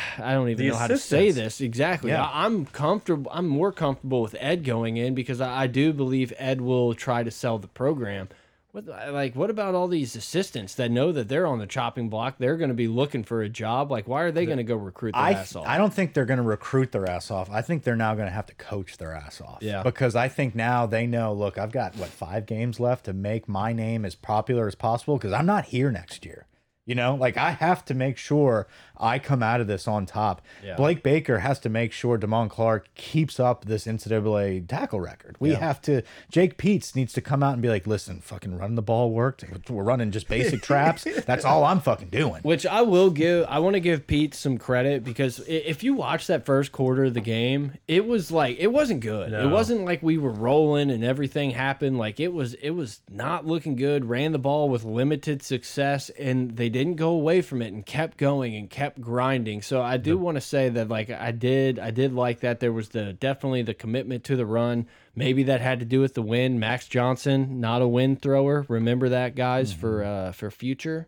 I 0.18 0.32
don't 0.32 0.48
even 0.48 0.64
The 0.64 0.72
know 0.72 0.78
how 0.78 0.86
to 0.86 0.98
say 0.98 1.30
this 1.30 1.60
exactly. 1.60 2.10
Yeah. 2.10 2.24
I, 2.24 2.46
I'm 2.46 2.66
comfortable. 2.66 3.30
I'm 3.34 3.48
more 3.48 3.72
comfortable 3.72 4.22
with 4.22 4.36
Ed 4.38 4.64
going 4.64 4.96
in 4.96 5.14
because 5.14 5.40
I, 5.40 5.62
I 5.62 5.66
do 5.66 5.92
believe 5.92 6.32
Ed 6.38 6.60
will 6.60 6.94
try 6.94 7.22
to 7.22 7.30
sell 7.30 7.58
the 7.58 7.68
program. 7.68 8.28
What 8.72 8.86
like 8.86 9.36
what 9.36 9.50
about 9.50 9.74
all 9.74 9.86
these 9.86 10.16
assistants 10.16 10.76
that 10.76 10.90
know 10.90 11.12
that 11.12 11.28
they're 11.28 11.46
on 11.46 11.58
the 11.58 11.66
chopping 11.66 12.08
block? 12.08 12.36
They're 12.38 12.56
going 12.56 12.70
to 12.70 12.74
be 12.74 12.88
looking 12.88 13.22
for 13.22 13.42
a 13.42 13.48
job. 13.50 13.90
Like 13.90 14.08
why 14.08 14.22
are 14.22 14.30
they 14.30 14.46
going 14.46 14.56
to 14.56 14.64
go 14.64 14.76
recruit 14.76 15.12
their 15.12 15.22
I, 15.22 15.32
ass 15.32 15.54
off? 15.54 15.66
I 15.66 15.76
don't 15.76 15.92
think 15.92 16.14
they're 16.14 16.24
going 16.24 16.38
to 16.38 16.42
recruit 16.42 16.90
their 16.90 17.06
ass 17.06 17.30
off. 17.30 17.50
I 17.50 17.60
think 17.60 17.82
they're 17.82 17.96
now 17.96 18.14
going 18.14 18.28
to 18.28 18.32
have 18.32 18.46
to 18.46 18.54
coach 18.54 18.96
their 18.96 19.12
ass 19.12 19.42
off. 19.42 19.58
Yeah. 19.60 19.82
Because 19.82 20.16
I 20.16 20.28
think 20.28 20.54
now 20.54 20.86
they 20.86 21.06
know, 21.06 21.34
look, 21.34 21.58
I've 21.58 21.70
got, 21.70 21.96
what, 21.96 22.08
five 22.08 22.46
games 22.46 22.80
left 22.80 23.04
to 23.04 23.12
make 23.12 23.46
my 23.46 23.74
name 23.74 24.06
as 24.06 24.14
popular 24.14 24.66
as 24.66 24.74
possible 24.74 25.18
because 25.18 25.34
I'm 25.34 25.44
not 25.46 25.66
here 25.66 25.90
next 25.90 26.24
year. 26.24 26.46
You 26.86 26.94
know, 26.96 27.14
like 27.14 27.36
I 27.36 27.50
have 27.50 27.84
to 27.84 27.94
make 27.94 28.16
sure 28.16 28.66
I 29.02 29.18
come 29.18 29.42
out 29.42 29.60
of 29.60 29.66
this 29.66 29.88
on 29.88 30.06
top. 30.06 30.40
Yeah. 30.64 30.76
Blake 30.76 31.02
Baker 31.02 31.40
has 31.40 31.58
to 31.60 31.68
make 31.68 31.92
sure 31.92 32.16
Damone 32.16 32.48
Clark 32.48 32.88
keeps 32.94 33.40
up 33.40 33.64
this 33.64 33.86
NCAA 33.86 34.66
tackle 34.68 35.00
record. 35.00 35.36
We 35.40 35.54
have 35.54 35.82
to. 35.82 36.02
Jake 36.30 36.56
Peetz 36.56 36.94
needs 36.94 37.12
to 37.14 37.20
come 37.20 37.42
out 37.42 37.54
and 37.54 37.62
be 37.62 37.68
like, 37.68 37.86
"Listen, 37.86 38.20
fucking 38.20 38.56
run 38.56 38.76
the 38.76 38.82
ball 38.82 39.10
worked. 39.10 39.44
We're 39.68 39.82
running 39.82 40.12
just 40.12 40.28
basic 40.28 40.62
traps. 40.62 41.06
That's 41.26 41.44
all 41.44 41.64
I'm 41.64 41.80
fucking 41.80 42.10
doing." 42.10 42.42
Which 42.42 42.64
I 42.64 42.82
will 42.82 43.10
give. 43.10 43.46
I 43.48 43.58
want 43.58 43.74
to 43.74 43.80
give 43.80 44.06
Pete 44.06 44.34
some 44.34 44.56
credit 44.56 45.02
because 45.02 45.40
if 45.48 45.82
you 45.82 45.94
watch 45.94 46.28
that 46.28 46.46
first 46.46 46.70
quarter 46.70 47.04
of 47.04 47.14
the 47.14 47.20
game, 47.20 47.72
it 47.88 48.06
was 48.06 48.30
like 48.30 48.58
it 48.58 48.68
wasn't 48.68 49.00
good. 49.00 49.32
It 49.32 49.48
wasn't 49.50 49.84
like 49.84 50.02
we 50.02 50.16
were 50.16 50.32
rolling 50.32 50.90
and 50.90 51.02
everything 51.02 51.50
happened. 51.50 51.98
Like 51.98 52.20
it 52.20 52.32
was. 52.32 52.54
It 52.54 52.70
was 52.70 53.00
not 53.10 53.46
looking 53.46 53.74
good. 53.74 54.04
Ran 54.04 54.30
the 54.30 54.38
ball 54.38 54.68
with 54.68 54.84
limited 54.84 55.42
success, 55.42 56.08
and 56.10 56.56
they 56.56 56.68
didn't 56.68 56.94
go 56.94 57.10
away 57.10 57.42
from 57.42 57.62
it 57.62 57.72
and 57.72 57.84
kept 57.84 58.16
going 58.16 58.54
and 58.54 58.70
kept 58.70 58.91
grinding. 59.00 59.62
So 59.62 59.82
I 59.82 59.96
do 59.96 60.16
want 60.18 60.36
to 60.36 60.40
say 60.40 60.68
that 60.68 60.88
like 60.88 61.10
I 61.10 61.32
did. 61.32 61.78
I 61.78 61.90
did 61.90 62.12
like 62.12 62.40
that. 62.40 62.60
There 62.60 62.72
was 62.72 62.90
the 62.90 63.12
definitely 63.12 63.62
the 63.62 63.74
commitment 63.74 64.24
to 64.24 64.36
the 64.36 64.46
run. 64.46 64.86
Maybe 65.14 65.44
that 65.44 65.60
had 65.60 65.80
to 65.80 65.84
do 65.84 66.00
with 66.00 66.14
the 66.14 66.22
win. 66.22 66.58
Max 66.58 66.88
Johnson, 66.88 67.60
not 67.60 67.82
a 67.82 67.88
wind 67.88 68.22
thrower. 68.22 68.64
Remember 68.68 69.08
that, 69.10 69.34
guys, 69.34 69.72
for 69.72 70.04
uh, 70.04 70.32
for 70.32 70.50
future. 70.50 71.06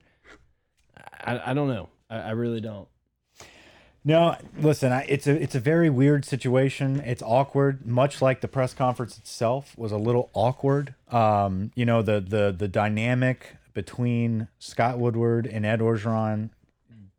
I, 1.25 1.51
I 1.51 1.55
don't 1.55 1.69
know. 1.69 1.89
I, 2.11 2.17
I 2.17 2.31
really 2.31 2.61
don't. 2.61 2.89
No, 4.07 4.37
listen, 4.59 4.93
I, 4.93 5.07
it's 5.09 5.27
a 5.27 5.43
it's 5.43 5.55
a 5.55 5.61
very 5.61 5.89
weird 5.89 6.27
situation. 6.27 7.01
It's 7.01 7.23
awkward, 7.23 7.87
much 7.87 8.21
like 8.21 8.43
the 8.43 8.49
press 8.49 8.75
conference 8.75 9.17
itself 9.17 9.77
was 9.79 9.93
a 9.93 9.97
little 9.97 10.29
awkward. 10.35 10.95
Um, 11.11 11.73
you 11.75 11.87
know, 11.87 12.03
the 12.03 12.21
the 12.21 12.55
the 12.57 12.69
dynamic 12.69 13.57
between 13.73 14.49
Scott 14.59 14.99
Woodward 14.99 15.47
and 15.47 15.65
Ed 15.65 15.81
Orgeron, 15.81 16.51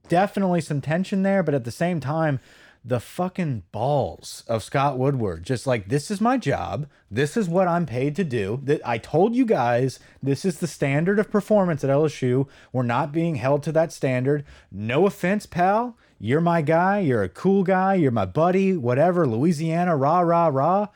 definitely 0.07 0.61
some 0.61 0.81
tension 0.81 1.23
there, 1.23 1.43
but 1.43 1.53
at 1.53 1.63
the 1.63 1.71
same 1.71 1.99
time, 1.99 2.39
the 2.87 2.99
fucking 2.99 3.63
balls 3.71 4.43
of 4.47 4.63
Scott 4.63 4.99
Woodward, 4.99 5.43
just 5.43 5.65
like 5.65 5.89
this 5.89 6.11
is 6.11 6.21
my 6.21 6.37
job, 6.37 6.87
this 7.09 7.35
is 7.35 7.49
what 7.49 7.67
I'm 7.67 7.87
paid 7.87 8.15
to 8.17 8.23
do. 8.23 8.61
That 8.63 8.79
I 8.87 8.99
told 8.99 9.35
you 9.35 9.43
guys, 9.43 9.99
this 10.21 10.45
is 10.45 10.59
the 10.59 10.67
standard 10.67 11.17
of 11.17 11.31
performance 11.31 11.83
at 11.83 11.89
LSU. 11.89 12.47
We're 12.71 12.83
not 12.83 13.11
being 13.11 13.35
held 13.35 13.63
to 13.63 13.71
that 13.71 13.91
standard. 13.91 14.45
No 14.71 15.07
offense, 15.07 15.47
pal. 15.47 15.97
You're 16.19 16.41
my 16.41 16.61
guy. 16.61 16.99
You're 16.99 17.23
a 17.23 17.29
cool 17.29 17.63
guy. 17.63 17.95
You're 17.95 18.11
my 18.11 18.25
buddy. 18.27 18.77
Whatever. 18.77 19.27
Louisiana, 19.27 19.95
rah 19.97 20.19
rah 20.19 20.47
rah. 20.47 20.87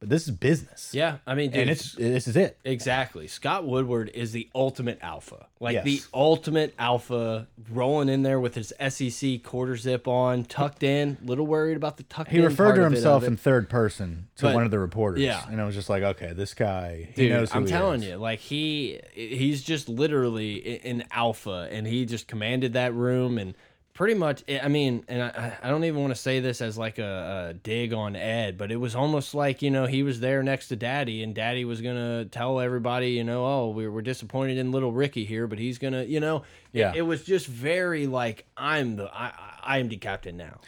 But 0.00 0.10
this 0.10 0.28
is 0.28 0.30
business. 0.30 0.92
Yeah, 0.94 1.16
I 1.26 1.34
mean, 1.34 1.50
dude, 1.50 1.60
and 1.62 1.70
it's 1.70 1.92
this 1.94 2.28
is 2.28 2.36
it. 2.36 2.56
exactly. 2.64 3.26
Scott 3.26 3.66
Woodward 3.66 4.10
is 4.14 4.30
the 4.30 4.48
ultimate 4.54 5.00
alpha, 5.02 5.46
like 5.58 5.74
Yes. 5.74 5.84
the 5.84 6.00
ultimate 6.14 6.72
alpha, 6.78 7.48
rolling 7.68 8.08
in 8.08 8.22
there 8.22 8.38
with 8.38 8.54
his 8.54 8.72
SEC 8.78 9.42
quarter 9.42 9.76
zip 9.76 10.06
on, 10.06 10.44
tucked 10.44 10.84
in. 10.84 11.16
Little 11.24 11.48
worried 11.48 11.76
about 11.76 11.96
the 11.96 12.04
tucked. 12.04 12.30
He 12.30 12.40
referred 12.40 12.76
to 12.76 12.84
himself 12.84 13.24
in 13.24 13.36
third 13.36 13.68
person 13.68 14.28
to 14.36 14.44
But- 14.44 14.54
one 14.54 14.64
of 14.64 14.70
the 14.70 14.78
reporters. 14.78 15.20
yeah. 15.20 15.44
and 15.50 15.60
I 15.60 15.64
was 15.64 15.74
just 15.74 15.90
like, 15.90 16.04
okay, 16.04 16.32
this 16.32 16.54
guy, 16.54 17.08
he 17.16 17.22
Dude, 17.22 17.32
knows 17.32 17.50
who 17.50 17.58
I'm 17.58 17.66
telling 17.66 18.02
is. 18.04 18.08
you, 18.10 18.16
like 18.18 18.38
he 18.38 19.00
he's 19.14 19.64
just 19.64 19.88
literally 19.88 20.80
an 20.84 21.04
alpha, 21.10 21.68
and 21.72 21.88
he 21.88 22.06
just 22.06 22.28
commanded 22.28 22.74
that 22.74 22.94
room 22.94 23.36
and 23.36 23.54
pretty 23.98 24.14
much. 24.14 24.44
Eh, 24.46 24.60
I 24.62 24.68
mean, 24.68 25.04
and 25.08 25.20
I, 25.20 25.58
I 25.60 25.68
don't 25.68 25.82
even 25.84 26.00
want 26.00 26.14
to 26.14 26.20
say 26.20 26.38
this 26.38 26.62
as 26.62 26.78
like 26.78 26.98
a, 26.98 27.48
a 27.50 27.54
dig 27.54 27.92
on 27.92 28.14
Ed, 28.14 28.56
but 28.56 28.70
it 28.70 28.76
was 28.76 28.94
almost 28.94 29.34
like 29.34 29.60
you 29.60 29.72
know 29.72 29.86
he 29.86 30.04
was 30.04 30.20
there 30.20 30.42
next 30.42 30.68
to 30.68 30.76
Daddy, 30.76 31.22
and 31.24 31.34
Daddy 31.34 31.64
was 31.64 31.82
gonna 31.82 32.24
tell 32.24 32.60
everybody, 32.60 33.10
you 33.10 33.24
know, 33.24 33.44
oh, 33.44 33.68
we're 33.70 33.90
we're 33.90 34.00
disappointed 34.00 34.56
in 34.56 34.70
little 34.70 34.92
Ricky 34.92 35.24
here, 35.24 35.48
but 35.48 35.58
he's 35.58 35.78
gonna, 35.78 36.04
you 36.04 36.20
know, 36.20 36.44
Yeah. 36.72 36.92
it, 36.94 37.02
was 37.02 37.24
just 37.24 37.48
very 37.48 38.06
like 38.06 38.46
I'm 38.56 38.96
the 38.96 39.10
I, 39.12 39.32
I 39.62 39.78
am 39.78 39.88
the 39.88 39.96
captain 39.96 40.36
now. 40.36 40.60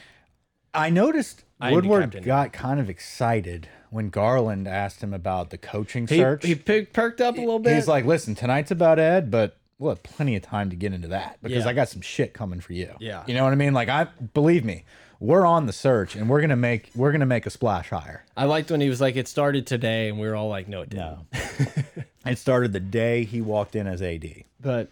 I 0.75 0.91
noticed 0.91 1.45
I 1.61 1.73
Woodward 1.73 2.25
got 2.25 2.53
kind 2.53 2.81
of 2.81 2.91
excited 2.91 3.69
when 3.91 4.11
Garland 4.11 4.67
asked 4.67 5.03
him 5.03 5.15
about 5.15 5.51
the 5.51 5.59
coaching 5.59 6.07
He 6.09 6.19
search. 6.19 6.45
he 6.45 6.55
perked 6.57 7.21
up 7.21 7.37
a 7.37 7.41
little 7.41 7.59
bit. 7.61 7.75
He's 7.77 7.89
like, 7.89 8.05
listen, 8.05 8.35
tonight's 8.35 8.71
about 8.73 8.99
Ed, 8.99 9.31
but 9.31 9.57
we'll 9.81 9.91
have 9.91 10.03
plenty 10.05 10.37
of 10.37 10.43
time 10.43 10.71
to 10.71 10.77
get 10.77 10.93
into 10.93 11.09
that 11.09 11.39
because 11.43 11.65
Yeah. 11.65 11.71
I 11.71 11.73
got 11.73 11.89
some 11.89 12.03
shit 12.03 12.35
coming 12.35 12.61
for 12.61 12.75
you. 12.75 12.95
Yeah. 13.01 13.25
You 13.27 13.35
know 13.35 13.43
what 13.43 13.53
I 13.53 13.57
mean? 13.57 13.73
Like 13.73 13.89
I 13.89 14.05
believe 14.35 14.65
me, 14.65 14.85
we're 15.19 15.45
on 15.47 15.67
the 15.67 15.73
search 15.73 16.15
and 16.15 16.29
we're 16.29 16.41
gonna 16.41 16.55
make 16.57 16.91
we're 16.95 17.11
gonna 17.13 17.27
make 17.27 17.47
a 17.47 17.51
splash 17.51 17.89
higher. 17.89 18.25
I 18.37 18.45
liked 18.45 18.71
when 18.71 18.81
he 18.81 18.89
was 18.89 19.01
like, 19.01 19.17
it 19.17 19.27
started 19.27 19.67
today, 19.67 20.09
and 20.09 20.21
we 20.21 20.29
were 20.29 20.37
all 20.37 20.49
like, 20.49 20.69
no, 20.69 20.83
it 20.83 20.91
didn't. 20.91 21.19
it 22.27 22.39
started 22.39 22.73
the 22.73 22.81
day 22.81 23.25
he 23.25 23.41
walked 23.41 23.75
in 23.75 23.87
as 23.87 24.03
AD. 24.03 24.45
But 24.61 24.91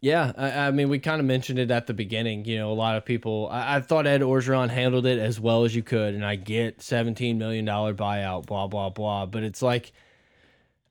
yeah, 0.00 0.32
I, 0.36 0.50
I 0.66 0.70
mean, 0.72 0.88
we 0.88 0.98
kind 0.98 1.20
of 1.20 1.26
mentioned 1.26 1.60
it 1.60 1.70
at 1.70 1.86
the 1.86 1.94
beginning. 1.94 2.44
You 2.44 2.58
know, 2.58 2.72
a 2.72 2.74
lot 2.74 2.96
of 2.96 3.04
people. 3.04 3.48
I, 3.52 3.76
I 3.76 3.80
thought 3.80 4.06
Ed 4.06 4.20
Orgeron 4.20 4.68
handled 4.68 5.06
it 5.06 5.20
as 5.20 5.38
well 5.38 5.64
as 5.64 5.76
you 5.76 5.84
could, 5.84 6.14
and 6.14 6.24
I 6.24 6.34
get 6.34 6.82
seventeen 6.82 7.38
million 7.38 7.64
dollar 7.64 7.94
buyout, 7.94 8.46
blah 8.46 8.66
blah 8.66 8.90
blah. 8.90 9.26
But 9.26 9.44
it's 9.44 9.62
like, 9.62 9.92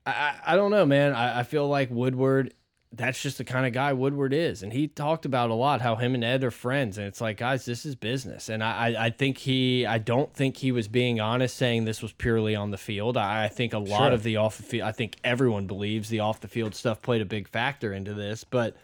I 0.05 0.11
I 0.11 0.53
I 0.53 0.55
don't 0.55 0.71
know, 0.71 0.85
man. 0.85 1.13
I, 1.13 1.39
I 1.39 1.43
feel 1.43 1.67
like 1.67 1.89
Woodward. 1.91 2.53
That's 2.93 3.22
just 3.22 3.38
the 3.38 3.45
kind 3.45 3.65
of 3.65 3.72
guy 3.72 3.93
Woodward 3.93 4.34
is. 4.34 4.63
And 4.63 4.73
he 4.73 4.88
talked 4.88 5.23
about 5.26 5.49
a 5.49 5.53
lot 5.53 5.80
how 5.80 5.95
him 5.95 6.13
and 6.13 6.23
Ed 6.26 6.43
are 6.43 6.51
friends. 6.51 6.97
And 6.97 7.07
it's 7.07 7.22
like, 7.22 7.38
guys, 7.38 7.63
this 7.63 7.85
is 7.85 7.95
business. 7.95 8.49
And 8.49 8.61
I, 8.61 8.89
I, 8.89 9.05
I 9.05 9.09
think 9.11 9.38
he, 9.38 9.85
I 9.85 9.97
don't 9.97 10.34
think 10.34 10.57
he 10.57 10.73
was 10.73 10.89
being 10.89 11.22
honest 11.22 11.55
saying 11.55 11.85
this 11.85 12.01
was 12.01 12.11
purely 12.11 12.53
on 12.53 12.72
the 12.72 12.77
field. 12.77 13.15
I, 13.15 13.45
I 13.45 13.47
think 13.47 13.72
a 13.73 13.77
lot 13.80 13.97
Sure. 14.07 14.11
of 14.11 14.23
the 14.23 14.35
off 14.35 14.57
the 14.57 14.63
field, 14.63 14.88
I 14.88 14.91
think 14.91 15.15
everyone 15.23 15.68
believes 15.68 16.09
the 16.09 16.19
off 16.19 16.41
the 16.41 16.49
field 16.49 16.76
stuff 16.76 17.01
played 17.01 17.22
a 17.22 17.26
big 17.26 17.47
factor 17.47 17.93
into 17.93 18.13
this. 18.13 18.43
But, 18.43 18.76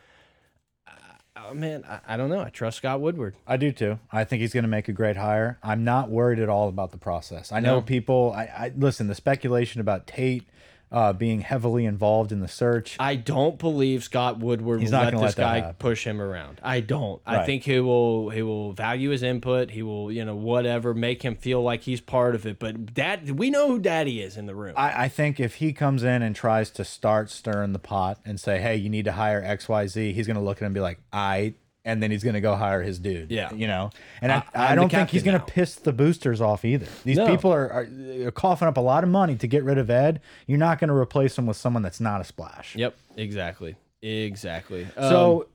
uh, 1.35 1.53
man, 1.53 1.83
I, 1.87 1.99
I 2.13 2.17
don't 2.17 2.29
know. 2.29 2.39
I 2.41 2.49
trust 2.49 2.77
Scott 2.77 3.01
Woodward. 3.01 3.35
I 3.45 3.57
do 3.57 3.71
too. 3.71 3.99
I 4.11 4.23
think 4.23 4.41
he's 4.41 4.53
going 4.53 4.63
to 4.63 4.69
make 4.69 4.87
a 4.87 4.93
great 4.93 5.17
hire. 5.17 5.59
I'm 5.61 5.83
not 5.83 6.09
worried 6.09 6.39
at 6.39 6.49
all 6.49 6.69
about 6.69 6.91
the 6.91 6.97
process. 6.97 7.51
I 7.51 7.59
know 7.59 7.75
No. 7.75 7.81
people. 7.81 8.33
I, 8.35 8.43
I 8.43 8.71
listen. 8.75 9.07
The 9.07 9.15
speculation 9.15 9.81
about 9.81 10.07
Tate 10.07 10.47
uh, 10.91 11.13
being 11.13 11.41
heavily 11.41 11.85
involved 11.85 12.31
in 12.31 12.39
the 12.39 12.47
search. 12.47 12.95
I 12.99 13.15
don't 13.15 13.59
believe 13.59 14.03
Scott 14.03 14.39
Woodward 14.39 14.79
He's 14.79 14.91
will 14.91 14.99
not 14.99 15.05
let 15.05 15.13
gonna 15.13 15.25
this 15.25 15.37
let 15.37 15.43
guy 15.43 15.55
happen. 15.59 15.75
push 15.79 16.05
him 16.05 16.21
around. 16.21 16.61
I 16.63 16.79
don't. 16.79 17.21
I 17.25 17.45
think 17.45 17.63
he 17.63 17.79
will 17.79 18.29
he 18.29 18.41
will 18.41 18.71
value 18.73 19.09
his 19.09 19.23
input. 19.23 19.71
He 19.71 19.83
will, 19.83 20.11
you 20.11 20.23
know, 20.23 20.35
whatever, 20.35 20.93
make 20.93 21.23
him 21.23 21.35
feel 21.35 21.61
like 21.61 21.81
he's 21.81 21.99
part 22.01 22.35
of 22.35 22.45
it. 22.45 22.59
But 22.59 22.93
dad 22.93 23.31
we 23.31 23.49
know 23.49 23.67
who 23.67 23.79
daddy 23.79 24.21
is 24.21 24.37
in 24.37 24.45
the 24.45 24.55
room. 24.55 24.75
I, 24.77 25.03
I 25.05 25.07
think 25.09 25.39
if 25.39 25.55
he 25.55 25.73
comes 25.73 26.03
in 26.03 26.21
and 26.21 26.35
tries 26.35 26.69
to 26.71 26.85
start 26.85 27.29
stirring 27.29 27.73
the 27.73 27.79
pot 27.79 28.19
and 28.25 28.39
say, 28.39 28.59
"Hey, 28.61 28.77
you 28.77 28.89
need 28.89 29.05
to 29.05 29.11
hire 29.13 29.41
X, 29.43 29.67
Y, 29.67 29.87
Z," 29.87 30.13
he's 30.13 30.27
going 30.27 30.37
to 30.37 30.43
look 30.43 30.57
at 30.57 30.61
him 30.61 30.67
and 30.67 30.75
be 30.75 30.81
like, 30.81 30.99
"I," 31.11 31.55
and 31.87 32.03
then 32.03 32.11
he's 32.11 32.23
going 32.23 32.33
to 32.35 32.41
go 32.41 32.55
hire 32.55 32.83
his 32.83 32.99
dude. 32.99 33.31
Yeah. 33.31 33.51
you 33.53 33.65
know. 33.65 33.89
And 34.21 34.31
I, 34.31 34.43
I- 34.53 34.73
I, 34.73 34.75
don't 34.75 34.89
think 34.91 35.09
he's 35.09 35.23
going 35.23 35.39
to 35.39 35.45
piss 35.45 35.75
the 35.75 35.93
boosters 35.93 36.41
off 36.41 36.63
either. 36.65 36.87
These 37.03 37.17
No. 37.17 37.27
people 37.27 37.51
are, 37.51 37.71
are, 37.71 37.87
are 38.27 38.31
coughing 38.31 38.67
up 38.67 38.77
a 38.77 38.81
lot 38.81 39.03
of 39.03 39.09
money 39.09 39.35
to 39.37 39.47
get 39.47 39.63
rid 39.63 39.77
of 39.77 39.89
Ed. 39.89 40.19
You're 40.45 40.57
not 40.59 40.79
going 40.79 40.89
to 40.89 40.93
replace 40.95 41.37
him 41.37 41.45
with 41.47 41.57
someone 41.57 41.81
that's 41.83 41.99
not 42.01 42.21
a 42.21 42.23
splash. 42.23 42.75
yep, 42.75 42.95
exactly. 43.15 43.75
Exactly. 44.01 44.87
So 44.95 45.41
Um, 45.41 45.47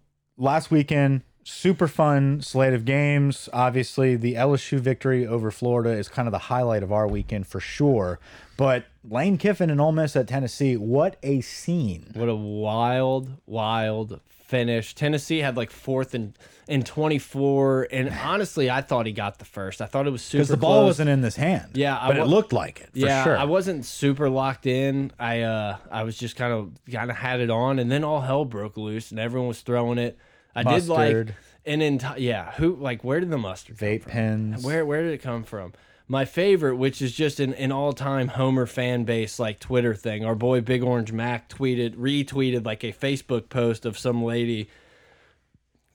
last 0.45 0.71
weekend, 0.71 1.23
super 1.45 1.89
fun 1.89 2.41
slate 2.41 2.73
of 2.73 2.85
games. 2.85 3.49
Obviously, 3.53 4.17
the 4.17 4.35
LSU 4.35 4.79
victory 4.81 5.27
over 5.27 5.51
Florida 5.51 5.91
is 5.91 6.09
kind 6.09 6.27
of 6.29 6.33
the 6.33 6.39
highlight 6.39 6.83
of 6.83 6.93
our 6.93 7.07
weekend 7.07 7.47
for 7.47 7.61
sure. 7.61 8.19
But 8.57 8.85
Lane 9.05 9.39
Kiffin 9.39 9.71
and 9.71 9.81
Ole 9.81 9.93
Miss 9.93 10.15
at 10.17 10.29
Tennessee, 10.29 10.77
what 10.77 11.17
a 11.23 11.41
scene! 11.41 12.11
what 12.15 12.29
a 12.29 12.35
wild, 12.37 13.31
wild 13.47 14.21
finish. 14.53 14.95
Tennessee 14.95 15.39
had 15.39 15.57
like 15.57 15.71
fourth 15.71 16.15
and 16.15 16.37
and 16.69 16.87
24 16.87 17.89
and 17.91 18.09
honestly, 18.11 18.71
I 18.71 18.83
thought 18.83 19.07
he 19.07 19.13
got 19.13 19.39
the 19.39 19.45
first. 19.45 19.81
I 19.83 19.87
thought 19.87 20.07
it 20.07 20.11
was 20.11 20.23
super 20.23 20.39
Because 20.41 20.49
the 20.49 20.57
ball 20.57 20.81
close. 20.81 20.87
wasn't 20.91 21.11
in 21.11 21.23
his 21.23 21.37
hand. 21.37 21.71
Yeah, 21.75 21.99
I 22.01 22.09
but 22.09 22.17
it 22.19 22.25
looked 22.27 22.53
like 22.53 22.81
it. 22.83 22.91
For 22.93 22.99
yeah, 22.99 23.25
sure. 23.25 23.37
I 23.37 23.45
wasn't 23.45 23.85
super 23.85 24.29
locked 24.31 24.67
in. 24.67 25.11
I 25.19 25.41
uh 25.43 25.77
I 25.91 26.05
was 26.05 26.17
just 26.17 26.37
kind 26.37 26.53
of 26.53 26.71
kind 26.93 27.11
of 27.11 27.17
had 27.17 27.41
it 27.41 27.51
on, 27.51 27.79
and 27.79 27.91
then 27.91 28.05
all 28.05 28.21
hell 28.21 28.45
broke 28.45 28.77
loose, 28.77 29.11
and 29.11 29.19
everyone 29.19 29.49
was 29.49 29.61
throwing 29.63 29.99
it. 29.99 30.17
I 30.55 30.63
did 30.63 30.87
like 30.89 31.07
Mustard. 31.15 31.35
an 31.67 31.81
entire 31.83 32.19
yeah. 32.19 32.53
Who 32.53 32.77
like 32.77 33.03
where 33.03 33.21
did 33.21 33.31
the 33.31 33.39
mustard 33.39 33.79
come 33.79 33.89
vape 33.89 34.03
from? 34.03 34.13
pens. 34.13 34.65
Where 34.65 34.85
where 34.87 35.03
did 35.03 35.13
it 35.15 35.23
come 35.23 35.45
from? 35.45 35.73
My 36.13 36.27
favorite, 36.27 36.77
which 36.77 37.01
is 37.01 37.13
just 37.13 37.41
an, 37.41 37.55
an 37.55 37.73
all 37.73 37.95
time 37.95 38.29
Homer 38.29 38.67
fan 38.67 39.05
base 39.05 39.39
like 39.39 39.59
Twitter 39.59 39.95
thing. 39.95 40.27
Our 40.27 40.35
boy 40.35 40.61
Big 40.61 40.83
Orange 40.83 41.11
Mac 41.11 41.49
tweeted 41.49 41.97
retweeted 41.97 42.67
like 42.67 42.85
a 42.85 42.93
Facebook 42.93 43.49
post 43.49 43.87
of 43.87 43.97
some 43.97 44.23
lady 44.23 44.69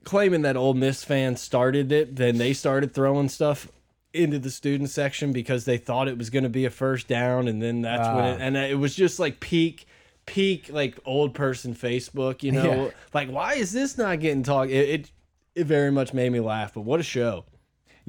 claiming 0.05 0.41
that 0.41 0.57
Ole 0.57 0.73
Miss 0.73 1.03
fans 1.03 1.39
started 1.39 1.91
it. 1.91 2.15
Then 2.15 2.39
they 2.39 2.53
started 2.53 2.95
throwing 2.95 3.29
stuff 3.29 3.71
into 4.11 4.39
the 4.39 4.49
student 4.49 4.89
section 4.89 5.33
because 5.33 5.65
they 5.65 5.77
thought 5.77 6.07
it 6.07 6.17
was 6.17 6.31
going 6.31 6.41
to 6.41 6.49
be 6.49 6.65
a 6.65 6.71
first 6.71 7.07
down, 7.07 7.47
and 7.47 7.61
then 7.61 7.83
that's 7.83 8.07
when 8.07 8.25
it, 8.25 8.37
ah. 8.41 8.43
and 8.43 8.57
it 8.57 8.79
was 8.79 8.95
just 8.95 9.19
like 9.19 9.39
peak. 9.39 9.85
Peak 10.25 10.71
like 10.73 10.97
old 11.05 11.35
person 11.35 11.75
Facebook, 11.75 12.41
you 12.41 12.51
know, 12.51 12.85
Yeah. 12.85 12.91
like 13.13 13.29
why 13.29 13.53
is 13.53 13.71
this 13.71 13.99
not 13.99 14.19
getting 14.19 14.41
talked? 14.41 14.71
It, 14.71 14.89
it 14.89 15.11
it 15.53 15.67
very 15.67 15.91
much 15.91 16.11
made 16.11 16.31
me 16.31 16.39
laugh, 16.39 16.73
but 16.73 16.81
what 16.81 16.99
a 16.99 17.03
show! 17.03 17.45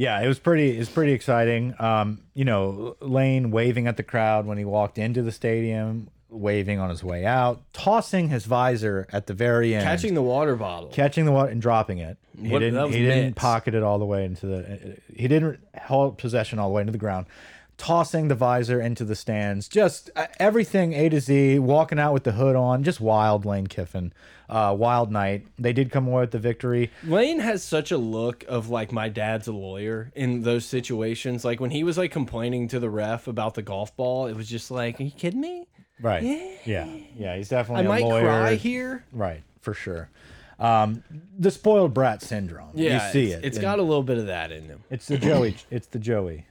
Yeah, 0.01 0.21
it 0.23 0.29
was 0.29 0.39
pretty. 0.39 0.77
It 0.77 0.79
was 0.79 0.89
pretty 0.89 1.13
exciting. 1.13 1.75
Um, 1.81 2.21
you 2.33 2.45
know, 2.45 2.97
Lane 3.01 3.51
waving 3.51 3.89
at 3.89 3.97
the 3.97 4.05
crowd 4.05 4.47
when 4.47 4.57
he 4.57 4.65
walked 4.65 4.97
into 4.97 5.23
the 5.23 5.33
stadium, 5.33 6.09
waving 6.31 6.79
on 6.79 6.89
his 6.89 7.03
way 7.03 7.27
out, 7.27 7.63
tossing 7.73 8.29
his 8.29 8.45
visor 8.47 9.09
at 9.13 9.27
the 9.27 9.35
very 9.35 9.75
end, 9.75 9.83
Catching 9.83 10.15
the 10.15 10.23
water 10.23 10.55
bottle. 10.55 10.91
catching 10.91 11.25
the 11.25 11.33
water 11.33 11.51
and 11.51 11.61
dropping 11.61 11.99
it. 11.99 12.17
He 12.41 12.49
What- 12.49 12.61
didn't. 12.61 12.93
He 12.93 13.01
didn't 13.01 13.35
pocket 13.35 13.75
it 13.75 13.83
all 13.83 13.99
the 13.99 14.05
way 14.05 14.25
into 14.25 14.47
the. 14.47 14.99
He 15.13 15.27
didn't 15.27 15.59
hold 15.83 16.17
possession 16.17 16.61
all 16.61 16.69
the 16.69 16.75
way 16.75 16.83
into 16.83 16.93
the 16.93 16.99
ground. 16.99 17.27
Tossing 17.77 18.29
the 18.29 18.35
visor 18.37 18.81
into 18.81 19.05
the 19.05 19.17
stands, 19.17 19.67
just 19.67 20.11
uh, 20.15 20.27
everything 20.39 20.93
A 20.93 21.09
to 21.09 21.21
Z. 21.21 21.59
Walking 21.59 21.99
out 21.99 22.13
with 22.13 22.23
the 22.23 22.33
hood 22.33 22.55
on, 22.55 22.85
just 22.85 23.01
wild. 23.01 23.45
Lane 23.45 23.67
Kiffin, 23.67 24.13
uh, 24.49 24.75
wild 24.79 25.13
night. 25.13 25.47
They 25.59 25.73
did 25.73 25.91
come 25.91 26.07
away 26.07 26.23
with 26.23 26.31
the 26.31 26.39
victory. 26.39 26.91
Lane 27.05 27.41
has 27.41 27.63
such 27.63 27.91
a 27.91 27.99
look 27.99 28.45
of 28.49 28.71
like 28.71 28.93
my 28.93 29.09
dad's 29.09 29.49
a 29.49 29.53
lawyer 29.53 30.11
in 30.15 30.43
those 30.43 30.65
situations. 30.65 31.45
Like 31.45 31.61
when 31.61 31.71
he 31.71 31.85
was 31.85 31.99
like 31.99 32.11
complaining 32.13 32.69
to 32.69 32.81
the 32.81 32.91
ref 32.91 33.27
about 33.29 33.55
the 33.55 33.63
golf 33.63 33.95
ball, 33.97 34.27
it 34.27 34.37
was 34.37 34.49
just 34.49 34.71
like, 34.71 35.01
are 35.01 35.05
you 35.05 35.11
kidding 35.11 35.41
me? 35.41 35.67
Right. 36.01 36.23
Yeah. 36.65 36.89
Yeah. 37.17 37.37
He's 37.37 37.49
definitely 37.49 37.87
a 37.87 37.89
might 37.89 38.03
lawyer. 38.03 38.23
cry 38.23 38.55
here. 38.55 39.05
Right, 39.13 39.43
for 39.61 39.75
sure. 39.75 40.09
Um, 40.59 41.05
the 41.39 41.51
spoiled 41.51 41.95
brat 41.95 42.21
syndrome. 42.21 42.71
Yeah, 42.75 43.07
you 43.07 43.13
see 43.13 43.27
it's, 43.33 43.35
it. 43.35 43.47
It's 43.47 43.57
and 43.59 43.63
got 43.63 43.79
a 43.79 43.83
little 43.83 44.03
bit 44.03 44.19
of 44.19 44.27
that 44.27 44.51
in 44.51 44.65
him. 44.65 44.83
It's 44.91 45.07
the 45.07 45.19
Joey. 45.19 45.57
it's 45.71 45.87
the 45.87 46.01
Joey. 46.01 46.47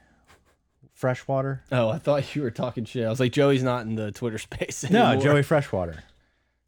Freshwater. 0.93 1.61
Oh, 1.71 1.89
I 1.89 1.99
thought 1.99 2.35
you 2.35 2.41
were 2.41 2.49
talking 2.51 2.85
shit. 2.85 3.05
I 3.05 3.09
was 3.09 3.19
like, 3.19 3.31
Joey's 3.31 3.63
not 3.63 3.85
in 3.85 3.95
the 3.95 4.11
Twitter 4.11 4.37
space 4.39 4.89
No. 4.89 5.19
Joey 5.19 5.43
Freshwater. 5.43 6.03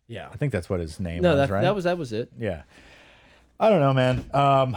Yeah. 0.10 0.28
I 0.34 0.36
think 0.36 0.52
that's 0.52 0.70
what 0.70 0.82
his 0.82 1.00
name 1.00 1.22
No, 1.22 1.36
was, 1.36 1.48
that 1.48 1.54
right? 1.54 1.62
that 1.62 1.74
was 1.76 1.84
that 1.86 1.98
was 1.98 2.12
it. 2.12 2.30
Yeah. 2.38 2.64
I 3.60 3.70
don't 3.70 3.80
know, 3.80 3.94
man. 3.94 4.26
Um, 4.34 4.76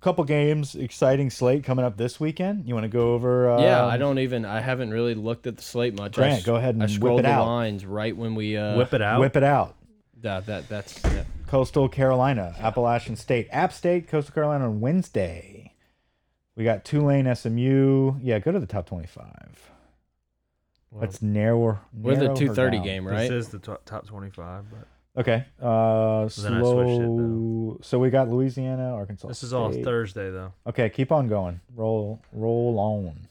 couple 0.00 0.24
games, 0.24 0.74
exciting 0.74 1.30
slate 1.30 1.62
coming 1.64 1.84
up 1.84 1.96
this 1.96 2.18
weekend. 2.18 2.66
You 2.66 2.74
want 2.74 2.84
to 2.84 2.88
go 2.88 3.12
over? 3.14 3.50
Uh, 3.50 3.60
Yeah, 3.62 3.84
I 3.86 3.96
don't 3.98 4.18
even. 4.18 4.44
I 4.44 4.60
haven't 4.60 4.90
really 4.90 5.14
looked 5.14 5.46
at 5.46 5.56
the 5.56 5.62
slate 5.62 5.94
much. 5.94 6.18
I 6.18 6.22
Grant, 6.22 6.38
s- 6.40 6.44
go 6.44 6.56
ahead 6.56 6.74
and 6.74 6.82
I 6.82 6.86
whip 6.86 6.94
scrolled 6.94 7.20
it 7.20 7.22
the 7.24 7.28
out. 7.30 7.46
lines 7.46 7.84
right 7.86 8.16
when 8.16 8.34
we 8.34 8.56
uh, 8.56 8.76
Whip 8.76 8.92
it 8.94 9.02
out. 9.02 9.20
whip 9.20 9.36
it 9.36 9.42
out. 9.44 9.76
That 10.22 10.46
that 10.46 10.68
that's 10.68 11.00
yeah. 11.04 11.24
Coastal 11.48 11.88
Carolina, 11.88 12.54
Appalachian 12.58 13.16
State, 13.16 13.48
App 13.50 13.72
State, 13.72 14.08
Coastal 14.08 14.32
Carolina 14.34 14.64
on 14.64 14.80
Wednesday. 14.80 15.72
We 16.56 16.64
got 16.64 16.84
Tulane, 16.84 17.32
SMU. 17.34 18.14
Yeah, 18.22 18.38
go 18.40 18.52
to 18.52 18.60
the 18.60 18.66
top 18.66 18.86
twenty-five. 18.86 19.70
Let's 20.92 21.22
narrow. 21.22 21.80
We're 21.94 22.14
the 22.14 22.20
narrow 22.22 22.28
her 22.30 22.36
two 22.36 22.54
thirty 22.54 22.76
down. 22.78 22.84
game, 22.84 23.04
This 23.06 23.30
is 23.30 23.48
the 23.48 23.58
top, 23.58 23.84
top 23.84 24.06
25, 24.06 24.64
but 24.70 24.88
Okay. 25.20 25.44
Uh, 25.60 26.26
Then 26.38 26.54
I 26.54 26.60
switched 26.62 26.90
it, 27.02 27.06
slow. 27.06 27.78
So 27.82 27.98
we 27.98 28.08
got 28.10 28.28
Louisiana, 28.30 28.94
Arkansas. 28.94 29.28
this 29.28 29.42
is 29.42 29.52
all 29.52 29.70
State. 29.72 29.84
Thursday, 29.84 30.30
though. 30.30 30.52
Okay, 30.66 30.88
keep 30.90 31.12
on 31.12 31.28
going. 31.28 31.60
Roll, 31.74 32.20
roll 32.32 32.78
on. 32.78 33.28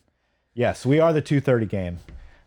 Yes, 0.53 0.85
we 0.85 0.99
are 0.99 1.11
the 1.13 1.21
two 1.21 1.39
thirty 1.41 1.65
game. 1.65 1.99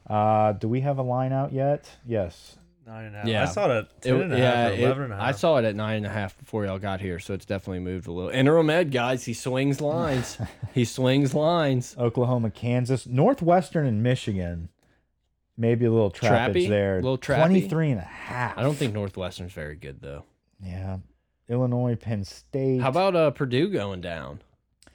Uh, 0.08 0.52
do 0.52 0.68
we 0.68 0.82
have 0.82 0.98
a 0.98 1.02
line 1.02 1.32
out 1.32 1.52
yet? 1.52 1.88
Yes. 2.06 2.56
Nine 2.86 3.06
and 3.06 3.14
a 3.14 3.18
half. 3.20 3.26
Yeah. 3.28 3.42
I 3.42 3.46
saw 3.46 3.64
it 3.64 3.70
at 3.70 3.84
It- 3.84 4.02
10 4.02 4.20
and 4.20 4.32
a 4.34 4.36
half 4.36 4.44
yeah, 4.44 4.68
or 4.68 4.72
it- 4.72 4.80
11 4.80 5.02
and 5.04 5.12
a 5.14 5.16
half. 5.16 5.24
I 5.24 5.32
saw 5.32 5.56
it 5.56 5.64
at 5.64 5.74
nine 5.74 5.96
and 5.96 6.06
a 6.06 6.10
half 6.10 6.36
before 6.36 6.66
y'all 6.66 6.78
got 6.78 7.00
here, 7.00 7.18
so 7.18 7.32
it's 7.32 7.46
definitely 7.46 7.78
moved 7.80 8.06
a 8.06 8.12
little. 8.12 8.28
Interim 8.30 8.68
Ed, 8.68 8.92
guys, 8.92 9.24
he 9.24 9.32
swings 9.32 9.80
lines. 9.80 10.36
he 10.74 10.84
swings 10.84 11.32
lines. 11.34 11.96
Oklahoma, 11.98 12.50
Kansas, 12.50 13.06
Northwestern, 13.06 13.86
and 13.86 14.02
Michigan. 14.02 14.68
Maybe 15.56 15.84
a 15.84 15.90
little 15.90 16.10
trappage 16.10 16.52
Trappy? 16.54 16.68
there. 16.68 16.96
Little 16.96 17.18
trappy? 17.18 17.46
23 17.46 17.90
and 17.92 18.00
a 18.00 18.04
half. 18.04 18.58
I 18.58 18.62
don't 18.62 18.74
think 18.76 18.92
Northwestern's 18.92 19.52
very 19.52 19.76
good 19.76 20.00
though. 20.00 20.24
Yeah. 20.62 20.98
Illinois, 21.48 21.94
Penn 21.96 22.24
State. 22.24 22.80
How 22.80 22.88
about 22.88 23.14
uh, 23.14 23.30
Purdue 23.30 23.68
going 23.68 24.00
down? 24.00 24.40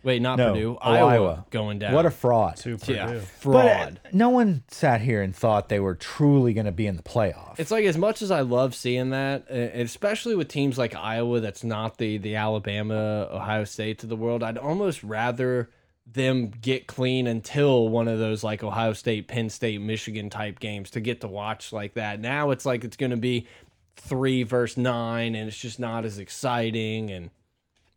Wait, 0.01 0.21
not 0.21 0.37
No, 0.37 0.53
Purdue. 0.53 0.77
oh, 0.81 0.91
Iowa, 0.91 1.07
Iowa. 1.11 1.45
going 1.51 1.77
down. 1.79 1.93
What 1.93 2.05
a 2.05 2.09
fraud. 2.11 2.55
to 2.57 2.77
Purdue. 2.77 2.93
yeah, 2.93 3.13
But 3.15 3.21
fraud. 3.23 3.99
uh, 4.05 4.09
no 4.13 4.29
one 4.29 4.63
sat 4.69 5.01
here 5.01 5.21
and 5.21 5.35
thought 5.35 5.67
they 5.69 5.79
were 5.81 5.95
truly 5.95 6.53
going 6.53 6.65
to 6.67 6.71
be 6.71 6.87
in 6.87 6.95
the 6.95 7.03
playoff. 7.03 7.59
It's 7.59 7.69
like 7.69 7.83
as 7.85 7.97
much 7.97 8.21
as 8.21 8.31
I 8.31 8.41
love 8.41 8.73
seeing 8.73 9.09
that, 9.09 9.47
uh, 9.51 9.53
especially 9.55 10.35
with 10.35 10.47
teams 10.47 10.77
like 10.77 10.95
Iowa, 10.95 11.41
that's 11.41 11.63
not 11.65 11.97
the 11.97 12.17
the 12.17 12.35
Alabama, 12.35 13.27
Ohio 13.31 13.65
State 13.65 14.01
of 14.03 14.09
the 14.09 14.15
world. 14.15 14.41
I'd 14.41 14.57
almost 14.57 15.03
rather 15.03 15.69
them 16.13 16.51
get 16.61 16.87
clean 16.87 17.27
until 17.27 17.89
one 17.89 18.07
of 18.07 18.19
those 18.19 18.43
like 18.43 18.63
Ohio 18.63 18.93
State, 18.93 19.27
Penn 19.27 19.49
State, 19.49 19.79
Michigan 19.81 20.29
type 20.29 20.59
games 20.59 20.89
to 20.91 20.99
get 20.99 21.21
to 21.21 21.27
watch 21.27 21.71
like 21.71 21.93
that. 21.93 22.19
Now 22.19 22.51
it's 22.51 22.65
like 22.65 22.83
it's 22.83 22.97
going 22.97 23.11
to 23.11 23.17
be 23.17 23.47
three 23.95 24.43
versus 24.43 24.77
nine, 24.77 25.35
and 25.35 25.47
it's 25.47 25.57
just 25.57 25.79
not 25.79 26.05
as 26.05 26.17
exciting. 26.19 27.11
And 27.11 27.29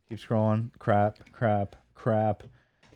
Keep 0.09 0.19
scrolling. 0.19 0.71
Crap, 0.79 1.19
crap, 1.33 1.77
crap. 1.95 2.43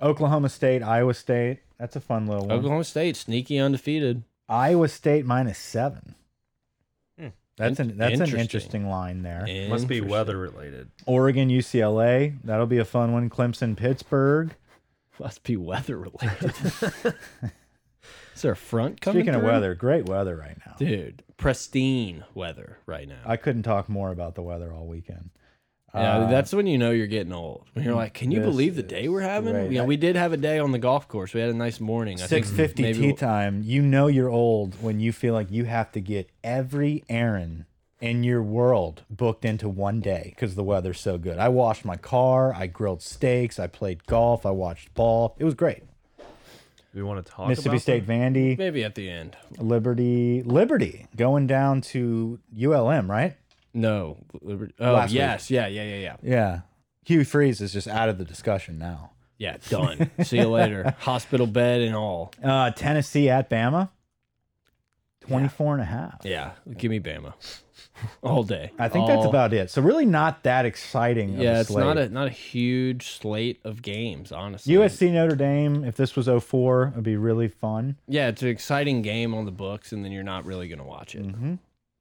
Oklahoma 0.03 0.49
State, 0.49 0.83
Iowa 0.83 1.15
State. 1.15 1.61
That's 1.79 1.97
a 1.97 2.01
fun 2.01 2.27
little 2.27 2.47
one. 2.47 2.59
Oklahoma 2.59 2.85
State 2.85 3.17
sneaky 3.17 3.59
undefeated. 3.59 4.23
Iowa 4.49 4.89
State 4.89 5.25
minus 5.25 5.59
seven. 5.59 6.15
Hmm. 7.19 7.29
That's 7.57 7.81
an 7.81 7.97
that's 7.97 8.15
an 8.15 8.21
Interesting. 8.21 8.41
interesting 8.41 8.89
line 8.91 9.23
there. 9.23 9.47
Must 9.71 9.89
be 9.89 10.01
weather 10.01 10.37
related. 10.37 10.91
Oregon, 11.07 11.49
UCLA. 11.49 12.37
That'll 12.45 12.67
be 12.67 12.79
a 12.79 12.85
fun 12.85 13.13
one. 13.13 13.31
Clemson, 13.31 13.77
Pittsburgh. 13.77 14.55
Must 15.21 15.43
be 15.43 15.57
weather 15.57 15.99
related. 15.99 16.53
Is 18.35 18.43
there 18.43 18.53
a 18.53 18.57
front 18.57 19.01
coming 19.01 19.23
Speaking 19.23 19.35
of 19.35 19.41
through? 19.41 19.51
weather, 19.51 19.75
great 19.75 20.07
weather 20.07 20.37
right 20.37 20.59
now. 20.67 20.75
dude, 20.79 21.23
pristine 21.39 22.23
weather 22.35 22.79
right 22.87 23.09
now. 23.09 23.21
I 23.25 23.37
couldn't 23.37 23.63
talk 23.63 23.89
more 23.89 24.11
about 24.11 24.35
the 24.35 24.43
weather 24.43 24.73
all 24.73 24.87
weekend. 24.87 25.31
yeah, 25.95 26.19
Uh, 26.19 26.31
that's 26.31 26.53
when 26.53 26.67
you 26.67 26.77
know 26.77 26.91
you're 26.91 27.07
getting 27.07 27.33
old. 27.33 27.65
When 27.73 27.83
you're 27.85 27.95
like, 27.95 28.13
can 28.13 28.31
you 28.31 28.41
this 28.41 28.47
believe 28.49 28.77
the 28.77 28.83
day 28.83 29.09
we're 29.09 29.23
having? 29.23 29.53
great. 29.55 29.73
Yeah, 29.73 29.85
we 29.85 29.97
did 29.97 30.17
have 30.17 30.35
a 30.35 30.37
day 30.37 30.59
on 30.59 30.71
the 30.73 30.79
golf 30.79 31.09
course. 31.09 31.33
We 31.33 31.41
had 31.41 31.49
a 31.49 31.55
nice 31.55 31.81
morning. 31.81 32.21
I 32.21 32.27
think 32.27 32.45
Six 32.45 32.55
fifty 32.55 32.83
maybe 32.83 32.99
tea 32.99 33.07
we'll- 33.07 33.17
time. 33.17 33.63
You 33.65 33.81
know 33.81 34.07
you're 34.07 34.29
old 34.29 34.75
when 34.83 35.01
you 35.01 35.13
feel 35.13 35.33
like 35.33 35.51
you 35.51 35.65
have 35.65 35.91
to 35.93 36.01
get 36.03 36.29
every 36.45 37.05
errand 37.09 37.65
in 38.11 38.25
your 38.25 38.43
world 38.43 39.03
booked 39.11 39.45
into 39.45 39.69
one 39.69 40.01
day 40.01 40.33
because 40.35 40.55
the 40.55 40.63
weather's 40.65 41.01
so 41.01 41.19
good. 41.19 41.39
I 41.39 41.49
washed 41.49 41.85
my 41.85 41.97
car. 41.97 42.53
I 42.55 42.67
grilled 42.67 43.03
steaks. 43.03 43.59
I 43.59 43.67
played 43.67 44.07
golf. 44.07 44.45
I 44.47 44.51
watched 44.51 44.95
ball. 44.95 45.35
It 45.39 45.45
was 45.45 45.55
great. 45.55 45.83
we 46.95 47.03
want 47.03 47.25
to 47.25 47.31
talk 47.31 47.49
Mississippi 47.49 47.77
about 47.77 47.83
State 47.83 48.07
Vandy, 48.07 48.57
Maybe 48.59 48.83
at 48.85 48.95
the 48.95 49.11
end. 49.11 49.37
Liberty, 49.59 50.43
Liberty 50.43 51.07
going 51.17 51.47
down 51.47 51.81
to 51.83 52.39
ULM, 52.59 53.11
right? 53.11 53.37
No. 53.75 54.17
Liber- 54.41 54.71
Oh, 54.81 54.93
Last 54.95 55.11
week. 55.11 55.19
yes. 55.19 55.51
Yeah, 55.51 55.67
yeah, 55.67 55.83
yeah, 55.85 55.97
yeah. 55.97 56.17
Yeah. 56.23 56.61
Hugh 57.05 57.25
Freeze 57.25 57.61
is 57.61 57.73
just 57.73 57.87
out 57.89 58.09
of 58.09 58.19
the 58.19 58.25
discussion 58.25 58.79
now. 58.79 59.11
Yeah, 59.39 59.59
done. 59.69 60.11
See 60.25 60.39
you 60.39 60.49
later. 60.49 60.95
Hospital 61.01 61.47
bed 61.47 61.83
and 61.83 61.95
all. 61.95 62.33
Uh, 62.43 62.71
Tennessee 62.71 63.29
at 63.29 63.51
Bama, 63.51 63.91
24 65.21 65.75
and 65.75 65.83
a 65.83 65.85
half. 65.85 66.21
Yeah, 66.25 66.53
give 66.77 66.91
me 66.91 67.01
Bama 67.01 67.35
all 68.23 68.43
day. 68.43 68.71
I 68.79 68.89
think 68.89 69.07
that's 69.07 69.25
All- 69.25 69.29
about 69.29 69.53
it. 69.53 69.71
So 69.71 69.81
really 69.83 70.07
not 70.07 70.43
that 70.45 70.65
exciting. 70.67 71.35
of 71.35 71.41
Yeah, 71.41 71.59
a 71.59 71.61
it's 71.61 71.71
not 71.71 71.99
a 71.99 72.09
not 72.09 72.27
a 72.27 72.31
huge 72.31 73.09
slate 73.11 73.61
of 73.65 73.83
games, 73.83 74.33
honestly. 74.33 74.75
USC 74.75 75.13
Notre 75.13 75.37
Dame. 75.37 75.85
If 75.85 75.97
this 75.97 76.17
was 76.17 76.29
04, 76.29 76.91
it'd 76.93 77.05
be 77.05 77.17
really 77.17 77.49
fun. 77.49 77.97
Yeah, 78.09 78.29
it's 78.29 78.43
an 78.43 78.49
exciting 78.49 79.03
game 79.03 79.35
on 79.35 79.45
the 79.45 79.51
books, 79.51 79.93
and 79.93 80.05
then 80.05 80.13
you're 80.13 80.23
not 80.25 80.45
really 80.45 80.69
gonna 80.69 80.85
watch 80.85 81.15
it. 81.15 81.25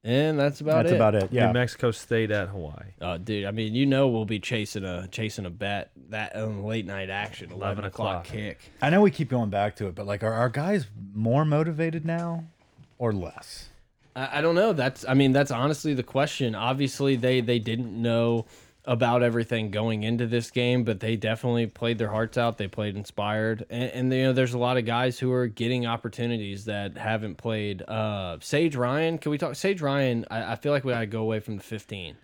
And 0.04 0.38
that's 0.38 0.60
about 0.60 0.84
That's 0.84 0.92
it. 0.92 0.94
about 0.94 1.14
it. 1.16 1.32
New 1.32 1.38
Yeah. 1.40 1.50
Mexico 1.50 1.90
State 1.90 2.30
at 2.30 2.48
Hawaii. 2.50 2.92
Uh, 3.00 3.16
dude, 3.18 3.44
I 3.44 3.50
mean, 3.50 3.74
you 3.74 3.86
know, 3.86 4.06
we'll 4.06 4.24
be 4.24 4.38
chasing 4.38 4.84
a 4.84 5.08
chasing 5.08 5.46
a 5.46 5.50
bet 5.50 5.90
that 6.10 6.36
on 6.36 6.62
late 6.62 6.86
night 6.86 7.10
action, 7.10 7.46
eleven, 7.50 7.78
11 7.78 7.84
o'clock 7.86 8.24
o'clock. 8.26 8.36
kick. 8.36 8.60
I 8.80 8.90
know 8.90 9.00
we 9.00 9.10
keep 9.10 9.28
going 9.28 9.50
back 9.50 9.74
to 9.76 9.88
it, 9.88 9.96
but 9.96 10.06
like, 10.06 10.22
are 10.22 10.32
our 10.32 10.48
guys 10.48 10.86
more 11.12 11.44
motivated 11.44 12.04
now 12.04 12.44
or 12.98 13.12
less? 13.12 13.70
I, 14.16 14.40
don't 14.40 14.54
know. 14.54 14.72
That's 14.72 15.04
I 15.06 15.14
mean, 15.14 15.32
that's 15.32 15.50
honestly 15.50 15.92
the 15.92 16.02
question. 16.02 16.54
Obviously, 16.54 17.16
they 17.16 17.40
they 17.40 17.58
didn't 17.58 18.00
know 18.00 18.46
about 18.86 19.22
everything 19.22 19.70
going 19.70 20.04
into 20.04 20.26
this 20.26 20.50
game, 20.50 20.84
but 20.84 21.00
they 21.00 21.16
definitely 21.16 21.66
played 21.66 21.98
their 21.98 22.08
hearts 22.08 22.38
out. 22.38 22.56
They 22.56 22.68
played 22.68 22.96
inspired, 22.96 23.66
and, 23.68 23.90
and 23.90 24.12
you 24.12 24.24
know, 24.24 24.32
there's 24.32 24.54
a 24.54 24.58
lot 24.58 24.76
of 24.78 24.86
guys 24.86 25.18
who 25.18 25.32
are 25.32 25.46
getting 25.48 25.86
opportunities 25.86 26.64
that 26.64 26.96
haven't 26.96 27.36
played. 27.36 27.82
Uh, 27.82 28.38
Sage 28.40 28.76
Ryan, 28.76 29.18
can 29.18 29.30
we 29.30 29.38
talk? 29.38 29.54
Sage 29.56 29.82
Ryan, 29.82 30.24
I, 30.30 30.52
I 30.52 30.56
feel 30.56 30.72
like 30.72 30.84
we 30.84 30.92
got 30.92 31.00
to 31.00 31.06
go 31.06 31.22
away 31.22 31.40
from 31.40 31.56
the 31.56 31.62
15. 31.62 32.16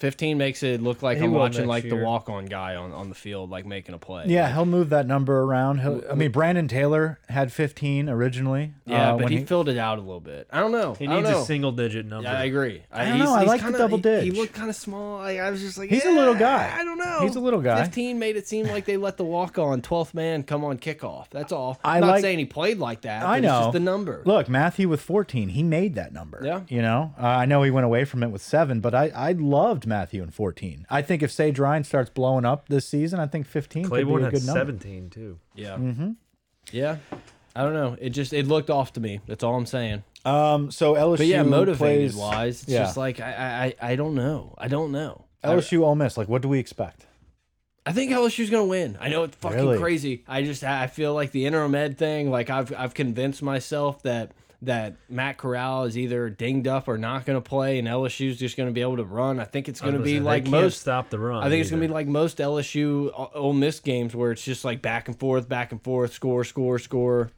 15 0.00 0.38
makes 0.38 0.62
it 0.62 0.80
look 0.82 1.02
like 1.02 1.18
He 1.18 1.24
I'm 1.24 1.32
watching 1.32 1.60
next 1.66 1.68
like 1.68 1.88
the 1.88 1.96
walk 1.96 2.30
on 2.30 2.46
guy 2.46 2.74
on, 2.74 2.90
on 2.92 3.10
the 3.10 3.14
field, 3.14 3.50
like 3.50 3.66
making 3.66 3.94
a 3.94 3.98
play. 3.98 4.24
Yeah, 4.28 4.50
he'll 4.52 4.64
move 4.64 4.88
that 4.90 5.06
number 5.06 5.40
around. 5.42 5.80
He'll, 5.80 6.02
I 6.10 6.14
mean, 6.14 6.30
Brandon 6.30 6.68
Taylor 6.68 7.18
had 7.28 7.52
15 7.52 8.08
originally. 8.08 8.72
Yeah, 8.86 9.10
uh, 9.10 9.16
but 9.18 9.24
when 9.24 9.32
he, 9.32 9.44
filled 9.44 9.68
it 9.68 9.76
out 9.76 9.98
a 9.98 10.00
little 10.00 10.20
bit. 10.20 10.48
I 10.50 10.60
don't 10.60 10.72
know. 10.72 10.94
He 10.94 11.06
needs 11.06 11.28
know. 11.28 11.42
a 11.42 11.44
single 11.44 11.72
digit 11.72 12.06
number. 12.06 12.30
Yeah, 12.30 12.38
I 12.40 12.44
agree. 12.44 12.82
I 12.90 13.04
don't 13.04 13.18
know. 13.18 13.34
I 13.34 13.42
like 13.42 13.60
the 13.60 13.64
kinda- 13.64 13.78
double 13.78 13.98
he- 13.98 14.30
He, 14.30 14.30
looked 14.30 14.54
kind 14.54 14.70
of 14.70 14.76
small. 14.76 15.18
Like, 15.18 15.38
I 15.38 15.50
was 15.50 15.60
just 15.60 15.76
like, 15.76 15.90
He's 15.90 16.06
a 16.06 16.10
little 16.12 16.34
guy. 16.34 16.74
I 16.74 16.82
don't 16.82 16.98
know. 16.98 17.18
He's 17.20 17.36
a 17.36 17.40
little 17.40 17.60
guy. 17.60 17.82
Fifteen 17.84 18.18
made 18.18 18.36
it 18.36 18.48
seem 18.48 18.66
like 18.68 18.86
they 18.86 18.96
let 18.96 19.18
the 19.18 19.24
walk 19.24 19.58
on 19.58 19.82
twelfth 19.82 20.14
man 20.14 20.44
come 20.44 20.64
on 20.64 20.78
kickoff. 20.78 21.26
That's 21.30 21.52
all. 21.52 21.78
I 21.84 21.96
I'm 21.96 22.00
not 22.00 22.06
like- 22.12 22.22
saying 22.22 22.38
he 22.38 22.46
played 22.46 22.78
like 22.78 23.02
that. 23.02 23.22
I 23.22 23.40
know 23.40 23.56
It's 23.58 23.64
just 23.66 23.72
the 23.74 23.80
number. 23.80 24.22
Look, 24.24 24.48
Matthew 24.48 24.88
with 24.88 25.02
14, 25.02 25.50
he 25.50 25.62
made 25.62 25.94
that 25.96 26.14
number. 26.14 26.40
Yeah. 26.42 26.60
You 26.68 26.80
know, 26.80 27.14
uh, 27.20 27.26
I 27.26 27.44
know 27.44 27.62
he 27.62 27.70
went 27.70 27.84
away 27.84 28.06
from 28.06 28.22
it 28.22 28.30
with 28.30 28.40
seven, 28.40 28.80
but 28.80 28.94
I, 28.94 29.08
I 29.14 29.32
loved 29.32 29.86
Matthew 29.90 30.22
in 30.22 30.30
14. 30.30 30.86
I 30.88 31.02
think 31.02 31.22
if 31.22 31.30
Sage 31.30 31.58
Ryan 31.58 31.84
starts 31.84 32.08
blowing 32.08 32.46
up 32.46 32.68
this 32.70 32.86
season, 32.88 33.20
I 33.20 33.26
think 33.26 33.46
15 33.46 33.84
Claiborne 33.84 34.22
could 34.22 34.30
be 34.30 34.36
a 34.38 34.40
had 34.40 34.46
number. 34.46 34.60
17 34.60 35.10
too. 35.10 35.38
Yeah. 35.54 35.74
Mm-hmm. 35.76 36.10
Yeah. 36.72 36.96
I 37.54 37.62
don't 37.62 37.74
know. 37.74 37.96
It 38.00 38.10
just 38.10 38.32
it 38.32 38.46
looked 38.46 38.70
off 38.70 38.92
to 38.94 39.00
me. 39.00 39.20
That's 39.26 39.44
all 39.44 39.54
I'm 39.56 39.66
saying. 39.66 40.04
Um, 40.24 40.70
so 40.70 40.94
LSU 40.94 41.16
But 41.18 41.26
yeah, 41.26 41.42
motivated 41.42 41.78
plays 42.12 42.16
wise, 42.16 42.62
it's 42.62 42.70
yeah. 42.72 42.84
just 42.84 42.96
like 42.96 43.20
I, 43.20 43.74
I 43.80 43.90
I 43.92 43.96
don't 43.96 44.14
know. 44.14 44.54
I 44.56 44.68
don't 44.68 44.92
know. 44.92 45.24
I- 45.42 45.48
LSU 45.48 45.80
Ole 45.82 45.94
Miss. 45.96 46.16
Like, 46.16 46.28
what 46.28 46.42
do 46.42 46.48
we 46.48 46.58
expect? 46.58 47.06
I 47.86 47.92
think 47.92 48.12
LSU's 48.12 48.50
gonna 48.50 48.66
win. 48.66 48.96
I 49.00 49.08
know 49.08 49.24
it's 49.24 49.34
fucking 49.36 49.58
Really? 49.58 49.78
crazy. 49.78 50.22
I 50.28 50.42
just 50.42 50.62
I 50.62 50.86
feel 50.86 51.12
like 51.14 51.32
the 51.32 51.46
interim 51.46 51.74
ed 51.74 51.98
thing. 51.98 52.30
Like 52.30 52.50
I've 52.50 52.72
I've 52.76 52.94
convinced 52.94 53.42
myself 53.42 54.02
that 54.02 54.32
that 54.62 54.96
Matt 55.08 55.38
Corral 55.38 55.84
is 55.84 55.96
either 55.96 56.28
dinged 56.28 56.66
up 56.68 56.86
or 56.88 56.98
not 56.98 57.24
gonna 57.24 57.40
play, 57.40 57.78
and 57.78 57.88
LSU's 57.88 58.38
just 58.38 58.56
gonna 58.56 58.72
be 58.72 58.82
able 58.82 58.96
to 58.98 59.04
run. 59.04 59.40
I 59.40 59.44
think 59.44 59.68
it's 59.68 59.80
gonna 59.80 59.98
be 59.98 60.20
like 60.20 60.44
they 60.44 60.50
most. 60.50 60.60
Can't 60.62 60.72
stop 60.74 61.10
the 61.10 61.18
run. 61.18 61.42
I 61.42 61.48
think 61.48 61.62
it's 61.62 61.70
gonna 61.70 61.80
be 61.80 61.88
like 61.88 62.06
most 62.06 62.38
LSU 62.38 63.10
O- 63.16 63.30
uh, 63.34 63.38
Ole 63.38 63.52
Miss 63.54 63.80
games 63.80 64.14
where 64.14 64.32
it's 64.32 64.44
just 64.44 64.64
like 64.64 64.82
back 64.82 65.08
and 65.08 65.18
forth, 65.18 65.48
back 65.48 65.72
and 65.72 65.82
forth, 65.82 66.12
score, 66.12 66.44
score, 66.44 66.78
score. 66.78 67.30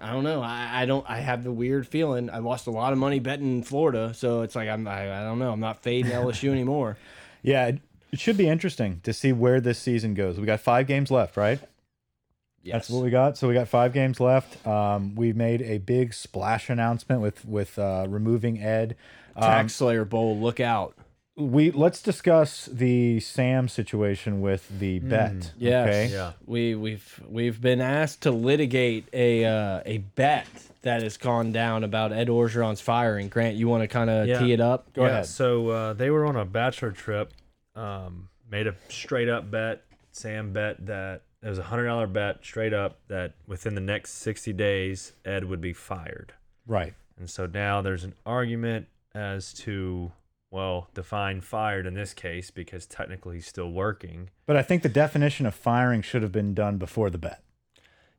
I 0.00 0.12
don't 0.12 0.24
know. 0.24 0.40
I, 0.40 0.82
I 0.82 0.86
don't. 0.86 1.04
I 1.08 1.18
have 1.18 1.44
the 1.44 1.52
weird 1.52 1.86
feeling. 1.86 2.30
I 2.30 2.38
lost 2.38 2.66
a 2.66 2.70
lot 2.70 2.92
of 2.94 2.98
money 2.98 3.18
betting 3.18 3.62
Florida, 3.62 4.14
so 4.14 4.40
it's 4.40 4.56
like 4.56 4.68
I'm. 4.68 4.88
I, 4.88 5.20
I 5.20 5.24
don't 5.24 5.38
know. 5.38 5.52
I'm 5.52 5.60
not 5.60 5.82
fading 5.82 6.10
LSU 6.12 6.50
anymore. 6.52 6.96
Yeah, 7.42 7.66
it, 7.66 7.80
it 8.10 8.18
should 8.18 8.38
be 8.38 8.48
interesting 8.48 9.00
to 9.02 9.12
see 9.12 9.32
where 9.32 9.60
this 9.60 9.78
season 9.78 10.14
goes. 10.14 10.40
We 10.40 10.46
got 10.46 10.60
five 10.60 10.86
games 10.86 11.10
left, 11.10 11.36
right? 11.36 11.60
Yes. 12.62 12.74
That's 12.74 12.90
what 12.90 13.04
we 13.04 13.10
got. 13.10 13.38
So 13.38 13.48
we 13.48 13.54
got 13.54 13.68
five 13.68 13.92
games 13.92 14.20
left. 14.20 14.66
Um, 14.66 15.14
we 15.14 15.32
made 15.32 15.62
a 15.62 15.78
big 15.78 16.12
splash 16.12 16.68
announcement 16.68 17.20
with 17.22 17.44
with 17.44 17.78
uh, 17.78 18.06
removing 18.08 18.62
Ed. 18.62 18.96
Um, 19.36 19.42
Tax 19.42 19.74
Slayer 19.74 20.04
Bowl. 20.04 20.38
Look 20.38 20.60
out. 20.60 20.94
we 21.36 21.70
let's 21.70 22.02
discuss 22.02 22.66
the 22.66 23.18
Sam 23.20 23.68
situation 23.68 24.42
with 24.42 24.68
the 24.78 24.98
bet. 24.98 25.52
Yes. 25.56 25.88
Okay. 25.88 26.06
Yeah. 26.12 26.32
We 26.44 26.74
we've 26.74 27.20
we've 27.26 27.60
been 27.60 27.80
asked 27.80 28.22
to 28.22 28.30
litigate 28.30 29.06
a 29.14 29.44
uh, 29.46 29.80
a 29.86 29.98
bet 29.98 30.46
that 30.82 31.02
has 31.02 31.16
gone 31.16 31.52
down 31.52 31.82
about 31.84 32.12
Ed 32.12 32.28
Orgeron's 32.28 32.80
firing. 32.80 33.28
Grant, 33.28 33.56
you 33.56 33.68
want 33.68 33.82
to 33.82 33.88
kind 33.88 34.10
of 34.10 34.26
Yeah. 34.28 34.38
tee 34.38 34.52
it 34.52 34.60
up? 34.60 34.92
Go 34.92 35.02
yeah, 35.04 35.08
ahead. 35.10 35.26
So 35.26 35.68
uh, 35.68 35.92
they 35.94 36.10
were 36.10 36.26
on 36.26 36.36
a 36.36 36.44
bachelor 36.44 36.90
trip. 36.92 37.32
Um, 37.74 38.28
made 38.50 38.66
a 38.66 38.74
straight 38.90 39.28
up 39.28 39.50
bet. 39.50 39.82
Sam 40.12 40.52
bet 40.52 40.84
that 40.86 41.22
it 41.42 41.48
was 41.48 41.58
a 41.58 41.64
hundred 41.64 41.86
dollar 41.86 42.06
bet 42.06 42.38
straight 42.42 42.72
up 42.74 42.98
that 43.08 43.34
within 43.46 43.74
the 43.74 43.80
next 43.80 44.12
sixty 44.14 44.52
days 44.52 45.12
Ed 45.24 45.44
would 45.44 45.60
be 45.60 45.72
fired. 45.72 46.34
Right. 46.66 46.94
And 47.18 47.28
so 47.28 47.46
now 47.46 47.80
there's 47.82 48.04
an 48.04 48.14
argument 48.24 48.86
as 49.14 49.52
to 49.54 50.12
well 50.50 50.88
define 50.94 51.40
fired 51.40 51.86
in 51.86 51.94
this 51.94 52.12
case 52.14 52.50
because 52.50 52.86
technically 52.86 53.36
he's 53.36 53.46
still 53.46 53.70
working. 53.70 54.30
But 54.46 54.56
I 54.56 54.62
think 54.62 54.82
the 54.82 54.88
definition 54.88 55.46
of 55.46 55.54
firing 55.54 56.02
should 56.02 56.22
have 56.22 56.32
been 56.32 56.54
done 56.54 56.76
before 56.78 57.08
the 57.10 57.18
bet. 57.18 57.42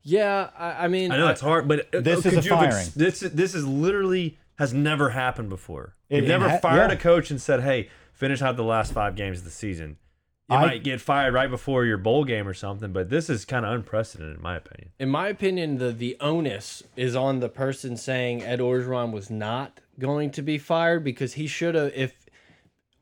Yeah, 0.02 0.50
I, 0.58 0.84
I 0.84 0.88
mean, 0.88 1.12
I 1.12 1.16
know 1.16 1.28
it's 1.28 1.40
hard, 1.40 1.68
but 1.68 1.94
uh, 1.94 2.00
This 2.00 2.22
could 2.22 2.32
is 2.32 2.38
a 2.38 2.48
you 2.48 2.54
have 2.56 2.62
ex- 2.64 2.74
firing. 2.74 2.88
This 2.96 3.20
this 3.20 3.54
is 3.54 3.66
literally 3.66 4.38
has 4.58 4.74
never 4.74 5.10
happened 5.10 5.48
before. 5.48 5.94
It- 6.08 6.16
You've 6.16 6.24
it 6.24 6.28
never 6.28 6.48
ha- 6.48 6.58
fired 6.58 6.90
yeah. 6.90 6.96
a 6.96 7.00
coach 7.00 7.30
and 7.30 7.40
said, 7.40 7.62
"Hey, 7.62 7.88
finish 8.12 8.42
out 8.42 8.56
the 8.56 8.64
last 8.64 8.92
five 8.92 9.14
games 9.14 9.38
of 9.38 9.44
the 9.44 9.50
season." 9.50 9.96
You 10.52 10.58
I- 10.58 10.66
might 10.66 10.84
get 10.84 11.00
fired 11.00 11.34
right 11.34 11.50
before 11.50 11.84
your 11.84 11.98
bowl 11.98 12.24
game 12.24 12.46
or 12.46 12.54
something, 12.54 12.92
but 12.92 13.08
this 13.10 13.28
is 13.30 13.44
kind 13.44 13.64
of 13.66 13.72
unprecedented, 13.74 14.36
in 14.36 14.42
my 14.42 14.56
opinion. 14.56 14.90
in 14.98 15.08
my 15.08 15.28
opinion, 15.28 15.78
the 15.78 15.92
the 15.92 16.16
onus 16.20 16.82
is 16.96 17.16
on 17.16 17.40
the 17.40 17.48
person 17.48 17.96
saying 17.96 18.42
Ed 18.42 18.60
Orgeron 18.60 19.12
was 19.12 19.30
not 19.30 19.80
going 19.98 20.30
to 20.32 20.42
be 20.42 20.58
fired 20.58 21.04
because 21.04 21.34
he 21.34 21.46
should 21.46 21.74
have. 21.74 21.92
If 21.94 22.14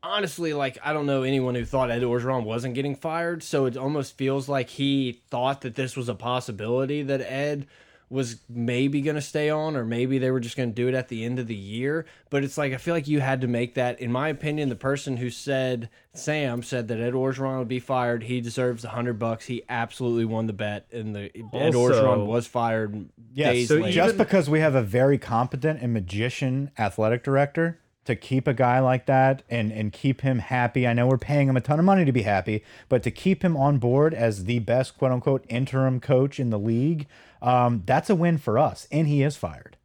honestly, 0.03 0.53
like 0.53 0.77
I 0.83 0.93
don't 0.93 1.05
know 1.05 1.23
anyone 1.23 1.55
who 1.55 1.65
thought 1.65 1.91
Ed 1.91 2.01
Orgeron 2.01 2.43
wasn't 2.43 2.73
getting 2.75 2.95
fired, 2.95 3.43
so 3.43 3.65
it 3.65 3.77
almost 3.77 4.17
feels 4.17 4.49
like 4.49 4.69
he 4.69 5.21
thought 5.29 5.61
that 5.61 5.75
this 5.75 5.95
was 5.95 6.09
a 6.09 6.15
possibility 6.15 7.03
that 7.03 7.21
Ed 7.21 7.67
was 8.11 8.41
maybe 8.49 9.01
going 9.01 9.15
to 9.15 9.21
stay 9.21 9.49
on 9.49 9.75
or 9.77 9.85
maybe 9.85 10.17
they 10.19 10.29
were 10.29 10.39
just 10.41 10.57
going 10.57 10.69
to 10.69 10.75
do 10.75 10.87
it 10.89 10.93
at 10.93 11.07
the 11.07 11.23
end 11.23 11.39
of 11.39 11.47
the 11.47 11.55
year 11.55 12.05
but 12.29 12.43
it's 12.43 12.57
like 12.57 12.73
i 12.73 12.77
feel 12.77 12.93
like 12.93 13.07
you 13.07 13.21
had 13.21 13.39
to 13.41 13.47
make 13.47 13.73
that 13.75 13.99
in 14.01 14.11
my 14.11 14.27
opinion 14.27 14.67
the 14.67 14.75
person 14.75 15.15
who 15.17 15.29
said 15.29 15.89
sam 16.13 16.61
said 16.61 16.89
that 16.89 16.99
ed 16.99 17.13
orgeron 17.13 17.57
would 17.59 17.67
be 17.69 17.79
fired 17.79 18.23
he 18.23 18.41
deserves 18.41 18.83
a 18.83 18.89
hundred 18.89 19.17
bucks 19.17 19.45
he 19.45 19.63
absolutely 19.69 20.25
won 20.25 20.45
the 20.45 20.51
bet 20.53 20.85
and 20.91 21.15
the 21.15 21.31
ed 21.53 21.73
Also- 21.73 21.89
orgeron 21.89 22.25
was 22.25 22.45
fired 22.45 23.07
Yes. 23.33 23.53
days 23.53 23.67
so 23.69 23.75
later. 23.75 23.91
Just 23.93 24.17
because 24.17 24.49
we 24.49 24.59
have 24.59 24.75
a 24.75 24.81
very 24.83 25.17
competent 25.17 25.81
and 25.81 25.93
magician 25.93 26.69
athletic 26.77 27.23
director 27.23 27.79
to 28.05 28.15
keep 28.15 28.47
a 28.47 28.53
guy 28.53 28.79
like 28.79 29.05
that 29.05 29.43
and 29.49 29.71
and 29.71 29.93
keep 29.93 30.21
him 30.21 30.39
happy. 30.39 30.87
I 30.87 30.93
know 30.93 31.07
we're 31.07 31.17
paying 31.17 31.47
him 31.47 31.57
a 31.57 31.61
ton 31.61 31.79
of 31.79 31.85
money 31.85 32.05
to 32.05 32.11
be 32.11 32.23
happy, 32.23 32.63
but 32.89 33.03
to 33.03 33.11
keep 33.11 33.43
him 33.43 33.55
on 33.55 33.77
board 33.77 34.13
as 34.13 34.45
the 34.45 34.59
best 34.59 34.97
quote 34.97 35.11
unquote 35.11 35.45
interim 35.49 35.99
coach 35.99 36.39
in 36.39 36.49
the 36.49 36.59
league, 36.59 37.07
um, 37.41 37.83
that's 37.85 38.09
a 38.09 38.15
win 38.15 38.37
for 38.37 38.57
us. 38.57 38.87
And 38.91 39.07
he 39.07 39.23
is 39.23 39.35
fired. 39.37 39.77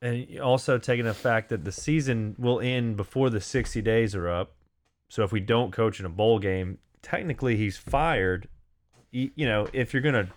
And 0.00 0.40
also 0.40 0.78
taking 0.78 1.04
the 1.04 1.14
fact 1.14 1.48
that 1.50 1.64
the 1.64 1.72
season 1.72 2.34
will 2.36 2.60
end 2.60 2.96
before 2.96 3.30
the 3.30 3.40
60 3.40 3.80
days 3.82 4.14
are 4.16 4.28
up. 4.28 4.52
So 5.08 5.22
if 5.22 5.30
we 5.30 5.40
don't 5.40 5.70
coach 5.70 6.00
in 6.00 6.06
a 6.06 6.08
bowl 6.08 6.40
game, 6.40 6.78
technically 7.02 7.56
he's 7.56 7.76
fired. 7.76 8.48
You 9.12 9.46
know, 9.46 9.68
if 9.72 9.92
you're 9.92 10.02
going 10.02 10.26
to 10.26 10.32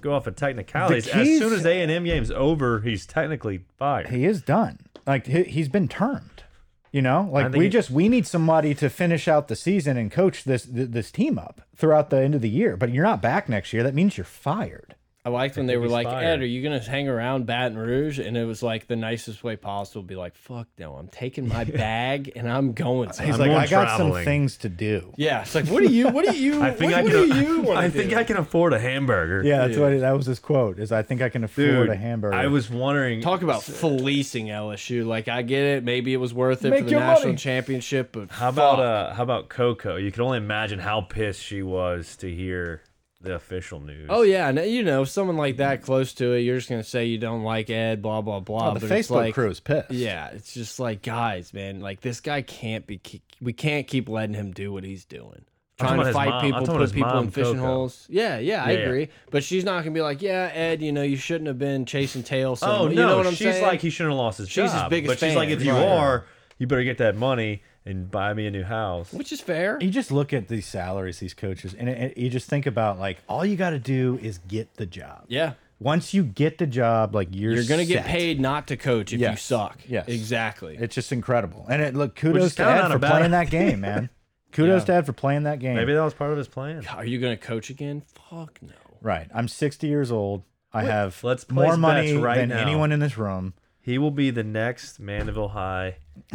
go 0.00 0.14
off 0.14 0.26
of 0.26 0.36
technicalities. 0.36 1.08
As 1.08 1.26
soon 1.38 1.52
as 1.52 1.66
A 1.66 1.82
and 1.82 1.90
M 1.90 2.04
game's 2.04 2.30
over, 2.30 2.80
he's 2.80 3.06
technically 3.06 3.64
fired. 3.78 4.08
He 4.08 4.24
is 4.24 4.42
done. 4.42 4.78
Like 5.06 5.26
he, 5.26 5.44
he's 5.44 5.68
been 5.68 5.88
termed. 5.88 6.39
You 6.92 7.02
know, 7.02 7.28
like 7.30 7.52
we 7.52 7.68
just 7.68 7.90
we 7.90 8.08
need 8.08 8.26
somebody 8.26 8.74
to 8.74 8.90
finish 8.90 9.28
out 9.28 9.46
the 9.46 9.54
season 9.54 9.96
and 9.96 10.10
coach 10.10 10.42
this 10.42 10.66
this 10.68 11.12
team 11.12 11.38
up 11.38 11.60
throughout 11.76 12.10
the 12.10 12.20
end 12.20 12.34
of 12.34 12.40
the 12.40 12.48
year. 12.48 12.76
But 12.76 12.90
you're 12.90 13.04
not 13.04 13.22
back 13.22 13.48
next 13.48 13.72
year. 13.72 13.84
That 13.84 13.94
means 13.94 14.16
you're 14.18 14.24
fired. 14.24 14.96
I 15.22 15.28
liked 15.28 15.58
when 15.58 15.66
they 15.66 15.76
were 15.76 15.86
like, 15.88 16.06
fired. 16.06 16.24
Ed, 16.24 16.40
are 16.40 16.46
you 16.46 16.62
gonna 16.62 16.80
hang 16.80 17.06
around 17.06 17.44
Baton 17.44 17.76
Rouge? 17.76 18.18
And 18.18 18.38
it 18.38 18.46
was 18.46 18.62
like 18.62 18.86
the 18.86 18.96
nicest 18.96 19.44
way 19.44 19.54
possible. 19.54 20.02
Be 20.02 20.16
like, 20.16 20.34
fuck 20.34 20.66
no, 20.78 20.94
I'm 20.94 21.08
taking 21.08 21.46
my 21.46 21.64
bag 21.84 22.32
and 22.36 22.50
I'm 22.50 22.72
going. 22.72 23.10
He's. 23.10 23.38
I'm 23.38 23.38
like, 23.38 23.50
I 23.50 23.66
got 23.66 23.98
some 23.98 24.12
things 24.24 24.56
to 24.58 24.70
do. 24.70 25.12
yeah, 25.18 25.42
it's 25.42 25.54
like, 25.54 25.66
what 25.66 25.82
do 25.82 25.92
you? 25.92 26.08
What 26.08 26.24
do 26.24 26.34
you? 26.34 26.62
I 26.62 26.70
think 26.70 26.92
what, 26.92 27.00
I 27.00 27.02
what 27.02 27.12
can. 27.12 27.28
do 27.28 27.34
you 27.38 27.60
want 27.60 27.78
I 27.78 27.84
to 27.88 27.90
think 27.90 28.10
do? 28.10 28.16
I 28.16 28.24
can 28.24 28.38
afford 28.38 28.72
a 28.72 28.78
hamburger. 28.78 29.42
Yeah, 29.46 29.66
that's 29.66 29.78
what 29.78 29.98
that 30.00 30.12
was 30.12 30.24
his 30.24 30.38
quote. 30.38 30.78
Is 30.78 30.90
I 30.90 31.02
think 31.02 31.20
I 31.20 31.28
can 31.28 31.44
afford 31.44 31.66
Dude, 31.68 31.88
a 31.90 31.96
hamburger. 31.96 32.34
I 32.34 32.46
was 32.46 32.70
wondering. 32.70 33.20
Talk 33.20 33.42
about 33.42 33.62
fleecing 33.62 34.46
LSU. 34.46 35.04
Like 35.06 35.28
I 35.28 35.42
get 35.42 35.62
it, 35.62 35.84
maybe 35.84 36.14
it 36.14 36.18
was 36.18 36.32
worth 36.32 36.64
it 36.64 36.70
Make 36.70 36.84
for 36.84 36.90
the 36.90 36.96
national 36.96 37.26
money. 37.28 37.36
championship, 37.36 38.12
but 38.12 38.30
How 38.30 38.48
about 38.48 38.80
uh 38.80 39.12
how 39.14 39.22
about 39.22 39.50
Coco? 39.50 39.96
You 39.96 40.10
can 40.10 40.22
only 40.22 40.38
imagine 40.38 40.78
how 40.78 41.02
pissed 41.02 41.42
she 41.42 41.62
was 41.62 42.16
to 42.16 42.34
hear 42.34 42.80
the 43.20 43.34
official 43.34 43.80
news. 43.80 44.06
Oh 44.08 44.22
yeah, 44.22 44.48
and 44.48 44.58
you 44.70 44.82
know, 44.82 45.04
someone 45.04 45.36
like 45.36 45.58
that 45.58 45.82
close 45.82 46.12
to 46.14 46.32
it, 46.32 46.40
you're 46.40 46.56
just 46.56 46.68
gonna 46.68 46.82
say 46.82 47.04
you 47.06 47.18
don't 47.18 47.42
like 47.42 47.68
Ed, 47.70 48.00
blah 48.02 48.20
blah 48.22 48.40
blah. 48.40 48.70
Oh, 48.70 48.74
the 48.74 48.80
but 48.80 48.90
Facebook 48.90 49.16
like, 49.16 49.34
crew 49.34 49.50
is 49.50 49.60
pissed. 49.60 49.90
Yeah, 49.90 50.28
it's 50.28 50.54
just 50.54 50.80
like 50.80 51.02
guys, 51.02 51.52
man, 51.52 51.80
like 51.80 52.00
this 52.00 52.20
guy 52.20 52.42
can't 52.42 52.86
be. 52.86 53.00
We 53.40 53.52
can't 53.52 53.86
keep 53.86 54.08
letting 54.08 54.34
him 54.34 54.52
do 54.52 54.72
what 54.72 54.84
he's 54.84 55.04
doing. 55.04 55.44
Trying 55.78 55.98
to 56.04 56.12
fight 56.12 56.28
mom. 56.28 56.42
People, 56.44 56.66
put 56.66 56.80
his 56.82 56.92
people 56.92 57.18
in 57.20 57.30
fishing 57.30 57.54
Coco. 57.54 57.66
holes. 57.66 58.06
Yeah, 58.10 58.38
yeah, 58.38 58.62
I 58.62 58.72
Yeah, 58.72 58.78
yeah. 58.78 58.84
agree. 58.84 59.08
But 59.30 59.42
she's 59.44 59.64
not 59.64 59.80
gonna 59.80 59.92
be 59.94 60.02
like, 60.02 60.20
yeah, 60.20 60.50
Ed, 60.52 60.82
you 60.82 60.92
know, 60.92 61.00
you 61.02 61.16
shouldn't 61.16 61.48
have 61.48 61.58
been 61.58 61.86
chasing 61.86 62.22
tails. 62.22 62.62
Oh 62.62 62.84
no, 62.84 62.88
you 62.90 62.96
know 62.96 63.16
what 63.16 63.26
I'm 63.26 63.32
she's 63.34 63.48
saying? 63.54 63.62
like 63.64 63.80
he 63.80 63.88
shouldn't 63.88 64.12
have 64.12 64.18
lost 64.18 64.38
his 64.38 64.48
She's 64.50 64.64
his 64.64 64.72
job. 64.72 64.90
biggest 64.90 65.18
but 65.20 65.26
she's 65.26 65.34
like, 65.36 65.48
if 65.48 65.64
you 65.64 65.72
Right. 65.72 65.86
are, 65.88 66.26
you 66.58 66.66
better 66.66 66.84
get 66.84 66.98
that 66.98 67.16
money 67.16 67.62
and 67.86 68.10
buy 68.10 68.34
me 68.34 68.46
a 68.46 68.50
new 68.50 68.62
house. 68.64 69.12
which 69.12 69.32
is 69.32 69.40
fair. 69.40 69.78
You 69.80 69.90
just 69.90 70.10
look 70.12 70.32
at 70.32 70.48
these 70.48 70.66
salaries, 70.66 71.18
these 71.18 71.34
coaches, 71.34 71.74
and 71.74 71.88
it, 71.88 72.12
it- 72.12 72.18
you 72.18 72.28
just 72.30 72.48
think 72.48 72.66
about 72.66 72.98
like 72.98 73.18
all 73.28 73.44
you 73.44 73.56
got 73.56 73.70
to 73.70 73.78
do 73.78 74.18
is 74.22 74.38
get 74.48 74.74
the 74.74 74.86
job. 74.86 75.24
Yeah, 75.28 75.54
Once 75.78 76.12
you 76.12 76.22
get 76.22 76.58
the 76.58 76.66
job, 76.66 77.14
like 77.14 77.28
you're 77.32 77.54
you're 77.54 77.64
gonna 77.64 77.84
get 77.86 78.04
paid 78.04 78.38
not 78.38 78.66
to 78.68 78.76
coach 78.76 79.12
if 79.14 79.20
you 79.20 79.36
suck. 79.36 79.78
Yes. 79.88 80.08
exactly. 80.08 80.76
It's 80.78 80.94
just 80.94 81.10
incredible. 81.12 81.64
And 81.70 81.80
it 81.80 81.94
look 81.94 82.14
kudos 82.16 82.54
to 82.56 82.64
kinda 82.64 82.84
Ed 82.84 82.88
for 82.88 82.96
a 82.96 82.98
bad 82.98 83.10
playing 83.12 83.30
that 83.30 83.50
game, 83.58 83.80
man. 83.80 84.10
Kudos 84.52 84.82
Yeah. 84.82 84.86
to 84.86 84.92
Ed 84.94 85.06
for 85.06 85.12
playing 85.14 85.44
that 85.44 85.58
game. 85.60 85.76
Maybe 85.76 85.94
that 85.94 86.02
was 86.04 86.12
part 86.12 86.32
of 86.32 86.36
his 86.38 86.48
plan. 86.48 86.84
Are 86.88 87.04
you 87.06 87.18
gonna 87.18 87.36
coach 87.36 87.70
again? 87.70 88.02
Fuck 88.28 88.58
no. 88.60 88.72
Right. 89.00 89.28
I'm 89.34 89.48
60 89.48 89.86
years 89.86 90.12
old. 90.12 90.42
I 90.72 90.82
have 90.82 91.22
Let's 91.24 91.50
more 91.50 91.76
money 91.76 92.12
right 92.16 92.36
than 92.36 92.50
now. 92.50 92.58
anyone 92.58 92.92
in 92.92 93.00
this 93.00 93.16
room. 93.16 93.54
He 93.80 93.96
will 93.96 94.10
be 94.10 94.30
the 94.30 94.44
next 94.44 95.00
Mandeville 95.00 95.48
High. 95.48 95.96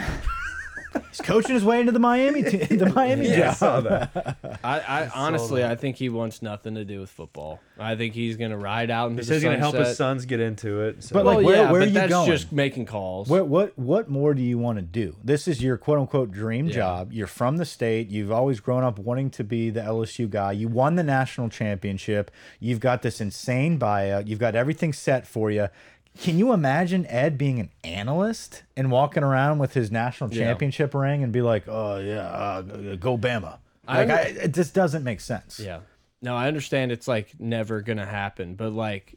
He's 1.10 1.22
coaching 1.22 1.54
his 1.54 1.64
way 1.64 1.80
into 1.80 1.92
the 1.92 2.00
Miami 2.00 2.44
te- 2.44 2.58
the 2.76 2.90
Miami 2.90 3.28
job. 3.36 3.56
saw 3.56 3.82
that. 3.82 4.60
I, 4.64 4.80
I 4.80 5.10
honestly, 5.16 5.64
I 5.64 5.76
think 5.76 5.96
he 5.98 6.10
wants 6.10 6.42
nothing 6.42 6.76
to 6.76 6.86
do 6.86 7.00
with 7.00 7.10
football. 7.10 7.60
I 7.78 7.96
think 7.96 8.14
he's 8.14 8.38
gonna 8.38 8.58
ride 8.58 8.90
out 8.92 9.12
into 9.12 9.22
He 9.22 9.28
says 9.28 9.36
he's 9.42 9.44
gonna 9.44 9.58
help 9.58 9.76
his 9.76 9.98
sons 9.98 10.26
get 10.26 10.40
into 10.40 10.82
it. 10.82 11.04
So. 11.04 11.14
But, 11.14 11.26
Well, 11.26 11.36
like, 11.36 11.46
where- 11.46 11.56
yeah, 11.56 11.72
where 11.72 11.82
but 11.82 11.88
are 11.88 11.90
you 11.90 11.94
that's 11.94 12.10
going? 12.12 12.30
just 12.32 12.52
making 12.52 12.86
calls. 12.86 13.28
What 13.30 13.48
what 13.48 13.78
what 13.78 14.10
more 14.10 14.34
do 14.34 14.42
you 14.42 14.58
want 14.58 14.78
to 14.78 14.82
do? 14.82 15.16
This 15.24 15.48
is 15.48 15.62
your 15.62 15.78
quote 15.78 16.00
unquote 16.00 16.32
dream 16.32 16.70
job. 16.70 17.12
You're 17.14 17.28
from 17.28 17.58
the 17.58 17.66
state. 17.66 18.10
You've 18.10 18.32
always 18.32 18.60
grown 18.60 18.84
up 18.84 18.98
wanting 19.00 19.30
to 19.32 19.44
be 19.44 19.70
the 19.70 19.82
LSU 19.82 20.30
guy. 20.30 20.54
You 20.54 20.68
won 20.68 20.96
the 20.96 21.04
national 21.04 21.50
championship. 21.50 22.32
You've 22.60 22.80
got 22.80 23.02
this 23.02 23.20
insane 23.22 23.78
buyout. 23.80 24.28
You've 24.28 24.40
got 24.40 24.56
everything 24.56 24.94
set 24.94 25.26
for 25.28 25.52
you. 25.52 25.68
Can 26.18 26.38
you 26.38 26.54
imagine 26.54 27.06
Ed 27.08 27.38
being 27.38 27.60
an 27.60 27.70
analyst 27.84 28.64
and 28.78 28.90
walking 28.92 29.24
around 29.24 29.60
with 29.60 29.74
his 29.74 29.92
national 29.92 30.34
Yeah. 30.34 30.46
championship 30.46 30.94
ring 30.94 31.24
and 31.24 31.32
be 31.34 31.42
like, 31.42 31.68
"Oh 31.68 31.98
yeah, 32.00 32.22
uh, 32.28 32.62
go 32.96 33.18
Bama"? 33.18 33.58
Like, 33.88 34.10
I, 34.10 34.22
it 34.22 34.54
just 34.54 34.74
doesn't 34.74 35.04
make 35.04 35.20
sense. 35.20 35.60
Yeah. 35.60 35.80
No, 36.22 36.36
I 36.36 36.48
understand 36.48 36.92
it's 36.92 37.08
like 37.08 37.34
never 37.40 37.82
gonna 37.82 38.06
happen, 38.06 38.56
but 38.56 38.72
like 38.74 39.16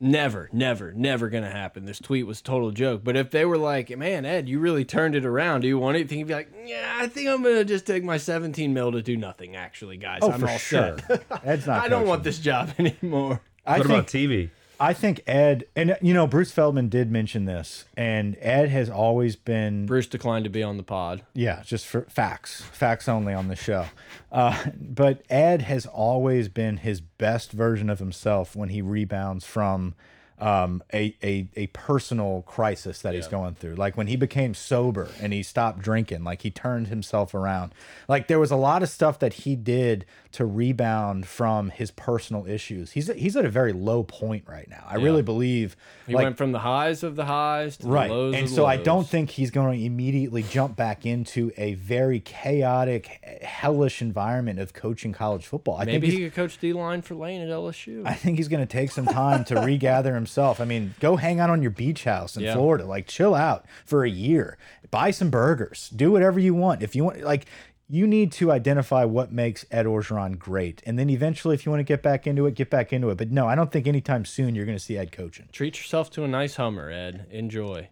never, 0.00 0.48
never, 0.52 0.92
never 0.92 1.28
gonna 1.28 1.50
happen. 1.50 1.84
This 1.84 1.98
tweet 1.98 2.26
was 2.26 2.38
a 2.40 2.42
total 2.44 2.70
joke. 2.70 3.00
But 3.02 3.16
if 3.16 3.30
they 3.30 3.44
were 3.44 3.58
like, 3.58 3.96
man, 3.96 4.24
Ed, 4.24 4.48
you 4.48 4.60
really 4.60 4.84
turned 4.84 5.16
it 5.16 5.24
around. 5.24 5.62
Do 5.62 5.68
you 5.68 5.78
want 5.78 5.96
anything? 5.96 6.18
You'd 6.20 6.28
be 6.28 6.34
like, 6.34 6.52
yeah, 6.66 6.98
I 7.00 7.08
think 7.08 7.28
I'm 7.28 7.42
gonna 7.42 7.64
just 7.64 7.86
take 7.86 8.04
my 8.04 8.18
17 8.18 8.72
mil 8.72 8.92
to 8.92 9.02
do 9.02 9.16
nothing. 9.16 9.56
Actually, 9.56 9.96
guys, 9.96 10.20
Oh, 10.22 10.30
I'm 10.30 10.40
for 10.40 10.48
all 10.48 10.58
sure. 10.58 10.98
set. 11.08 11.24
Ed's 11.44 11.66
not. 11.66 11.82
I 11.82 11.88
don't 11.88 12.06
want 12.06 12.22
this 12.22 12.38
job 12.38 12.72
anymore. 12.78 13.40
I 13.66 13.78
what 13.78 13.86
think 13.88 13.98
about 13.98 14.06
TV? 14.06 14.50
I 14.80 14.92
think 14.92 15.22
Ed 15.26 15.64
and 15.74 15.96
you 16.00 16.14
know 16.14 16.26
Bruce 16.26 16.52
Feldman 16.52 16.88
did 16.88 17.10
mention 17.10 17.44
this, 17.46 17.84
and 17.96 18.36
Ed 18.40 18.68
has 18.68 18.88
always 18.88 19.34
been 19.36 19.86
Bruce 19.86 20.06
declined 20.06 20.44
to 20.44 20.50
be 20.50 20.62
on 20.62 20.76
the 20.76 20.82
pod. 20.82 21.22
yeah, 21.34 21.62
just 21.64 21.86
for 21.86 22.02
facts, 22.02 22.62
facts 22.72 23.08
only 23.08 23.34
on 23.34 23.48
the 23.48 23.56
show. 23.56 23.86
Uh, 24.30 24.56
but 24.80 25.22
Ed 25.28 25.62
has 25.62 25.86
always 25.86 26.48
been 26.48 26.78
his 26.78 27.00
best 27.00 27.50
version 27.52 27.90
of 27.90 27.98
himself 27.98 28.54
when 28.54 28.68
he 28.68 28.80
rebounds 28.82 29.44
from 29.44 29.94
um, 30.40 30.82
a, 30.94 31.16
a 31.22 31.48
a 31.56 31.66
personal 31.68 32.42
crisis 32.42 33.02
that 33.02 33.14
he's 33.14 33.26
going 33.26 33.54
through. 33.56 33.74
Like 33.74 33.96
when 33.96 34.06
he 34.06 34.14
became 34.14 34.54
sober 34.54 35.08
and 35.20 35.32
he 35.32 35.42
stopped 35.42 35.80
drinking, 35.80 36.22
like 36.22 36.42
he 36.42 36.50
turned 36.52 36.86
himself 36.86 37.34
around. 37.34 37.72
Like 38.06 38.28
there 38.28 38.38
was 38.38 38.52
a 38.52 38.56
lot 38.56 38.84
of 38.84 38.88
stuff 38.88 39.18
that 39.18 39.32
he 39.32 39.56
did 39.56 40.06
to 40.30 40.44
rebound 40.44 41.26
from 41.26 41.70
his 41.70 41.90
personal 41.90 42.46
issues. 42.46 42.92
He's 42.92 43.06
he's 43.14 43.36
at 43.36 43.44
a 43.46 43.48
very 43.48 43.72
low 43.72 44.02
point 44.02 44.44
right 44.46 44.68
now. 44.68 44.84
I 44.86 44.96
really 44.96 45.22
believe 45.22 45.74
He 46.06 46.12
like, 46.12 46.24
went 46.24 46.36
from 46.36 46.52
the 46.52 46.58
highs 46.58 47.02
of 47.02 47.16
the 47.16 47.24
highs 47.24 47.78
to 47.78 47.86
right. 47.86 48.08
the 48.08 48.14
lows 48.14 48.34
and 48.34 48.44
of 48.44 48.50
the 48.50 48.54
so 48.56 48.66
i 48.66 48.76
don't 48.76 49.06
think 49.08 49.30
he's 49.30 49.50
going 49.50 49.78
to 49.78 49.84
immediately 49.84 50.42
jump 50.42 50.76
back 50.76 51.06
into 51.06 51.50
a 51.56 51.74
very 51.74 52.20
chaotic 52.20 53.20
hellish 53.42 54.02
environment 54.02 54.58
of 54.58 54.72
coaching 54.74 55.12
college 55.12 55.46
football. 55.46 55.76
I 55.78 55.84
Maybe 55.84 56.08
think 56.08 56.18
he 56.20 56.24
could 56.26 56.34
coach 56.34 56.58
D 56.58 56.72
line 56.72 57.02
for 57.02 57.14
Lane 57.14 57.40
at 57.40 57.48
LSU. 57.48 58.06
i 58.06 58.12
think 58.14 58.36
he's 58.38 58.48
going 58.48 58.60
to 58.66 58.70
take 58.70 58.90
some 58.90 59.06
time 59.06 59.44
to 59.44 59.60
regather 59.60 60.14
himself. 60.14 60.60
I 60.60 60.64
mean 60.64 60.94
go 61.00 61.16
hang 61.16 61.40
out 61.40 61.50
on 61.50 61.62
your 61.62 61.70
beach 61.70 62.04
house 62.04 62.36
in 62.36 62.42
Yeah. 62.42 62.54
florida. 62.54 62.84
Like 62.84 63.06
chill 63.06 63.34
out 63.34 63.64
for 63.86 64.04
a 64.04 64.10
year. 64.10 64.58
Buy 64.90 65.10
some 65.10 65.30
burgers. 65.30 65.90
Do 65.94 66.10
whatever 66.12 66.38
you 66.40 66.54
want. 66.54 66.82
If 66.82 66.94
you 66.96 67.04
want 67.04 67.22
like 67.22 67.46
you 67.88 68.06
need 68.06 68.32
to 68.32 68.52
identify 68.52 69.04
what 69.04 69.32
makes 69.32 69.64
Ed 69.70 69.86
Orgeron 69.86 70.38
great. 70.38 70.82
And 70.84 70.98
then 70.98 71.08
eventually, 71.08 71.54
if 71.54 71.64
you 71.64 71.70
want 71.70 71.80
to 71.80 71.84
get 71.84 72.02
back 72.02 72.26
into 72.26 72.46
it, 72.46 72.54
get 72.54 72.68
back 72.68 72.92
into 72.92 73.08
it. 73.10 73.16
But 73.16 73.30
no, 73.30 73.46
I 73.46 73.54
don't 73.54 73.72
think 73.72 73.86
anytime 73.86 74.24
soon 74.24 74.54
you're 74.54 74.66
going 74.66 74.76
to 74.76 74.82
see 74.82 74.98
Ed 74.98 75.10
coaching. 75.10 75.48
Treat 75.52 75.78
yourself 75.78 76.10
to 76.12 76.24
a 76.24 76.28
nice 76.28 76.56
Hummer, 76.56 76.90
Ed. 76.90 77.26
Enjoy. 77.30 77.88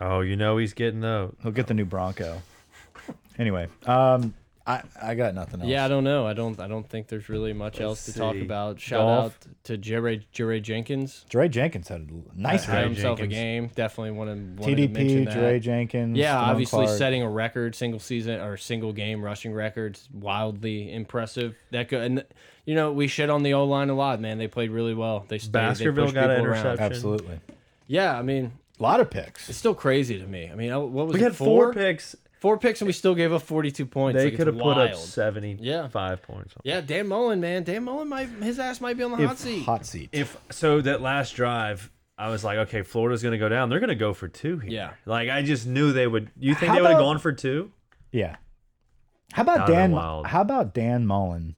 Oh, 0.00 0.20
you 0.20 0.36
know 0.36 0.56
he's 0.56 0.72
getting 0.72 1.00
the. 1.00 1.30
He'll 1.42 1.52
get 1.52 1.66
the 1.66 1.74
new 1.74 1.84
Bronco. 1.84 2.42
Anyway, 3.38 3.66
um, 3.86 4.34
I 4.66 4.82
I 5.02 5.14
got 5.16 5.34
nothing 5.34 5.60
else. 5.60 5.68
Yeah, 5.68 5.84
I 5.84 5.88
don't 5.88 6.04
know. 6.04 6.24
I 6.26 6.34
don't. 6.34 6.58
I 6.60 6.68
don't 6.68 6.88
think 6.88 7.08
there's 7.08 7.28
really 7.28 7.52
much 7.52 7.80
else 7.80 8.04
to 8.04 8.12
talk 8.14 8.36
about. 8.36 8.78
Shout 8.78 9.00
Golf. 9.00 9.24
out 9.24 9.46
to 9.64 9.76
Jerry 9.76 10.26
Jerry 10.30 10.60
Jenkins. 10.60 11.24
Dre 11.28 11.48
Jenkins 11.48 11.88
had 11.88 12.02
a 12.02 12.40
nice 12.40 12.64
Had 12.64 12.82
game. 12.82 12.92
himself 12.94 13.18
Jenkins. 13.18 13.38
a 13.38 13.42
game. 13.42 13.70
Definitely 13.74 14.12
want 14.12 14.30
to 14.30 14.36
mention 14.36 14.76
TDP, 14.94 15.24
that. 15.24 15.34
Dre 15.34 15.58
Jenkins. 15.58 16.16
Yeah, 16.16 16.36
Stephon 16.36 16.46
obviously 16.48 16.84
Clark. 16.86 16.98
setting 16.98 17.22
a 17.22 17.28
record, 17.28 17.74
single 17.74 17.98
season 17.98 18.40
or 18.40 18.56
single 18.56 18.92
game 18.92 19.20
rushing 19.20 19.52
records, 19.52 20.08
wildly 20.12 20.92
impressive. 20.92 21.56
That 21.72 21.88
go 21.88 21.98
and 22.00 22.24
you 22.64 22.74
know 22.76 22.92
we 22.92 23.08
shit 23.08 23.30
on 23.30 23.42
the 23.42 23.54
O 23.54 23.64
line 23.64 23.90
a 23.90 23.94
lot, 23.94 24.20
man. 24.20 24.38
They 24.38 24.46
played 24.48 24.70
really 24.70 24.94
well. 24.94 25.24
They 25.26 25.38
stayed, 25.38 25.52
they 25.52 25.58
Baskerville 25.58 26.04
pushed 26.04 26.14
got 26.14 26.30
an 26.30 26.36
people 26.36 26.46
around. 26.52 26.66
interception. 26.66 26.84
Absolutely. 26.92 27.40
Yeah, 27.88 28.16
I 28.16 28.22
mean 28.22 28.52
A 28.78 28.82
lot 28.82 29.00
of 29.00 29.10
picks. 29.10 29.48
it's 29.48 29.58
still 29.58 29.74
crazy 29.74 30.20
to 30.20 30.26
me. 30.26 30.48
I 30.50 30.54
mean, 30.54 30.70
uh, 30.70 30.78
what 30.78 31.08
was 31.08 31.14
We 31.14 31.20
it? 31.20 31.24
had 31.24 31.36
four 31.36 31.72
picks. 31.74 32.14
Four 32.42 32.58
picks, 32.58 32.80
and 32.80 32.86
we 32.88 32.92
still 32.92 33.14
gave 33.14 33.32
up 33.32 33.42
42 33.42 33.86
points. 33.86 34.18
They 34.18 34.24
Like, 34.30 34.36
could 34.36 34.48
have 34.48 34.56
put 34.58 34.72
up 34.76 34.90
wild. 34.90 34.96
seventy-five 34.96 36.22
points. 36.22 36.54
Yeah, 36.64 36.80
Dan 36.80 37.06
Mullen, 37.06 37.40
man. 37.40 37.62
Dan 37.62 37.84
Mullen 37.84 38.08
might 38.08 38.28
his 38.30 38.58
ass 38.58 38.80
might 38.80 38.96
be 38.96 39.04
on 39.04 39.12
the 39.12 39.24
hot 39.28 39.38
seat. 39.38 39.62
Hot 39.64 39.86
seat. 39.86 40.08
If 40.10 40.36
so, 40.50 40.80
that 40.80 41.00
last 41.00 41.36
drive, 41.36 41.88
I 42.18 42.30
was 42.30 42.42
like, 42.42 42.58
okay, 42.58 42.82
Florida's 42.82 43.22
gonna 43.22 43.38
go 43.38 43.48
down. 43.48 43.68
They're 43.68 43.78
gonna 43.78 43.94
go 43.94 44.12
for 44.12 44.26
two 44.26 44.58
here. 44.58 44.72
Yeah. 44.72 44.90
Like 45.06 45.28
I 45.30 45.42
just 45.42 45.68
knew 45.68 45.92
they 45.92 46.08
would. 46.08 46.32
You 46.36 46.56
think 46.56 46.70
How 46.70 46.74
they 46.74 46.80
would 46.82 46.90
have 46.90 46.98
gone 46.98 47.20
for 47.20 47.30
two? 47.32 47.70
yeah. 48.10 48.34
How 49.32 49.42
about 49.42 49.58
That'd 49.68 49.74
Dan? 49.76 49.92
wild. 49.92 50.26
How 50.26 50.40
about 50.40 50.74
Dan 50.74 51.06
Mullen? 51.06 51.54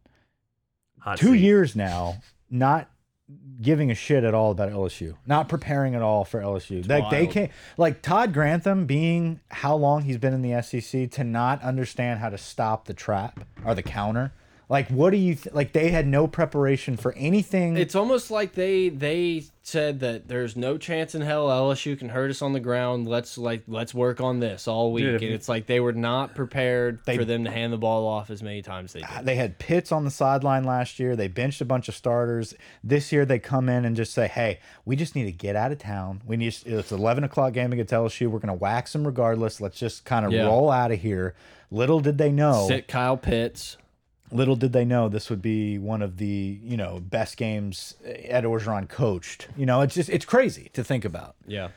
Hot 1.00 1.16
Two 1.16 1.32
seat. 1.32 1.40
years 1.40 1.74
now, 1.74 2.18
not 2.50 2.90
giving 3.60 3.90
a 3.90 3.94
shit 3.94 4.24
at 4.24 4.34
all 4.34 4.50
about 4.50 4.70
LSU, 4.70 5.16
not 5.26 5.48
preparing 5.48 5.94
at 5.94 6.02
all 6.02 6.24
for 6.24 6.40
LSU. 6.40 6.86
Like 6.88 7.10
they 7.10 7.26
can't. 7.26 7.50
Like 7.76 8.02
Todd 8.02 8.32
Grantham, 8.32 8.86
being 8.86 9.40
how 9.50 9.76
long 9.76 10.02
he's 10.02 10.18
been 10.18 10.34
in 10.34 10.42
the 10.42 10.62
SEC, 10.62 11.10
to 11.12 11.24
not 11.24 11.62
understand 11.62 12.20
how 12.20 12.28
to 12.28 12.38
stop 12.38 12.86
the 12.86 12.94
trap 12.94 13.46
or 13.64 13.74
the 13.74 13.82
counter. 13.82 14.32
Like, 14.68 14.88
what 14.88 15.10
do 15.10 15.16
you 15.18 15.34
th 15.34 15.54
like? 15.54 15.72
They 15.72 15.90
had 15.90 16.06
no 16.06 16.26
preparation 16.26 16.96
for 16.96 17.12
anything. 17.14 17.76
It's 17.76 17.94
almost 17.94 18.30
like 18.30 18.52
they 18.54 18.88
they 18.88 19.44
said 19.62 20.00
that 20.00 20.28
there's 20.28 20.56
no 20.56 20.76
chance 20.78 21.14
in 21.14 21.20
hell 21.22 21.48
LSU 21.48 21.98
can 21.98 22.08
hurt 22.10 22.30
us 22.30 22.40
on 22.42 22.52
the 22.54 22.60
ground. 22.60 23.06
Let's 23.06 23.36
like 23.36 23.62
let's 23.68 23.92
work 23.92 24.20
on 24.22 24.40
this 24.40 24.66
all 24.66 24.90
week. 24.92 25.04
Dude, 25.04 25.22
and 25.22 25.34
it's 25.34 25.48
like 25.50 25.66
they 25.66 25.80
were 25.80 25.92
not 25.92 26.34
prepared 26.34 27.00
They- 27.04 27.16
for 27.18 27.24
them 27.26 27.44
to 27.44 27.50
hand 27.50 27.72
the 27.74 27.78
ball 27.78 28.06
off 28.06 28.30
as 28.30 28.42
many 28.42 28.62
times 28.62 28.94
as 28.94 29.02
they 29.02 29.06
did. 29.16 29.26
they 29.26 29.34
had 29.36 29.58
Pitts 29.58 29.92
on 29.92 30.04
the 30.04 30.10
sideline 30.10 30.64
last 30.64 30.98
year. 30.98 31.14
They 31.14 31.28
benched 31.28 31.60
a 31.60 31.64
bunch 31.66 31.88
of 31.88 31.94
starters. 31.94 32.54
This 32.82 33.12
year 33.12 33.26
they 33.26 33.38
come 33.38 33.68
in 33.68 33.84
and 33.84 33.94
just 33.94 34.14
say, 34.14 34.28
"Hey, 34.28 34.60
we 34.86 34.96
just 34.96 35.14
need 35.14 35.24
to 35.24 35.32
get 35.32 35.56
out 35.56 35.72
of 35.72 35.78
town. 35.78 36.22
We 36.26 36.36
need 36.38 36.56
it's 36.64 36.90
eleven 36.92 37.22
o'clock 37.22 37.52
game 37.52 37.72
against 37.74 37.92
LSU. 37.92 38.28
We're 38.28 38.38
going 38.38 38.48
to 38.48 38.54
wax 38.54 38.94
them 38.94 39.06
regardless. 39.06 39.60
Let's 39.60 39.78
just 39.78 40.04
kind 40.06 40.24
of 40.24 40.32
Yeah. 40.32 40.46
roll 40.46 40.70
out 40.70 40.90
of 40.90 41.00
here." 41.00 41.34
Little 41.70 42.00
did 42.00 42.16
they 42.18 42.30
know. 42.32 42.66
Sit 42.68 42.88
Kyle 42.88 43.16
Pitts. 43.16 43.76
Little 44.34 44.56
did 44.56 44.72
they 44.72 44.84
know 44.84 45.08
this 45.08 45.30
would 45.30 45.40
be 45.40 45.78
one 45.78 46.02
of 46.02 46.16
the 46.16 46.58
you 46.60 46.76
know 46.76 46.98
best 47.00 47.36
games 47.36 47.94
Ed 48.04 48.42
Orgeron 48.42 48.88
coached. 48.88 49.46
You 49.56 49.64
know, 49.64 49.80
it's 49.80 49.94
just 49.94 50.10
it's 50.10 50.24
crazy 50.24 50.70
to 50.72 50.82
think 50.82 51.04
about. 51.04 51.36
Yeah. 51.46 51.68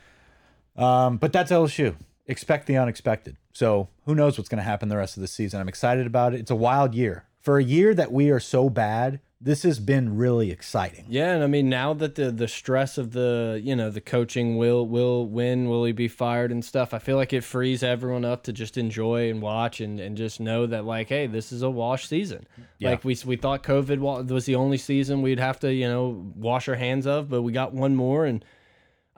Um, 0.76 1.18
but 1.18 1.32
that's 1.32 1.52
LSU. 1.52 1.94
Expect 2.26 2.66
the 2.66 2.76
unexpected. 2.76 3.36
So 3.52 3.88
who 4.06 4.14
knows 4.14 4.36
what's 4.36 4.48
going 4.48 4.58
to 4.58 4.64
happen 4.64 4.88
the 4.88 4.96
rest 4.96 5.16
of 5.16 5.20
the 5.20 5.28
season? 5.28 5.60
I'm 5.60 5.68
excited 5.68 6.06
about 6.06 6.34
it. 6.34 6.40
It's 6.40 6.50
a 6.50 6.56
wild 6.56 6.96
year. 6.96 7.24
For 7.40 7.58
a 7.58 7.64
year 7.64 7.94
that 7.94 8.12
we 8.12 8.30
are 8.30 8.40
so 8.40 8.68
bad, 8.68 9.20
this 9.40 9.62
has 9.62 9.78
been 9.78 10.16
really 10.16 10.50
exciting. 10.50 11.06
Yeah, 11.08 11.32
and 11.32 11.44
I 11.44 11.46
mean 11.46 11.68
now 11.68 11.94
that 11.94 12.16
the 12.16 12.32
the 12.32 12.48
stress 12.48 12.98
of 12.98 13.12
the 13.12 13.60
you 13.62 13.76
know 13.76 13.88
the 13.88 14.00
coaching 14.00 14.56
will 14.56 14.86
will 14.86 15.26
win 15.26 15.68
will 15.68 15.84
he 15.84 15.92
be 15.92 16.08
fired 16.08 16.50
and 16.50 16.64
stuff. 16.64 16.92
I 16.92 16.98
feel 16.98 17.16
like 17.16 17.32
it 17.32 17.44
frees 17.44 17.82
everyone 17.82 18.24
up 18.24 18.42
to 18.44 18.52
just 18.52 18.76
enjoy 18.76 19.30
and 19.30 19.40
watch 19.40 19.80
and 19.80 20.00
and 20.00 20.16
just 20.16 20.40
know 20.40 20.66
that 20.66 20.84
like 20.84 21.08
hey 21.08 21.28
this 21.28 21.52
is 21.52 21.62
a 21.62 21.70
wash 21.70 22.08
season. 22.08 22.46
Yeah. 22.78 22.90
Like 22.90 23.04
we 23.04 23.16
we 23.24 23.36
thought 23.36 23.62
COVID 23.62 24.28
was 24.28 24.44
the 24.44 24.56
only 24.56 24.78
season 24.78 25.22
we'd 25.22 25.38
have 25.38 25.60
to 25.60 25.72
you 25.72 25.88
know 25.88 26.32
wash 26.34 26.68
our 26.68 26.74
hands 26.74 27.06
of, 27.06 27.28
but 27.28 27.42
we 27.42 27.52
got 27.52 27.72
one 27.72 27.94
more 27.94 28.24
and. 28.24 28.44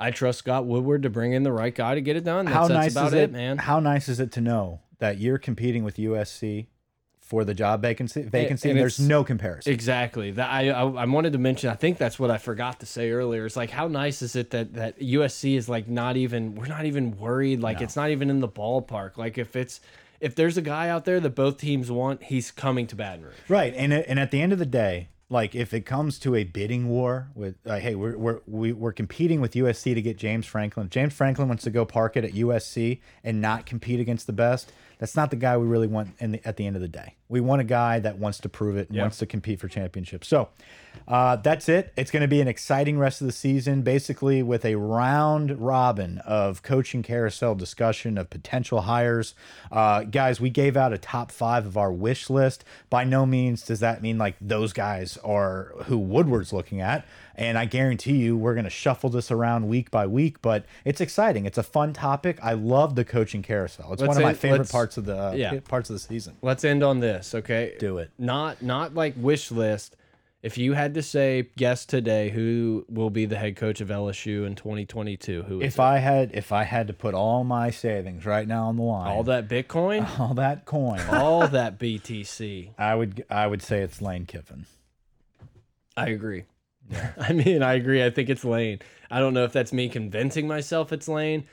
I 0.02 0.10
trust 0.10 0.38
Scott 0.38 0.64
Woodward 0.64 1.02
to 1.02 1.10
bring 1.10 1.34
in 1.34 1.42
the 1.42 1.52
right 1.52 1.74
guy 1.74 1.94
to 1.94 2.00
get 2.00 2.16
it 2.16 2.24
done. 2.24 2.46
That's, 2.46 2.56
how 2.56 2.68
that's 2.68 2.84
nice 2.84 2.92
about 2.92 3.08
is 3.08 3.12
it, 3.12 3.22
it, 3.24 3.32
man. 3.32 3.58
How 3.58 3.80
nice 3.80 4.08
is 4.08 4.18
it 4.18 4.32
to 4.32 4.40
know 4.40 4.80
that 4.98 5.18
you're 5.18 5.36
competing 5.36 5.84
with 5.84 5.96
USC 5.98 6.68
for 7.30 7.44
the 7.44 7.54
job 7.54 7.80
vacancy? 7.80 8.22
Vacancy, 8.22 8.68
and 8.68 8.76
and 8.76 8.82
there's 8.82 8.98
no 8.98 9.22
comparison. 9.22 9.72
Exactly. 9.72 10.32
That 10.32 10.50
I, 10.50 10.68
I 10.70 10.82
I 10.82 11.04
wanted 11.06 11.32
to 11.34 11.38
mention. 11.38 11.70
I 11.70 11.74
think 11.76 11.96
that's 11.96 12.18
what 12.18 12.30
I 12.30 12.38
forgot 12.38 12.80
to 12.80 12.86
say 12.86 13.12
earlier. 13.12 13.46
It's 13.46 13.56
like 13.56 13.70
how 13.70 13.86
nice 13.86 14.20
is 14.20 14.34
it 14.34 14.50
that 14.50 14.74
that 14.74 14.98
USC 14.98 15.56
is 15.56 15.68
like 15.68 15.88
not 15.88 16.16
even 16.16 16.56
we're 16.56 16.66
not 16.66 16.84
even 16.86 17.16
worried. 17.16 17.60
Like 17.60 17.80
it's 17.80 17.94
not 17.96 18.10
even 18.10 18.28
in 18.30 18.40
the 18.40 18.48
ballpark. 18.48 19.16
Like 19.16 19.38
if 19.38 19.54
it's 19.54 19.80
if 20.20 20.34
there's 20.34 20.56
a 20.58 20.62
guy 20.62 20.88
out 20.88 21.04
there 21.04 21.20
that 21.20 21.34
both 21.36 21.56
teams 21.58 21.88
want, 21.90 22.24
he's 22.24 22.50
coming 22.50 22.86
to 22.88 22.96
Baton 22.96 23.22
Rouge. 23.24 23.34
Right, 23.48 23.72
and 23.76 23.92
it- 23.92 24.04
and 24.08 24.18
at 24.18 24.32
the 24.32 24.42
end 24.42 24.52
of 24.52 24.58
the 24.58 24.66
day, 24.66 25.08
like 25.30 25.54
if 25.54 25.72
it 25.72 25.86
comes 25.86 26.18
to 26.18 26.34
a 26.34 26.42
bidding 26.42 26.88
war 26.88 27.28
with, 27.36 27.54
uh, 27.64 27.78
hey, 27.78 27.94
we're 27.94 28.18
we're 28.18 28.40
we, 28.48 28.72
we're 28.72 28.92
competing 28.92 29.40
with 29.40 29.52
USC 29.54 29.94
to 29.94 30.02
get 30.02 30.18
James 30.18 30.44
Franklin. 30.46 30.86
If 30.86 30.90
James 30.90 31.14
Franklin 31.14 31.46
wants 31.46 31.62
to 31.64 31.70
go 31.70 31.84
park 31.84 32.16
it 32.16 32.24
at 32.24 32.32
USC 32.32 33.00
and 33.22 33.40
not 33.40 33.64
compete 33.66 34.00
against 34.00 34.26
the 34.26 34.32
best. 34.32 34.72
That's 35.00 35.16
not 35.16 35.30
the 35.30 35.36
guy 35.36 35.56
we 35.56 35.66
really 35.66 35.88
want. 35.88 36.10
In 36.20 36.32
the, 36.32 36.46
at 36.46 36.56
the 36.56 36.66
end 36.66 36.76
of 36.76 36.82
the 36.82 36.88
day, 36.88 37.16
we 37.28 37.40
want 37.40 37.60
a 37.60 37.64
guy 37.64 37.98
that 37.98 38.18
wants 38.18 38.38
to 38.40 38.48
prove 38.48 38.76
it 38.76 38.90
and 38.90 38.98
wants 38.98 39.18
to 39.18 39.26
compete 39.26 39.58
for 39.58 39.66
championships. 39.66 40.28
So. 40.28 40.50
Uh, 41.06 41.36
that's 41.36 41.68
it. 41.68 41.92
It's 41.96 42.10
going 42.10 42.22
to 42.22 42.28
be 42.28 42.40
an 42.40 42.48
exciting 42.48 42.98
rest 42.98 43.20
of 43.20 43.26
the 43.26 43.32
season, 43.32 43.82
basically 43.82 44.42
with 44.42 44.64
a 44.64 44.76
round 44.76 45.60
robin 45.60 46.18
of 46.18 46.62
coaching 46.62 47.02
carousel 47.02 47.54
discussion 47.54 48.18
of 48.18 48.30
potential 48.30 48.82
hires. 48.82 49.34
Uh, 49.72 50.02
guys, 50.04 50.40
we 50.40 50.50
gave 50.50 50.76
out 50.76 50.92
a 50.92 50.98
top 50.98 51.30
five 51.32 51.66
of 51.66 51.76
our 51.76 51.92
wish 51.92 52.30
list. 52.30 52.64
By 52.90 53.04
no 53.04 53.26
means 53.26 53.62
does 53.62 53.80
that 53.80 54.02
mean 54.02 54.18
like 54.18 54.36
those 54.40 54.72
guys 54.72 55.16
are 55.24 55.72
who 55.84 55.98
Woodward's 55.98 56.52
looking 56.52 56.80
at. 56.80 57.04
And 57.40 57.56
I 57.56 57.64
guarantee 57.64 58.16
you, 58.18 58.36
we're 58.36 58.52
going 58.52 58.64
to 58.64 58.70
shuffle 58.70 59.08
this 59.08 59.30
around 59.30 59.66
week 59.66 59.90
by 59.90 60.06
week. 60.06 60.42
But 60.42 60.66
it's 60.84 61.00
exciting. 61.00 61.46
It's 61.46 61.56
a 61.56 61.62
fun 61.62 61.94
topic. 61.94 62.38
I 62.42 62.52
love 62.52 62.96
the 62.96 63.04
coaching 63.04 63.42
carousel. 63.42 63.94
It's 63.94 64.02
Let's 64.02 64.08
one 64.08 64.16
of 64.18 64.22
my 64.22 64.28
end- 64.28 64.38
favorite 64.38 64.70
parts 64.70 64.98
of 64.98 65.06
the 65.06 65.18
uh, 65.18 65.32
yeah. 65.32 65.58
parts 65.60 65.88
of 65.88 65.94
the 65.94 66.00
season. 66.00 66.36
Let's 66.42 66.64
end 66.64 66.82
on 66.82 67.00
this, 67.00 67.34
okay? 67.34 67.76
Do 67.80 67.96
it. 67.96 68.10
Not 68.18 68.60
not 68.62 68.94
like 68.94 69.14
wish 69.16 69.50
list. 69.50 69.96
If 70.42 70.56
you 70.56 70.72
had 70.72 70.94
to 70.94 71.02
say 71.02 71.48
guess 71.56 71.84
today 71.84 72.30
who 72.30 72.86
will 72.88 73.10
be 73.10 73.26
the 73.26 73.36
head 73.36 73.56
coach 73.56 73.80
of 73.82 73.88
LSU 73.88 74.46
in 74.46 74.54
2022, 74.54 75.42
who 75.42 75.60
is 75.60 75.66
If 75.66 75.74
it? 75.78 75.82
I 75.82 75.98
had 75.98 76.30
if 76.34 76.52
I 76.52 76.64
had 76.64 76.86
to 76.88 76.92
put 76.92 77.14
all 77.14 77.42
my 77.44 77.70
savings 77.70 78.24
right 78.26 78.46
now 78.48 78.68
on 78.68 78.76
the 78.76 78.82
line, 78.82 79.08
all 79.08 79.22
that 79.24 79.48
Bitcoin, 79.48 80.06
all 80.20 80.34
that 80.34 80.66
coin, 80.66 81.00
all 81.10 81.48
that 81.48 81.78
BTC. 81.78 82.70
I 82.78 82.94
would 82.94 83.24
I 83.30 83.46
would 83.46 83.62
say 83.62 83.80
it's 83.80 84.02
Lane 84.02 84.26
Kiffin. 84.26 84.66
I 85.96 86.08
agree. 86.08 86.44
I 87.20 87.32
mean, 87.32 87.62
I 87.62 87.74
agree. 87.74 88.04
I 88.04 88.10
think 88.10 88.28
it's 88.28 88.44
Lane. 88.44 88.80
I 89.10 89.20
don't 89.20 89.34
know 89.34 89.44
if 89.44 89.52
that's 89.52 89.72
me 89.72 89.88
convincing 89.88 90.46
myself 90.48 90.92
it's 90.92 91.08
Lane, 91.08 91.46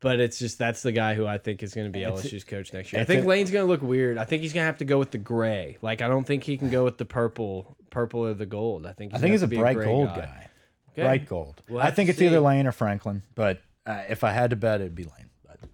but 0.00 0.20
it's 0.20 0.38
just 0.38 0.58
that's 0.58 0.82
the 0.82 0.92
guy 0.92 1.14
who 1.14 1.26
I 1.26 1.38
think 1.38 1.62
is 1.62 1.74
going 1.74 1.86
to 1.86 1.92
be 1.92 2.02
It's- 2.02 2.22
LSU's 2.26 2.44
coach 2.44 2.72
next 2.72 2.92
year. 2.92 3.02
I 3.02 3.04
think 3.04 3.24
a- 3.24 3.28
Lane's 3.28 3.50
going 3.50 3.64
to 3.66 3.70
look 3.70 3.82
weird. 3.82 4.18
I 4.18 4.24
think 4.24 4.42
he's 4.42 4.52
going 4.52 4.62
to 4.62 4.66
have 4.66 4.78
to 4.78 4.84
go 4.84 4.98
with 4.98 5.10
the 5.10 5.18
gray. 5.18 5.78
Like 5.82 6.02
I 6.02 6.08
don't 6.08 6.24
think 6.24 6.44
he 6.44 6.56
can 6.56 6.70
go 6.70 6.84
with 6.84 6.98
the 6.98 7.04
purple, 7.04 7.76
purple 7.90 8.20
or 8.26 8.34
the 8.34 8.46
gold. 8.46 8.86
I 8.86 8.92
think 8.92 9.12
I 9.12 9.16
he's 9.16 9.22
think 9.22 9.32
he's 9.32 9.42
a 9.42 9.48
bright 9.48 9.76
gray 9.76 9.86
gold 9.86 10.08
guy. 10.08 10.16
guy. 10.16 10.50
Okay. 10.92 11.02
Bright 11.02 11.28
gold. 11.28 11.62
We'll 11.68 11.80
I 11.82 11.90
think 11.90 12.10
it's 12.10 12.20
either. 12.20 12.40
Lane 12.40 12.66
or 12.66 12.72
Franklin, 12.72 13.22
but 13.34 13.60
uh, 13.86 14.02
if 14.08 14.24
I 14.24 14.32
had 14.32 14.50
to 14.50 14.56
bet, 14.56 14.80
it'd 14.80 14.94
be 14.94 15.04
Lane. 15.04 15.27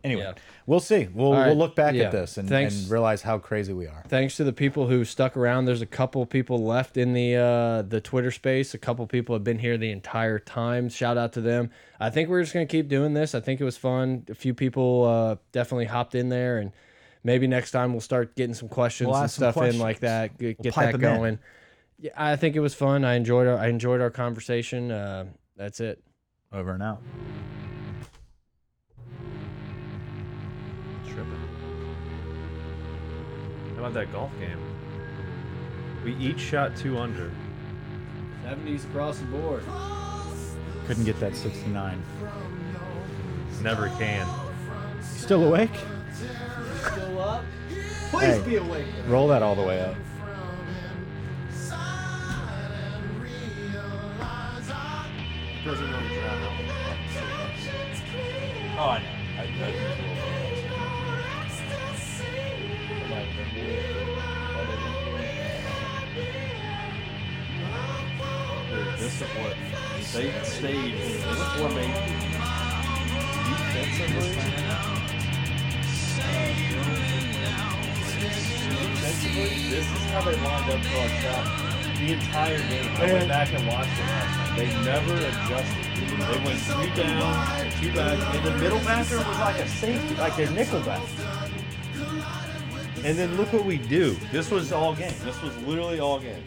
Anyway, 0.04 0.20
Yeah. 0.22 0.34
we'll 0.66 0.80
see. 0.80 1.08
We'll 1.14 1.32
right. 1.32 1.46
we'll 1.46 1.56
look 1.56 1.74
back 1.74 1.94
Yeah. 1.94 2.04
at 2.04 2.12
this 2.12 2.36
and, 2.36 2.50
and 2.52 2.90
realize 2.90 3.22
how 3.22 3.38
crazy 3.38 3.72
we 3.72 3.86
are. 3.86 4.04
Thanks 4.08 4.36
to 4.36 4.44
the 4.44 4.52
people 4.52 4.86
who 4.86 5.04
stuck 5.04 5.34
around. 5.36 5.64
There's 5.64 5.80
a 5.80 5.86
couple 5.86 6.24
people 6.26 6.62
left 6.62 6.96
in 6.98 7.14
the 7.14 7.36
uh, 7.36 7.82
the 7.82 8.00
Twitter 8.02 8.30
space. 8.30 8.74
A 8.74 8.78
couple 8.78 9.06
people 9.06 9.34
have 9.34 9.42
been 9.44 9.58
here 9.58 9.78
the 9.78 9.90
entire 9.90 10.38
time. 10.38 10.90
Shout 10.90 11.16
out 11.16 11.32
to 11.32 11.40
them. 11.40 11.70
I 11.98 12.10
think 12.10 12.28
we're 12.28 12.42
just 12.42 12.52
gonna 12.52 12.66
keep 12.66 12.88
doing 12.88 13.14
this. 13.14 13.34
I 13.34 13.40
think 13.40 13.60
it 13.60 13.64
was 13.64 13.78
fun. 13.78 14.24
A 14.28 14.34
few 14.34 14.52
people 14.52 15.04
uh, 15.06 15.36
definitely 15.52 15.86
hopped 15.86 16.14
in 16.14 16.28
there, 16.28 16.58
and 16.58 16.72
maybe 17.24 17.46
next 17.46 17.70
time 17.70 17.92
we'll 17.92 18.02
start 18.02 18.36
getting 18.36 18.54
some 18.54 18.68
questions 18.68 19.08
We'll 19.08 19.16
and 19.22 19.30
stuff 19.30 19.56
in 19.56 19.78
like 19.78 20.00
questions. 20.00 20.00
that. 20.00 20.38
Get, 20.38 20.60
get 20.62 20.74
pipe 20.74 20.92
that 20.92 21.02
'em 21.02 21.12
in. 21.14 21.18
going. 21.18 21.38
Yeah, 22.00 22.10
I 22.14 22.36
think 22.36 22.56
it 22.56 22.60
was 22.60 22.74
fun. 22.74 23.04
I 23.06 23.14
enjoyed 23.14 23.46
our, 23.46 23.56
I 23.56 23.68
enjoyed 23.68 24.02
our 24.02 24.10
conversation. 24.10 24.90
Uh, 24.90 25.24
that's 25.56 25.80
it. 25.80 26.02
Over 26.52 26.72
and 26.74 26.82
out. 26.82 27.00
How 33.74 33.80
about 33.80 33.94
that 33.94 34.12
golf 34.12 34.30
game? 34.38 34.58
We 36.04 36.14
each 36.16 36.40
shot 36.40 36.76
two 36.76 36.98
under. 36.98 37.30
Seventies 38.42 38.84
across 38.84 39.18
the 39.18 39.26
board. 39.26 39.64
Couldn't 40.86 41.04
get 41.04 41.18
that 41.20 41.34
69. 41.34 42.02
Never 43.62 43.88
can. 43.98 44.26
Still 45.02 45.44
awake? 45.44 45.70
Still 46.12 47.20
up? 47.20 47.44
Please 48.10 48.38
be 48.40 48.56
awake. 48.56 48.86
Roll 49.08 49.26
that 49.28 49.42
all 49.42 49.54
the 49.54 49.62
way 49.62 49.80
up. 49.80 49.96
Doesn't 55.64 55.90
want 55.90 56.08
to 56.08 56.14
drown. 56.14 56.44
Oh, 58.76 58.88
I 58.88 58.98
know. 59.02 59.13
This 69.16 70.12
they 70.12 70.32
stayed 70.42 70.74
in 70.76 70.98
this 70.98 71.52
formation 71.56 71.94
defensively. 73.46 74.30
Defensively, 78.90 79.70
this 79.70 79.86
is 79.86 80.04
how 80.10 80.22
they 80.22 80.34
lined 80.34 80.68
up 80.68 80.84
for 80.84 80.98
our 80.98 81.08
shot 81.20 81.46
the 81.96 82.12
entire 82.12 82.58
game. 82.58 82.90
I 82.96 83.12
went 83.12 83.28
back 83.28 83.54
and 83.54 83.68
watched 83.68 83.92
it 83.92 84.00
last 84.00 84.50
night. 84.50 84.56
They 84.58 84.66
never 84.84 85.14
adjusted. 85.14 85.84
They 86.18 86.44
went 86.44 86.58
three 86.58 86.90
down, 87.00 87.70
two 87.80 87.94
back, 87.94 88.34
and 88.34 88.44
the 88.44 88.58
middle 88.58 88.80
backer 88.80 89.18
was 89.18 89.38
like 89.38 89.60
a 89.60 89.68
safety, 89.68 90.14
like 90.16 90.36
their 90.36 90.50
nickel 90.50 90.80
back. 90.80 91.02
And 93.04 93.16
then 93.16 93.36
look 93.36 93.52
what 93.52 93.64
we 93.64 93.78
do. 93.78 94.16
This 94.32 94.50
was 94.50 94.72
all 94.72 94.92
game. 94.92 95.14
This 95.22 95.40
was 95.40 95.56
literally 95.58 96.00
all 96.00 96.18
game. 96.18 96.42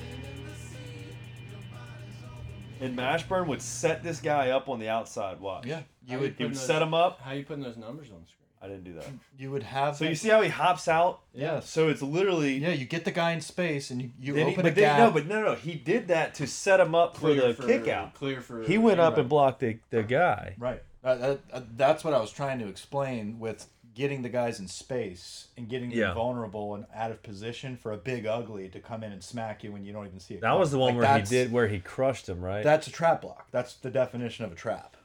And 2.82 2.98
Mashburn 2.98 3.48
would 3.48 3.62
set 3.62 4.04
this 4.04 4.20
guy 4.20 4.50
up 4.50 4.70
on 4.70 4.80
the 4.80 4.90
outside. 4.90 5.40
Watch. 5.40 5.66
Yeah, 5.66 5.82
you 6.06 6.16
How 6.16 6.22
would 6.22 6.36
He 6.38 6.44
would 6.46 6.58
set 6.58 6.82
him 6.82 6.94
up. 6.94 7.20
How 7.22 7.34
you 7.34 7.44
putting 7.44 7.64
those 7.64 7.78
numbers 7.78 8.08
on 8.12 8.22
the 8.22 8.28
screen? 8.28 8.34
I 8.60 8.68
didn't 8.68 8.86
do 8.86 8.94
that. 8.94 9.06
you 9.38 9.52
would 9.52 9.62
have. 9.64 9.98
So 9.98 10.06
you 10.06 10.16
see 10.16 10.30
how 10.30 10.42
he 10.42 10.50
hops 10.50 10.88
out? 10.88 11.20
Yeah. 11.34 11.60
So 11.60 11.90
it's 11.90 12.02
literally. 12.02 12.58
Yeah, 12.58 12.70
you 12.72 12.86
get 12.86 13.06
the 13.06 13.12
guy 13.12 13.34
in 13.34 13.42
space 13.42 13.92
and 13.92 14.02
you, 14.02 14.12
you 14.20 14.34
Then 14.34 14.48
he, 14.48 14.52
open 14.54 14.64
but 14.64 14.72
a 14.72 14.76
then, 14.76 14.84
gap. 14.84 15.00
no, 15.00 15.12
but 15.12 15.28
no, 15.28 15.42
no. 15.44 15.54
He 15.56 15.76
did 15.76 16.08
that 16.08 16.34
to 16.36 16.48
set 16.48 16.80
him 16.80 16.96
up 16.96 17.18
for 17.18 17.34
the 17.34 17.54
kick 17.54 17.88
out. 17.88 18.16
Clear 18.16 18.42
for. 18.42 18.64
He 18.64 18.78
went 18.80 19.00
up 19.00 19.18
and 19.18 19.30
blocked 19.30 19.60
the, 19.60 19.78
the 19.92 20.04
guy. 20.04 20.56
right. 20.58 20.82
Uh, 21.04 21.16
that, 21.16 21.40
uh, 21.54 21.62
that's 21.78 22.04
what 22.04 22.14
I 22.14 22.20
was 22.20 22.32
trying 22.32 22.60
to 22.60 22.68
explain 22.68 23.40
with 23.40 23.68
getting 23.98 24.22
the 24.22 24.30
guys 24.30 24.60
in 24.60 24.68
space 24.68 25.48
and 25.58 25.68
getting 25.68 25.90
them 25.90 25.98
Yeah. 25.98 26.14
vulnerable 26.14 26.76
and 26.76 26.86
out 26.94 27.10
of 27.10 27.24
position 27.24 27.76
for 27.76 27.92
a 27.92 27.98
big 27.98 28.28
ugly 28.28 28.70
to 28.70 28.80
come 28.80 29.04
in 29.04 29.12
and 29.12 29.24
smack 29.24 29.64
you 29.64 29.72
when 29.72 29.84
you 29.84 29.92
don't 29.92 30.06
even 30.06 30.20
see 30.20 30.36
it. 30.36 30.42
That 30.42 30.54
was 30.58 30.70
the 30.70 30.78
one 30.78 30.96
Like, 30.98 31.04
where 31.10 31.18
he 31.20 31.24
did 31.26 31.52
where 31.52 31.68
he 31.68 31.80
crushed 31.80 32.30
him, 32.30 32.40
right? 32.40 32.64
That's 32.64 32.86
a 32.86 32.92
trap 32.92 33.22
block. 33.22 33.48
That's 33.50 33.74
the 33.74 33.90
definition 33.90 34.46
of 34.46 34.52
a 34.52 34.56
trap. 34.56 34.96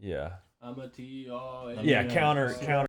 yeah. 0.00 0.30
I'm 0.60 0.78
a 0.80 0.88
T 0.88 1.28
R. 1.30 1.74
Yeah, 1.82 2.04
counter 2.06 2.54
counter 2.62 2.88